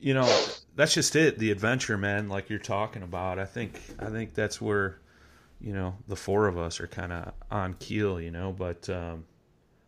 you 0.00 0.14
know, 0.14 0.44
that's 0.74 0.94
just 0.94 1.14
it. 1.14 1.38
The 1.38 1.50
adventure, 1.50 1.96
man. 1.96 2.28
Like 2.28 2.50
you're 2.50 2.58
talking 2.58 3.02
about. 3.02 3.38
I 3.38 3.44
think. 3.44 3.80
I 3.98 4.06
think 4.06 4.34
that's 4.34 4.60
where, 4.60 4.98
you 5.64 5.72
know, 5.72 5.96
the 6.08 6.16
four 6.16 6.46
of 6.46 6.58
us 6.58 6.78
are 6.80 6.86
kind 6.86 7.10
of 7.12 7.32
on 7.50 7.74
keel. 7.74 8.20
You 8.20 8.30
know, 8.30 8.52
but 8.52 8.88
um, 8.90 9.24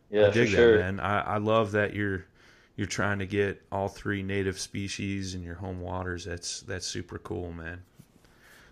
Yeah, 0.09 0.27
I 0.27 0.29
dig 0.31 0.49
for 0.49 0.55
sure. 0.55 0.77
that, 0.77 0.83
man. 0.83 0.99
I, 0.99 1.35
I 1.35 1.37
love 1.37 1.71
that 1.73 1.93
you're 1.93 2.25
you're 2.75 2.87
trying 2.87 3.19
to 3.19 3.25
get 3.25 3.61
all 3.71 3.87
three 3.87 4.23
native 4.23 4.59
species 4.59 5.35
in 5.35 5.43
your 5.43 5.55
home 5.55 5.79
waters. 5.81 6.25
That's 6.25 6.61
that's 6.61 6.85
super 6.85 7.19
cool, 7.19 7.51
man. 7.51 7.81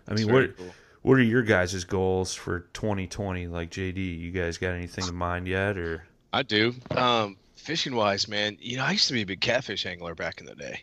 I 0.08 0.14
mean, 0.14 0.32
what 0.32 0.56
cool. 0.56 0.74
what 1.02 1.14
are 1.14 1.22
your 1.22 1.42
guys' 1.42 1.84
goals 1.84 2.34
for 2.34 2.60
2020? 2.72 3.46
Like 3.46 3.70
JD, 3.70 4.18
you 4.18 4.32
guys 4.32 4.58
got 4.58 4.70
anything 4.70 5.06
in 5.06 5.14
mind 5.14 5.46
yet, 5.46 5.78
or 5.78 6.04
I 6.32 6.42
do. 6.42 6.74
Um, 6.90 7.36
fishing 7.54 7.94
wise, 7.94 8.28
man, 8.28 8.56
you 8.60 8.76
know, 8.76 8.84
I 8.84 8.92
used 8.92 9.08
to 9.08 9.14
be 9.14 9.22
a 9.22 9.26
big 9.26 9.40
catfish 9.40 9.86
angler 9.86 10.14
back 10.14 10.40
in 10.40 10.46
the 10.46 10.54
day, 10.54 10.82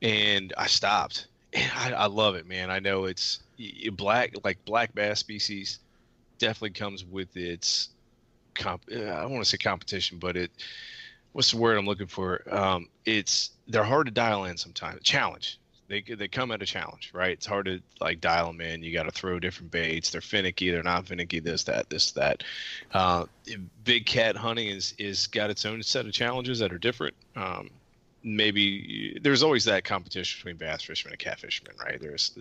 and 0.00 0.52
I 0.56 0.66
stopped. 0.66 1.28
I, 1.54 1.92
I 1.92 2.06
love 2.06 2.34
it, 2.34 2.46
man. 2.46 2.70
I 2.70 2.78
know 2.78 3.04
it's 3.04 3.40
black, 3.92 4.34
like 4.44 4.64
black 4.64 4.94
bass 4.94 5.20
species, 5.20 5.78
definitely 6.38 6.70
comes 6.70 7.04
with 7.04 7.36
its 7.36 7.90
comp. 8.54 8.82
uh, 8.90 8.96
I 8.96 9.22
don't 9.22 9.32
want 9.32 9.44
to 9.44 9.50
say 9.50 9.58
competition, 9.58 10.18
but 10.18 10.36
it. 10.36 10.50
What's 11.32 11.50
the 11.50 11.58
word 11.58 11.76
I'm 11.76 11.84
looking 11.84 12.06
for? 12.06 12.42
Um, 12.50 12.88
it's 13.04 13.50
they're 13.68 13.84
hard 13.84 14.06
to 14.06 14.12
dial 14.12 14.46
in 14.46 14.56
sometimes. 14.56 15.02
Challenge. 15.02 15.58
They 15.88 16.00
they 16.00 16.28
come 16.28 16.50
at 16.50 16.62
a 16.62 16.66
challenge, 16.66 17.10
right? 17.14 17.32
It's 17.32 17.46
hard 17.46 17.66
to 17.66 17.80
like 18.00 18.20
dial 18.20 18.46
them 18.46 18.60
in. 18.60 18.82
You 18.82 18.92
got 18.92 19.04
to 19.04 19.10
throw 19.10 19.38
different 19.38 19.70
baits. 19.70 20.10
They're 20.10 20.20
finicky. 20.20 20.70
They're 20.70 20.82
not 20.82 21.06
finicky. 21.06 21.40
This 21.40 21.62
that 21.64 21.90
this 21.90 22.10
that. 22.12 22.42
Uh, 22.92 23.26
big 23.84 24.06
cat 24.06 24.36
hunting 24.36 24.68
is 24.68 24.94
is 24.98 25.26
got 25.26 25.50
its 25.50 25.64
own 25.64 25.82
set 25.82 26.06
of 26.06 26.12
challenges 26.12 26.58
that 26.58 26.72
are 26.72 26.78
different. 26.78 27.14
Um, 27.36 27.70
maybe 28.26 29.18
there's 29.22 29.44
always 29.44 29.64
that 29.64 29.84
competition 29.84 30.38
between 30.38 30.56
bass 30.56 30.82
fishermen 30.82 31.12
and 31.12 31.20
cat 31.20 31.38
fishermen, 31.38 31.76
right? 31.82 32.00
There's 32.00 32.36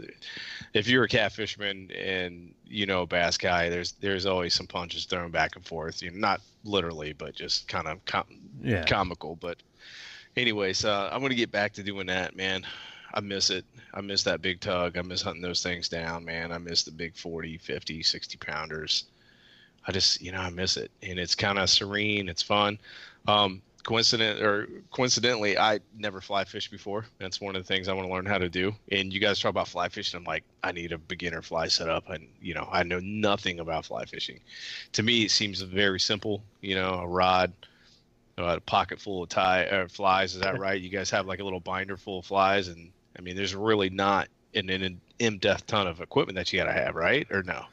if 0.74 0.88
you're 0.88 1.04
a 1.04 1.08
cat 1.08 1.32
fisherman 1.32 1.92
and 1.92 2.54
you 2.66 2.88
know 2.88 3.04
a 3.04 3.08
bass 3.08 3.38
guy, 3.38 3.70
there's 3.70 3.92
there's 3.94 4.26
always 4.26 4.56
some 4.56 4.66
punches 4.66 5.06
thrown 5.06 5.30
back 5.30 5.56
and 5.56 5.66
forth. 5.66 6.02
You 6.02 6.10
know, 6.10 6.18
not 6.18 6.42
literally, 6.64 7.14
but 7.14 7.36
just 7.36 7.68
kind 7.68 7.88
of 7.88 8.04
com- 8.06 8.26
yeah, 8.62 8.84
comical. 8.86 9.36
But 9.36 9.58
anyways, 10.36 10.84
uh, 10.84 11.10
I'm 11.12 11.22
gonna 11.22 11.36
get 11.36 11.52
back 11.52 11.74
to 11.74 11.84
doing 11.84 12.08
that, 12.08 12.36
man. 12.36 12.66
I 13.14 13.22
miss 13.22 13.52
it. 13.52 13.64
I 13.94 14.02
miss 14.02 14.24
that 14.24 14.42
big 14.42 14.60
tug. 14.60 14.98
I 14.98 15.04
miss 15.04 15.22
hunting 15.22 15.44
those 15.44 15.62
things 15.62 15.88
down, 15.88 16.26
man. 16.26 16.52
I 16.52 16.58
miss 16.58 16.84
the 16.84 16.92
big 16.92 17.16
40, 17.16 17.60
50, 17.60 18.04
60 18.04 18.38
pounders. 18.38 19.06
I 19.88 19.94
just, 19.94 20.22
you 20.22 20.34
know, 20.34 20.40
I 20.40 20.50
miss 20.50 20.76
it. 20.76 20.92
And 21.02 21.18
it's 21.18 21.36
kind 21.36 21.58
of 21.58 21.70
serene. 21.70 22.28
It's 22.28 22.42
fun. 22.42 22.78
Um, 23.28 23.62
coincident 23.86 24.42
or 24.42 24.68
coincidentally, 24.92 25.58
I 25.58 25.80
never 25.98 26.20
fly 26.20 26.44
fish 26.44 26.70
before. 26.70 27.06
That's 27.20 27.40
one 27.40 27.56
of 27.56 27.62
the 27.64 27.68
things 27.68 27.88
I 27.88 27.94
want 27.94 28.08
to 28.08 28.14
learn 28.14 28.26
how 28.26 28.40
to 28.40 28.50
do. 28.50 28.76
And 28.92 29.14
you 29.14 29.20
guys 29.20 29.40
talk 29.40 29.52
about 29.52 29.68
fly 29.68 29.88
fishing. 29.90 30.18
I'm 30.18 30.24
like, 30.24 30.44
I 30.64 30.72
need 30.72 30.92
a 30.92 30.98
beginner 30.98 31.42
fly 31.42 31.68
setup. 31.68 32.10
And, 32.10 32.28
you 32.42 32.56
know, 32.56 32.68
I 32.72 32.84
know 32.84 33.00
nothing 33.00 33.60
about 33.60 33.86
fly 33.86 34.06
fishing. 34.06 34.40
To 34.94 35.04
me, 35.04 35.24
it 35.24 35.32
seems 35.32 35.62
very 35.62 36.00
simple, 36.00 36.44
you 36.62 36.76
know, 36.76 36.96
a 36.96 37.08
rod, 37.08 37.54
uh, 38.40 38.58
a 38.58 38.60
pocket 38.60 39.00
full 39.00 39.24
of 39.24 39.30
tie 39.30 39.66
uh, 39.68 39.88
flies. 39.88 40.34
Is 40.34 40.42
that 40.42 40.60
right? 40.60 40.82
You 40.82 40.90
guys 40.90 41.12
have 41.12 41.28
like 41.28 41.40
a 41.40 41.44
little 41.44 41.60
binder 41.60 41.96
full 41.96 42.20
of 42.20 42.26
flies, 42.26 42.68
and 42.68 42.92
I 43.18 43.22
mean, 43.22 43.36
there's 43.36 43.56
really 43.56 43.92
not 43.92 44.28
an, 44.56 44.70
an 44.70 45.00
in-depth 45.20 45.68
ton 45.68 45.88
of 45.88 46.02
equipment 46.02 46.36
that 46.38 46.52
you 46.52 46.60
got 46.60 46.66
to 46.66 46.74
have, 46.74 46.96
right? 46.96 47.28
Or 47.32 47.44
no? 47.44 47.66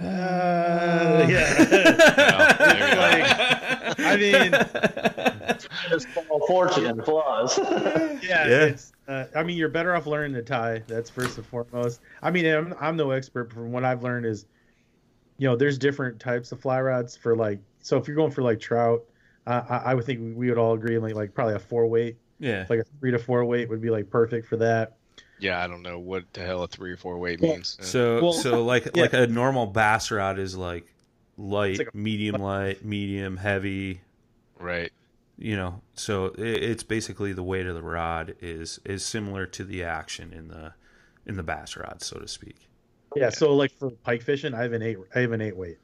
Uh, 0.00 1.26
yeah. 1.28 1.54
No, 2.28 2.66
maybe. 2.66 4.04
I 4.04 4.16
mean, 4.16 4.52
Just 5.90 6.08
small 6.12 6.46
fortune 6.46 6.86
in 6.86 7.02
flaws. 7.02 7.58
yeah, 7.58 8.18
Yeah. 8.22 8.64
It's, 8.64 8.92
uh, 9.08 9.24
I 9.34 9.42
mean, 9.42 9.56
you're 9.56 9.68
better 9.68 9.94
off 9.94 10.06
learning 10.06 10.34
to 10.34 10.42
tie. 10.42 10.82
That's 10.86 11.10
first 11.10 11.38
and 11.38 11.46
foremost. 11.46 12.00
I 12.22 12.30
mean, 12.30 12.46
I'm, 12.46 12.74
I'm 12.80 12.96
no 12.96 13.10
expert. 13.10 13.44
But 13.44 13.54
from 13.54 13.72
what 13.72 13.84
I've 13.84 14.02
learned 14.02 14.26
is, 14.26 14.46
you 15.38 15.48
know, 15.48 15.56
there's 15.56 15.78
different 15.78 16.20
types 16.20 16.52
of 16.52 16.60
fly 16.60 16.80
rods 16.80 17.16
for 17.16 17.34
like. 17.34 17.60
So 17.80 17.96
if 17.96 18.06
you're 18.06 18.16
going 18.16 18.32
for 18.32 18.42
like 18.42 18.60
trout, 18.60 19.04
uh, 19.46 19.62
I, 19.68 19.76
I 19.76 19.94
would 19.94 20.04
think 20.04 20.20
we, 20.20 20.32
we 20.32 20.48
would 20.48 20.58
all 20.58 20.74
agree 20.74 20.98
like 20.98 21.14
like 21.14 21.34
probably 21.34 21.54
a 21.54 21.58
four 21.58 21.86
weight, 21.86 22.18
yeah. 22.38 22.66
like 22.68 22.80
a 22.80 22.84
three 23.00 23.10
to 23.10 23.18
four 23.18 23.44
weight 23.44 23.68
would 23.68 23.80
be 23.80 23.90
like 23.90 24.10
perfect 24.10 24.46
for 24.46 24.56
that. 24.58 24.97
Yeah, 25.40 25.62
I 25.62 25.66
don't 25.68 25.82
know 25.82 25.98
what 25.98 26.24
the 26.32 26.40
hell 26.44 26.62
a 26.64 26.68
three 26.68 26.90
or 26.92 26.96
four 26.96 27.18
weight 27.18 27.40
Well, 27.40 27.52
means. 27.52 27.76
So 27.80 28.20
Well, 28.22 28.32
so 28.32 28.64
like 28.72 28.88
yeah. 28.94 29.02
like 29.02 29.12
a 29.12 29.26
normal 29.26 29.66
bass 29.66 30.10
rod 30.10 30.38
is 30.38 30.56
like 30.56 30.92
light, 31.36 31.78
like 31.78 31.88
a- 31.94 31.96
medium 31.96 32.40
light, 32.42 32.84
medium 32.84 33.36
heavy. 33.36 34.00
right. 34.58 34.92
You 35.40 35.54
know, 35.56 35.82
so 35.94 36.26
it, 36.36 36.40
it's 36.64 36.82
basically 36.82 37.32
the 37.32 37.44
weight 37.44 37.66
of 37.66 37.76
the 37.76 37.82
rod 37.82 38.34
is 38.40 38.80
is 38.84 39.04
similar 39.04 39.46
to 39.46 39.62
the 39.62 39.84
action 39.84 40.32
in 40.32 40.48
the 40.48 40.72
in 41.26 41.36
the 41.36 41.44
bass 41.44 41.76
rod, 41.76 42.02
so 42.02 42.18
to 42.18 42.26
speak. 42.26 42.68
Yeah. 43.14 43.30
So 43.30 43.54
like 43.54 43.70
for 43.78 43.90
pike 43.90 44.22
fishing, 44.22 44.52
I 44.52 44.62
have 44.62 44.72
an 44.72 44.82
eight. 44.82 44.98
I 45.14 45.20
have 45.20 45.30
an 45.30 45.40
eight 45.40 45.56
weight. 45.56 45.78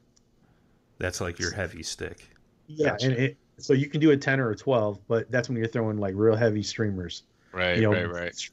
That's 0.98 1.20
like 1.20 1.38
your 1.38 1.52
heavy 1.52 1.84
stick. 1.84 2.28
Yeah, 2.66 2.90
Gotcha. 2.90 3.06
and 3.06 3.14
it, 3.14 3.36
so 3.58 3.74
you 3.74 3.86
can 3.88 4.00
do 4.00 4.10
a 4.10 4.16
ten 4.16 4.40
or 4.40 4.50
a 4.50 4.56
twelve, 4.56 4.98
but 5.06 5.30
that's 5.30 5.48
when 5.48 5.56
you're 5.56 5.68
throwing 5.68 5.98
like 5.98 6.14
real 6.16 6.34
heavy 6.34 6.62
streamers. 6.64 7.22
Right, 7.52 7.76
you 7.76 7.82
know, 7.82 7.92
right, 7.92 8.10
right. 8.10 8.50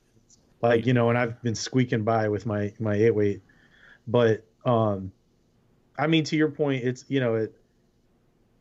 Like 0.61 0.85
you 0.85 0.93
know, 0.93 1.09
and 1.09 1.17
I've 1.17 1.41
been 1.41 1.55
squeaking 1.55 2.03
by 2.03 2.27
with 2.27 2.45
my 2.45 2.73
my 2.79 2.95
eight 2.95 3.15
weight, 3.15 3.41
but 4.07 4.45
um, 4.65 5.11
I 5.97 6.07
mean 6.07 6.23
to 6.25 6.35
your 6.35 6.49
point, 6.49 6.83
it's 6.83 7.05
you 7.07 7.19
know 7.19 7.35
it 7.35 7.53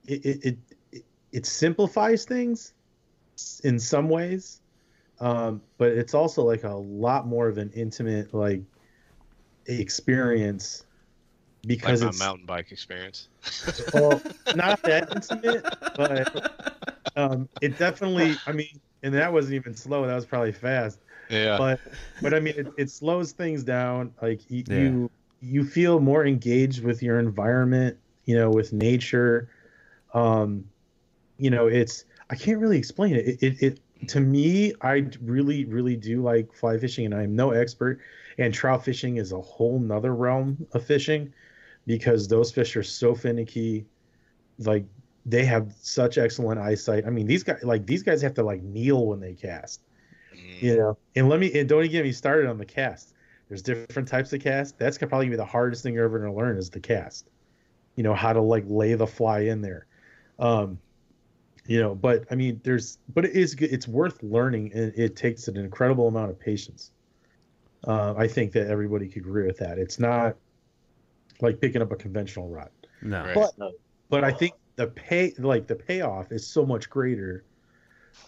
it 0.06 0.24
it 0.44 0.58
it, 0.92 1.04
it, 1.32 1.46
simplifies 1.46 2.24
things 2.24 2.72
in 3.64 3.78
some 3.78 4.08
ways, 4.08 4.60
um, 5.20 5.60
but 5.76 5.92
it's 5.92 6.14
also 6.14 6.42
like 6.42 6.64
a 6.64 6.74
lot 6.74 7.26
more 7.26 7.48
of 7.48 7.58
an 7.58 7.70
intimate 7.74 8.32
like 8.32 8.62
experience 9.66 10.84
Like 11.62 11.68
because 11.68 12.02
my 12.02 12.08
it's 12.08 12.18
mountain 12.18 12.46
bike 12.46 12.72
experience. 12.72 13.28
well, 13.92 14.22
not 14.56 14.82
that 14.84 15.10
intimate, 15.14 15.64
but 15.96 16.52
um, 17.16 17.48
it 17.60 17.76
definitely. 17.78 18.36
I 18.46 18.52
mean, 18.52 18.80
and 19.02 19.14
that 19.14 19.32
wasn't 19.32 19.54
even 19.54 19.74
slow. 19.74 20.06
That 20.06 20.14
was 20.14 20.26
probably 20.26 20.52
fast. 20.52 20.98
Yeah. 21.30 21.56
But 21.58 21.80
but 22.20 22.34
I 22.34 22.40
mean, 22.40 22.54
it, 22.56 22.66
it 22.76 22.90
slows 22.90 23.32
things 23.32 23.64
down. 23.64 24.12
Like 24.20 24.40
y- 24.50 24.64
Yeah. 24.66 24.76
you 24.76 25.10
you 25.40 25.64
feel 25.64 26.00
more 26.00 26.26
engaged 26.26 26.84
with 26.84 27.02
your 27.02 27.18
environment. 27.18 27.96
You 28.24 28.36
know, 28.36 28.50
with 28.50 28.72
nature. 28.72 29.48
Um, 30.12 30.64
you 31.38 31.50
know, 31.50 31.66
it's 31.66 32.04
I 32.28 32.36
can't 32.36 32.58
really 32.58 32.78
explain 32.78 33.14
it. 33.16 33.26
It 33.26 33.42
it, 33.42 33.62
it 33.62 33.80
to 34.08 34.20
me, 34.20 34.72
I 34.82 35.06
really 35.22 35.64
really 35.64 35.96
do 35.96 36.22
like 36.22 36.52
fly 36.52 36.78
fishing, 36.78 37.06
and 37.06 37.14
I'm 37.14 37.34
no 37.34 37.50
expert. 37.52 38.00
And 38.38 38.54
trout 38.54 38.84
fishing 38.84 39.16
is 39.18 39.32
a 39.32 39.40
whole 39.40 39.78
nother 39.78 40.14
realm 40.14 40.66
of 40.72 40.84
fishing 40.84 41.32
because 41.86 42.28
those 42.28 42.50
fish 42.50 42.76
are 42.76 42.82
so 42.82 43.14
finicky. 43.14 43.86
Like 44.58 44.84
they 45.26 45.44
have 45.44 45.72
such 45.80 46.18
excellent 46.18 46.60
eyesight. 46.60 47.06
I 47.06 47.10
mean, 47.10 47.26
these 47.26 47.42
guys 47.42 47.62
like 47.62 47.86
these 47.86 48.02
guys 48.02 48.22
have 48.22 48.34
to 48.34 48.42
like 48.42 48.62
kneel 48.62 49.06
when 49.06 49.20
they 49.20 49.34
cast. 49.34 49.80
Mm, 50.40 50.62
You 50.62 50.76
know, 50.76 50.98
and 51.16 51.28
let 51.28 51.40
me 51.40 51.52
and 51.58 51.68
don't 51.68 51.80
even 51.84 51.92
get 51.92 52.04
me 52.04 52.12
started 52.12 52.48
on 52.48 52.58
the 52.58 52.66
cast. 52.66 53.14
There's 53.48 53.62
different 53.62 54.08
types 54.08 54.32
of 54.32 54.40
cast. 54.40 54.78
That's 54.78 54.98
gonna 54.98 55.08
probably 55.08 55.28
be 55.28 55.36
the 55.36 55.44
hardest 55.44 55.82
thing 55.82 55.94
you're 55.94 56.04
ever 56.04 56.18
gonna 56.18 56.34
learn 56.34 56.56
is 56.58 56.70
the 56.70 56.80
cast. 56.80 57.30
You 57.96 58.02
know 58.04 58.14
how 58.14 58.32
to 58.32 58.40
like 58.42 58.64
lay 58.66 58.94
the 58.94 59.06
fly 59.06 59.40
in 59.40 59.60
there. 59.62 59.86
Um, 60.38 60.80
you 61.66 61.80
know, 61.80 61.94
but 61.94 62.26
I 62.30 62.34
mean, 62.36 62.60
there's 62.64 62.98
but 63.08 63.24
it 63.24 63.34
is 63.36 63.54
good. 63.54 63.72
It's 63.72 63.88
worth 63.88 64.22
learning, 64.22 64.72
and 64.74 64.92
it 64.96 65.16
takes 65.16 65.48
an 65.48 65.56
incredible 65.56 66.08
amount 66.08 66.30
of 66.30 66.40
patience. 66.40 66.92
Uh, 67.86 68.14
I 68.16 68.28
think 68.28 68.52
that 68.52 68.68
everybody 68.68 69.08
could 69.08 69.22
agree 69.22 69.46
with 69.46 69.58
that. 69.58 69.78
It's 69.78 69.98
not 69.98 70.36
like 71.40 71.60
picking 71.60 71.82
up 71.82 71.92
a 71.92 71.96
conventional 71.96 72.48
rod 72.48 72.70
No. 73.02 73.24
Right. 73.24 73.34
but 73.34 73.52
but 74.08 74.24
I 74.24 74.32
think 74.32 74.54
the 74.76 74.88
pay 74.88 75.32
like 75.38 75.66
the 75.66 75.76
payoff 75.76 76.32
is 76.32 76.46
so 76.46 76.66
much 76.66 76.90
greater. 76.90 77.44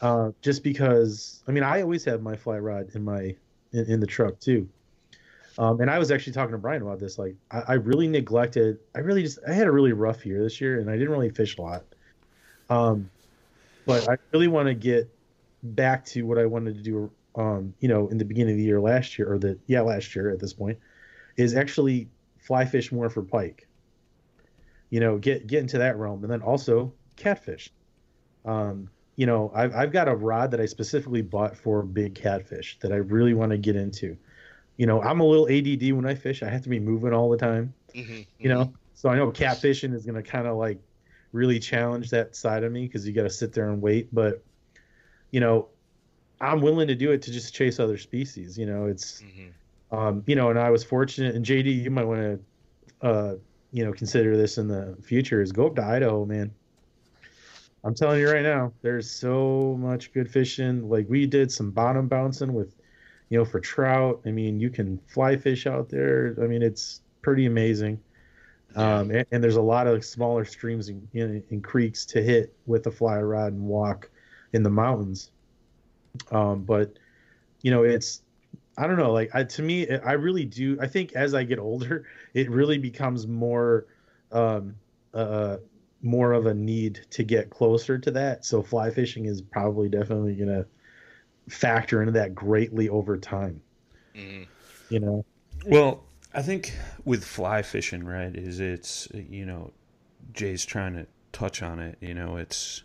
Uh, 0.01 0.33
just 0.41 0.63
because 0.63 1.43
I 1.47 1.53
mean 1.53 1.63
I 1.63 1.83
always 1.83 2.05
have 2.05 2.23
my 2.23 2.37
fly 2.37 2.59
rod 2.59 2.91
in 2.95 3.05
my 3.05 3.37
in, 3.73 3.87
in 3.87 4.01
the 4.01 4.07
truck 4.07 4.41
too. 4.41 4.69
Um, 5.59 5.81
and 5.81 5.91
I 5.91 5.99
was 5.99 6.11
actually 6.11 6.33
talking 6.33 6.53
to 6.53 6.59
Brian 6.59 6.83
about 6.83 6.99
this. 6.99 7.19
Like 7.19 7.37
I, 7.51 7.61
I 7.69 7.73
really 7.75 8.09
neglected. 8.09 8.79
I 8.95 9.01
really 9.01 9.23
just 9.23 9.39
I 9.47 9.53
had 9.53 9.67
a 9.67 9.71
really 9.71 9.93
rough 9.93 10.25
year 10.27 10.43
this 10.43 10.61
year, 10.61 10.81
and 10.81 10.91
I 10.91 10.95
didn't 10.95 11.11
really 11.11 11.31
fish 11.31 11.59
a 11.59 11.63
lot. 11.63 11.85
Um, 12.71 13.11
but 13.87 14.09
I 14.09 14.17
really 14.33 14.49
want 14.49 14.69
to 14.69 14.75
get 14.75 15.13
back 15.63 16.05
to 16.07 16.23
what 16.23 16.39
I 16.39 16.47
wanted 16.47 16.77
to 16.77 16.83
do. 16.83 17.11
Um, 17.35 17.75
you 17.81 17.89
know, 17.89 18.09
in 18.09 18.19
the 18.19 18.25
beginning 18.25 18.55
of 18.55 18.59
the 18.59 18.65
year 18.65 18.81
last 18.81 19.19
year, 19.19 19.33
or 19.33 19.39
the 19.39 19.59
yeah 19.67 19.83
last 19.83 20.15
year 20.15 20.31
at 20.31 20.41
this 20.41 20.53
point, 20.53 20.79
is 21.37 21.55
actually 21.55 22.09
fly 22.39 22.65
fish 22.65 22.93
more 22.93 23.09
for 23.09 23.23
pike 23.23 23.67
you 24.93 25.01
know, 25.01 25.17
get 25.17 25.47
get 25.47 25.61
into 25.61 25.79
that 25.79 25.97
realm, 25.97 26.23
and 26.23 26.31
then 26.31 26.43
also 26.43 26.93
catfish. 27.17 27.73
Um, 28.45 28.91
you 29.17 29.27
know, 29.27 29.51
I've 29.55 29.75
I've 29.75 29.93
got 29.93 30.09
a 30.09 30.15
rod 30.15 30.51
that 30.53 30.61
I 30.61 30.67
specifically 30.67 31.23
bought 31.23 31.57
for 31.57 31.83
big 31.83 32.15
catfish 32.15 32.79
that 32.81 32.93
I 32.93 32.97
really 32.97 33.35
want 33.35 33.51
to 33.53 33.59
get 33.59 33.77
into. 33.77 34.17
You 34.77 34.87
know, 34.87 35.03
I'm 35.03 35.21
a 35.21 35.25
little 35.25 35.49
ADD 35.49 35.93
when 35.93 36.07
I 36.07 36.15
fish. 36.15 36.43
I 36.43 36.49
have 36.49 36.63
to 36.63 36.69
be 36.69 36.81
moving 36.81 37.13
all 37.13 37.31
the 37.31 37.37
time. 37.37 37.75
Mhm, 37.95 38.27
You 38.39 38.49
know, 38.49 38.73
so 38.95 39.09
I 39.11 39.17
know 39.17 39.31
catfishing 39.31 39.95
is 39.95 40.05
going 40.07 40.17
to 40.17 40.23
kind 40.23 40.47
of 40.47 40.57
like 40.57 40.79
really 41.33 41.59
challenge 41.59 42.11
that 42.11 42.35
side 42.37 42.65
of 42.65 42.73
me 42.73 42.87
because 42.87 43.07
you 43.07 43.13
got 43.13 43.25
to 43.25 43.31
sit 43.31 43.53
there 43.53 43.69
and 43.69 43.83
wait. 43.83 44.13
But 44.15 44.43
you 45.31 45.41
know, 45.41 45.69
I'm 46.41 46.61
willing 46.61 46.89
to 46.89 46.95
do 46.95 47.13
it 47.13 47.23
to 47.23 47.33
just 47.33 47.55
chase 47.55 47.79
other 47.79 47.99
species. 47.99 48.59
You 48.59 48.67
know, 48.67 48.87
it's 48.87 49.23
mhm. 49.23 49.53
um, 49.97 50.23
you 50.27 50.35
know, 50.37 50.51
and 50.51 50.59
I 50.59 50.71
was 50.71 50.85
fortunate. 50.85 51.35
And 51.35 51.45
JD, 51.45 51.71
you 51.71 51.91
might 51.91 52.05
want 52.07 52.21
to, 52.21 53.07
uh, 53.07 53.37
you 53.73 53.85
know, 53.85 53.93
consider 53.93 54.37
this 54.37 54.59
in 54.59 54.69
the 54.69 54.97
future. 55.03 55.41
Is 55.43 55.53
go 55.53 55.67
up 55.67 55.77
to 55.77 55.85
Idaho, 55.85 56.25
man. 56.25 56.53
I'm 57.85 57.95
telling 57.95 58.21
you 58.21 58.31
right 58.31 58.43
now, 58.43 58.73
there's 58.83 59.11
so 59.11 59.77
much 59.81 60.13
good 60.13 60.31
fishing. 60.31 60.89
Like 60.89 61.07
we 61.09 61.27
did 61.27 61.51
some 61.51 61.71
bottom 61.71 62.07
bouncing 62.07 62.53
with, 62.53 62.77
you 63.29 63.39
know, 63.39 63.45
for 63.45 63.61
trout. 63.61 64.21
I 64.25 64.31
mean, 64.31 64.61
you 64.61 64.71
can 64.71 64.99
fly 65.09 65.37
fish 65.37 65.67
out 65.67 65.89
there. 65.89 66.37
I 66.41 66.47
mean, 66.47 66.63
it's 66.63 67.01
pretty 67.23 67.47
amazing. 67.47 68.01
Um, 68.75 69.11
and, 69.11 69.27
and 69.33 69.45
there's 69.45 69.57
a 69.57 69.63
lot 69.63 69.87
of 69.87 70.05
smaller 70.05 70.45
streams 70.45 70.89
and, 70.89 71.63
creeks 71.63 72.07
to 72.07 72.23
hit 72.23 72.55
with 72.67 72.87
a 72.87 72.91
fly 72.91 73.21
rod 73.21 73.53
and 73.53 73.63
walk 73.63 74.11
in 74.53 74.63
the 74.63 74.71
mountains. 74.71 75.31
Um, 76.31 76.63
but 76.63 76.99
you 77.63 77.71
know, 77.71 77.83
it's 77.83 78.23
I 78.77 78.87
don't 78.87 78.97
know. 78.97 79.13
Like 79.13 79.35
I, 79.35 79.45
to 79.45 79.63
me, 79.63 79.89
I 79.89 80.13
really 80.13 80.45
do. 80.45 80.79
I 80.81 80.87
think 80.87 81.13
as 81.13 81.35
I 81.35 81.45
get 81.45 81.59
older, 81.59 82.07
it 82.35 82.51
really 82.51 82.79
becomes 82.79 83.27
more, 83.27 83.87
um, 84.31 84.77
uh, 85.13 85.59
more 86.03 86.33
of 86.33 86.47
a 86.47 86.55
need 86.55 87.07
to 87.11 87.23
get 87.25 87.51
closer 87.51 87.99
to 87.99 88.11
that. 88.11 88.45
So 88.45 88.63
fly 88.63 88.91
fishing 88.91 89.27
is 89.27 89.41
probably 89.43 89.89
definitely 89.89 90.35
gonna 90.35 90.67
factor 91.49 92.01
into 92.03 92.13
that 92.13 92.35
greatly 92.35 92.89
over 92.89 93.19
time. 93.19 93.63
Mhm. 94.15 94.47
You 94.89 95.01
know. 95.01 95.25
Well, 95.67 96.05
I 96.35 96.43
think 96.43 96.75
with 97.05 97.25
fly 97.25 97.63
fishing, 97.63 98.05
right, 98.05 98.35
is 98.35 98.61
it's 98.61 99.09
you 99.15 99.47
know, 99.47 99.73
Jay's 100.33 100.65
trying 100.65 100.95
to 100.95 101.07
touch 101.33 101.63
on 101.63 101.79
it. 101.79 101.99
You 102.01 102.15
know, 102.15 102.37
it's 102.37 102.83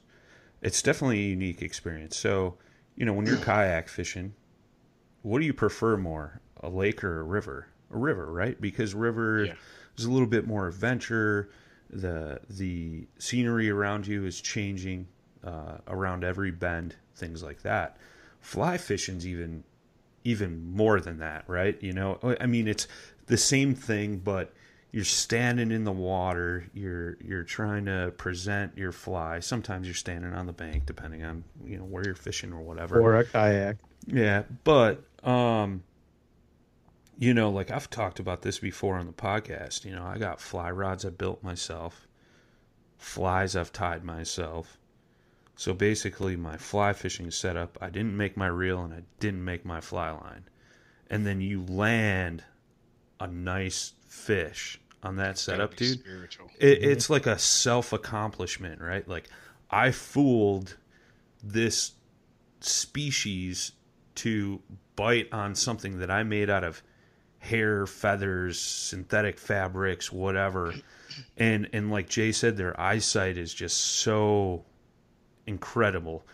it's 0.62 0.82
definitely 0.82 1.20
a 1.20 1.30
unique 1.30 1.62
experience. 1.62 2.18
So, 2.18 2.58
you 2.96 3.06
know, 3.06 3.14
when 3.14 3.26
you're 3.26 3.38
kayak 3.38 3.90
fishing, 3.90 4.34
what 5.22 5.40
do 5.40 5.46
you 5.46 5.54
prefer 5.54 5.98
more, 5.98 6.42
a 6.62 6.70
lake 6.70 7.04
or 7.04 7.20
a 7.20 7.24
river? 7.24 7.68
A 7.92 7.98
river, 7.98 8.32
right? 8.32 8.60
Because 8.60 8.94
river 8.94 9.46
Yeah. 9.46 9.54
is 9.98 10.06
a 10.06 10.12
little 10.12 10.28
bit 10.28 10.46
more 10.48 10.68
adventure. 10.68 11.50
The 11.90 12.40
the 12.50 13.08
scenery 13.18 13.70
around 13.70 14.08
you 14.08 14.26
is 14.26 14.42
changing 14.42 15.08
uh, 15.44 15.78
around 15.88 16.24
every 16.24 16.52
bend, 16.52 16.96
things 17.16 17.44
like 17.44 17.62
that. 17.62 17.98
Fly 18.42 18.78
fishing's 18.78 19.26
even 19.26 19.64
even 20.24 20.72
more 20.74 21.00
than 21.00 21.20
that, 21.20 21.46
right? 21.48 21.82
You 21.82 21.94
know, 21.94 22.36
I 22.42 22.46
mean, 22.46 22.68
it's 22.68 22.88
the 23.28 23.38
same 23.38 23.74
thing, 23.76 24.18
but 24.18 24.54
you're 24.92 25.06
standing 25.06 25.72
in 25.72 25.84
the 25.84 25.92
water. 25.92 26.66
You're 26.74 27.18
you're 27.24 27.44
trying 27.44 27.86
to 27.86 28.14
present 28.18 28.78
your 28.78 28.92
fly. 28.92 29.40
Sometimes 29.40 29.88
you're 29.88 29.94
standing 29.94 30.34
on 30.34 30.46
the 30.46 30.54
bank, 30.54 30.86
depending 30.86 31.24
on 31.24 31.44
you 31.66 31.78
know 31.78 31.84
where 31.84 32.04
you're 32.04 32.16
fishing 32.16 32.54
or 32.54 32.62
whatever. 32.62 33.00
Or 33.00 33.18
a 33.18 33.24
kayak. 33.24 33.78
Yeah, 34.06 34.44
but 34.64 35.04
um 35.24 35.84
you 37.18 37.34
know, 37.34 37.50
like 37.50 37.72
I've 37.72 37.90
talked 37.90 38.20
about 38.20 38.44
this 38.44 38.60
before 38.60 38.98
on 38.98 39.08
the 39.08 39.14
podcast, 39.14 39.86
you 39.86 39.92
know, 39.92 40.04
I 40.04 40.18
got 40.18 40.40
fly 40.40 40.70
rods 40.70 41.06
I 41.06 41.10
built 41.10 41.44
myself. 41.44 42.08
Flies 42.98 43.56
I've 43.56 43.74
tied 43.74 44.04
myself. 44.04 44.78
So 45.56 45.74
basically 45.74 46.36
my 46.36 46.58
fly 46.58 46.94
fishing 46.94 47.32
setup, 47.32 47.78
I 47.82 47.90
didn't 47.90 48.16
make 48.16 48.38
my 48.38 48.48
reel 48.48 48.84
and 48.84 48.94
I 48.94 49.02
didn't 49.20 49.44
make 49.44 49.66
my 49.66 49.82
fly 49.82 50.12
line. 50.12 50.44
And 51.10 51.26
then 51.26 51.42
you 51.42 51.64
land 51.64 52.44
a 53.20 53.28
nice 53.28 53.94
fish 54.08 54.80
on 55.02 55.16
that 55.16 55.38
setup, 55.38 55.76
dude 55.76 56.04
it, 56.60 56.84
it's 56.84 57.10
like 57.10 57.26
a 57.26 57.40
self 57.40 57.94
accomplishment, 57.94 58.82
right? 58.82 59.08
Like 59.08 59.30
I 59.72 59.92
fooled 59.92 60.78
this 61.44 61.94
species 62.60 63.72
to 64.16 64.62
bite 64.96 65.32
on 65.32 65.56
something 65.56 66.00
that 66.00 66.12
I 66.12 66.24
made 66.24 66.50
out 66.50 66.64
of 66.64 66.84
hair, 67.48 67.86
feathers, 67.86 68.60
synthetic 68.60 69.40
fabrics, 69.40 70.12
whatever. 70.12 70.74
And 71.38 71.70
and 71.74 71.90
like 71.92 72.10
Jay 72.10 72.32
said, 72.32 72.58
their 72.58 72.80
eyesight 72.80 73.38
is 73.38 73.54
just 73.54 73.78
so 73.78 74.66
incredible. 75.46 76.26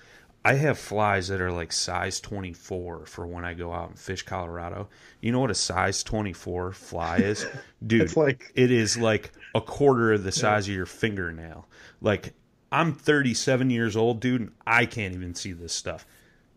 I 0.46 0.56
have 0.56 0.78
flies 0.78 1.30
that 1.30 1.40
are 1.40 1.52
like 1.52 1.72
size 1.72 2.20
24 2.20 3.06
for 3.06 3.26
when 3.26 3.46
I 3.46 3.54
go 3.54 3.72
out 3.72 3.90
and 3.90 4.00
fish 4.00 4.24
Colorado. 4.24 4.90
You 5.22 5.32
know 5.32 5.40
what 5.40 5.52
a 5.52 5.56
size 5.56 6.04
24 6.04 6.74
fly 6.74 7.18
is? 7.18 7.46
Dude, 7.88 8.02
It's 8.02 8.18
like 8.18 8.52
it 8.56 8.70
is 8.70 8.98
like 8.98 9.32
a 9.56 9.62
quarter 9.62 10.12
of 10.12 10.24
the 10.24 10.34
size 10.34 10.68
of 10.68 10.76
your 10.76 10.86
fingernail. 10.86 11.68
Like 12.02 12.34
I'm 12.74 12.94
37 12.94 13.70
years 13.70 13.96
old, 13.96 14.20
dude, 14.20 14.42
and 14.42 14.52
I 14.66 14.88
can't 14.88 15.14
even 15.14 15.36
see 15.36 15.54
this 15.54 15.74
stuff. 15.74 16.08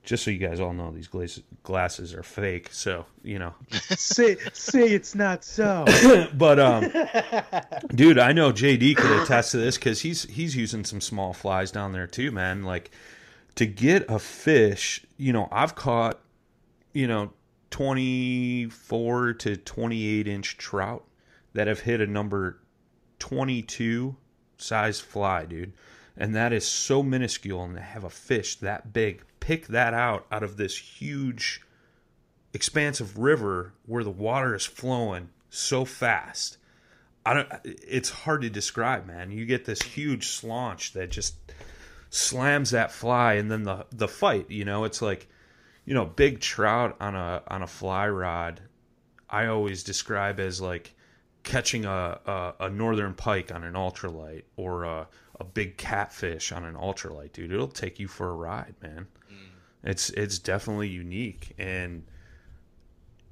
Just 0.06 0.24
so 0.24 0.30
you 0.30 0.38
guys 0.38 0.60
all 0.60 0.72
know, 0.72 0.90
these 0.92 1.08
glasses 1.08 1.42
glasses 1.62 2.14
are 2.14 2.22
fake. 2.22 2.68
So 2.72 3.04
you 3.22 3.38
know, 3.38 3.54
say 3.70 4.36
say 4.54 4.88
it's 4.88 5.14
not 5.14 5.44
so. 5.44 5.84
but 6.34 6.58
um, 6.58 6.90
dude, 7.94 8.18
I 8.18 8.32
know 8.32 8.52
JD 8.52 8.96
could 8.96 9.22
attest 9.22 9.50
to 9.50 9.58
this 9.58 9.76
because 9.76 10.00
he's 10.00 10.22
he's 10.24 10.56
using 10.56 10.84
some 10.84 11.00
small 11.02 11.34
flies 11.34 11.70
down 11.70 11.92
there 11.92 12.06
too, 12.06 12.30
man. 12.30 12.64
Like 12.64 12.90
to 13.56 13.66
get 13.66 14.04
a 14.08 14.18
fish, 14.18 15.04
you 15.16 15.32
know, 15.32 15.48
I've 15.50 15.74
caught, 15.74 16.20
you 16.92 17.06
know, 17.06 17.32
24 17.70 19.34
to 19.34 19.56
28 19.56 20.28
inch 20.28 20.56
trout 20.56 21.04
that 21.52 21.66
have 21.66 21.80
hit 21.80 22.00
a 22.00 22.06
number 22.06 22.60
22 23.18 24.16
size 24.58 25.00
fly, 25.00 25.44
dude. 25.46 25.72
And 26.16 26.34
that 26.34 26.52
is 26.52 26.66
so 26.66 27.02
minuscule, 27.02 27.62
and 27.64 27.76
to 27.76 27.82
have 27.82 28.04
a 28.04 28.10
fish 28.10 28.56
that 28.56 28.92
big 28.92 29.22
pick 29.40 29.66
that 29.68 29.94
out 29.94 30.26
out 30.32 30.42
of 30.42 30.56
this 30.56 30.76
huge 30.76 31.60
expansive 32.52 33.18
river 33.18 33.74
where 33.84 34.02
the 34.02 34.10
water 34.10 34.54
is 34.54 34.64
flowing 34.64 35.28
so 35.50 35.84
fast. 35.84 36.56
I 37.24 37.34
don't 37.34 37.48
it's 37.64 38.10
hard 38.10 38.42
to 38.42 38.50
describe, 38.50 39.06
man. 39.06 39.30
You 39.30 39.44
get 39.44 39.64
this 39.66 39.82
huge 39.82 40.28
slaunch 40.28 40.92
that 40.94 41.10
just 41.10 41.34
slams 42.08 42.70
that 42.70 42.92
fly 42.92 43.34
and 43.34 43.50
then 43.50 43.64
the 43.64 43.86
the 43.92 44.08
fight, 44.08 44.50
you 44.50 44.64
know, 44.64 44.84
it's 44.84 45.02
like 45.02 45.28
you 45.84 45.94
know, 45.94 46.06
big 46.06 46.40
trout 46.40 46.96
on 46.98 47.14
a 47.14 47.42
on 47.48 47.62
a 47.62 47.66
fly 47.66 48.08
rod 48.08 48.62
I 49.28 49.46
always 49.46 49.82
describe 49.82 50.40
as 50.40 50.60
like 50.60 50.94
catching 51.42 51.84
a, 51.84 52.20
a, 52.26 52.54
a 52.60 52.70
northern 52.70 53.14
pike 53.14 53.52
on 53.52 53.64
an 53.64 53.74
ultralight 53.74 54.44
or 54.56 54.84
a, 54.84 55.08
a 55.38 55.44
big 55.44 55.76
catfish 55.76 56.52
on 56.52 56.64
an 56.64 56.74
ultralight, 56.74 57.32
dude. 57.32 57.52
It'll 57.52 57.68
take 57.68 57.98
you 57.98 58.08
for 58.08 58.30
a 58.30 58.34
ride, 58.34 58.74
man. 58.82 59.06
Mm. 59.30 59.36
It's 59.84 60.10
it's 60.10 60.38
definitely 60.38 60.88
unique 60.88 61.54
and 61.58 62.02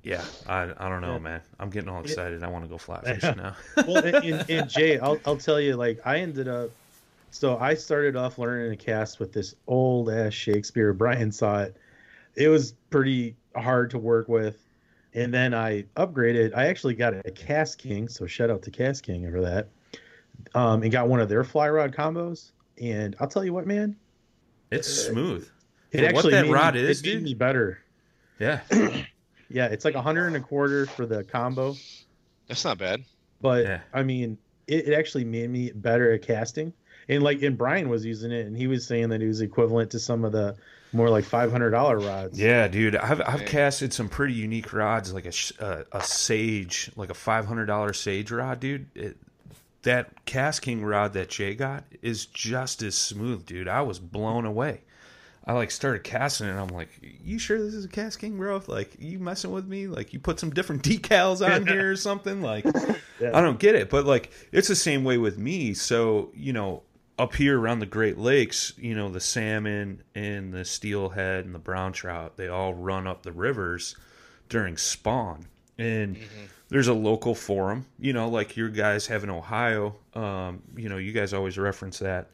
yeah, 0.05 0.23
I 0.47 0.71
I 0.77 0.89
don't 0.89 1.01
know, 1.01 1.19
man. 1.19 1.41
I'm 1.59 1.71
getting 1.71 1.89
all 1.89 2.03
excited. 2.03 2.43
I 2.45 2.49
want 2.49 2.65
to 2.65 2.69
go 2.69 2.77
fly 2.77 3.01
fishing 3.01 3.39
now. 3.39 3.57
well, 3.89 4.05
and, 4.05 4.17
and, 4.17 4.45
and 4.51 4.71
Jay, 4.71 4.99
I'll 4.99 5.19
I'll 5.25 5.39
tell 5.39 5.59
you, 5.59 5.77
like 5.77 5.99
I 6.05 6.19
ended 6.19 6.47
up. 6.47 6.71
So 7.31 7.59
I 7.59 7.75
started 7.75 8.15
off 8.15 8.39
learning 8.39 8.71
to 8.71 8.77
cast 8.77 9.19
with 9.19 9.33
this 9.33 9.57
old 9.67 10.11
ass 10.11 10.33
Shakespeare. 10.33 10.93
Brian 10.93 11.33
saw 11.33 11.63
it. 11.63 11.77
It 12.37 12.49
was 12.49 12.75
pretty 12.91 13.35
hard 13.57 13.91
to 13.91 13.99
work 13.99 14.29
with, 14.29 14.63
and 15.15 15.33
then 15.33 15.55
I 15.55 15.83
upgraded. 15.97 16.55
I 16.55 16.67
actually 16.67 16.95
got 16.95 17.15
a 17.15 17.31
Cast 17.31 17.79
King, 17.79 18.07
so 18.09 18.27
shout 18.27 18.51
out 18.51 18.63
to 18.63 18.71
Cast 18.71 19.03
King 19.03 19.29
for 19.33 19.41
that. 19.41 19.69
Um, 20.55 20.83
and 20.83 20.93
got 20.93 21.09
one 21.09 21.21
of 21.21 21.29
their 21.29 21.43
fly 21.45 21.69
rod 21.69 21.95
combos. 21.95 22.53
And 22.81 23.17
I'll 23.21 23.29
tell 23.29 23.45
you 23.45 23.53
what, 23.53 23.67
man, 23.67 23.97
It's 24.71 24.89
smooth. 24.89 25.49
it 25.91 25.99
For 25.99 26.03
what 26.05 26.15
actually 26.15 26.31
that 26.35 26.43
made 26.47 26.53
rod 26.53 26.75
me, 26.75 26.81
is, 26.81 27.03
it 27.03 27.15
made 27.15 27.23
me 27.23 27.35
better. 27.35 27.81
Yeah. 28.39 28.61
Yeah, 29.51 29.67
it's 29.67 29.85
like 29.85 29.95
a 29.95 30.03
hundred 30.03 30.29
and 30.29 30.37
a 30.37 30.41
quarter 30.41 30.87
for 30.87 31.07
the 31.07 31.23
combo. 31.23 31.77
That's 32.49 32.65
not 32.65 32.79
bad. 32.79 33.05
but 33.41 33.65
Yeah. 33.65 33.81
I 33.93 34.03
mean, 34.03 34.39
it, 34.67 34.89
it 34.89 34.95
actually 34.95 35.25
made 35.25 35.51
me 35.51 35.71
better 35.73 36.13
at 36.13 36.23
casting. 36.23 36.73
And 37.09 37.23
like, 37.23 37.43
and 37.43 37.57
Brian 37.57 37.89
was 37.91 38.05
using 38.05 38.33
it, 38.33 38.47
and 38.47 38.57
he 38.57 38.67
was 38.67 38.87
saying 38.87 39.11
that 39.11 39.21
it 39.23 39.27
was 39.29 39.43
equivalent 39.43 39.91
to 39.93 39.99
some 40.01 40.25
of 40.25 40.33
the 40.33 40.57
more 40.93 41.11
like 41.11 41.25
five 41.25 41.53
hundred 41.53 41.71
dollar 41.71 41.99
rods. 41.99 42.41
Yeah, 42.41 42.67
dude, 42.69 42.97
I've 42.97 43.21
I've 43.21 43.43
Yeah. 43.43 43.47
casted 43.47 43.93
some 43.93 44.09
pretty 44.09 44.33
unique 44.35 44.73
rods, 44.73 45.13
like 45.13 45.27
a 45.27 45.33
a, 45.61 45.85
a 45.99 46.03
sage, 46.03 46.91
like 46.97 47.11
a 47.11 47.15
five 47.15 47.45
hundred 47.47 47.67
dollar 47.67 47.93
sage 47.93 48.33
rod, 48.33 48.59
dude. 48.61 48.87
It, 48.97 49.17
that 49.85 50.25
cast 50.27 50.63
king 50.63 50.85
rod 50.85 51.13
that 51.15 51.31
Jay 51.31 51.55
got 51.55 51.85
is 52.03 52.27
just 52.27 52.83
as 52.83 52.95
smooth, 52.95 53.47
dude. 53.47 53.69
I 53.69 53.83
was 53.83 53.99
blown 53.99 54.45
away. 54.45 54.83
I 55.47 55.53
like 55.53 55.71
started 55.71 56.05
casting 56.05 56.47
it. 56.47 56.51
and 56.53 56.61
I'm 56.61 56.69
like, 56.69 56.89
you 57.03 57.39
sure 57.39 57.63
this 57.63 57.75
is 57.75 57.85
a 57.85 57.89
Cast 57.89 58.19
King, 58.19 58.39
bro? 58.39 58.63
Like, 58.67 58.97
you 58.99 59.19
messing 59.19 59.53
with 59.53 59.67
me? 59.67 59.87
Like, 59.87 60.15
you 60.15 60.19
put 60.19 60.41
some 60.41 60.51
different 60.51 60.83
decals 60.85 61.47
on 61.47 61.67
here 61.67 61.91
or 61.91 61.97
something? 61.97 62.41
Like, 62.41 62.67
I 62.67 63.41
don't 63.41 63.59
get 63.59 63.75
it. 63.75 63.91
But 63.91 64.07
like, 64.07 64.33
it's 64.53 64.69
the 64.69 64.77
same 64.77 65.05
way 65.05 65.19
with 65.19 65.39
me. 65.39 65.75
So 65.75 66.31
you 66.35 66.53
know, 66.53 66.83
up 67.19 67.35
here 67.35 67.59
around 67.61 67.81
the 67.81 67.87
Great 67.87 68.19
Lakes, 68.19 68.73
you 68.79 68.95
know, 68.95 69.11
the 69.11 69.21
salmon 69.21 70.03
and 70.15 70.53
the 70.53 70.65
steelhead 70.65 71.45
and 71.45 71.55
the 71.55 71.59
brown 71.59 71.93
trout, 71.93 72.37
they 72.37 72.49
all 72.49 72.73
run 72.75 73.07
up 73.07 73.23
the 73.23 73.33
rivers 73.33 73.97
during 74.49 74.77
spawn. 74.77 75.47
And 75.77 76.17
mm-hmm. 76.17 76.45
There's 76.75 76.89
a 76.89 76.93
local 76.93 77.37
forum, 77.37 77.87
you 78.01 78.13
know, 78.13 78.29
like 78.29 78.57
your 78.57 78.69
guys 78.69 79.07
have 79.07 79.23
in 79.23 79.31
Ohio. 79.31 79.95
Um, 80.13 80.61
you 80.77 80.89
know, 80.89 80.97
you 80.97 81.13
guys 81.13 81.33
always 81.33 81.57
reference 81.57 82.01
that. 82.01 82.31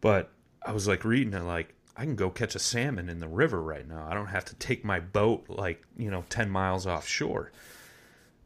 But 0.00 0.30
I 0.64 0.72
was 0.72 0.88
like 0.88 1.04
reading 1.04 1.34
it, 1.34 1.42
like, 1.42 1.74
I 1.94 2.04
can 2.04 2.16
go 2.16 2.30
catch 2.30 2.54
a 2.54 2.58
salmon 2.58 3.10
in 3.10 3.20
the 3.20 3.28
river 3.28 3.62
right 3.62 3.86
now. 3.86 4.06
I 4.10 4.14
don't 4.14 4.28
have 4.28 4.46
to 4.46 4.54
take 4.54 4.82
my 4.82 4.98
boat 4.98 5.44
like, 5.50 5.84
you 5.98 6.10
know, 6.10 6.24
10 6.30 6.48
miles 6.48 6.86
offshore. 6.86 7.52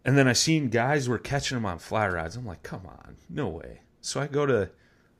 And 0.04 0.18
then 0.18 0.26
I 0.26 0.32
seen 0.32 0.68
guys 0.68 1.08
were 1.08 1.16
catching 1.16 1.56
them 1.56 1.64
on 1.64 1.78
fly 1.78 2.08
rods. 2.08 2.34
I'm 2.34 2.44
like, 2.44 2.64
come 2.64 2.84
on, 2.84 3.14
no 3.30 3.46
way. 3.46 3.82
So 4.00 4.20
I 4.20 4.26
go 4.26 4.46
to, 4.46 4.68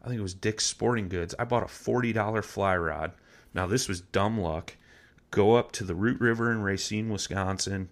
I 0.02 0.08
think 0.08 0.18
it 0.18 0.24
was 0.24 0.34
Dick's 0.34 0.66
Sporting 0.66 1.08
Goods. 1.08 1.36
I 1.38 1.44
bought 1.44 1.62
a 1.62 1.66
$40 1.66 2.42
fly 2.42 2.76
rod. 2.76 3.12
Now, 3.54 3.68
this 3.68 3.86
was 3.86 4.00
dumb 4.00 4.40
luck. 4.40 4.76
Go 5.30 5.54
up 5.54 5.70
to 5.70 5.84
the 5.84 5.94
Root 5.94 6.20
River 6.20 6.50
in 6.50 6.62
Racine, 6.62 7.10
Wisconsin. 7.10 7.90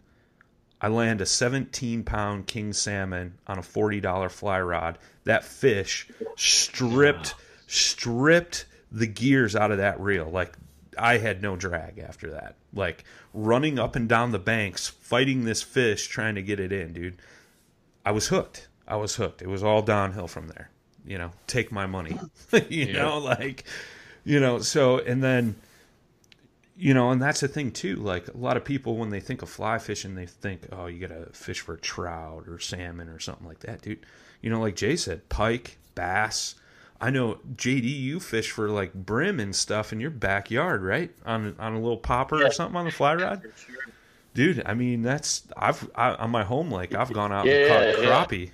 I 0.81 0.89
land 0.89 1.21
a 1.21 1.27
17 1.27 2.05
pound 2.05 2.47
king 2.47 2.73
salmon 2.73 3.39
on 3.47 3.59
a 3.59 3.63
$40 3.63 4.31
fly 4.31 4.61
rod. 4.61 4.99
That 5.25 5.45
fish 5.45 6.09
stripped, 6.37 7.35
stripped 7.67 8.67
the 8.93 9.07
gears 9.07 9.57
out 9.57 9.71
of 9.71 9.79
that 9.79 10.01
reel. 10.01 10.29
Like, 10.31 10.57
I 10.99 11.19
had 11.19 11.43
no 11.43 11.57
drag 11.57 11.99
after 11.99 12.31
that. 12.33 12.57
Like, 12.73 13.05
running 13.33 13.79
up 13.79 13.97
and 13.97 14.09
down 14.09 14.33
the 14.33 14.39
banks, 14.39 14.89
fighting 14.89 15.45
this 15.45 15.63
fish, 15.63 16.07
trying 16.07 16.35
to 16.37 16.43
get 16.43 16.61
it 16.61 16.73
in, 16.73 16.93
dude. 16.93 17.17
I 18.05 18.13
was 18.13 18.29
hooked. 18.29 18.69
I 18.87 18.97
was 18.97 19.17
hooked. 19.17 19.43
It 19.43 19.49
was 19.49 19.63
all 19.63 19.83
downhill 19.83 20.29
from 20.29 20.49
there. 20.49 20.71
You 21.07 21.19
know, 21.19 21.31
take 21.47 21.73
my 21.73 21.87
money. 21.87 22.19
you 22.69 22.93
know, 22.93 23.19
like, 23.19 23.65
you 24.25 24.41
know, 24.41 24.59
so, 24.61 24.99
and 24.99 25.23
then, 25.23 25.57
you 26.77 26.93
know, 26.93 27.11
and 27.11 27.23
that's 27.23 27.41
the 27.41 27.49
thing 27.49 27.71
too. 27.71 27.97
Like 27.97 28.29
a 28.29 28.37
lot 28.37 28.57
of 28.57 28.65
people, 28.65 28.97
when 28.97 29.11
they 29.11 29.21
think 29.21 29.43
of 29.43 29.49
fly 29.49 29.79
fishing, 29.79 30.15
they 30.15 30.27
think, 30.27 30.67
oh, 30.73 30.87
you 30.87 31.07
got 31.07 31.15
to 31.15 31.27
fish 31.33 31.61
for 31.61 31.77
trout 31.77 32.45
or 32.49 32.59
salmon 32.59 33.09
or 33.09 33.21
something 33.21 33.47
like 33.47 33.61
that, 33.61 33.83
dude. 33.83 34.05
You 34.41 34.51
know, 34.51 34.61
like 34.61 34.77
Jay 34.77 34.97
said, 34.97 35.29
pike, 35.29 35.79
bass. 35.95 36.57
I 37.01 37.11
know 37.11 37.39
JD, 37.57 37.83
you 37.85 38.21
fish 38.21 38.51
for 38.51 38.69
like 38.69 38.95
brim 38.95 39.39
and 39.41 39.55
stuff 39.55 39.93
in 39.93 40.01
your 40.01 40.11
backyard, 40.11 40.83
right? 40.83 41.11
On 41.27 41.55
on 41.59 41.75
a 41.75 41.81
little 41.81 41.97
popper 41.97 42.45
or 42.45 42.51
something 42.51 42.77
on 42.77 42.87
the 42.87 42.91
fly 42.91 43.15
rod, 43.15 43.43
dude. 44.33 44.63
I 44.65 44.75
mean, 44.75 45.03
that's 45.03 45.43
I've 45.57 45.91
I, 45.95 46.15
on 46.15 46.31
my 46.31 46.45
home 46.45 46.71
lake. 46.71 46.95
I've 46.95 47.13
gone 47.13 47.33
out 47.33 47.47
and 47.47 47.69
caught 47.69 48.03
yeah. 48.03 48.25
crappie. 48.27 48.51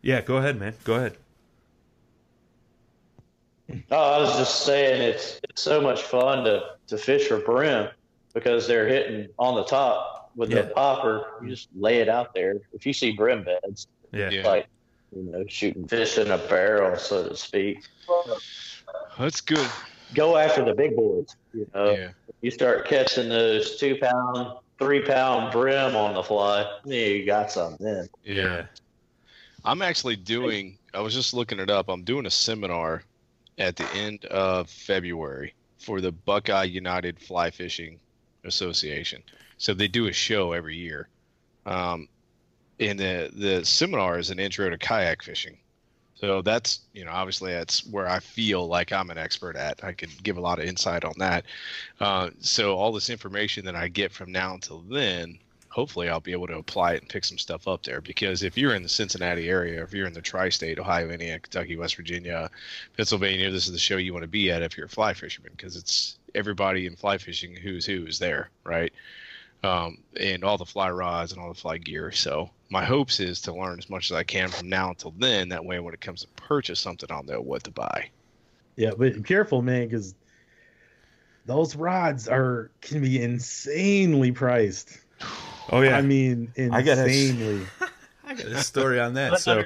Yeah, 0.00 0.20
go 0.20 0.36
ahead, 0.38 0.58
man. 0.58 0.74
Go 0.84 0.94
ahead. 0.94 1.16
No, 3.68 3.96
I 3.96 4.18
was 4.18 4.36
just 4.38 4.64
saying 4.66 5.00
it's 5.02 5.40
it's 5.48 5.62
so 5.62 5.80
much 5.80 6.02
fun 6.02 6.44
to 6.44 6.62
to 6.88 6.98
fish 6.98 7.28
for 7.28 7.38
brim 7.38 7.88
because 8.34 8.66
they're 8.66 8.88
hitting 8.88 9.28
on 9.38 9.54
the 9.54 9.64
top 9.64 10.30
with 10.36 10.50
Yeah. 10.50 10.62
the 10.62 10.68
popper. 10.68 11.26
You 11.42 11.50
just 11.50 11.68
lay 11.76 11.98
it 11.98 12.08
out 12.08 12.34
there. 12.34 12.56
If 12.72 12.86
you 12.86 12.92
see 12.92 13.12
brim 13.12 13.44
beds, 13.44 13.86
Yeah. 14.12 14.30
Yeah. 14.30 14.46
like 14.46 14.66
you 15.14 15.22
know, 15.24 15.44
shooting 15.46 15.86
fish 15.86 16.16
in 16.18 16.30
a 16.30 16.38
barrel, 16.38 16.96
so 16.96 17.28
to 17.28 17.36
speak. 17.36 17.84
That's 19.18 19.40
good. 19.42 19.68
Go 20.14 20.36
after 20.36 20.64
the 20.64 20.74
big 20.74 20.96
boys. 20.96 21.36
You 21.54 21.68
know, 21.74 21.90
Yeah. 21.92 22.10
you 22.40 22.50
start 22.50 22.86
catching 22.86 23.28
those 23.28 23.76
two 23.76 23.96
pound, 23.96 24.56
three 24.78 25.02
pound 25.02 25.52
brim 25.52 25.94
on 25.96 26.14
the 26.14 26.22
fly. 26.22 26.66
Yeah, 26.84 27.06
you 27.06 27.26
got 27.26 27.50
something 27.50 27.84
then. 27.84 28.08
Yeah. 28.24 28.66
I'm 29.64 29.82
actually 29.82 30.16
doing, 30.16 30.78
I 30.94 31.00
was 31.00 31.14
just 31.14 31.34
looking 31.34 31.60
it 31.60 31.70
up. 31.70 31.88
I'm 31.88 32.02
doing 32.04 32.26
a 32.26 32.30
seminar 32.30 33.04
at 33.58 33.76
the 33.76 33.88
end 33.94 34.24
of 34.26 34.68
February 34.68 35.54
for 35.78 36.00
the 36.00 36.12
Buckeye 36.12 36.64
United 36.64 37.18
Fly 37.18 37.50
Fishing 37.50 37.98
Association. 38.44 39.22
So 39.58 39.74
they 39.74 39.88
do 39.88 40.06
a 40.06 40.12
show 40.12 40.52
every 40.52 40.76
year. 40.76 41.08
Um, 41.66 42.08
and 42.80 42.98
the, 42.98 43.30
the 43.32 43.64
seminar 43.64 44.18
is 44.18 44.30
an 44.30 44.38
intro 44.38 44.68
to 44.70 44.78
kayak 44.78 45.22
fishing. 45.22 45.58
So 46.14 46.40
that's, 46.40 46.80
you 46.92 47.04
know, 47.04 47.10
obviously 47.10 47.52
that's 47.52 47.84
where 47.86 48.08
I 48.08 48.20
feel 48.20 48.66
like 48.68 48.92
I'm 48.92 49.10
an 49.10 49.18
expert 49.18 49.56
at. 49.56 49.82
I 49.82 49.92
could 49.92 50.10
give 50.22 50.36
a 50.36 50.40
lot 50.40 50.60
of 50.60 50.64
insight 50.64 51.04
on 51.04 51.14
that. 51.18 51.44
Uh, 52.00 52.30
so 52.40 52.76
all 52.76 52.92
this 52.92 53.10
information 53.10 53.64
that 53.64 53.74
I 53.74 53.88
get 53.88 54.12
from 54.12 54.30
now 54.30 54.54
until 54.54 54.84
then, 54.88 55.38
hopefully 55.72 56.08
I'll 56.08 56.20
be 56.20 56.32
able 56.32 56.46
to 56.48 56.58
apply 56.58 56.92
it 56.92 57.00
and 57.00 57.08
pick 57.08 57.24
some 57.24 57.38
stuff 57.38 57.66
up 57.66 57.82
there. 57.82 58.02
Because 58.02 58.42
if 58.42 58.58
you're 58.58 58.74
in 58.74 58.82
the 58.82 58.88
Cincinnati 58.88 59.48
area, 59.48 59.82
if 59.82 59.94
you're 59.94 60.06
in 60.06 60.12
the 60.12 60.20
tri-state, 60.20 60.78
Ohio, 60.78 61.08
Indiana, 61.08 61.40
Kentucky, 61.40 61.76
West 61.76 61.96
Virginia, 61.96 62.50
Pennsylvania, 62.96 63.50
this 63.50 63.66
is 63.66 63.72
the 63.72 63.78
show 63.78 63.96
you 63.96 64.12
want 64.12 64.22
to 64.22 64.28
be 64.28 64.50
at 64.50 64.62
if 64.62 64.76
you're 64.76 64.86
a 64.86 64.90
fly 64.90 65.14
fisherman 65.14 65.52
because 65.56 65.74
it's 65.74 66.18
everybody 66.34 66.86
in 66.86 66.94
fly 66.94 67.16
fishing 67.16 67.56
who's 67.56 67.86
who 67.86 68.06
is 68.06 68.18
there, 68.18 68.50
right? 68.64 68.92
Um, 69.64 69.98
and 70.20 70.44
all 70.44 70.58
the 70.58 70.66
fly 70.66 70.90
rods 70.90 71.32
and 71.32 71.40
all 71.40 71.48
the 71.48 71.58
fly 71.58 71.78
gear. 71.78 72.12
So 72.12 72.50
my 72.68 72.84
hopes 72.84 73.18
is 73.18 73.40
to 73.42 73.54
learn 73.54 73.78
as 73.78 73.88
much 73.88 74.10
as 74.10 74.16
I 74.16 74.24
can 74.24 74.48
from 74.48 74.68
now 74.68 74.90
until 74.90 75.14
then. 75.18 75.48
That 75.48 75.64
way, 75.64 75.80
when 75.80 75.94
it 75.94 76.00
comes 76.00 76.22
to 76.22 76.28
purchase 76.36 76.80
something, 76.80 77.10
I'll 77.10 77.22
know 77.22 77.40
what 77.40 77.64
to 77.64 77.70
buy. 77.70 78.10
Yeah, 78.76 78.90
but 78.96 79.14
be 79.14 79.22
careful, 79.22 79.62
man, 79.62 79.86
because 79.86 80.14
those 81.46 81.76
rods 81.76 82.28
are 82.28 82.70
can 82.80 83.00
be 83.00 83.22
insanely 83.22 84.32
priced. 84.32 84.98
Oh 85.70 85.80
yeah. 85.82 85.96
I 85.96 86.02
mean, 86.02 86.52
I 86.72 86.82
gotta- 86.82 87.04
insanely. 87.06 87.66
I 88.24 88.34
got 88.34 88.46
a 88.46 88.62
story 88.62 88.98
on 89.00 89.14
that. 89.14 89.40
So 89.40 89.64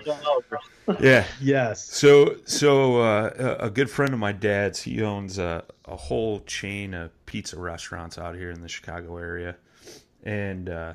yeah. 1.01 1.25
yes. 1.41 1.85
So, 1.85 2.37
so 2.47 3.01
uh, 3.01 3.57
a 3.61 3.67
a 3.67 3.71
good 3.71 3.91
friend 3.91 4.13
of 4.15 4.19
my 4.19 4.33
dad's, 4.33 4.83
he 4.83 5.03
owns 5.03 5.39
a, 5.39 5.65
a 5.85 5.97
whole 5.97 6.41
chain 6.41 6.95
of 6.95 7.11
pizza 7.27 7.59
restaurants 7.59 8.19
out 8.19 8.35
here 8.35 8.51
in 8.51 8.63
the 8.63 8.69
Chicago 8.69 9.19
area, 9.19 9.57
and 10.25 10.69
uh, 10.69 10.95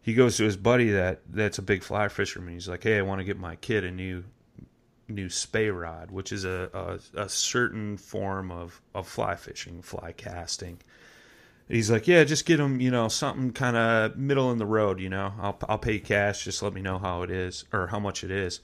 he 0.00 0.14
goes 0.14 0.36
to 0.38 0.44
his 0.44 0.56
buddy 0.56 0.90
that 0.90 1.20
that's 1.28 1.58
a 1.58 1.62
big 1.62 1.82
fly 1.82 2.08
fisherman. 2.08 2.54
He's 2.54 2.68
like, 2.68 2.82
"Hey, 2.82 2.98
I 2.98 3.02
want 3.02 3.20
to 3.20 3.24
get 3.24 3.38
my 3.38 3.56
kid 3.56 3.84
a 3.84 3.90
new 3.90 4.24
new 5.08 5.28
spey 5.28 5.68
rod, 5.68 6.10
which 6.10 6.32
is 6.32 6.44
a, 6.44 6.98
a, 7.14 7.22
a 7.24 7.28
certain 7.28 7.96
form 7.98 8.50
of, 8.50 8.80
of 8.94 9.06
fly 9.06 9.36
fishing, 9.36 9.82
fly 9.82 10.12
casting." 10.16 10.78
He's 11.68 11.90
like, 11.90 12.06
"Yeah, 12.06 12.24
just 12.24 12.44
get 12.44 12.60
him, 12.60 12.80
you 12.80 12.90
know, 12.90 13.08
something 13.08 13.52
kind 13.52 13.76
of 13.76 14.16
middle 14.16 14.50
in 14.52 14.58
the 14.58 14.66
road. 14.66 15.00
You 15.00 15.08
know, 15.08 15.32
I'll 15.40 15.58
I'll 15.68 15.78
pay 15.78 15.98
cash. 15.98 16.44
Just 16.44 16.62
let 16.62 16.72
me 16.74 16.82
know 16.82 16.98
how 16.98 17.22
it 17.22 17.30
is 17.30 17.64
or 17.72 17.86
how 17.88 17.98
much 17.98 18.24
it 18.24 18.30
is." 18.30 18.60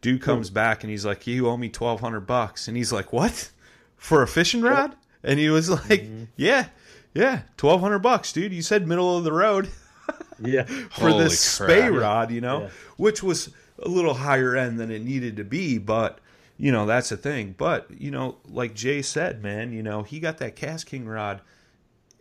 Dude 0.00 0.20
comes 0.22 0.50
back 0.50 0.82
and 0.82 0.90
he's 0.90 1.04
like, 1.06 1.26
"You 1.26 1.48
owe 1.48 1.56
me 1.56 1.68
twelve 1.68 2.00
hundred 2.00 2.26
bucks," 2.26 2.68
and 2.68 2.76
he's 2.76 2.92
like, 2.92 3.12
"What? 3.12 3.50
For 3.96 4.22
a 4.22 4.28
fishing 4.28 4.60
rod?" 4.62 4.94
And 5.24 5.38
he 5.38 5.48
was 5.48 5.70
like, 5.70 6.02
mm-hmm. 6.02 6.24
"Yeah, 6.36 6.66
yeah, 7.14 7.42
twelve 7.56 7.80
hundred 7.80 8.00
bucks, 8.00 8.32
dude. 8.32 8.52
You 8.52 8.62
said 8.62 8.86
middle 8.86 9.16
of 9.16 9.24
the 9.24 9.32
road 9.32 9.68
Yeah. 10.40 10.62
for 10.90 11.08
Holy 11.10 11.24
this 11.24 11.56
crap. 11.58 11.70
spey 11.70 11.88
rod, 11.88 12.30
you 12.32 12.40
know, 12.40 12.62
Yeah. 12.62 12.68
which 12.96 13.22
was 13.22 13.50
a 13.78 13.88
little 13.88 14.14
higher 14.14 14.56
end 14.56 14.78
than 14.80 14.90
it 14.90 15.02
needed 15.02 15.36
to 15.36 15.44
be, 15.44 15.78
but 15.78 16.18
you 16.58 16.70
know 16.72 16.84
that's 16.86 17.08
the 17.10 17.16
thing. 17.16 17.54
But 17.56 17.88
you 17.96 18.10
know, 18.10 18.36
like 18.48 18.74
Jay 18.74 19.02
said, 19.02 19.42
man, 19.42 19.72
you 19.72 19.82
know 19.82 20.02
he 20.02 20.18
got 20.20 20.38
that 20.38 20.56
Cast 20.56 20.86
King 20.86 21.06
rod. 21.06 21.40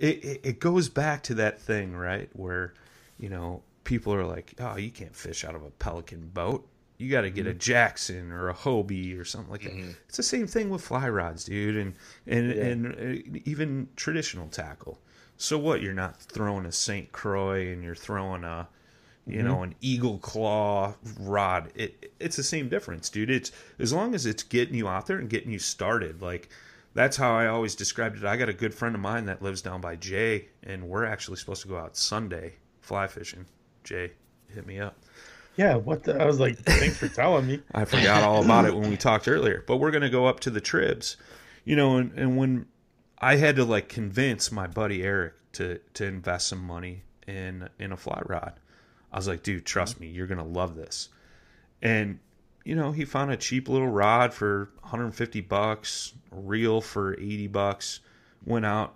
It, 0.02 0.26
it 0.26 0.42
it 0.44 0.60
goes 0.60 0.90
back 0.90 1.22
to 1.24 1.36
that 1.36 1.62
thing, 1.62 1.96
right, 1.96 2.28
where 2.34 2.74
you 3.20 3.30
know 3.30 3.62
people 3.84 4.14
are 4.14 4.26
like, 4.26 4.56
oh, 4.60 4.78
you 4.78 4.90
can't 4.90 5.16
fish 5.16 5.46
out 5.46 5.54
of 5.54 5.64
a 5.64 5.70
Pelican 5.70 6.32
boat. 6.34 6.68
You 6.98 7.10
got 7.10 7.22
to 7.22 7.30
get 7.30 7.46
a 7.48 7.52
mm-hmm. 7.52 7.60
Jackson 7.60 8.32
or 8.32 8.50
a 8.50 8.54
Hobie 8.54 9.20
or 9.20 9.26
something 9.26 9.52
like 9.52 9.64
that. 9.64 9.74
Mm-hmm. 9.74 9.92
It's 10.08 10.18
the 10.18 10.24
same 10.24 10.48
thing 10.48 10.70
with 10.70 10.82
fly 10.82 11.08
rods, 11.08 11.46
dude, 11.46 11.78
and 11.78 11.94
and 12.26 12.52
and 12.52 12.88
uh, 12.88 13.40
even 13.46 13.90
traditional 13.96 14.48
tackle. 14.48 15.00
So 15.38 15.58
what? 15.58 15.82
You're 15.82 15.94
not 15.94 16.20
throwing 16.20 16.66
a 16.66 16.72
Saint 16.72 17.12
Croix 17.12 17.72
and 17.72 17.84
you're 17.84 17.96
throwing 17.96 18.44
a, 18.44 18.68
you 19.28 19.38
mm-hmm. 19.38 19.48
know, 19.48 19.64
an 19.64 19.76
Eagle 19.82 20.18
Claw 20.18 20.96
rod. 21.20 21.72
It 21.76 22.12
it's 22.20 22.38
the 22.38 22.44
same 22.44 22.70
difference, 22.70 23.10
dude. 23.10 23.30
It's 23.30 23.52
as 23.78 23.94
long 23.94 24.16
as 24.16 24.26
it's 24.26 24.44
getting 24.44 24.76
you 24.76 24.88
out 24.88 25.08
there 25.08 25.18
and 25.18 25.30
getting 25.30 25.52
you 25.52 25.60
started. 25.60 26.22
Like 26.22 26.50
that's 26.94 27.18
how 27.18 27.34
I 27.34 27.48
always 27.48 27.76
described 27.76 28.18
it. 28.18 28.26
I 28.26 28.38
got 28.38 28.50
a 28.50 28.54
good 28.54 28.74
friend 28.74 28.96
of 28.96 29.02
mine 29.02 29.26
that 29.26 29.42
lives 29.42 29.62
down 29.62 29.82
by 29.82 29.96
Jay, 29.96 30.50
and 30.64 30.90
we're 30.90 31.06
actually 31.06 31.38
supposed 31.38 31.62
to 31.62 31.68
go 31.68 31.78
out 31.78 31.96
Sunday 31.96 32.56
fly 32.82 33.08
fishing. 33.08 33.46
Jay, 33.84 34.12
hit 34.54 34.68
me 34.68 34.80
up. 34.80 34.98
Yeah. 35.56 35.76
What 35.76 36.04
the? 36.04 36.22
I 36.22 36.26
was 36.26 36.40
like, 36.40 36.58
thanks 36.58 36.98
for 36.98 37.08
telling 37.08 37.48
me. 37.48 37.62
I 37.74 37.86
forgot 37.86 38.24
all 38.24 38.44
about 38.44 38.66
it 38.66 38.76
when 38.76 38.90
we 38.90 38.98
talked 38.98 39.28
earlier. 39.28 39.64
But 39.66 39.78
we're 39.78 39.92
gonna 39.92 40.10
go 40.10 40.26
up 40.26 40.42
to 40.42 40.50
the 40.50 40.62
tribs, 40.62 41.18
you 41.64 41.76
know, 41.76 41.98
and, 41.98 42.12
and 42.14 42.38
when 42.38 42.66
I 43.20 43.36
had 43.36 43.56
to 43.58 43.66
like 43.66 43.88
convince 43.88 44.52
my 44.52 44.68
buddy 44.68 45.04
Eric 45.04 45.34
to 45.54 45.80
to 45.94 46.06
invest 46.06 46.48
some 46.48 46.60
money 46.60 47.04
in 47.28 47.70
in 47.80 47.92
a 47.92 47.98
fly 47.98 48.22
rod, 48.26 48.60
I 49.12 49.18
was 49.18 49.28
like, 49.28 49.44
dude, 49.44 49.66
trust 49.66 50.00
me, 50.00 50.08
you're 50.08 50.28
gonna 50.28 50.46
love 50.46 50.76
this. 50.76 51.10
And 51.82 52.20
you 52.64 52.76
know, 52.76 52.92
he 52.92 53.06
found 53.06 53.32
a 53.32 53.38
cheap 53.38 53.68
little 53.68 53.88
rod 53.88 54.34
for 54.34 54.70
150 54.82 55.42
bucks, 55.42 56.14
a 56.32 56.40
reel 56.40 56.82
for 56.82 57.14
80 57.14 57.48
bucks. 57.48 58.00
went 58.46 58.66
out, 58.66 58.96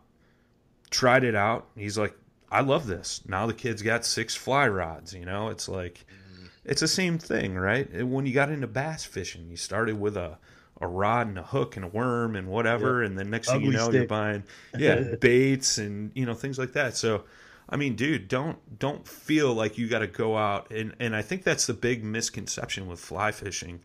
tried 0.89 1.23
it 1.23 1.35
out. 1.35 1.67
He's 1.75 1.97
like, 1.97 2.15
I 2.51 2.61
love 2.61 2.87
this. 2.87 3.21
Now 3.27 3.47
the 3.47 3.53
kid's 3.53 3.81
got 3.81 4.05
six 4.05 4.35
fly 4.35 4.67
rods. 4.67 5.13
You 5.13 5.25
know, 5.25 5.49
it's 5.49 5.67
like 5.67 6.05
mm-hmm. 6.07 6.45
it's 6.63 6.81
the 6.81 6.87
same 6.87 7.17
thing, 7.17 7.55
right? 7.55 8.05
When 8.05 8.25
you 8.25 8.33
got 8.33 8.49
into 8.49 8.67
bass 8.67 9.03
fishing, 9.03 9.49
you 9.49 9.57
started 9.57 9.99
with 9.99 10.15
a 10.15 10.37
a 10.81 10.87
rod 10.87 11.27
and 11.27 11.39
a 11.39 11.43
hook 11.43 11.75
and 11.77 11.85
a 11.85 11.87
worm 11.87 12.35
and 12.35 12.47
whatever, 12.47 13.01
and 13.01 13.17
then 13.17 13.29
next 13.29 13.49
thing 13.49 13.61
you 13.61 13.69
Ugly 13.69 13.77
know, 13.77 13.91
you're 13.91 14.07
buying 14.07 14.43
yeah 14.77 15.15
baits 15.21 15.77
and 15.77 16.11
you 16.15 16.25
know 16.25 16.33
things 16.33 16.59
like 16.59 16.73
that. 16.73 16.95
So, 16.95 17.23
I 17.67 17.77
mean, 17.77 17.95
dude, 17.95 18.27
don't 18.27 18.77
don't 18.79 19.07
feel 19.07 19.53
like 19.53 19.77
you 19.77 19.87
got 19.87 19.99
to 19.99 20.07
go 20.07 20.37
out 20.37 20.71
and 20.71 20.95
and 20.99 21.15
I 21.15 21.21
think 21.21 21.43
that's 21.43 21.65
the 21.65 21.73
big 21.73 22.03
misconception 22.03 22.87
with 22.87 22.99
fly 22.99 23.31
fishing 23.31 23.81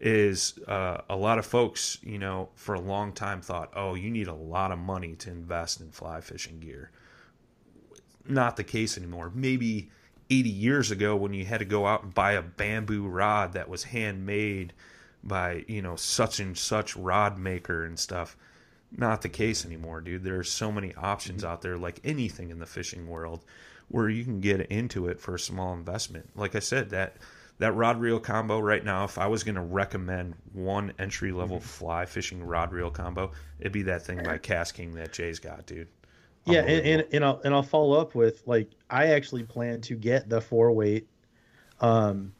is 0.00 0.58
uh, 0.66 1.02
a 1.10 1.16
lot 1.16 1.38
of 1.38 1.44
folks, 1.44 1.98
you 2.02 2.18
know, 2.18 2.48
for 2.54 2.74
a 2.74 2.80
long 2.80 3.12
time 3.12 3.42
thought, 3.42 3.70
oh, 3.76 3.94
you 3.94 4.10
need 4.10 4.28
a 4.28 4.34
lot 4.34 4.72
of 4.72 4.78
money 4.78 5.14
to 5.14 5.30
invest 5.30 5.80
in 5.80 5.90
fly 5.90 6.20
fishing 6.22 6.58
gear. 6.58 6.90
Not 8.26 8.56
the 8.56 8.64
case 8.64 8.96
anymore. 8.96 9.30
Maybe 9.34 9.90
80 10.30 10.48
years 10.48 10.90
ago 10.90 11.16
when 11.16 11.34
you 11.34 11.44
had 11.44 11.58
to 11.58 11.66
go 11.66 11.86
out 11.86 12.02
and 12.02 12.14
buy 12.14 12.32
a 12.32 12.42
bamboo 12.42 13.06
rod 13.08 13.52
that 13.52 13.68
was 13.68 13.84
handmade 13.84 14.72
by, 15.22 15.66
you 15.68 15.82
know, 15.82 15.96
such 15.96 16.40
and 16.40 16.56
such 16.56 16.96
rod 16.96 17.38
maker 17.38 17.84
and 17.84 17.98
stuff. 17.98 18.38
Not 18.96 19.22
the 19.22 19.28
case 19.28 19.64
anymore, 19.64 20.00
dude. 20.00 20.24
There 20.24 20.38
are 20.38 20.44
so 20.44 20.72
many 20.72 20.94
options 20.94 21.42
mm-hmm. 21.42 21.52
out 21.52 21.62
there, 21.62 21.78
like 21.78 22.00
anything 22.04 22.50
in 22.50 22.58
the 22.58 22.66
fishing 22.66 23.06
world, 23.06 23.44
where 23.88 24.08
you 24.08 24.24
can 24.24 24.40
get 24.40 24.60
into 24.62 25.08
it 25.08 25.20
for 25.20 25.34
a 25.34 25.38
small 25.38 25.74
investment. 25.74 26.30
Like 26.34 26.54
I 26.54 26.60
said, 26.60 26.90
that 26.90 27.16
that 27.58 27.72
rod 27.72 28.00
reel 28.00 28.18
combo 28.18 28.58
right 28.58 28.84
now, 28.84 29.04
if 29.04 29.18
I 29.18 29.26
was 29.26 29.44
going 29.44 29.54
to 29.54 29.60
recommend 29.60 30.34
one 30.52 30.92
entry 30.98 31.30
level 31.30 31.58
mm-hmm. 31.58 31.66
fly 31.66 32.06
fishing 32.06 32.42
rod 32.42 32.72
reel 32.72 32.90
combo, 32.90 33.32
it'd 33.60 33.72
be 33.72 33.82
that 33.82 34.02
thing 34.02 34.22
by 34.24 34.38
Cast 34.42 34.74
King 34.74 34.94
that 34.94 35.12
Jay's 35.12 35.38
got, 35.38 35.66
dude. 35.66 35.88
Yeah, 36.46 36.60
and, 36.60 36.86
and 36.86 37.06
and 37.12 37.24
I'll 37.24 37.40
and 37.44 37.54
I'll 37.54 37.62
follow 37.62 38.00
up 38.00 38.14
with 38.14 38.42
like 38.46 38.70
I 38.88 39.08
actually 39.08 39.44
plan 39.44 39.82
to 39.82 39.94
get 39.94 40.28
the 40.28 40.40
four 40.40 40.72
weight, 40.72 41.06
um, 41.80 42.32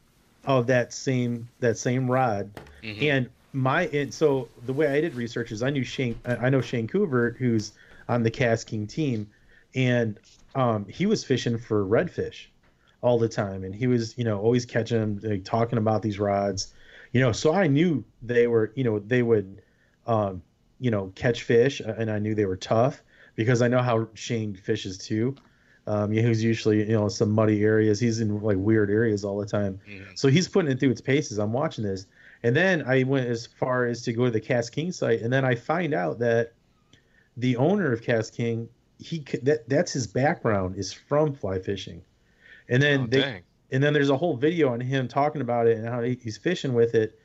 of 0.44 0.66
that 0.68 0.92
same 0.92 1.48
that 1.60 1.76
same 1.76 2.10
rod, 2.10 2.50
mm-hmm. 2.82 3.02
and 3.02 3.30
my 3.52 3.86
and 3.88 4.12
so 4.12 4.48
the 4.66 4.72
way 4.72 4.86
I 4.86 5.00
did 5.00 5.14
research 5.14 5.52
is 5.52 5.62
I 5.62 5.70
knew 5.70 5.84
Shane 5.84 6.18
I 6.24 6.50
know 6.50 6.60
Shane 6.60 6.86
Couvert 6.86 7.36
who's 7.36 7.72
on 8.08 8.22
the 8.22 8.30
Cast 8.30 8.66
King 8.66 8.86
team, 8.86 9.28
and 9.74 10.18
um 10.54 10.86
he 10.88 11.06
was 11.06 11.24
fishing 11.24 11.58
for 11.58 11.84
redfish 11.84 12.46
all 13.02 13.18
the 13.18 13.28
time, 13.28 13.64
and 13.64 13.74
he 13.74 13.86
was 13.86 14.16
you 14.16 14.24
know 14.24 14.38
always 14.40 14.64
catching 14.66 14.98
them 14.98 15.20
like, 15.22 15.44
talking 15.44 15.78
about 15.78 16.02
these 16.02 16.18
rods, 16.18 16.72
you 17.12 17.20
know 17.20 17.32
so 17.32 17.52
I 17.54 17.66
knew 17.66 18.04
they 18.22 18.46
were 18.46 18.72
you 18.74 18.84
know 18.84 18.98
they 18.98 19.22
would, 19.22 19.62
um 20.06 20.42
you 20.78 20.90
know 20.90 21.12
catch 21.14 21.42
fish 21.42 21.80
and 21.80 22.10
I 22.10 22.18
knew 22.18 22.34
they 22.34 22.46
were 22.46 22.56
tough 22.56 23.02
because 23.36 23.62
I 23.62 23.68
know 23.68 23.82
how 23.82 24.08
Shane 24.14 24.54
fishes 24.54 24.98
too. 24.98 25.34
Um, 25.86 26.12
yeah, 26.12 26.22
he's 26.22 26.42
usually 26.44 26.78
you 26.80 26.92
know 26.92 27.08
some 27.08 27.30
muddy 27.32 27.62
areas. 27.64 27.98
He's 27.98 28.20
in 28.20 28.40
like 28.40 28.58
weird 28.58 28.90
areas 28.90 29.24
all 29.24 29.38
the 29.38 29.46
time. 29.46 29.80
So 30.14 30.28
he's 30.28 30.46
putting 30.46 30.70
it 30.70 30.78
through 30.78 30.90
its 30.90 31.00
paces. 31.00 31.38
I'm 31.38 31.52
watching 31.52 31.84
this, 31.84 32.06
and 32.42 32.54
then 32.56 32.82
I 32.86 33.02
went 33.04 33.28
as 33.28 33.46
far 33.46 33.86
as 33.86 34.02
to 34.02 34.12
go 34.12 34.24
to 34.26 34.30
the 34.30 34.40
Cast 34.40 34.72
King 34.72 34.92
site, 34.92 35.20
and 35.20 35.32
then 35.32 35.44
I 35.44 35.54
find 35.54 35.94
out 35.94 36.18
that 36.20 36.52
the 37.36 37.56
owner 37.56 37.92
of 37.92 38.02
Cast 38.02 38.34
King, 38.34 38.68
he 38.98 39.18
that 39.42 39.68
that's 39.68 39.92
his 39.92 40.06
background 40.06 40.76
is 40.76 40.92
from 40.92 41.34
fly 41.34 41.58
fishing, 41.58 42.02
and 42.68 42.82
then 42.82 43.02
Oh, 43.02 43.06
they 43.06 43.20
dang. 43.20 43.42
and 43.70 43.82
then 43.82 43.92
there's 43.92 44.10
a 44.10 44.16
whole 44.16 44.36
video 44.36 44.70
on 44.72 44.80
him 44.80 45.08
talking 45.08 45.40
about 45.40 45.66
it 45.66 45.78
and 45.78 45.86
how 45.88 46.02
he, 46.02 46.18
he's 46.22 46.36
fishing 46.38 46.74
with 46.74 46.94
it, 46.94 47.18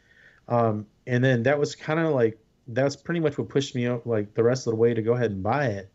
um, 0.47 0.86
and 1.07 1.24
then 1.24 1.43
that 1.43 1.59
was 1.59 1.76
kind 1.76 1.99
of 1.99 2.13
like 2.13 2.38
that's 2.68 2.95
pretty 2.95 3.20
much 3.20 3.38
what 3.38 3.47
pushed 3.49 3.76
me 3.76 3.86
out 3.88 4.07
like 4.07 4.34
the 4.34 4.43
rest 4.43 4.66
of 4.68 4.72
the 4.72 4.78
way 4.78 4.93
to 4.93 5.01
go 5.01 5.13
ahead 5.13 5.32
and 5.32 5.43
buy 5.43 5.68
it. 5.68 5.91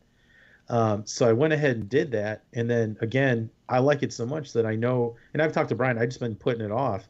Um, 0.69 1.05
so 1.05 1.29
I 1.29 1.33
went 1.33 1.53
ahead 1.53 1.77
and 1.77 1.89
did 1.89 2.13
that, 2.13 2.45
and 2.53 2.71
then 2.71 2.97
again, 3.01 3.51
I 3.69 3.81
like 3.81 4.05
it 4.05 4.13
so 4.13 4.25
much 4.25 4.53
that 4.53 4.65
I 4.67 4.77
know, 4.77 5.17
and 5.35 5.43
I've 5.43 5.53
talked 5.53 5.71
to 5.71 5.75
Brian. 5.75 5.99
I've 5.99 6.09
just 6.11 6.21
been 6.21 6.37
putting 6.37 6.65
it 6.65 6.71
off. 6.71 7.09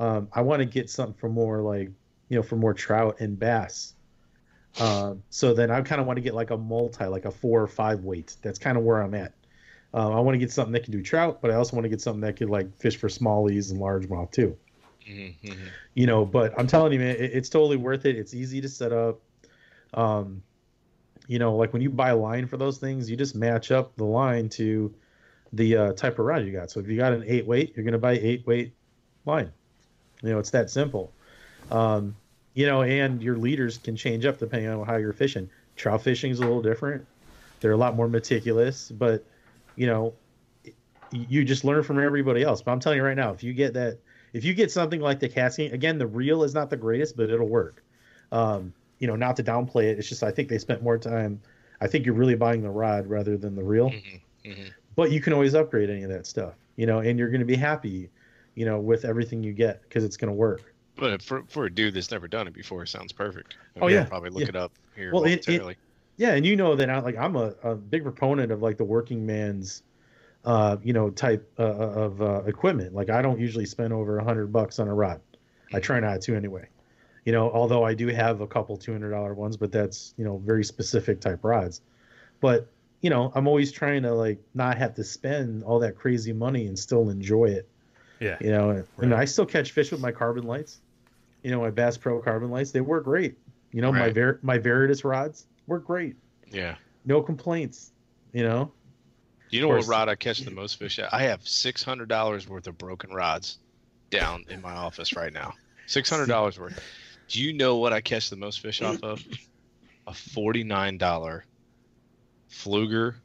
Um, 0.00 0.28
I 0.32 0.40
want 0.40 0.60
to 0.60 0.64
get 0.64 0.90
something 0.90 1.14
for 1.14 1.28
more 1.28 1.60
like, 1.60 1.90
you 2.28 2.36
know, 2.36 2.42
for 2.42 2.56
more 2.56 2.74
trout 2.74 3.20
and 3.20 3.38
bass. 3.38 3.92
Um, 4.80 5.22
so 5.30 5.52
then 5.52 5.70
I 5.70 5.80
kind 5.82 6.00
of 6.00 6.06
want 6.06 6.16
to 6.16 6.22
get 6.22 6.34
like 6.34 6.50
a 6.50 6.56
multi, 6.56 7.04
like 7.04 7.26
a 7.26 7.30
four 7.30 7.60
or 7.60 7.66
five 7.66 8.02
weight. 8.02 8.36
That's 8.42 8.58
kind 8.58 8.78
of 8.78 8.82
where 8.84 9.02
I'm 9.02 9.14
at. 9.14 9.34
Uh, 9.92 10.10
I 10.10 10.20
want 10.20 10.34
to 10.34 10.38
get 10.38 10.50
something 10.50 10.72
that 10.72 10.84
can 10.84 10.92
do 10.92 11.02
trout, 11.02 11.42
but 11.42 11.50
I 11.50 11.54
also 11.54 11.76
want 11.76 11.84
to 11.84 11.88
get 11.88 12.00
something 12.00 12.22
that 12.22 12.36
could 12.36 12.48
like 12.48 12.74
fish 12.78 12.96
for 12.96 13.08
smallies 13.08 13.70
and 13.70 13.80
largemouth 13.80 14.30
too. 14.30 14.56
Mm-hmm. 15.08 15.52
You 15.94 16.06
know, 16.06 16.24
but 16.24 16.58
I'm 16.58 16.66
telling 16.66 16.92
you, 16.92 17.00
man, 17.00 17.16
it, 17.16 17.32
it's 17.34 17.48
totally 17.48 17.76
worth 17.76 18.06
it. 18.06 18.16
It's 18.16 18.32
easy 18.32 18.60
to 18.60 18.68
set 18.68 18.92
up. 18.92 19.20
Um, 19.92 20.42
you 21.26 21.38
know, 21.38 21.56
like 21.56 21.72
when 21.72 21.82
you 21.82 21.90
buy 21.90 22.10
a 22.10 22.16
line 22.16 22.46
for 22.46 22.56
those 22.56 22.78
things, 22.78 23.10
you 23.10 23.16
just 23.16 23.34
match 23.34 23.70
up 23.70 23.96
the 23.96 24.04
line 24.04 24.48
to 24.50 24.94
the 25.52 25.76
uh, 25.76 25.92
type 25.92 26.18
of 26.18 26.26
rod 26.26 26.46
you 26.46 26.52
got. 26.52 26.70
So 26.70 26.80
if 26.80 26.88
you 26.88 26.96
got 26.96 27.12
an 27.12 27.24
eight 27.26 27.46
weight, 27.46 27.72
you're 27.74 27.84
going 27.84 27.92
to 27.92 27.98
buy 27.98 28.12
eight 28.12 28.46
weight 28.46 28.72
line. 29.26 29.52
You 30.22 30.30
know, 30.30 30.38
it's 30.38 30.50
that 30.50 30.70
simple. 30.70 31.12
Um, 31.70 32.16
you 32.54 32.66
know, 32.66 32.82
and 32.82 33.22
your 33.22 33.36
leaders 33.36 33.78
can 33.78 33.96
change 33.96 34.26
up 34.26 34.38
depending 34.38 34.68
on 34.68 34.84
how 34.86 34.96
you're 34.96 35.12
fishing. 35.12 35.48
Trout 35.76 36.02
fishing 36.02 36.30
is 36.30 36.38
a 36.38 36.42
little 36.42 36.62
different. 36.62 37.06
They're 37.60 37.72
a 37.72 37.76
lot 37.76 37.94
more 37.94 38.08
meticulous, 38.08 38.90
but 38.90 39.24
you 39.76 39.86
know, 39.86 40.14
you 41.10 41.44
just 41.44 41.64
learn 41.64 41.82
from 41.82 41.98
everybody 41.98 42.42
else. 42.42 42.62
But 42.62 42.72
I'm 42.72 42.80
telling 42.80 42.98
you 42.98 43.04
right 43.04 43.16
now, 43.16 43.32
if 43.32 43.42
you 43.42 43.52
get 43.52 43.74
that, 43.74 43.98
if 44.32 44.44
you 44.44 44.54
get 44.54 44.70
something 44.70 45.00
like 45.00 45.20
the 45.20 45.28
Cast 45.28 45.56
King, 45.56 45.72
again, 45.72 45.98
the 45.98 46.06
reel 46.06 46.42
is 46.44 46.54
not 46.54 46.70
the 46.70 46.76
greatest, 46.76 47.16
but 47.16 47.30
it'll 47.30 47.48
work. 47.48 47.82
Um, 48.32 48.72
you 48.98 49.06
know, 49.06 49.16
not 49.16 49.36
to 49.36 49.42
downplay 49.42 49.84
it. 49.84 49.98
It's 49.98 50.08
just 50.08 50.22
I 50.22 50.30
think 50.30 50.48
they 50.48 50.58
spent 50.58 50.82
more 50.82 50.98
time. 50.98 51.40
I 51.80 51.86
think 51.86 52.04
you're 52.04 52.14
really 52.14 52.34
buying 52.36 52.62
the 52.62 52.70
rod 52.70 53.06
rather 53.06 53.36
than 53.36 53.56
the 53.56 53.64
reel. 53.64 53.88
But 54.96 55.10
you 55.10 55.20
can 55.20 55.32
always 55.32 55.54
upgrade 55.54 55.88
any 55.88 56.02
of 56.02 56.10
that 56.10 56.26
stuff, 56.26 56.54
you 56.76 56.86
know, 56.86 56.98
and 56.98 57.18
you're 57.18 57.30
going 57.30 57.40
to 57.40 57.46
be 57.46 57.56
happy, 57.56 58.10
you 58.60 58.66
know, 58.66 58.78
with 58.78 59.06
everything 59.06 59.42
you 59.42 59.54
get 59.54 59.80
because 59.80 60.04
it's 60.04 60.18
going 60.18 60.28
to 60.28 60.34
work. 60.34 60.74
But 60.96 61.22
for 61.22 61.44
for 61.48 61.64
a 61.64 61.70
dude 61.70 61.94
that's 61.94 62.10
never 62.10 62.28
done 62.28 62.46
it 62.46 62.52
before, 62.52 62.82
it 62.82 62.88
sounds 62.88 63.10
perfect. 63.10 63.56
I 63.74 63.80
Oh, 63.80 63.86
yeah. 63.88 64.00
I'll 64.00 64.06
probably 64.06 64.28
look 64.28 64.42
Yeah. 64.42 64.48
it 64.50 64.56
up 64.56 64.72
here 64.94 65.12
Well, 65.14 65.24
it- 65.24 65.48
it- 65.48 65.78
Yeah, 66.18 66.34
and 66.34 66.44
you 66.44 66.54
know 66.56 66.76
that 66.76 66.90
I 66.90 66.98
like 67.00 67.16
I'm 67.16 67.36
a, 67.36 67.54
a 67.62 67.74
big 67.74 68.02
proponent 68.02 68.52
of 68.52 68.60
like 68.60 68.76
the 68.76 68.84
working 68.84 69.24
man's, 69.24 69.82
uh, 70.44 70.76
you 70.82 70.92
know, 70.92 71.08
type 71.08 71.50
uh, 71.58 71.62
of 71.62 72.20
uh, 72.20 72.42
equipment. 72.44 72.94
Like 72.94 73.08
I 73.08 73.22
don't 73.22 73.40
usually 73.40 73.64
spend 73.64 73.94
over 73.94 74.18
a 74.18 74.24
hundred 74.24 74.52
bucks 74.52 74.78
on 74.78 74.88
a 74.88 74.94
rod. 74.94 75.22
I 75.72 75.80
try 75.80 75.98
not 76.00 76.20
to 76.22 76.36
anyway. 76.36 76.68
You 77.24 77.32
know, 77.32 77.50
although 77.50 77.82
I 77.82 77.94
do 77.94 78.08
have 78.08 78.42
a 78.42 78.46
couple 78.46 78.76
two 78.76 78.92
hundred 78.92 79.12
dollar 79.12 79.32
ones, 79.32 79.56
but 79.56 79.72
that's 79.72 80.12
you 80.18 80.24
know 80.26 80.36
very 80.44 80.64
specific 80.64 81.22
type 81.22 81.42
rods. 81.42 81.80
But 82.40 82.68
you 83.00 83.08
know, 83.08 83.32
I'm 83.34 83.46
always 83.48 83.72
trying 83.72 84.02
to 84.02 84.12
like 84.12 84.38
not 84.52 84.76
have 84.76 84.92
to 84.96 85.04
spend 85.04 85.64
all 85.64 85.78
that 85.78 85.96
crazy 85.96 86.34
money 86.34 86.66
and 86.66 86.78
still 86.78 87.08
enjoy 87.08 87.46
it. 87.46 87.66
Yeah. 88.20 88.36
You 88.40 88.50
know, 88.50 88.70
and, 88.70 88.86
and 88.98 89.14
I 89.14 89.24
still 89.24 89.46
catch 89.46 89.72
fish 89.72 89.90
with 89.90 90.00
my 90.00 90.12
carbon 90.12 90.44
lights. 90.44 90.78
You 91.42 91.50
know, 91.50 91.60
my 91.60 91.70
Bass 91.70 91.96
Pro 91.96 92.20
carbon 92.20 92.50
lights, 92.50 92.70
they 92.70 92.82
work 92.82 93.04
great. 93.04 93.38
You 93.72 93.82
know, 93.82 93.92
my 93.92 94.10
Ver- 94.10 94.38
my 94.42 94.58
Veritas 94.58 95.04
rods 95.04 95.46
work 95.66 95.86
great 95.86 96.16
yeah. 96.52 96.74
no 97.04 97.22
complaints 97.22 97.92
you 98.32 98.42
know 98.42 98.72
You 99.50 99.62
know 99.62 99.68
what 99.68 99.86
rod 99.86 100.08
I 100.08 100.14
catch 100.14 100.40
the 100.40 100.50
most 100.50 100.78
fish 100.78 100.98
at? 100.98 101.12
I 101.12 101.22
have 101.22 101.46
six 101.46 101.82
hundred 101.82 102.08
dollars 102.08 102.48
worth 102.48 102.66
of 102.66 102.78
broken 102.78 103.10
rods 103.10 103.58
down 104.10 104.44
in 104.48 104.60
my 104.60 104.74
office 104.74 105.16
right 105.16 105.32
now. 105.32 105.54
Six 105.86 106.08
hundred 106.10 106.28
dollars 106.28 106.58
worth. 106.60 106.80
Do 107.28 107.42
you 107.42 107.52
know 107.52 107.76
what 107.76 107.92
I 107.92 108.00
catch 108.00 108.30
the 108.30 108.36
most 108.36 108.60
fish 108.60 108.82
off 108.82 109.02
of? 109.02 109.24
A 110.06 110.14
forty 110.14 110.62
nine 110.62 110.98
dollar 110.98 111.44
Pflueger 112.50 113.16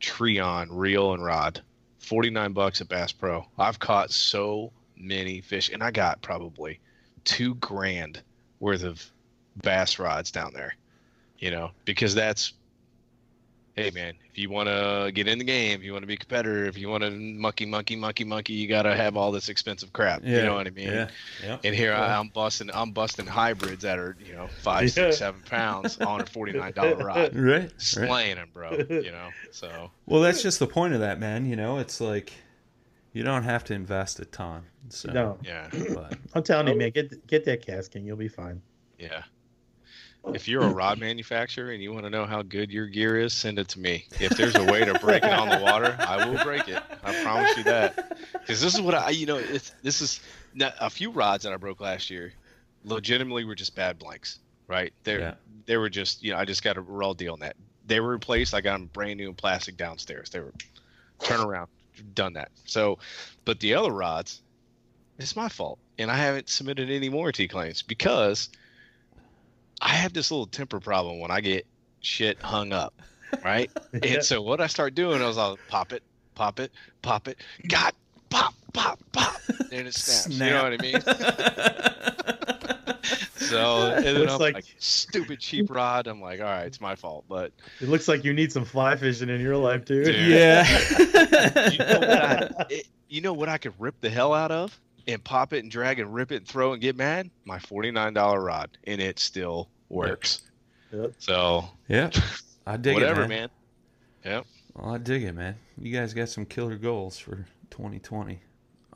Trion 0.00 0.68
reel 0.70 1.12
and 1.14 1.24
rod. 1.24 1.62
Forty 2.00 2.30
nine 2.30 2.52
bucks 2.52 2.80
at 2.80 2.88
Bass 2.88 3.12
Pro. 3.12 3.46
I've 3.58 3.78
caught 3.78 4.10
so 4.10 4.72
many 4.96 5.40
fish, 5.40 5.70
and 5.70 5.82
I 5.82 5.90
got 5.90 6.22
probably 6.22 6.80
two 7.24 7.54
grand 7.56 8.22
worth 8.58 8.82
of 8.82 9.04
bass 9.62 9.98
rods 9.98 10.30
down 10.30 10.52
there. 10.52 10.74
You 11.38 11.50
know, 11.50 11.70
because 11.84 12.14
that's 12.14 12.52
hey 13.82 13.90
man, 13.92 14.14
if 14.30 14.38
you 14.38 14.50
want 14.50 14.68
to 14.68 15.10
get 15.14 15.26
in 15.28 15.38
the 15.38 15.44
game, 15.44 15.78
if 15.78 15.84
you 15.84 15.92
want 15.92 16.02
to 16.02 16.06
be 16.06 16.16
competitor, 16.16 16.64
if 16.66 16.76
you 16.78 16.88
want 16.88 17.02
to 17.02 17.10
monkey, 17.10 17.66
monkey, 17.66 17.96
monkey, 17.96 18.24
monkey, 18.24 18.52
you 18.52 18.68
got 18.68 18.82
to 18.82 18.94
have 18.94 19.16
all 19.16 19.32
this 19.32 19.48
expensive 19.48 19.92
crap. 19.92 20.22
you 20.24 20.42
know 20.42 20.54
what 20.54 20.66
I 20.66 20.70
mean? 20.70 20.88
yeah, 20.88 21.08
yeah. 21.42 21.58
And 21.64 21.74
here 21.74 21.92
Yeah. 21.92 22.00
I, 22.00 22.18
I'm 22.18 22.28
busting, 22.28 22.70
I'm 22.74 22.92
busting 22.92 23.26
hybrids 23.26 23.82
that 23.82 23.98
are 23.98 24.16
you 24.24 24.34
know 24.34 24.48
five, 24.62 24.84
Yeah. 24.84 24.88
six, 24.88 25.18
seven 25.18 25.42
pounds 25.46 25.98
on 25.98 26.20
a 26.20 26.26
forty 26.26 26.52
nine 26.52 26.72
dollar 26.72 26.96
rod, 27.04 27.34
Right, 27.34 27.62
right. 27.62 27.70
slaying 27.78 28.36
them, 28.36 28.48
bro. 28.52 28.72
You 28.88 29.10
know, 29.12 29.28
so 29.50 29.90
Well, 30.06 30.20
that's 30.20 30.42
just 30.42 30.58
the 30.58 30.66
point 30.66 30.94
of 30.94 31.00
that, 31.00 31.18
man. 31.18 31.46
You 31.46 31.56
know, 31.56 31.78
it's 31.78 32.00
like 32.00 32.32
you 33.12 33.22
don't 33.24 33.42
have 33.44 33.64
to 33.64 33.74
invest 33.74 34.20
a 34.20 34.24
ton. 34.24 34.62
So, 34.88 35.12
no 35.12 35.38
yeah, 35.44 35.68
but 35.94 36.14
i'm 36.34 36.42
telling 36.42 36.66
you 36.68 36.74
man 36.74 36.90
get 36.90 37.26
get 37.26 37.44
that 37.44 37.64
Cast 37.64 37.92
King 37.92 38.04
you'll 38.06 38.16
be 38.16 38.28
fine 38.28 38.60
yeah. 38.98 39.22
If 40.32 40.46
you're 40.46 40.62
a 40.62 40.72
rod 40.72 40.98
manufacturer 40.98 41.72
and 41.72 41.82
you 41.82 41.92
want 41.92 42.04
to 42.04 42.10
know 42.10 42.24
how 42.24 42.42
good 42.42 42.70
your 42.70 42.86
gear 42.86 43.18
is, 43.18 43.32
send 43.32 43.58
it 43.58 43.68
to 43.68 43.80
me. 43.80 44.06
If 44.20 44.36
there's 44.36 44.54
a 44.54 44.64
way 44.64 44.84
to 44.84 44.96
break 45.00 45.24
it 45.24 45.32
on 45.32 45.48
the 45.48 45.58
water, 45.58 45.96
I 45.98 46.24
will 46.28 46.42
break 46.44 46.68
it. 46.68 46.80
I 47.02 47.12
promise 47.24 47.56
you 47.56 47.64
that. 47.64 48.16
Because 48.32 48.60
this 48.60 48.74
is 48.74 48.80
what 48.80 48.94
I, 48.94 49.10
you 49.10 49.26
know, 49.26 49.38
it's 49.38 49.72
this 49.82 50.00
is 50.00 50.20
a 50.60 50.88
few 50.88 51.10
rods 51.10 51.42
that 51.44 51.52
I 51.52 51.56
broke 51.56 51.80
last 51.80 52.10
year. 52.10 52.32
Legitimately, 52.84 53.44
were 53.44 53.54
just 53.56 53.74
bad 53.74 53.98
blanks, 53.98 54.38
right? 54.68 54.92
They 55.02 55.18
Yeah. 55.18 55.34
they 55.66 55.76
were 55.76 55.90
just, 55.90 56.22
you 56.22 56.30
know, 56.32 56.38
I 56.38 56.44
just 56.44 56.62
got 56.62 56.76
a 56.76 56.80
raw 56.80 57.12
deal 57.12 57.32
on 57.32 57.40
that. 57.40 57.56
they 57.86 57.98
were 57.98 58.10
replaced. 58.10 58.54
I 58.54 58.60
got 58.60 58.78
them 58.78 58.86
brand 58.92 59.18
new 59.18 59.28
in 59.28 59.34
plastic 59.34 59.76
downstairs. 59.76 60.30
They 60.30 60.38
were 60.40 60.54
turn 61.24 61.40
around, 61.40 61.68
done 62.14 62.34
that. 62.34 62.50
So, 62.66 62.98
but 63.44 63.58
the 63.58 63.74
other 63.74 63.90
rods, 63.90 64.42
it's 65.18 65.34
my 65.34 65.48
fault, 65.48 65.80
and 65.98 66.08
I 66.10 66.16
haven't 66.16 66.48
submitted 66.48 66.88
any 66.88 67.08
warranty 67.08 67.48
claims 67.48 67.82
because 67.82 68.48
I 69.80 69.90
have 69.90 70.12
this 70.12 70.30
little 70.30 70.46
temper 70.46 70.80
problem 70.80 71.20
when 71.20 71.30
I 71.30 71.40
get 71.40 71.66
shit 72.00 72.40
hung 72.40 72.72
up, 72.72 72.94
right? 73.44 73.70
and 74.02 74.22
so 74.22 74.42
what 74.42 74.60
I 74.60 74.66
start 74.66 74.94
doing, 74.94 75.22
I 75.22 75.26
was 75.26 75.36
like, 75.36 75.58
pop 75.68 75.92
it, 75.92 76.02
pop 76.34 76.60
it, 76.60 76.70
pop 77.02 77.28
it, 77.28 77.38
God, 77.68 77.92
pop, 78.28 78.54
pop, 78.72 78.98
pop, 79.12 79.36
and 79.72 79.86
it 79.88 79.94
snaps. 79.94 80.28
You 80.38 80.50
know 80.50 80.62
what 80.62 80.72
I 80.72 80.82
mean? 80.82 81.00
so 83.36 83.92
and 83.96 84.04
then 84.04 84.14
Looks 84.18 84.32
I'm 84.32 84.38
like- 84.38 84.54
like, 84.54 84.64
stupid 84.78 85.40
cheap 85.40 85.70
rod. 85.70 86.06
I'm 86.06 86.20
like, 86.20 86.40
all 86.40 86.46
right, 86.46 86.66
it's 86.66 86.80
my 86.80 86.94
fault, 86.94 87.24
but 87.28 87.52
It 87.80 87.88
looks 87.88 88.06
like 88.08 88.24
you 88.24 88.32
need 88.32 88.52
some 88.52 88.64
fly 88.64 88.96
fishing 88.96 89.28
in 89.28 89.40
your 89.40 89.56
life, 89.56 89.84
dude. 89.84 90.06
Dude. 90.06 90.28
Yeah. 90.28 90.66
you 91.70 91.78
know 91.78 91.98
what 91.98 92.10
I, 92.10 92.66
it- 92.70 92.86
you 93.08 93.20
know 93.20 93.32
what 93.32 93.48
I 93.48 93.58
could 93.58 93.72
rip 93.80 94.00
the 94.00 94.08
hell 94.08 94.32
out 94.32 94.52
of 94.52 94.78
and 95.06 95.22
pop 95.22 95.52
it 95.52 95.62
and 95.62 95.70
drag 95.70 95.98
and 95.98 96.12
rip 96.12 96.32
it 96.32 96.36
and 96.36 96.48
throw 96.48 96.72
and 96.72 96.80
get 96.80 96.96
mad? 96.96 97.30
My 97.44 97.58
forty 97.58 97.90
nine 97.90 98.14
dollar 98.14 98.42
rod, 98.42 98.76
and 98.84 99.00
it 99.00 99.18
still 99.18 99.68
works. 99.88 100.42
Yep. 100.92 101.12
So 101.18 101.68
yeah. 101.88 102.10
I 102.66 102.76
dig 102.76 102.94
whatever, 102.94 103.24
it, 103.24 103.28
man. 103.28 103.38
man. 103.38 103.48
Yep. 104.24 104.46
Well, 104.74 104.94
I 104.94 104.98
dig 104.98 105.24
it, 105.24 105.32
man. 105.32 105.56
You 105.78 105.92
guys 105.92 106.14
got 106.14 106.28
some 106.28 106.46
killer 106.46 106.76
goals 106.76 107.18
for 107.18 107.46
2020. 107.70 108.38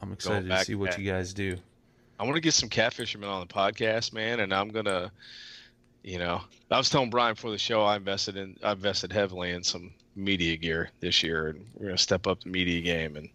I'm 0.01 0.13
excited 0.13 0.49
to 0.49 0.65
see 0.65 0.75
what 0.75 0.91
back. 0.91 0.99
you 0.99 1.11
guys 1.11 1.33
do. 1.33 1.57
I 2.19 2.25
want 2.25 2.37
to 2.37 2.41
get 2.41 2.55
some 2.55 2.69
catfishermen 2.69 3.29
on 3.29 3.41
the 3.41 3.53
podcast, 3.53 4.13
man, 4.13 4.41
and 4.41 4.53
I'm 4.53 4.69
gonna, 4.69 5.11
you 6.03 6.19
know, 6.19 6.43
I 6.71 6.79
was 6.79 6.91
telling 6.91 7.11
Brian 7.11 7.35
before 7.35 7.51
the 7.51 7.59
show 7.59 7.83
I 7.83 7.97
invested 7.97 8.37
in, 8.37 8.57
I 8.63 8.73
invested 8.73 9.13
heavily 9.13 9.51
in 9.51 9.65
some 9.65 9.93
media 10.15 10.57
gear 10.57 10.91
this 11.01 11.23
year, 11.23 11.49
and 11.49 11.67
we're 11.75 11.87
gonna 11.87 11.99
step 11.99 12.27
up 12.27 12.43
the 12.43 12.51
media 12.51 12.81
game, 12.81 13.17
and 13.17 13.29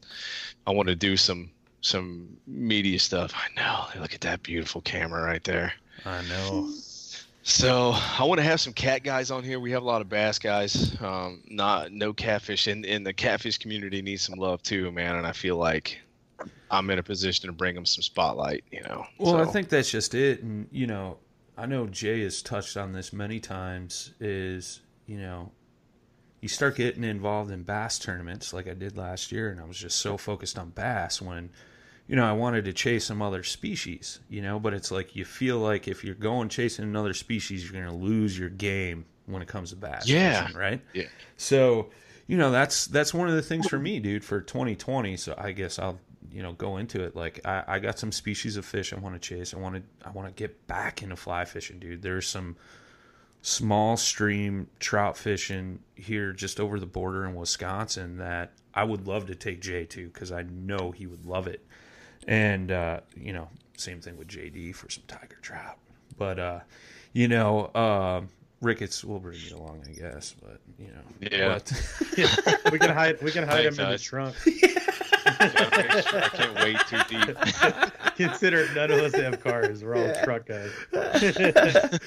I 0.65 0.71
want 0.71 0.87
to 0.89 0.95
do 0.95 1.17
some 1.17 1.49
some 1.81 2.37
media 2.45 2.99
stuff. 2.99 3.33
I 3.35 3.47
know. 3.55 4.01
Look 4.01 4.13
at 4.13 4.21
that 4.21 4.43
beautiful 4.43 4.81
camera 4.81 5.23
right 5.23 5.43
there. 5.43 5.73
I 6.05 6.21
know. 6.23 6.71
So 7.43 7.93
I 7.95 8.25
want 8.25 8.39
to 8.39 8.43
have 8.43 8.59
some 8.59 8.73
cat 8.73 9.03
guys 9.03 9.31
on 9.31 9.43
here. 9.43 9.59
We 9.59 9.71
have 9.71 9.81
a 9.81 9.85
lot 9.85 10.01
of 10.01 10.09
bass 10.09 10.37
guys. 10.37 10.95
Um, 11.01 11.41
not 11.49 11.91
no 11.91 12.13
catfish, 12.13 12.67
and, 12.67 12.85
and 12.85 13.05
the 13.05 13.13
catfish 13.13 13.57
community 13.57 14.01
needs 14.01 14.21
some 14.23 14.37
love 14.37 14.61
too, 14.61 14.91
man. 14.91 15.15
And 15.15 15.25
I 15.25 15.31
feel 15.31 15.55
like 15.55 15.99
I'm 16.69 16.89
in 16.89 16.99
a 16.99 17.03
position 17.03 17.47
to 17.47 17.53
bring 17.53 17.75
them 17.75 17.85
some 17.85 18.03
spotlight. 18.03 18.63
You 18.71 18.83
know. 18.83 19.05
Well, 19.17 19.37
I 19.37 19.45
think 19.45 19.69
that's 19.69 19.89
just 19.89 20.13
it. 20.13 20.43
And, 20.43 20.67
you 20.71 20.85
know, 20.85 21.17
I 21.57 21.65
know 21.65 21.87
Jay 21.87 22.21
has 22.21 22.41
touched 22.41 22.77
on 22.77 22.93
this 22.93 23.11
many 23.11 23.39
times 23.39 24.11
is, 24.19 24.81
you 25.07 25.17
know, 25.17 25.51
you 26.41 26.47
start 26.47 26.75
getting 26.75 27.03
involved 27.03 27.51
in 27.51 27.63
bass 27.63 27.99
tournaments 27.99 28.53
like 28.53 28.67
I 28.67 28.73
did 28.73 28.95
last 28.95 29.31
year, 29.31 29.49
and 29.49 29.59
I 29.59 29.65
was 29.65 29.77
just 29.77 29.99
so 29.99 30.17
focused 30.17 30.57
on 30.57 30.69
bass 30.69 31.21
when, 31.21 31.49
you 32.09 32.15
know, 32.15 32.25
I 32.25 32.31
wanted 32.31 32.65
to 32.65 32.73
chase 32.73 33.05
some 33.05 33.21
other 33.21 33.43
species, 33.43 34.19
you 34.29 34.41
know, 34.41 34.59
but 34.59 34.73
it's 34.73 34.89
like 34.89 35.15
you 35.15 35.23
feel 35.23 35.59
like 35.59 35.87
if 35.87 36.03
you're 36.03 36.15
going 36.15 36.49
chasing 36.49 36.83
another 36.83 37.13
species, 37.13 37.63
you're 37.63 37.79
going 37.79 37.93
to 37.93 38.03
lose 38.03 38.37
your 38.37 38.49
game 38.49 39.05
when 39.27 39.43
it 39.43 39.47
comes 39.47 39.69
to 39.69 39.75
bass. 39.75 40.09
Yeah. 40.09 40.41
fishing, 40.41 40.57
right? 40.57 40.81
Yeah. 40.91 41.03
So, 41.37 41.91
you 42.25 42.35
know, 42.35 42.49
that's 42.49 42.87
that's 42.87 43.13
one 43.13 43.29
of 43.29 43.35
the 43.35 43.43
things 43.43 43.67
for 43.67 43.77
me, 43.77 43.99
dude, 43.99 44.25
for 44.25 44.41
2020. 44.41 45.17
So 45.17 45.35
I 45.37 45.51
guess 45.51 45.77
I'll, 45.77 45.99
you 46.31 46.41
know, 46.41 46.53
go 46.53 46.77
into 46.77 47.03
it. 47.03 47.15
Like 47.15 47.41
I, 47.45 47.63
I 47.67 47.79
got 47.79 47.99
some 47.99 48.11
species 48.11 48.57
of 48.57 48.65
fish 48.65 48.91
I 48.91 48.97
want 48.97 49.13
to 49.13 49.19
chase. 49.19 49.53
I 49.53 49.57
want 49.57 49.75
to 49.75 49.83
I 50.03 50.09
want 50.09 50.27
to 50.27 50.33
get 50.33 50.65
back 50.65 51.03
into 51.03 51.15
fly 51.15 51.45
fishing, 51.45 51.77
dude. 51.77 52.01
There's 52.01 52.25
some 52.25 52.55
small 53.43 53.97
stream 53.97 54.67
trout 54.79 55.15
fishing 55.15 55.79
here 55.93 56.33
just 56.33 56.59
over 56.59 56.79
the 56.79 56.87
border 56.87 57.25
in 57.25 57.35
Wisconsin 57.35 58.17
that 58.17 58.53
I 58.73 58.83
would 58.83 59.05
love 59.05 59.27
to 59.27 59.35
take 59.35 59.61
Jay 59.61 59.85
to 59.85 60.07
because 60.07 60.31
I 60.31 60.41
know 60.41 60.89
he 60.89 61.05
would 61.05 61.27
love 61.27 61.45
it. 61.45 61.63
And 62.27 62.71
uh, 62.71 62.99
you 63.15 63.33
know, 63.33 63.47
same 63.77 64.01
thing 64.01 64.17
with 64.17 64.27
JD 64.27 64.75
for 64.75 64.89
some 64.89 65.03
tiger 65.07 65.37
trout. 65.41 65.77
But 66.17 66.39
uh, 66.39 66.59
you 67.13 67.27
know, 67.27 67.65
uh, 67.75 68.21
Ricketts 68.61 69.03
will 69.03 69.19
bring 69.19 69.39
you 69.39 69.55
along, 69.55 69.83
I 69.89 69.93
guess. 69.93 70.35
But 70.41 70.59
you 70.77 70.87
know, 70.87 71.29
Yeah. 71.31 71.47
but- 71.59 72.71
we 72.71 72.79
can 72.79 72.89
hide. 72.91 73.21
We 73.21 73.31
can 73.31 73.45
hide 73.47 73.63
Thanks, 73.63 73.77
him 73.79 73.85
in 73.85 73.91
the 73.91 73.97
trunk. 73.97 74.35
Gotta 75.25 75.77
make 75.77 76.07
sure 76.07 76.23
I 76.23 76.29
can't 76.29 76.55
wade 76.55 76.77
too 76.87 76.99
deep. 77.09 77.37
Consider 78.15 78.67
none 78.73 78.91
of 78.91 78.99
us 78.99 79.13
have 79.15 79.41
cars. 79.41 79.83
We're 79.83 79.95
all 79.95 80.13
truck 80.23 80.45
guys. 80.47 80.71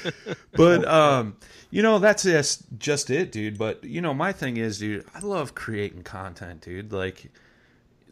but 0.52 0.86
um 0.86 1.36
you 1.70 1.82
know 1.82 1.98
that's 1.98 2.24
just 2.24 2.64
just 2.78 3.10
it 3.10 3.32
dude 3.32 3.56
but 3.58 3.82
you 3.84 4.00
know 4.02 4.12
my 4.12 4.32
thing 4.32 4.56
is 4.58 4.78
dude 4.78 5.04
i 5.14 5.20
love 5.20 5.54
creating 5.54 6.02
content 6.02 6.60
dude 6.60 6.92
like 6.92 7.30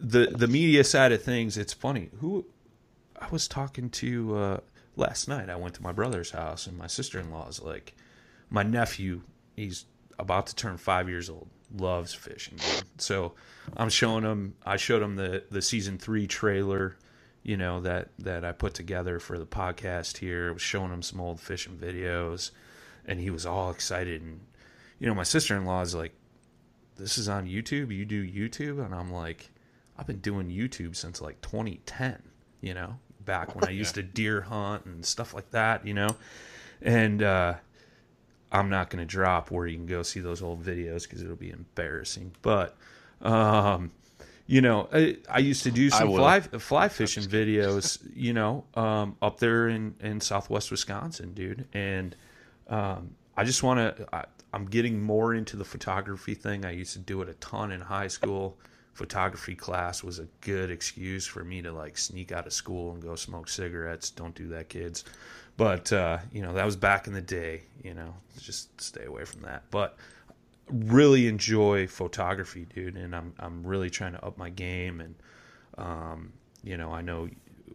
the 0.01 0.27
the 0.27 0.49
media 0.49 0.83
side 0.83 1.13
of 1.13 1.23
things 1.23 1.57
it's 1.57 1.73
funny. 1.73 2.11
Who 2.21 2.47
i 3.21 3.29
was 3.31 3.47
talking 3.47 3.91
to 3.91 4.37
uh 4.37 4.61
last 4.97 5.29
night 5.29 5.51
i 5.51 5.57
went 5.57 5.75
to 5.75 5.83
my 5.83 5.93
brother's 5.93 6.31
house 6.31 6.67
and 6.67 6.77
my 6.79 6.87
sister-in-law's 6.87 7.61
like 7.61 7.95
my 8.49 8.63
nephew 8.63 9.21
he's 9.57 9.85
about 10.19 10.47
to 10.47 10.55
turn 10.55 10.79
five 10.79 11.09
years 11.09 11.29
old 11.29 11.49
loves 11.77 12.15
fishing 12.15 12.57
dude. 12.57 12.85
so 12.97 13.35
i'm 13.77 13.91
showing 13.91 14.25
him 14.25 14.55
i 14.65 14.77
showed 14.77 15.03
him 15.03 15.17
the 15.17 15.45
the 15.51 15.61
season 15.61 15.99
three 15.99 16.27
trailer 16.27 16.97
you 17.43 17.57
know 17.57 17.81
that 17.81 18.09
that 18.19 18.43
i 18.45 18.53
put 18.53 18.73
together 18.73 19.19
for 19.19 19.39
the 19.39 19.47
podcast 19.47 20.17
here 20.19 20.49
I 20.49 20.53
was 20.53 20.63
showing 20.63 20.91
him 20.91 21.03
some 21.03 21.21
old 21.21 21.41
fishing 21.41 21.77
videos 21.77 22.51
and 23.07 23.19
he 23.19 23.31
was 23.31 23.47
all 23.47 23.71
excited. 23.71 24.23
And 24.23 24.41
you 24.99 25.07
know 25.07 25.15
my 25.15 25.23
sister-in-law 25.23 25.83
is 25.83 25.95
like 25.95 26.15
this 26.97 27.19
is 27.19 27.29
on 27.29 27.47
youtube? 27.47 27.95
You 27.95 28.05
do 28.05 28.27
youtube? 28.27 28.85
And 28.85 28.95
i'm 28.95 29.13
like 29.13 29.51
i've 30.01 30.07
been 30.07 30.19
doing 30.19 30.49
youtube 30.49 30.97
since 30.97 31.21
like 31.21 31.41
2010 31.43 32.21
you 32.61 32.75
know 32.75 32.97
back 33.25 33.55
when 33.55 33.65
i 33.65 33.71
used 33.83 33.95
to 33.95 34.03
deer 34.03 34.41
hunt 34.41 34.85
and 34.87 35.05
stuff 35.05 35.35
like 35.35 35.51
that 35.51 35.87
you 35.87 35.95
know 35.95 36.09
and 36.83 37.23
uh 37.23 37.55
i'm 38.51 38.69
not 38.69 38.91
going 38.91 39.01
to 39.01 39.07
drop 39.07 39.51
where 39.51 39.67
you 39.67 39.77
can 39.77 39.87
go 39.87 40.03
see 40.03 40.21
those 40.21 40.43
old 40.43 40.63
videos 40.65 41.03
because 41.03 41.23
it'll 41.23 41.37
be 41.37 41.51
embarrassing 41.51 42.33
but 42.43 42.77
um 43.21 43.91
you 44.47 44.61
know 44.61 44.89
I, 44.93 45.19
I 45.29 45.39
used 45.39 45.63
to 45.65 45.71
do 45.71 45.91
some 45.91 46.09
fly 46.09 46.41
fly 46.41 46.89
fishing 46.89 47.25
videos 47.25 47.99
you 48.15 48.33
know 48.33 48.65
um 48.75 49.17
up 49.23 49.39
there 49.39 49.69
in 49.69 49.95
in 50.01 50.21
southwest 50.21 50.71
wisconsin 50.71 51.35
dude 51.35 51.69
and 51.73 52.17
um, 52.71 53.17
I 53.37 53.45
just 53.45 53.63
want 53.63 53.97
to. 53.97 54.27
I'm 54.53 54.67
getting 54.67 55.01
more 55.03 55.35
into 55.35 55.57
the 55.57 55.65
photography 55.65 56.35
thing. 56.35 56.65
I 56.65 56.73
used 56.73 56.93
to 56.95 56.99
do 56.99 57.21
it 57.23 57.29
a 57.29 57.35
ton 57.35 57.71
in 57.73 57.81
high 57.81 58.09
school. 58.09 58.59
Photography 59.01 59.55
class 59.55 60.05
was 60.05 60.19
a 60.19 60.27
good 60.43 60.71
excuse 60.71 61.27
for 61.27 61.43
me 61.43 61.63
to 61.63 61.73
like 61.73 61.97
sneak 61.97 62.33
out 62.33 62.47
of 62.47 62.53
school 62.53 62.93
and 62.93 63.03
go 63.03 63.15
smoke 63.15 63.49
cigarettes. 63.49 64.11
Don't 64.11 64.35
do 64.35 64.49
that, 64.49 64.69
kids. 64.69 65.05
But 65.57 65.91
uh, 65.91 66.19
you 66.31 66.43
know 66.43 66.53
that 66.53 66.67
was 66.67 66.77
back 66.77 67.07
in 67.07 67.15
the 67.15 67.23
day. 67.23 67.63
You 67.83 67.95
know, 67.95 68.13
just 68.39 68.79
stay 68.79 69.07
away 69.07 69.25
from 69.25 69.41
that. 69.41 69.63
But 69.71 69.97
really 70.71 71.29
enjoy 71.29 71.87
photography, 71.87 72.67
dude, 72.75 72.99
and 72.99 73.17
I'm 73.17 73.33
I'm 73.39 73.67
really 73.67 73.89
trying 73.89 74.13
to 74.13 74.23
up 74.23 74.37
my 74.37 74.51
game. 74.51 75.01
And 75.01 75.15
um, 75.79 76.35
you 76.63 76.77
know, 76.77 76.93
I 76.93 77.01
know 77.01 77.31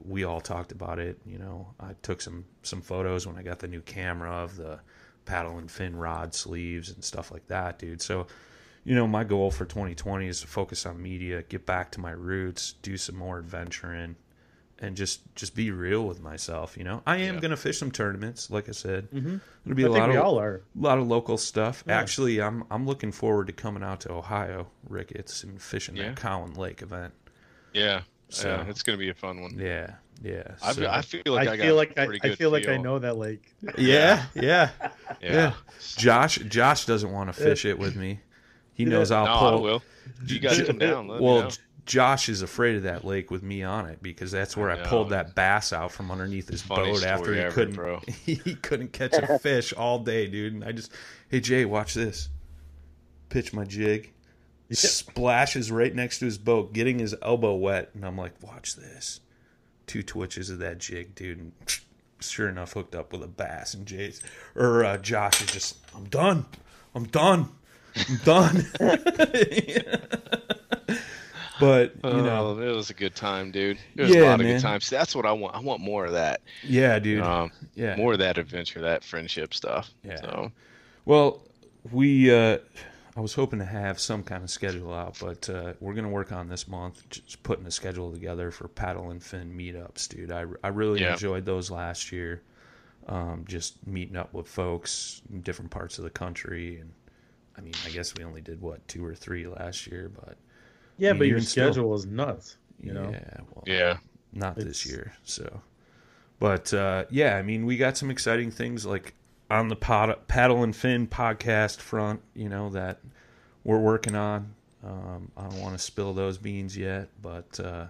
we 0.08 0.26
all 0.26 0.42
talked 0.42 0.72
about 0.72 1.00
it. 1.00 1.20
You 1.26 1.40
know, 1.40 1.74
I 1.80 1.96
took 2.04 2.22
some 2.22 2.46
some 2.62 2.84
photos 2.84 3.26
when 3.26 3.36
I 3.36 3.42
got 3.42 3.58
the 3.58 3.68
new 3.68 3.82
camera 3.82 4.32
of 4.32 4.58
the 4.58 4.80
paddle 5.26 5.58
and 5.58 5.72
fin 5.72 5.96
rod 5.96 6.36
sleeves 6.36 6.92
and 6.92 7.04
stuff 7.04 7.32
like 7.32 7.48
that, 7.48 7.80
dude. 7.80 8.00
So, 8.00 8.28
you 8.86 8.96
know, 8.96 9.08
my 9.08 9.24
goal 9.26 9.52
for 9.52 9.66
2020 9.66 10.28
is 10.28 10.42
to 10.42 10.48
focus 10.48 10.86
on 10.86 11.02
media, 11.02 11.42
get 11.44 11.66
back 11.66 11.92
to 11.92 12.00
my 12.00 12.12
roots, 12.12 12.74
do 12.82 12.96
some 12.98 13.16
more 13.18 13.38
adventuring, 13.40 14.16
and 14.80 14.96
just 14.96 15.22
just 15.36 15.56
be 15.56 15.72
real 15.72 16.06
with 16.06 16.22
myself. 16.22 16.78
You 16.78 16.84
know, 16.84 17.02
I 17.08 17.18
am 17.18 17.36
Yeah. 17.36 17.42
gonna 17.42 17.58
fish 17.58 17.80
some 17.80 17.92
tournaments, 17.92 18.50
like 18.52 18.70
I 18.70 18.74
said. 18.74 19.10
Mhm. 19.12 19.40
It'll 19.66 19.76
be 19.76 19.86
I 19.86 19.88
a 19.88 19.92
lot 19.92 20.10
of 20.10 20.18
all 20.18 20.40
are. 20.40 20.56
a 20.58 20.82
lot 20.82 20.98
of 21.00 21.08
local 21.08 21.38
stuff. 21.38 21.84
Yeah. 21.88 21.98
Actually, 21.98 22.42
I'm 22.42 22.64
I'm 22.70 22.86
looking 22.86 23.12
forward 23.12 23.48
to 23.48 23.54
coming 23.54 23.84
out 23.84 24.02
to 24.02 24.12
Ohio, 24.12 24.68
Ricketts, 24.88 25.44
and 25.44 25.62
fishing 25.62 25.96
Yeah. 25.96 26.10
that 26.10 26.18
Cowan 26.18 26.54
Lake 26.54 26.82
event. 26.82 27.14
Yeah. 27.74 28.02
So- 28.30 28.50
yeah, 28.50 28.66
it's 28.70 28.84
gonna 28.84 28.98
be 28.98 29.10
a 29.10 29.14
fun 29.14 29.40
one. 29.42 29.58
Yeah, 29.58 29.92
yeah. 30.22 30.44
I, 30.62 30.74
so- 30.74 30.90
I 30.90 31.02
feel 31.02 31.22
like 31.28 31.48
I, 31.48 31.54
I 31.54 31.58
got 31.58 31.64
feel 31.64 31.76
like 31.76 31.98
I, 31.98 32.06
pretty 32.06 32.22
I 32.24 32.28
good 32.30 32.38
feel 32.38 32.50
like 32.50 32.68
I 32.68 32.78
know 32.78 33.00
that 33.00 33.18
lake. 33.18 33.54
yeah, 33.78 34.26
yeah, 34.36 34.70
Yeah. 34.82 34.92
yeah. 35.22 35.54
Josh, 35.96 36.38
Josh 36.40 36.86
doesn't 36.86 37.12
want 37.12 37.30
to 37.30 37.34
fish 37.34 37.64
it 37.66 37.78
with 37.80 37.96
me. 37.96 38.20
He 38.76 38.86
knows 38.86 39.10
I'll 39.10 39.26
no, 39.26 39.40
pull. 39.40 39.48
I 39.48 39.62
will. 39.62 39.84
You 40.28 40.40
guys 40.40 40.62
come 40.62 40.78
down. 40.78 41.08
Let 41.08 41.20
me 41.20 41.26
well, 41.26 41.42
know. 41.44 41.50
Josh 41.86 42.30
is 42.30 42.42
afraid 42.42 42.76
of 42.76 42.84
that 42.84 43.06
lake 43.06 43.32
with 43.32 43.42
me 43.42 43.64
on 43.64 43.88
it 43.88 44.02
because 44.02 44.32
that's 44.32 44.58
where 44.58 44.70
I, 44.70 44.80
I 44.80 44.84
pulled 44.84 45.12
that 45.12 45.36
bass 45.36 45.72
out 45.72 45.92
from 45.92 46.12
underneath 46.12 46.50
his 46.50 46.62
Funny 46.62 46.92
boat 46.92 47.04
after 47.04 47.34
he 47.34 47.40
ever, 47.40 47.52
couldn't 47.52 47.76
bro. 47.76 48.02
he 48.26 48.56
couldn't 48.56 48.92
catch 48.92 49.14
a 49.14 49.40
fish 49.40 49.72
all 49.72 50.00
day, 50.00 50.28
dude. 50.28 50.54
And 50.54 50.64
I 50.64 50.72
just, 50.72 50.92
hey 51.30 51.40
Jay, 51.40 51.64
watch 51.64 51.94
this. 51.94 52.30
Pitch 53.30 53.54
my 53.54 53.64
jig. 53.64 54.12
Splashes 54.72 55.72
right 55.72 55.94
next 55.94 56.20
to 56.20 56.26
his 56.26 56.40
boat, 56.40 56.74
getting 56.74 56.98
his 56.98 57.16
elbow 57.22 57.54
wet, 57.54 57.92
and 57.94 58.04
I'm 58.04 58.18
like, 58.18 58.34
watch 58.42 58.76
this. 58.76 59.20
Two 59.86 60.02
twitches 60.02 60.50
of 60.50 60.58
that 60.60 60.80
jig, 60.80 61.14
dude, 61.14 61.38
and 61.38 61.52
sure 62.20 62.50
enough, 62.50 62.74
hooked 62.74 62.96
up 62.96 63.14
with 63.14 63.22
a 63.22 63.28
bass. 63.28 63.76
And 63.76 63.86
Jay's 63.86 64.22
or 64.56 64.84
uh, 64.84 64.98
Josh 64.98 65.42
is 65.42 65.52
just, 65.52 65.78
I'm 65.96 66.06
done. 66.06 66.48
I'm 66.96 67.06
done. 67.06 67.50
I'm 67.96 68.18
done. 68.24 68.66
but 71.60 71.94
you 72.04 72.12
know, 72.12 72.58
oh, 72.58 72.62
it 72.62 72.76
was 72.76 72.90
a 72.90 72.94
good 72.94 73.16
time, 73.16 73.52
dude. 73.52 73.78
It 73.96 74.02
was 74.04 74.14
Yeah, 74.16 74.24
a 74.24 74.26
lot 74.26 74.40
of 74.42 74.46
man. 74.46 74.56
good 74.58 74.62
times. 74.62 74.90
That's 74.90 75.16
what 75.16 75.26
I 75.26 75.32
want. 75.32 75.56
I 75.56 75.60
want 75.60 75.82
more 75.82 76.06
of 76.06 76.12
that. 76.14 76.42
yeah, 76.64 77.00
dude. 77.00 77.24
Um, 77.24 77.52
yeah. 77.76 77.96
more 77.96 78.14
of 78.14 78.20
that 78.20 78.38
adventure, 78.38 78.82
that 78.82 79.04
friendship 79.04 79.54
stuff. 79.54 79.90
Yeah. 80.04 80.18
So 80.18 80.52
Well, 81.06 81.42
we 81.92 82.34
uh 82.34 82.58
I 83.18 83.22
was 83.22 83.34
hoping 83.34 83.60
to 83.60 83.66
have 83.66 83.98
some 84.02 84.24
kind 84.24 84.44
of 84.44 84.50
schedule 84.50 84.94
out, 84.94 85.18
but 85.22 85.50
uh, 85.50 85.72
we're 85.80 85.94
gonna 85.94 86.10
work 86.10 86.34
on 86.34 86.50
this 86.50 86.68
month, 86.68 87.08
just 87.10 87.42
putting 87.44 87.66
a 87.66 87.72
schedule 87.72 88.12
together 88.12 88.52
for 88.52 88.68
paddle 88.68 89.12
and 89.12 89.24
fin 89.24 89.56
meetups, 89.58 90.10
dude. 90.10 90.34
I, 90.34 90.44
I 90.62 90.68
really 90.68 91.00
Yeah. 91.00 91.14
enjoyed 91.14 91.46
those 91.46 91.72
last 91.72 92.12
year. 92.12 92.42
Um, 93.08 93.46
just 93.48 93.86
meeting 93.88 94.18
up 94.18 94.34
with 94.34 94.48
folks 94.50 95.22
in 95.32 95.40
different 95.42 95.72
parts 95.72 95.98
of 96.00 96.04
the 96.04 96.10
country, 96.10 96.80
and 96.80 96.92
I 97.58 97.62
mean, 97.62 97.74
I 97.86 97.90
guess 97.90 98.14
we 98.16 98.24
only 98.24 98.42
did 98.42 98.62
what 98.62 98.86
two 98.88 99.06
or 99.06 99.16
three 99.16 99.48
last 99.48 99.88
year, 99.88 100.10
but 100.14 100.38
Yeah, 100.98 101.14
but 101.14 101.28
your 101.28 101.38
You're 101.38 101.42
still- 101.46 101.72
schedule 101.74 101.94
is 101.96 102.06
nuts. 102.06 102.58
You 102.80 102.94
know. 102.94 103.10
yeah, 103.12 103.38
well, 103.54 103.64
yeah, 103.66 103.98
not 104.34 104.56
this 104.58 104.86
year. 104.86 105.14
So, 105.24 105.62
but 106.40 106.74
uh, 106.74 107.06
yeah, 107.10 107.38
I 107.38 107.42
mean, 107.42 107.66
we 107.66 107.78
got 107.78 107.96
some 107.98 108.12
exciting 108.12 108.52
things 108.52 108.86
like 108.86 109.14
on 109.50 109.70
the 109.70 109.76
pod, 109.78 110.28
paddle 110.28 110.62
and 110.64 110.76
fin 110.76 111.08
podcast 111.08 111.78
front, 111.80 112.22
you 112.34 112.50
know, 112.50 112.70
that 112.72 113.00
we're 113.64 113.80
working 113.80 114.16
on. 114.16 114.54
Um, 114.84 115.32
I 115.38 115.44
don't 115.48 115.62
want 115.62 115.76
to 115.78 115.84
spill 115.84 116.14
those 116.14 116.38
beans 116.38 116.78
yet, 116.78 117.08
but 117.22 117.60
uh, 117.60 117.88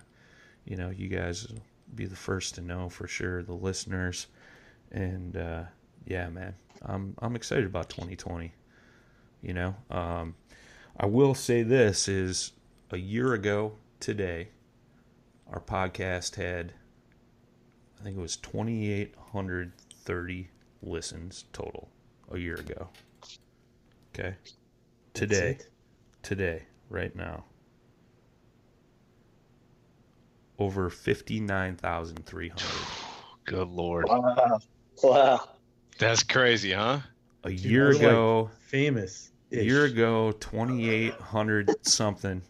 you 0.66 0.78
know, 0.78 0.92
you 0.92 1.08
guys 1.10 1.48
will 1.48 1.60
be 1.96 2.06
the 2.06 2.16
first 2.16 2.56
to 2.56 2.62
know 2.62 2.88
for 2.90 3.08
sure, 3.08 3.42
the 3.44 3.54
listeners. 3.54 4.28
And 4.92 5.36
uh, 5.36 5.64
yeah, 6.06 6.30
man, 6.30 6.54
I'm 6.84 7.16
I'm 7.20 7.36
excited 7.36 7.66
about 7.66 7.90
2020. 7.90 8.54
You 9.46 9.54
know, 9.54 9.76
um, 9.92 10.34
I 10.98 11.06
will 11.06 11.36
say 11.36 11.62
this 11.62 12.08
is 12.08 12.54
a 12.90 12.98
year 12.98 13.34
ago 13.34 13.74
today 14.00 14.48
our 15.52 15.60
podcast 15.60 16.34
had 16.36 16.74
I 18.00 18.04
think 18.04 18.18
it 18.18 18.22
was 18.22 18.38
2830 18.38 20.48
listens 20.82 21.46
total 21.54 21.90
a 22.32 22.40
year 22.40 22.56
ago. 22.56 22.90
Okay. 24.14 24.36
Today, 25.14 25.60
today, 26.24 26.64
right 26.90 27.16
now. 27.16 27.44
Over 30.58 30.90
59,300 30.90 32.62
good 33.46 33.70
lord, 33.70 34.08
Wow. 34.08 34.60
Wow. 35.04 35.40
that's 36.00 36.24
crazy, 36.24 36.72
huh? 36.72 37.02
a 37.44 37.50
Dude, 37.50 37.60
year 37.60 37.88
we're, 37.88 37.94
like, 37.94 38.02
ago. 38.02 38.50
Famous. 38.60 39.30
A 39.52 39.64
year 39.64 39.86
ago 39.86 40.32
2800 40.34 41.88
something 41.88 42.42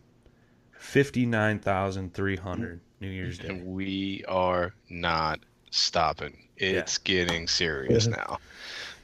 59,300 0.78 2.82
New 3.02 3.08
Year's 3.08 3.40
Day. 3.40 3.50
And 3.50 3.66
we 3.66 4.24
are 4.28 4.74
not 4.90 5.40
stopping. 5.72 6.38
It's 6.58 6.98
getting 7.00 7.48
serious 7.48 8.08
now. 8.08 8.40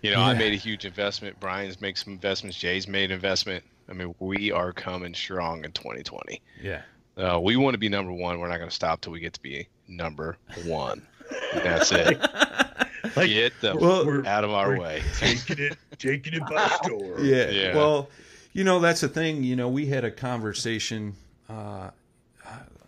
You 0.01 0.11
know, 0.11 0.21
I 0.21 0.33
made 0.33 0.53
a 0.53 0.57
huge 0.57 0.85
investment. 0.85 1.39
Brian's 1.39 1.81
made 1.81 1.97
some 1.97 2.13
investments. 2.13 2.57
Jay's 2.57 2.87
made 2.87 3.05
an 3.05 3.15
investment. 3.15 3.63
I 3.89 3.93
mean, 3.93 4.15
we 4.19 4.51
are 4.51 4.71
coming 4.71 5.13
strong 5.13 5.65
in 5.65 5.71
2020. 5.73 6.41
Yeah. 6.61 6.81
Uh, 7.17 7.39
we 7.39 7.57
want 7.57 7.73
to 7.73 7.77
be 7.77 7.89
number 7.89 8.11
one. 8.11 8.39
We're 8.39 8.47
not 8.47 8.57
going 8.57 8.69
to 8.69 8.75
stop 8.75 9.01
till 9.01 9.11
we 9.11 9.19
get 9.19 9.33
to 9.33 9.41
be 9.41 9.67
number 9.87 10.37
one. 10.65 11.05
That's 11.53 11.91
it. 11.91 12.17
Like, 13.15 13.29
Get 13.29 13.53
the 13.61 13.75
Well- 13.75 14.19
f- 14.19 14.25
out 14.27 14.43
of 14.43 14.51
our 14.51 14.69
we're 14.69 14.79
way. 14.79 15.03
taking 15.17 15.59
it, 15.65 15.77
taking 15.97 16.33
it 16.33 16.43
by 16.47 16.67
storm. 16.83 17.23
Yeah. 17.25 17.49
Yeah. 17.49 17.75
Well, 17.75 18.09
you 18.53 18.63
know, 18.63 18.79
that's 18.79 19.01
the 19.01 19.07
thing. 19.09 19.43
You 19.43 19.55
know, 19.55 19.69
we 19.69 19.85
had 19.87 20.03
a 20.03 20.11
conversation. 20.11 21.15
Uh, 21.49 21.91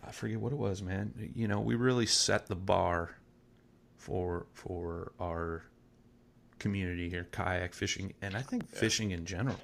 I 0.06 0.12
forget 0.12 0.40
what 0.40 0.52
it 0.52 0.58
was, 0.60 0.82
man. 0.82 1.32
You 1.36 1.48
know, 1.48 1.60
we 1.60 1.76
really 1.76 2.06
set 2.06 2.48
the 2.48 2.56
bar 2.56 3.16
for 3.98 4.46
for 4.54 5.14
our 5.20 5.64
community 6.60 7.10
here, 7.10 7.28
kayak 7.32 7.74
fishing, 7.74 8.14
and 8.22 8.36
I 8.36 8.42
think 8.42 8.70
fishing 8.70 9.12
in 9.12 9.26
general. 9.26 9.60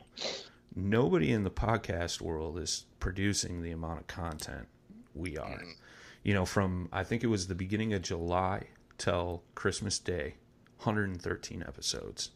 Nobody 0.76 1.32
in 1.32 1.44
the 1.44 1.52
podcast 1.52 2.22
world 2.22 2.58
is 2.58 2.86
producing 3.00 3.62
the 3.62 3.72
amount 3.72 4.00
of 4.02 4.08
content 4.08 4.68
we 5.14 5.38
are. 5.38 5.62
You 6.24 6.34
know, 6.34 6.46
from 6.46 6.90
I 6.92 7.04
think 7.04 7.24
it 7.24 7.28
was 7.28 7.48
the 7.48 7.56
beginning 7.56 7.94
of 7.94 8.02
July 8.02 8.68
till 8.98 9.44
Christmas 9.56 10.00
Day, 10.00 10.36
113 10.80 11.64
episodes. 11.68 12.32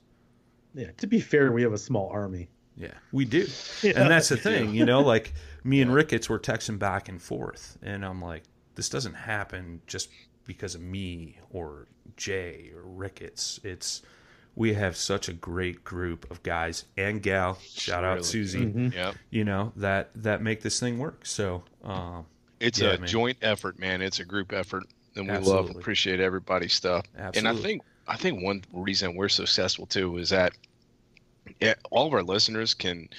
Yeah. 0.73 0.91
To 0.97 1.07
be 1.07 1.19
fair, 1.19 1.51
we 1.51 1.61
have 1.63 1.73
a 1.73 1.77
small 1.77 2.09
army. 2.09 2.49
Yeah, 2.75 2.93
we 3.11 3.25
do. 3.25 3.45
Yeah. 3.83 3.93
And 4.01 4.09
that's 4.09 4.29
the 4.29 4.37
thing, 4.37 4.73
you 4.73 4.85
know, 4.85 5.01
like 5.01 5.33
me 5.63 5.81
and 5.81 5.93
Ricketts 5.93 6.29
were 6.29 6.39
texting 6.39 6.79
back 6.79 7.07
and 7.09 7.21
forth, 7.21 7.77
and 7.83 8.03
I'm 8.03 8.21
like, 8.21 8.43
this 8.75 8.89
doesn't 8.89 9.13
happen 9.13 9.81
just 9.85 10.09
because 10.45 10.73
of 10.75 10.81
me 10.81 11.37
or 11.51 11.87
Jay 12.17 12.71
or 12.75 12.81
Ricketts. 12.83 13.59
It's 13.63 14.01
we 14.55 14.73
have 14.73 14.95
such 14.95 15.29
a 15.29 15.33
great 15.33 15.83
group 15.83 16.29
of 16.31 16.41
guys 16.43 16.85
and 16.97 17.21
gal. 17.21 17.57
Shout 17.63 18.03
out 18.03 18.13
Really 18.15 18.23
Susie. 18.23 18.65
Mhm. 18.65 18.93
Yep. 18.93 19.15
You 19.29 19.43
know 19.43 19.71
that 19.75 20.09
that 20.15 20.41
make 20.41 20.61
this 20.61 20.79
thing 20.79 20.97
work. 20.97 21.25
So, 21.25 21.63
um, 21.83 22.25
It's 22.59 22.79
Yeah, 22.79 22.93
a 22.93 22.97
man. 22.99 23.07
joint 23.07 23.37
effort, 23.43 23.77
man. 23.77 24.01
It's 24.01 24.19
a 24.19 24.25
group 24.25 24.51
effort, 24.53 24.83
and 25.15 25.25
we 25.27 25.31
love 25.33 25.41
Absolutely. 25.41 25.75
appreciate 25.79 26.19
everybody's 26.19 26.73
stuff. 26.73 27.05
Absolutely. 27.17 27.39
And 27.39 27.47
I 27.59 27.61
think 27.61 27.81
I 28.07 28.17
think 28.17 28.41
one 28.43 28.63
reason 28.73 29.15
we're 29.15 29.29
successful 29.29 29.85
too 29.85 30.17
is 30.17 30.29
that 30.29 30.53
yeah, 31.59 31.75
all 31.91 32.07
of 32.07 32.13
our 32.13 32.23
listeners 32.23 32.73
can 32.73 33.09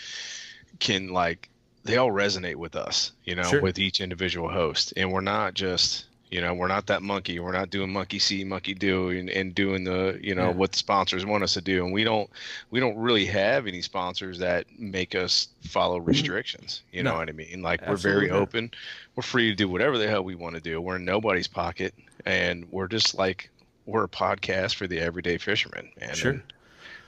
can 0.79 1.09
like 1.09 1.49
they 1.85 1.99
all 1.99 2.11
resonate 2.11 2.57
with 2.57 2.77
us, 2.77 3.13
you 3.25 3.35
know, 3.35 3.43
Sure. 3.43 3.61
with 3.61 3.79
each 3.79 4.01
individual 4.01 4.49
host, 4.49 4.93
and 4.97 5.13
we're 5.13 5.21
not 5.21 5.55
just 5.55 6.07
you 6.31 6.41
know 6.41 6.55
we're 6.55 6.69
not 6.69 6.87
that 6.87 7.03
monkey. 7.03 7.39
We're 7.39 7.53
not 7.53 7.71
doing 7.71 7.93
monkey 7.93 8.19
see, 8.19 8.43
monkey 8.43 8.75
do, 8.75 9.11
and, 9.11 9.31
and 9.31 9.55
doing 9.55 9.85
the 9.85 10.19
you 10.23 10.35
know 10.35 10.49
Yeah. 10.49 10.55
what 10.55 10.73
the 10.73 10.79
sponsors 10.79 11.25
want 11.25 11.45
us 11.45 11.55
to 11.55 11.61
do, 11.61 11.85
and 11.85 11.93
we 11.93 12.05
don't 12.05 12.29
we 12.71 12.81
don't 12.81 12.97
really 12.97 13.27
have 13.27 13.67
any 13.67 13.83
sponsors 13.83 14.39
that 14.39 14.67
make 14.79 15.15
us 15.15 15.49
follow 15.69 15.99
mm-hmm. 15.99 16.09
restrictions. 16.09 16.83
You 16.93 17.03
know 17.03 17.15
what 17.15 17.29
I 17.29 17.33
mean? 17.33 17.63
Like 17.63 17.87
we're 17.87 17.97
very 17.97 18.31
open. 18.31 18.71
We're 19.15 19.23
free 19.23 19.51
to 19.51 19.55
do 19.55 19.69
whatever 19.69 19.99
the 19.99 20.09
hell 20.09 20.25
we 20.25 20.35
want 20.35 20.57
to 20.57 20.61
do. 20.61 20.81
We're 20.81 20.97
in 20.97 21.05
nobody's 21.05 21.49
pocket, 21.49 21.95
and 22.27 22.67
we're 22.71 22.89
just 22.89 23.15
like 23.15 23.51
we're 23.87 24.05
a 24.05 24.09
podcast 24.09 24.75
for 24.75 24.87
the 24.87 24.99
everyday 25.01 25.39
fisherman. 25.39 25.91
And, 26.01 26.17
Sure. 26.17 26.33
And, 26.33 26.43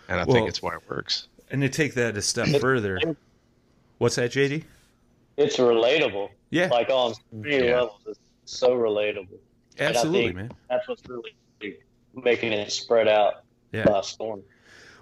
and 0.09 0.21
I 0.21 0.25
Well- 0.25 0.35
think 0.35 0.49
it's 0.49 0.63
why 0.63 0.75
it 0.75 0.83
works. 0.89 1.29
and 1.51 1.63
to 1.63 1.69
take 1.69 1.95
that 1.95 2.17
a 2.17 2.23
step 2.23 2.49
further, 2.61 2.99
what's 3.99 4.17
that, 4.17 4.33
JD? 4.33 4.65
It's 5.37 5.57
relatable. 5.59 6.31
Yeah, 6.51 6.69
Like 6.69 6.91
on 6.91 7.15
many 7.33 7.67
Yeah. 7.67 7.81
levels, 7.83 8.01
it's 8.07 8.19
so 8.45 8.71
relatable. 8.71 9.39
and 9.79 9.89
I 9.89 9.91
absolutely, 9.91 10.25
think- 10.29 10.37
man. 10.37 10.53
That's 10.71 10.89
what's 10.89 11.03
really 11.09 11.35
making 12.15 12.53
it 12.53 12.71
spread 12.73 13.09
out 13.09 13.45
Yeah. 13.73 13.85
by 13.85 14.01
storm. 14.01 14.43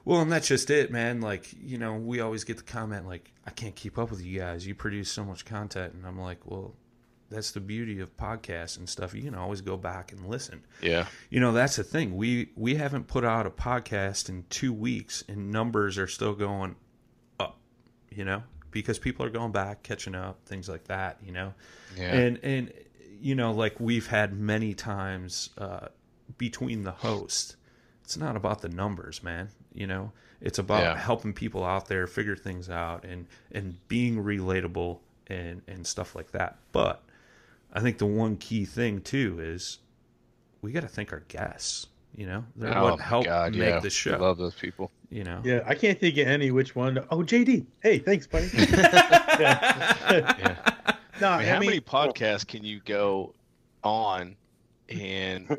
Well, 0.04 0.20
and 0.20 0.30
that's 0.32 0.48
just 0.48 0.68
it, 0.70 0.90
man. 0.90 1.20
Like, 1.20 1.46
you 1.62 1.78
know, 1.78 1.94
we 1.94 2.20
always 2.20 2.44
get 2.44 2.56
the 2.58 2.62
comment, 2.64 3.06
like, 3.06 3.30
I 3.46 3.50
can't 3.50 3.74
keep 3.76 3.98
up 3.98 4.10
with 4.10 4.20
you 4.22 4.38
guys. 4.40 4.66
You 4.66 4.74
produce 4.74 5.10
so 5.10 5.24
much 5.24 5.44
content. 5.44 5.94
And 5.94 6.04
I'm 6.06 6.18
like, 6.20 6.44
well, 6.44 6.74
that's 7.34 7.50
the 7.52 7.60
beauty 7.60 8.00
of 8.00 8.16
podcasts 8.16 8.78
and 8.78 8.88
stuff. 8.88 9.14
You 9.14 9.22
can 9.22 9.34
always 9.34 9.60
go 9.60 9.76
back 9.76 10.12
and 10.12 10.26
listen. 10.26 10.62
Yeah. 10.80 11.06
You 11.30 11.40
know, 11.40 11.52
that's 11.52 11.76
the 11.76 11.84
thing. 11.84 12.16
We 12.16 12.50
we 12.56 12.74
haven't 12.76 13.06
put 13.08 13.24
out 13.24 13.46
a 13.46 13.50
podcast 13.50 14.28
in 14.28 14.44
two 14.50 14.72
weeks 14.72 15.24
and 15.28 15.50
numbers 15.50 15.98
are 15.98 16.06
still 16.06 16.34
going 16.34 16.76
up, 17.40 17.58
you 18.10 18.24
know, 18.24 18.42
because 18.70 18.98
people 18.98 19.26
are 19.26 19.30
going 19.30 19.52
back, 19.52 19.82
catching 19.82 20.14
up, 20.14 20.44
things 20.46 20.68
like 20.68 20.84
that, 20.84 21.18
you 21.24 21.32
know. 21.32 21.54
Yeah. 21.96 22.14
And 22.14 22.38
and 22.42 22.72
you 23.20 23.34
know, 23.34 23.52
like 23.52 23.78
we've 23.80 24.06
had 24.06 24.32
many 24.34 24.74
times 24.74 25.50
uh, 25.58 25.88
between 26.38 26.82
the 26.82 26.90
hosts, 26.92 27.56
it's 28.04 28.16
not 28.16 28.36
about 28.36 28.60
the 28.62 28.68
numbers, 28.68 29.22
man. 29.22 29.48
You 29.72 29.86
know, 29.86 30.12
it's 30.40 30.58
about 30.58 30.82
Yeah. 30.82 30.96
helping 30.98 31.32
people 31.32 31.64
out 31.64 31.88
there 31.88 32.06
figure 32.06 32.36
things 32.36 32.68
out 32.70 33.04
and 33.04 33.26
and 33.50 33.76
being 33.88 34.22
relatable 34.22 34.98
and 35.26 35.62
and 35.66 35.86
stuff 35.86 36.14
like 36.14 36.32
that. 36.32 36.58
But 36.72 37.02
I 37.74 37.80
think 37.80 37.98
the 37.98 38.06
one 38.06 38.36
key 38.36 38.64
thing 38.64 39.00
too 39.00 39.38
is 39.40 39.78
we 40.62 40.72
got 40.72 40.80
to 40.82 40.88
thank 40.88 41.12
our 41.12 41.20
guests. 41.28 41.86
You 42.16 42.26
know, 42.26 42.44
they're 42.54 42.76
oh 42.78 42.84
what 42.84 42.98
my 43.00 43.04
help 43.04 43.24
God, 43.24 43.52
make 43.56 43.60
yeah. 43.70 43.78
the 43.80 43.86
We 43.86 43.90
show. 43.90 44.16
love 44.18 44.38
those 44.38 44.54
people. 44.54 44.92
you 45.10 45.24
know, 45.24 45.40
Yeah, 45.44 45.62
I 45.66 45.74
can't 45.74 45.98
think 45.98 46.16
of 46.18 46.28
any 46.28 46.52
which 46.52 46.76
one. 46.76 46.98
Oh, 47.10 47.18
JD. 47.18 47.66
Hey, 47.82 47.98
thanks, 47.98 48.26
buddy. 48.28 48.48
Yeah. 49.40 50.56
No, 51.20 51.28
I 51.28 51.34
I 51.34 51.38
mean, 51.38 51.38
mean, 51.38 51.48
how 51.48 51.58
many 51.60 51.80
podcasts 51.80 52.46
can 52.46 52.64
you 52.64 52.80
go 52.84 53.34
on 53.82 54.36
and 54.88 55.56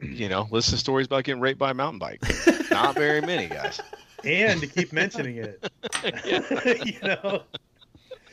you 0.00 0.28
know 0.28 0.48
listen 0.50 0.72
to 0.72 0.78
stories 0.78 1.06
about 1.06 1.24
getting 1.24 1.40
raped 1.40 1.58
by 1.58 1.70
a 1.70 1.74
mountain 1.74 1.98
bike? 1.98 2.22
Not 2.70 2.94
very 2.94 3.20
many, 3.20 3.48
guys. 3.48 3.80
and 4.24 4.60
to 4.60 4.66
keep 4.66 4.92
mentioning 4.92 5.36
it. 5.36 5.70
you 6.86 7.00
know, 7.02 7.42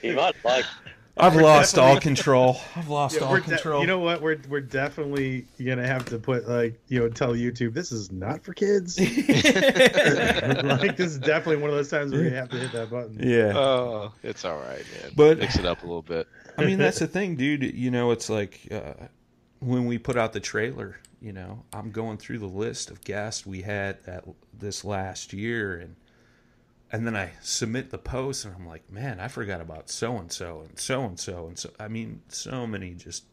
You 0.02 0.14
might 0.16 0.36
like 0.46 0.66
I've 1.16 1.36
We're 1.36 1.44
lost 1.44 1.78
all 1.78 2.00
control. 2.00 2.60
I've 2.76 2.90
lost 2.90 3.16
Yeah, 3.18 3.26
all 3.26 3.32
we're 3.32 3.40
de- 3.42 3.46
control. 3.50 3.82
you 3.82 3.88
know 3.88 4.00
what? 4.00 4.22
We're 4.22 4.40
we're 4.50 4.62
definitely 4.62 5.46
gonna 5.64 5.86
have 5.86 6.06
to 6.06 6.18
put 6.18 6.48
like 6.48 6.80
you 6.88 7.00
know 7.00 7.10
tell 7.10 7.34
YouTube 7.34 7.74
this 7.74 7.92
is 7.92 8.12
not 8.12 8.44
for 8.44 8.54
kids. 8.54 9.00
like 9.00 10.98
this 10.98 11.12
is 11.12 11.20
definitely 11.20 11.58
one 11.58 11.70
of 11.70 11.76
those 11.76 11.90
times 11.90 12.12
where 12.12 12.24
you 12.24 12.32
have 12.32 12.50
to 12.50 12.58
hit 12.58 12.72
that 12.72 12.90
button. 12.90 13.18
yeah. 13.20 13.54
Oh, 13.56 14.12
it's 14.24 14.44
all 14.46 14.58
right, 14.58 14.84
man. 15.02 15.12
But- 15.16 15.40
mix 15.40 15.56
it 15.58 15.66
up 15.66 15.84
a 15.84 15.86
little 15.86 16.02
bit. 16.02 16.28
I 16.58 16.66
mean, 16.66 16.78
that's 16.78 17.00
the 17.00 17.08
thing, 17.08 17.36
dude. 17.36 17.64
You 17.64 17.90
know, 17.92 18.12
it's 18.12 18.30
like 18.30 18.68
uh, 18.72 18.94
when 19.60 19.86
we 19.86 19.98
put 19.98 20.18
out 20.18 20.34
the 20.34 20.40
trailer. 20.40 21.00
You 21.22 21.32
know, 21.32 21.64
I'm 21.72 21.92
going 21.92 22.18
through 22.18 22.40
the 22.40 22.48
list 22.48 22.92
of 22.92 23.02
guests 23.02 23.46
we 23.46 23.62
had 23.62 24.04
that 24.04 24.26
this 24.60 24.84
last 24.84 25.32
year, 25.32 25.78
and 25.78 25.96
and 26.94 27.06
then 27.06 27.18
I 27.18 27.32
submit 27.42 27.90
the 27.90 27.98
post, 27.98 28.46
and 28.46 28.54
I'm 28.56 28.66
like, 28.68 28.90
man, 28.90 29.20
I 29.20 29.28
forgot 29.28 29.60
about 29.60 29.90
so 29.90 30.16
and 30.18 30.32
so 30.32 30.62
and 30.62 30.80
so 30.80 31.04
and 31.04 31.20
so 31.20 31.48
and 31.48 31.58
so. 31.60 31.72
I 31.80 31.90
mean, 31.90 32.22
so 32.30 32.66
many 32.66 32.94
just 32.94 33.26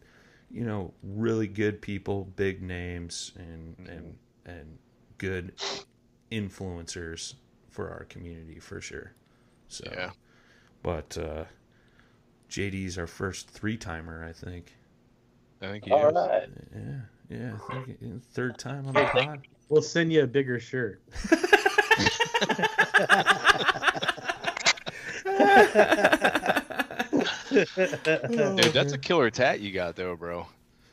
you 0.51 0.65
know 0.65 0.93
really 1.05 1.47
good 1.47 1.81
people, 1.81 2.25
big 2.37 2.63
names, 2.63 3.33
and 3.37 3.77
and 3.89 4.17
and 4.47 4.79
good 5.19 5.53
influencers 6.33 7.35
for 7.69 7.91
our 7.91 8.05
community 8.05 8.59
for 8.59 8.81
sure. 8.81 9.13
So, 9.69 9.85
Yeah. 9.95 10.11
but 10.83 11.17
uh, 11.19 11.45
JD's 12.49 12.99
our 12.99 13.07
first 13.07 13.49
three 13.51 13.77
timer, 13.77 14.25
I 14.25 14.33
think. 14.33 14.75
I 15.63 15.67
think 15.67 15.85
he 15.85 15.93
All 15.93 16.09
is. 16.09 16.15
right. 16.15 16.49
Yeah, 16.75 17.01
yeah, 17.39 17.53
I 17.69 17.83
think 17.83 18.25
third 18.33 18.59
time 18.59 18.87
on 18.89 18.95
the 18.95 19.05
pod. 19.05 19.47
We'll 19.69 19.83
send 19.83 20.13
you 20.13 20.23
a 20.25 20.27
bigger 20.27 20.59
shirt. 20.59 21.03
Oh, 27.53 28.57
Dude, 28.57 28.73
that's 28.73 28.93
a 28.93 28.99
killer 28.99 29.31
tat 29.31 29.61
you 29.61 29.73
got 29.73 29.97
though, 29.97 30.17
bro. 30.17 30.47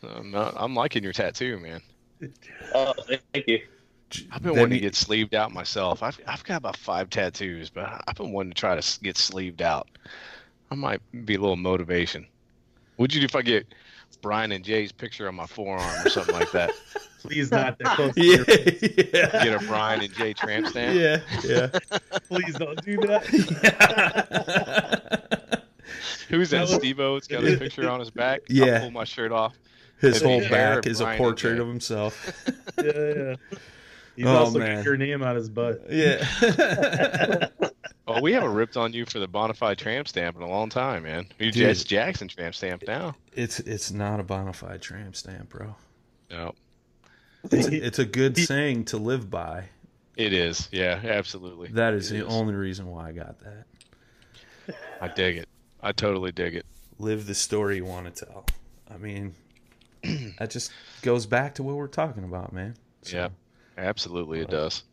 I'm, 0.04 0.32
not, 0.32 0.54
I'm 0.58 0.76
liking 0.76 1.04
your 1.04 1.14
tattoo, 1.14 1.60
man. 1.60 1.82
Oh, 2.74 2.94
thank 3.34 3.48
you. 3.48 3.62
I've 4.32 4.42
been 4.42 4.54
Then 4.54 4.62
wanting 4.62 4.78
to 4.78 4.82
get 4.82 4.96
sleeved 4.96 5.36
out 5.36 5.52
myself. 5.52 6.02
I've, 6.02 6.20
I've 6.28 6.44
got 6.44 6.58
about 6.58 6.78
five 6.78 7.10
tattoos, 7.10 7.70
but 7.70 8.02
I've 8.08 8.16
been 8.16 8.32
wanting 8.32 8.54
to 8.54 8.60
try 8.60 8.80
to 8.80 9.00
get 9.02 9.18
sleeved 9.18 9.62
out. 9.62 9.88
I 10.72 10.76
might 10.76 11.02
be 11.26 11.36
a 11.36 11.40
little 11.40 11.56
motivation. 11.56 12.26
What'd 12.96 13.14
you 13.14 13.22
do 13.22 13.26
if 13.26 13.36
I 13.36 13.42
get 13.42 13.68
Brian 14.22 14.52
and 14.52 14.64
Jay's 14.64 14.92
picture 14.92 15.28
on 15.28 15.36
my 15.36 15.46
forearm 15.48 16.06
or 16.06 16.10
something 16.10 16.36
like 16.36 16.52
that? 16.52 16.72
Please 17.22 17.52
not 17.52 17.78
that 17.80 17.96
close. 17.96 18.14
to 18.16 18.22
Yeah, 18.26 18.36
your- 18.38 19.34
yeah, 19.34 19.44
Get 19.44 19.64
a 19.64 19.66
Brian 19.68 20.02
and 20.02 20.14
Jay 20.14 20.34
tramp 20.34 20.68
stamp? 20.68 20.96
yeah, 20.98 21.20
yeah. 21.44 21.98
Please 22.30 22.54
don't 22.56 22.82
do 22.86 22.98
that. 22.98 23.26
Who's 26.30 26.50
that? 26.50 26.58
That 26.58 26.62
was- 26.62 26.74
Steve 26.76 27.00
O's 27.00 27.28
got 27.28 27.44
a 27.44 27.58
picture 27.58 27.90
on 27.90 28.00
his 28.00 28.10
back? 28.12 28.42
Yeah. 28.50 28.66
I'll 28.76 28.80
pull 28.82 28.92
my 28.92 29.04
shirt 29.04 29.32
off. 29.32 29.58
His 30.00 30.22
Maybe 30.24 30.42
whole 30.46 30.50
back 30.52 30.86
is 30.86 31.00
a 31.00 31.06
Brian 31.06 31.16
and 31.16 31.24
portrait 31.24 31.60
of 31.60 31.68
himself. 31.68 32.44
yeah, 32.78 32.92
yeah. 32.94 33.36
He's 34.18 34.26
Oh, 34.26 34.36
also 34.36 34.60
man. 34.60 34.76
got 34.78 34.86
your 34.86 34.98
name 34.98 35.24
out 35.24 35.36
his 35.38 35.48
butt. 35.50 35.84
Yeah. 35.90 36.26
Oh, 38.10 38.22
we 38.22 38.32
haven't 38.32 38.54
ripped 38.54 38.78
on 38.78 38.94
you 38.94 39.06
for 39.06 39.20
the 39.20 39.28
Bonafide 39.28 39.76
tramp 39.76 40.08
stamp 40.08 40.38
in 40.38 40.42
a 40.42 40.48
long 40.48 40.70
time, 40.70 41.04
man. 41.04 41.28
You 41.40 41.52
Dude. 41.52 41.56
Jess 41.56 41.84
Jackson 41.84 42.30
tramp 42.30 42.56
stamp 42.56 42.84
now. 42.88 43.16
it's 43.34 43.60
it's 43.60 43.92
not 43.92 44.22
a 44.22 44.24
bonafide 44.24 44.80
tramp 44.80 45.14
stamp, 45.18 45.50
bro. 45.50 45.76
No, 46.32 46.56
It's 47.52 47.68
a, 47.68 47.86
it's 47.86 48.00
a 48.00 48.06
good 48.06 48.38
saying 48.38 48.86
to 48.86 48.98
live 48.98 49.30
by. 49.30 49.66
it 50.16 50.32
is. 50.32 50.70
Yeah, 50.72 51.02
absolutely. 51.04 51.68
That 51.74 51.94
is 51.96 52.10
It 52.10 52.20
the 52.20 52.26
only 52.28 52.54
reason 52.56 52.88
why 52.88 53.10
I 53.10 53.12
got 53.12 53.36
that. 53.42 53.66
I 55.02 55.10
dig 55.10 55.36
it. 55.36 55.50
I 55.84 55.92
totally 55.92 56.32
dig 56.32 56.56
it. 56.56 56.66
Live 57.00 57.26
the 57.28 57.36
story 57.36 57.76
you 57.76 57.86
want 57.86 58.16
to 58.16 58.26
tell. 58.26 58.46
I 58.90 58.96
mean, 58.96 59.36
that 60.40 60.50
just 60.50 60.72
goes 61.02 61.26
back 61.26 61.56
to 61.56 61.64
what 61.64 61.76
we're 61.76 61.88
talking 61.88 62.24
about, 62.24 62.54
man. 62.54 62.76
So- 63.02 63.18
Yeah, 63.18 63.30
absolutely, 63.78 64.40
it 64.40 64.50
does. 64.50 64.84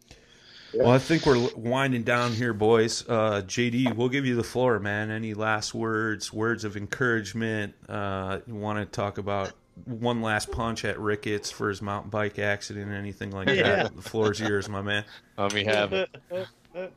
Well, 0.77 0.91
I 0.91 0.99
think 0.99 1.25
we're 1.25 1.49
winding 1.55 2.03
down 2.03 2.33
here, 2.33 2.53
boys. 2.53 3.09
Uh, 3.09 3.43
JD, 3.47 3.95
we'll 3.95 4.09
give 4.09 4.27
you 4.27 4.35
the 4.35 4.43
floor, 4.43 4.81
man. 4.81 5.11
Any 5.11 5.33
last 5.35 5.73
words, 5.73 6.33
words 6.33 6.65
of 6.65 6.77
encouragement? 6.77 7.75
Uh, 7.89 8.41
you 8.47 8.57
want 8.57 8.81
to 8.81 8.85
talk 8.87 9.19
about 9.19 9.53
one 9.85 10.21
last 10.21 10.51
punch 10.51 10.85
at 10.85 10.99
Ricketts 10.99 11.51
for 11.51 11.69
his 11.69 11.81
mountain 11.81 12.11
bike 12.11 12.41
accident, 12.41 12.91
anything 12.93 13.31
like 13.31 13.49
Yeah. 13.49 13.63
that? 13.85 13.97
The 13.97 14.03
floor's 14.03 14.41
yours, 14.41 14.69
my 14.69 14.83
man. 14.83 15.05
Let 15.39 15.55
me 15.55 15.65
have 15.65 15.93
it. 15.93 16.11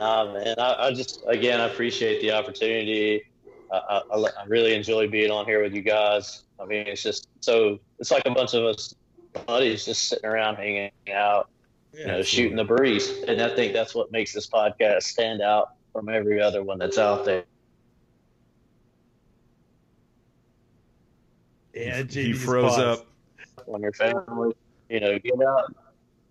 Nah, 0.00 0.32
man. 0.32 0.54
I, 0.58 0.86
I 0.86 0.92
just 0.94 1.22
again 1.28 1.60
I 1.60 1.66
appreciate 1.66 2.22
the 2.22 2.32
opportunity. 2.32 3.22
I, 3.70 4.00
I, 4.10 4.16
I 4.16 4.44
really 4.48 4.74
enjoy 4.74 5.06
being 5.06 5.30
on 5.30 5.44
here 5.44 5.62
with 5.62 5.74
you 5.74 5.82
guys. 5.82 6.44
I 6.58 6.64
mean, 6.64 6.86
it's 6.86 7.02
just 7.02 7.28
so 7.40 7.78
it's 7.98 8.10
like 8.10 8.22
a 8.26 8.30
bunch 8.30 8.54
of 8.54 8.64
us 8.64 8.94
buddies 9.46 9.84
just 9.84 10.08
sitting 10.08 10.28
around 10.28 10.56
hanging 10.56 10.90
out, 11.12 11.48
you 11.92 12.06
know, 12.06 12.22
shooting 12.22 12.56
the 12.56 12.64
breeze. 12.64 13.08
And 13.26 13.40
I 13.40 13.54
think 13.54 13.72
that's 13.72 13.94
what 13.94 14.12
makes 14.12 14.32
this 14.32 14.46
podcast 14.46 15.02
stand 15.04 15.42
out 15.42 15.70
from 15.92 16.08
every 16.08 16.40
other 16.40 16.62
one 16.62 16.78
that's 16.78 16.98
out 16.98 17.24
there. 17.24 17.44
Yeah, 21.74 21.98
he 21.98 22.02
JD 22.02 22.36
froze 22.36 22.78
up. 22.78 23.06
When 23.64 23.82
your 23.82 23.92
family, 23.92 24.54
you 24.88 25.00
know, 25.00 25.18
get 25.18 25.40
out 25.42 25.74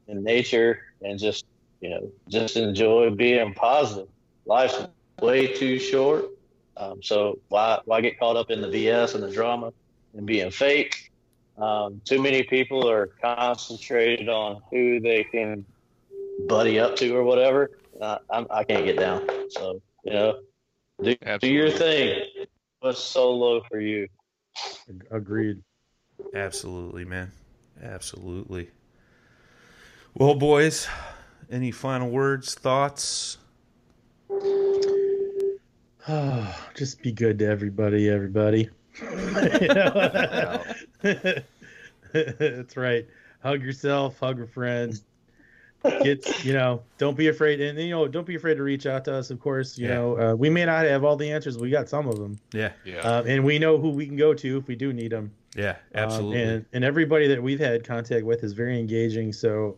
in 0.08 0.24
nature 0.24 0.82
and 1.02 1.18
just, 1.18 1.46
you 1.80 1.90
know, 1.90 2.12
just 2.28 2.58
enjoy 2.58 3.10
being 3.10 3.54
positive. 3.54 4.08
Life's 4.46 4.88
way 5.22 5.48
too 5.48 5.80
short. 5.80 6.26
Um, 6.78 7.02
so 7.02 7.40
why 7.50 7.80
why 7.86 8.02
get 8.02 8.20
caught 8.20 8.38
up 8.38 8.50
in 8.52 8.62
the 8.62 8.68
BS 8.68 9.16
and 9.16 9.24
the 9.24 9.32
drama 9.32 9.72
and 10.16 10.26
being 10.26 10.52
fake? 10.52 11.11
Um, 11.58 12.02
too 12.06 12.22
many 12.22 12.44
people 12.44 12.90
are 12.90 13.08
concentrated 13.22 14.30
on 14.30 14.62
who 14.72 15.00
they 15.00 15.24
can 15.24 15.66
buddy 16.48 16.80
up 16.80 16.96
to 16.98 17.16
or 17.16 17.24
whatever. 17.24 17.72
I, 18.02 18.18
I'm, 18.30 18.48
I 18.50 18.64
can't 18.64 18.86
get 18.86 18.98
down. 18.98 19.28
So 19.50 19.82
you 20.04 20.14
know, 20.14 20.40
do, 21.04 21.16
do 21.40 21.48
your 21.48 21.68
Absolutely. 21.68 21.78
thing. 21.78 22.46
What's 22.80 23.00
solo 23.00 23.62
for 23.70 23.80
you? 23.80 24.08
Agreed. 25.12 25.62
Absolutely, 26.34 27.06
man. 27.06 27.32
Absolutely. 27.82 28.70
Well, 30.14 30.36
boys, 30.36 30.88
any 31.50 31.72
final 31.72 32.10
words, 32.10 32.54
thoughts? 32.56 33.38
Just 36.76 37.02
be 37.02 37.12
good 37.12 37.40
to 37.40 37.46
everybody, 37.46 38.10
everybody. 38.10 38.70
You 39.62 39.68
know? 39.68 40.64
That's 42.14 42.76
right. 42.78 43.08
Hug 43.44 43.62
yourself, 43.64 44.20
hug 44.20 44.42
a 44.42 44.48
friend. 44.48 45.00
Get 46.04 46.46
you 46.46 46.54
know, 46.54 46.84
don't 47.00 47.18
be 47.18 47.30
afraid, 47.30 47.60
and 47.60 47.80
you 47.80 47.90
know, 47.90 48.08
don't 48.08 48.28
be 48.28 48.36
afraid 48.36 48.56
to 48.56 48.64
reach 48.64 48.86
out 48.86 49.04
to 49.06 49.16
us. 49.16 49.32
Of 49.32 49.40
course, 49.40 49.80
you 49.80 49.88
Yeah. 49.88 49.96
know, 49.96 50.20
uh, 50.32 50.36
we 50.36 50.48
may 50.50 50.64
not 50.66 50.86
have 50.86 51.04
all 51.04 51.16
the 51.16 51.32
answers. 51.32 51.58
We 51.58 51.72
got 51.72 51.90
some 51.90 52.08
of 52.08 52.20
them, 52.20 52.38
Yeah, 52.54 52.72
Yeah. 52.86 53.00
um, 53.00 53.26
and 53.28 53.44
we 53.44 53.58
know 53.58 53.80
who 53.80 53.90
we 53.90 54.06
can 54.06 54.16
go 54.16 54.34
to 54.36 54.58
if 54.58 54.68
we 54.68 54.76
do 54.76 54.94
need 54.94 55.12
them. 55.12 55.32
yeah, 55.56 55.72
Um, 55.72 56.04
absolutely. 56.04 56.42
and 56.44 56.66
and 56.74 56.84
everybody 56.86 57.28
that 57.30 57.42
we've 57.42 57.60
had 57.60 57.84
contact 57.84 58.26
with 58.26 58.44
is 58.44 58.54
very 58.54 58.78
engaging. 58.80 59.34
So, 59.34 59.76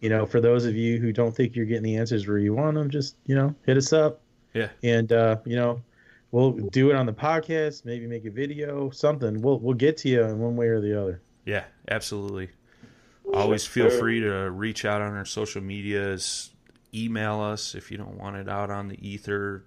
you 0.00 0.08
know, 0.08 0.24
for 0.24 0.40
those 0.40 0.64
of 0.64 0.74
you 0.74 0.98
who 0.98 1.12
don't 1.12 1.36
think 1.36 1.54
you're 1.54 1.66
getting 1.66 1.82
the 1.82 1.96
answers 1.96 2.26
where 2.26 2.38
you 2.38 2.54
want 2.54 2.76
them, 2.76 2.88
just 2.88 3.16
you 3.26 3.34
know, 3.34 3.54
hit 3.66 3.76
us 3.76 3.92
up. 3.92 4.22
Yeah. 4.54 4.68
And 4.82 5.12
uh, 5.12 5.36
you 5.44 5.56
know, 5.56 5.82
we'll 6.32 6.52
do 6.52 6.90
it 6.90 6.96
on 6.96 7.06
the 7.06 7.12
podcast. 7.12 7.84
Maybe 7.84 8.08
make 8.08 8.24
a 8.24 8.30
video, 8.30 8.90
something. 8.90 9.40
We'll 9.40 9.60
we'll 9.60 9.74
get 9.74 9.96
to 9.98 10.08
you 10.08 10.24
in 10.24 10.40
one 10.40 10.56
way 10.56 10.66
or 10.66 10.80
the 10.80 11.00
other. 11.00 11.22
Yeah, 11.44 11.64
absolutely. 11.88 12.50
Always 13.32 13.64
feel 13.64 13.88
free 13.88 14.20
to 14.20 14.50
reach 14.50 14.84
out 14.84 15.00
on 15.00 15.14
our 15.14 15.24
social 15.24 15.62
medias, 15.62 16.50
email 16.92 17.40
us 17.40 17.74
if 17.74 17.90
you 17.90 17.96
don't 17.96 18.18
want 18.18 18.36
it 18.36 18.48
out 18.48 18.70
on 18.70 18.88
the 18.88 19.08
ether, 19.08 19.64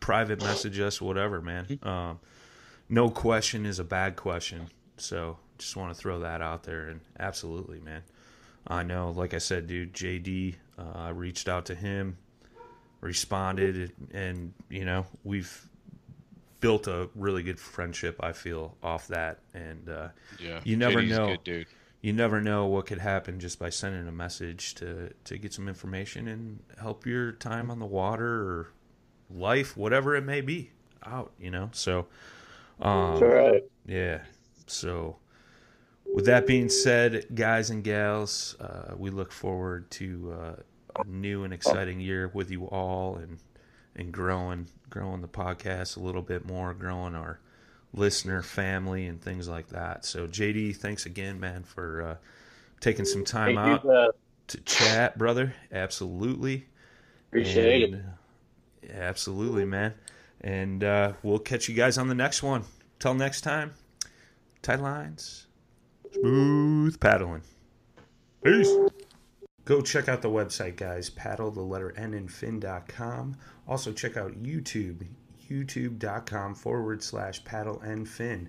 private 0.00 0.40
message 0.40 0.78
us, 0.78 1.00
whatever, 1.00 1.40
man. 1.40 1.78
Um, 1.82 2.20
no 2.88 3.10
question 3.10 3.66
is 3.66 3.78
a 3.78 3.84
bad 3.84 4.16
question. 4.16 4.70
So 4.96 5.38
just 5.58 5.76
want 5.76 5.94
to 5.94 6.00
throw 6.00 6.20
that 6.20 6.40
out 6.40 6.62
there. 6.62 6.88
And 6.88 7.00
absolutely, 7.18 7.80
man. 7.80 8.02
I 8.66 8.84
know, 8.84 9.10
like 9.10 9.34
I 9.34 9.38
said, 9.38 9.66
dude, 9.66 9.92
JD, 9.92 10.54
uh, 10.78 10.92
I 10.94 11.08
reached 11.10 11.48
out 11.48 11.66
to 11.66 11.74
him, 11.74 12.16
responded, 13.02 13.92
and, 14.14 14.54
you 14.70 14.84
know, 14.86 15.04
we've 15.24 15.68
built 16.60 16.86
a 16.86 17.10
really 17.14 17.42
good 17.42 17.58
friendship, 17.60 18.16
I 18.22 18.32
feel, 18.32 18.76
off 18.82 19.08
that. 19.08 19.40
And, 19.52 19.88
uh, 19.90 20.08
yeah. 20.40 20.60
you 20.64 20.76
never 20.76 21.02
JD's 21.02 21.10
know. 21.10 21.26
Good 21.26 21.44
dude. 21.44 21.66
you 22.00 22.12
never 22.12 22.40
know 22.40 22.66
what 22.66 22.86
could 22.86 22.98
happen 22.98 23.38
just 23.40 23.58
by 23.58 23.68
sending 23.70 24.08
a 24.08 24.12
message 24.12 24.74
to 24.76 25.12
to 25.24 25.38
get 25.38 25.52
some 25.52 25.68
information 25.68 26.28
and 26.28 26.60
help 26.80 27.04
your 27.06 27.32
time 27.32 27.70
on 27.70 27.78
the 27.78 27.86
water 27.86 28.26
or 28.26 28.68
life 29.30 29.76
whatever 29.76 30.16
it 30.16 30.22
may 30.24 30.40
be 30.40 30.70
out 31.04 31.30
you 31.40 31.50
know 31.50 31.68
so 31.72 32.06
um 32.80 33.12
That's 33.12 33.22
all 33.22 33.28
right. 33.28 33.64
yeah 33.86 34.18
so 34.66 35.16
with 36.12 36.26
that 36.26 36.46
being 36.46 36.68
said 36.68 37.26
guys 37.34 37.70
and 37.70 37.82
gals 37.84 38.56
uh, 38.60 38.94
we 38.96 39.10
look 39.10 39.30
forward 39.32 39.88
to 39.92 40.36
uh, 40.38 40.56
a 40.56 40.71
new 41.06 41.44
and 41.44 41.52
exciting 41.52 42.00
year 42.00 42.30
with 42.32 42.50
you 42.50 42.64
all 42.66 43.16
and 43.16 43.38
and 43.94 44.12
growing 44.12 44.66
growing 44.90 45.20
the 45.20 45.28
podcast 45.28 45.96
a 45.96 46.00
little 46.00 46.22
bit 46.22 46.46
more, 46.46 46.74
growing 46.74 47.14
our 47.14 47.38
listener 47.94 48.42
family 48.42 49.06
and 49.06 49.20
things 49.20 49.48
like 49.48 49.68
that. 49.68 50.04
So 50.04 50.26
JD, 50.26 50.76
thanks 50.76 51.06
again, 51.06 51.40
man, 51.40 51.62
for 51.62 52.02
uh, 52.02 52.16
taking 52.80 53.04
some 53.04 53.24
time 53.24 53.56
Thank 53.56 53.58
out 53.58 53.84
you, 53.84 54.12
to 54.48 54.60
chat, 54.60 55.18
brother. 55.18 55.54
Absolutely. 55.70 56.66
appreciate 57.28 57.82
it. 57.82 57.94
And, 57.94 58.04
yeah, 58.82 58.90
absolutely, 58.92 59.64
man. 59.64 59.94
And 60.40 60.82
uh, 60.82 61.12
we'll 61.22 61.38
catch 61.38 61.68
you 61.68 61.74
guys 61.74 61.98
on 61.98 62.08
the 62.08 62.14
next 62.14 62.42
one. 62.42 62.64
Till 62.98 63.14
next 63.14 63.40
time, 63.42 63.74
tight 64.62 64.80
lines, 64.80 65.46
smooth 66.12 66.98
paddling. 67.00 67.42
Peace. 68.44 68.72
Go 69.64 69.80
check 69.80 70.08
out 70.08 70.22
the 70.22 70.30
website, 70.30 70.76
guys. 70.76 71.08
Paddle 71.08 71.52
the 71.52 71.60
letter 71.60 71.94
N 71.96 72.14
in 72.14 72.26
fin.com. 72.26 73.36
Also, 73.68 73.92
check 73.92 74.16
out 74.16 74.42
YouTube, 74.42 75.06
youtube.com 75.48 76.54
forward 76.54 77.02
slash 77.02 77.44
paddle 77.44 77.80
and 77.80 78.08
fin. 78.08 78.48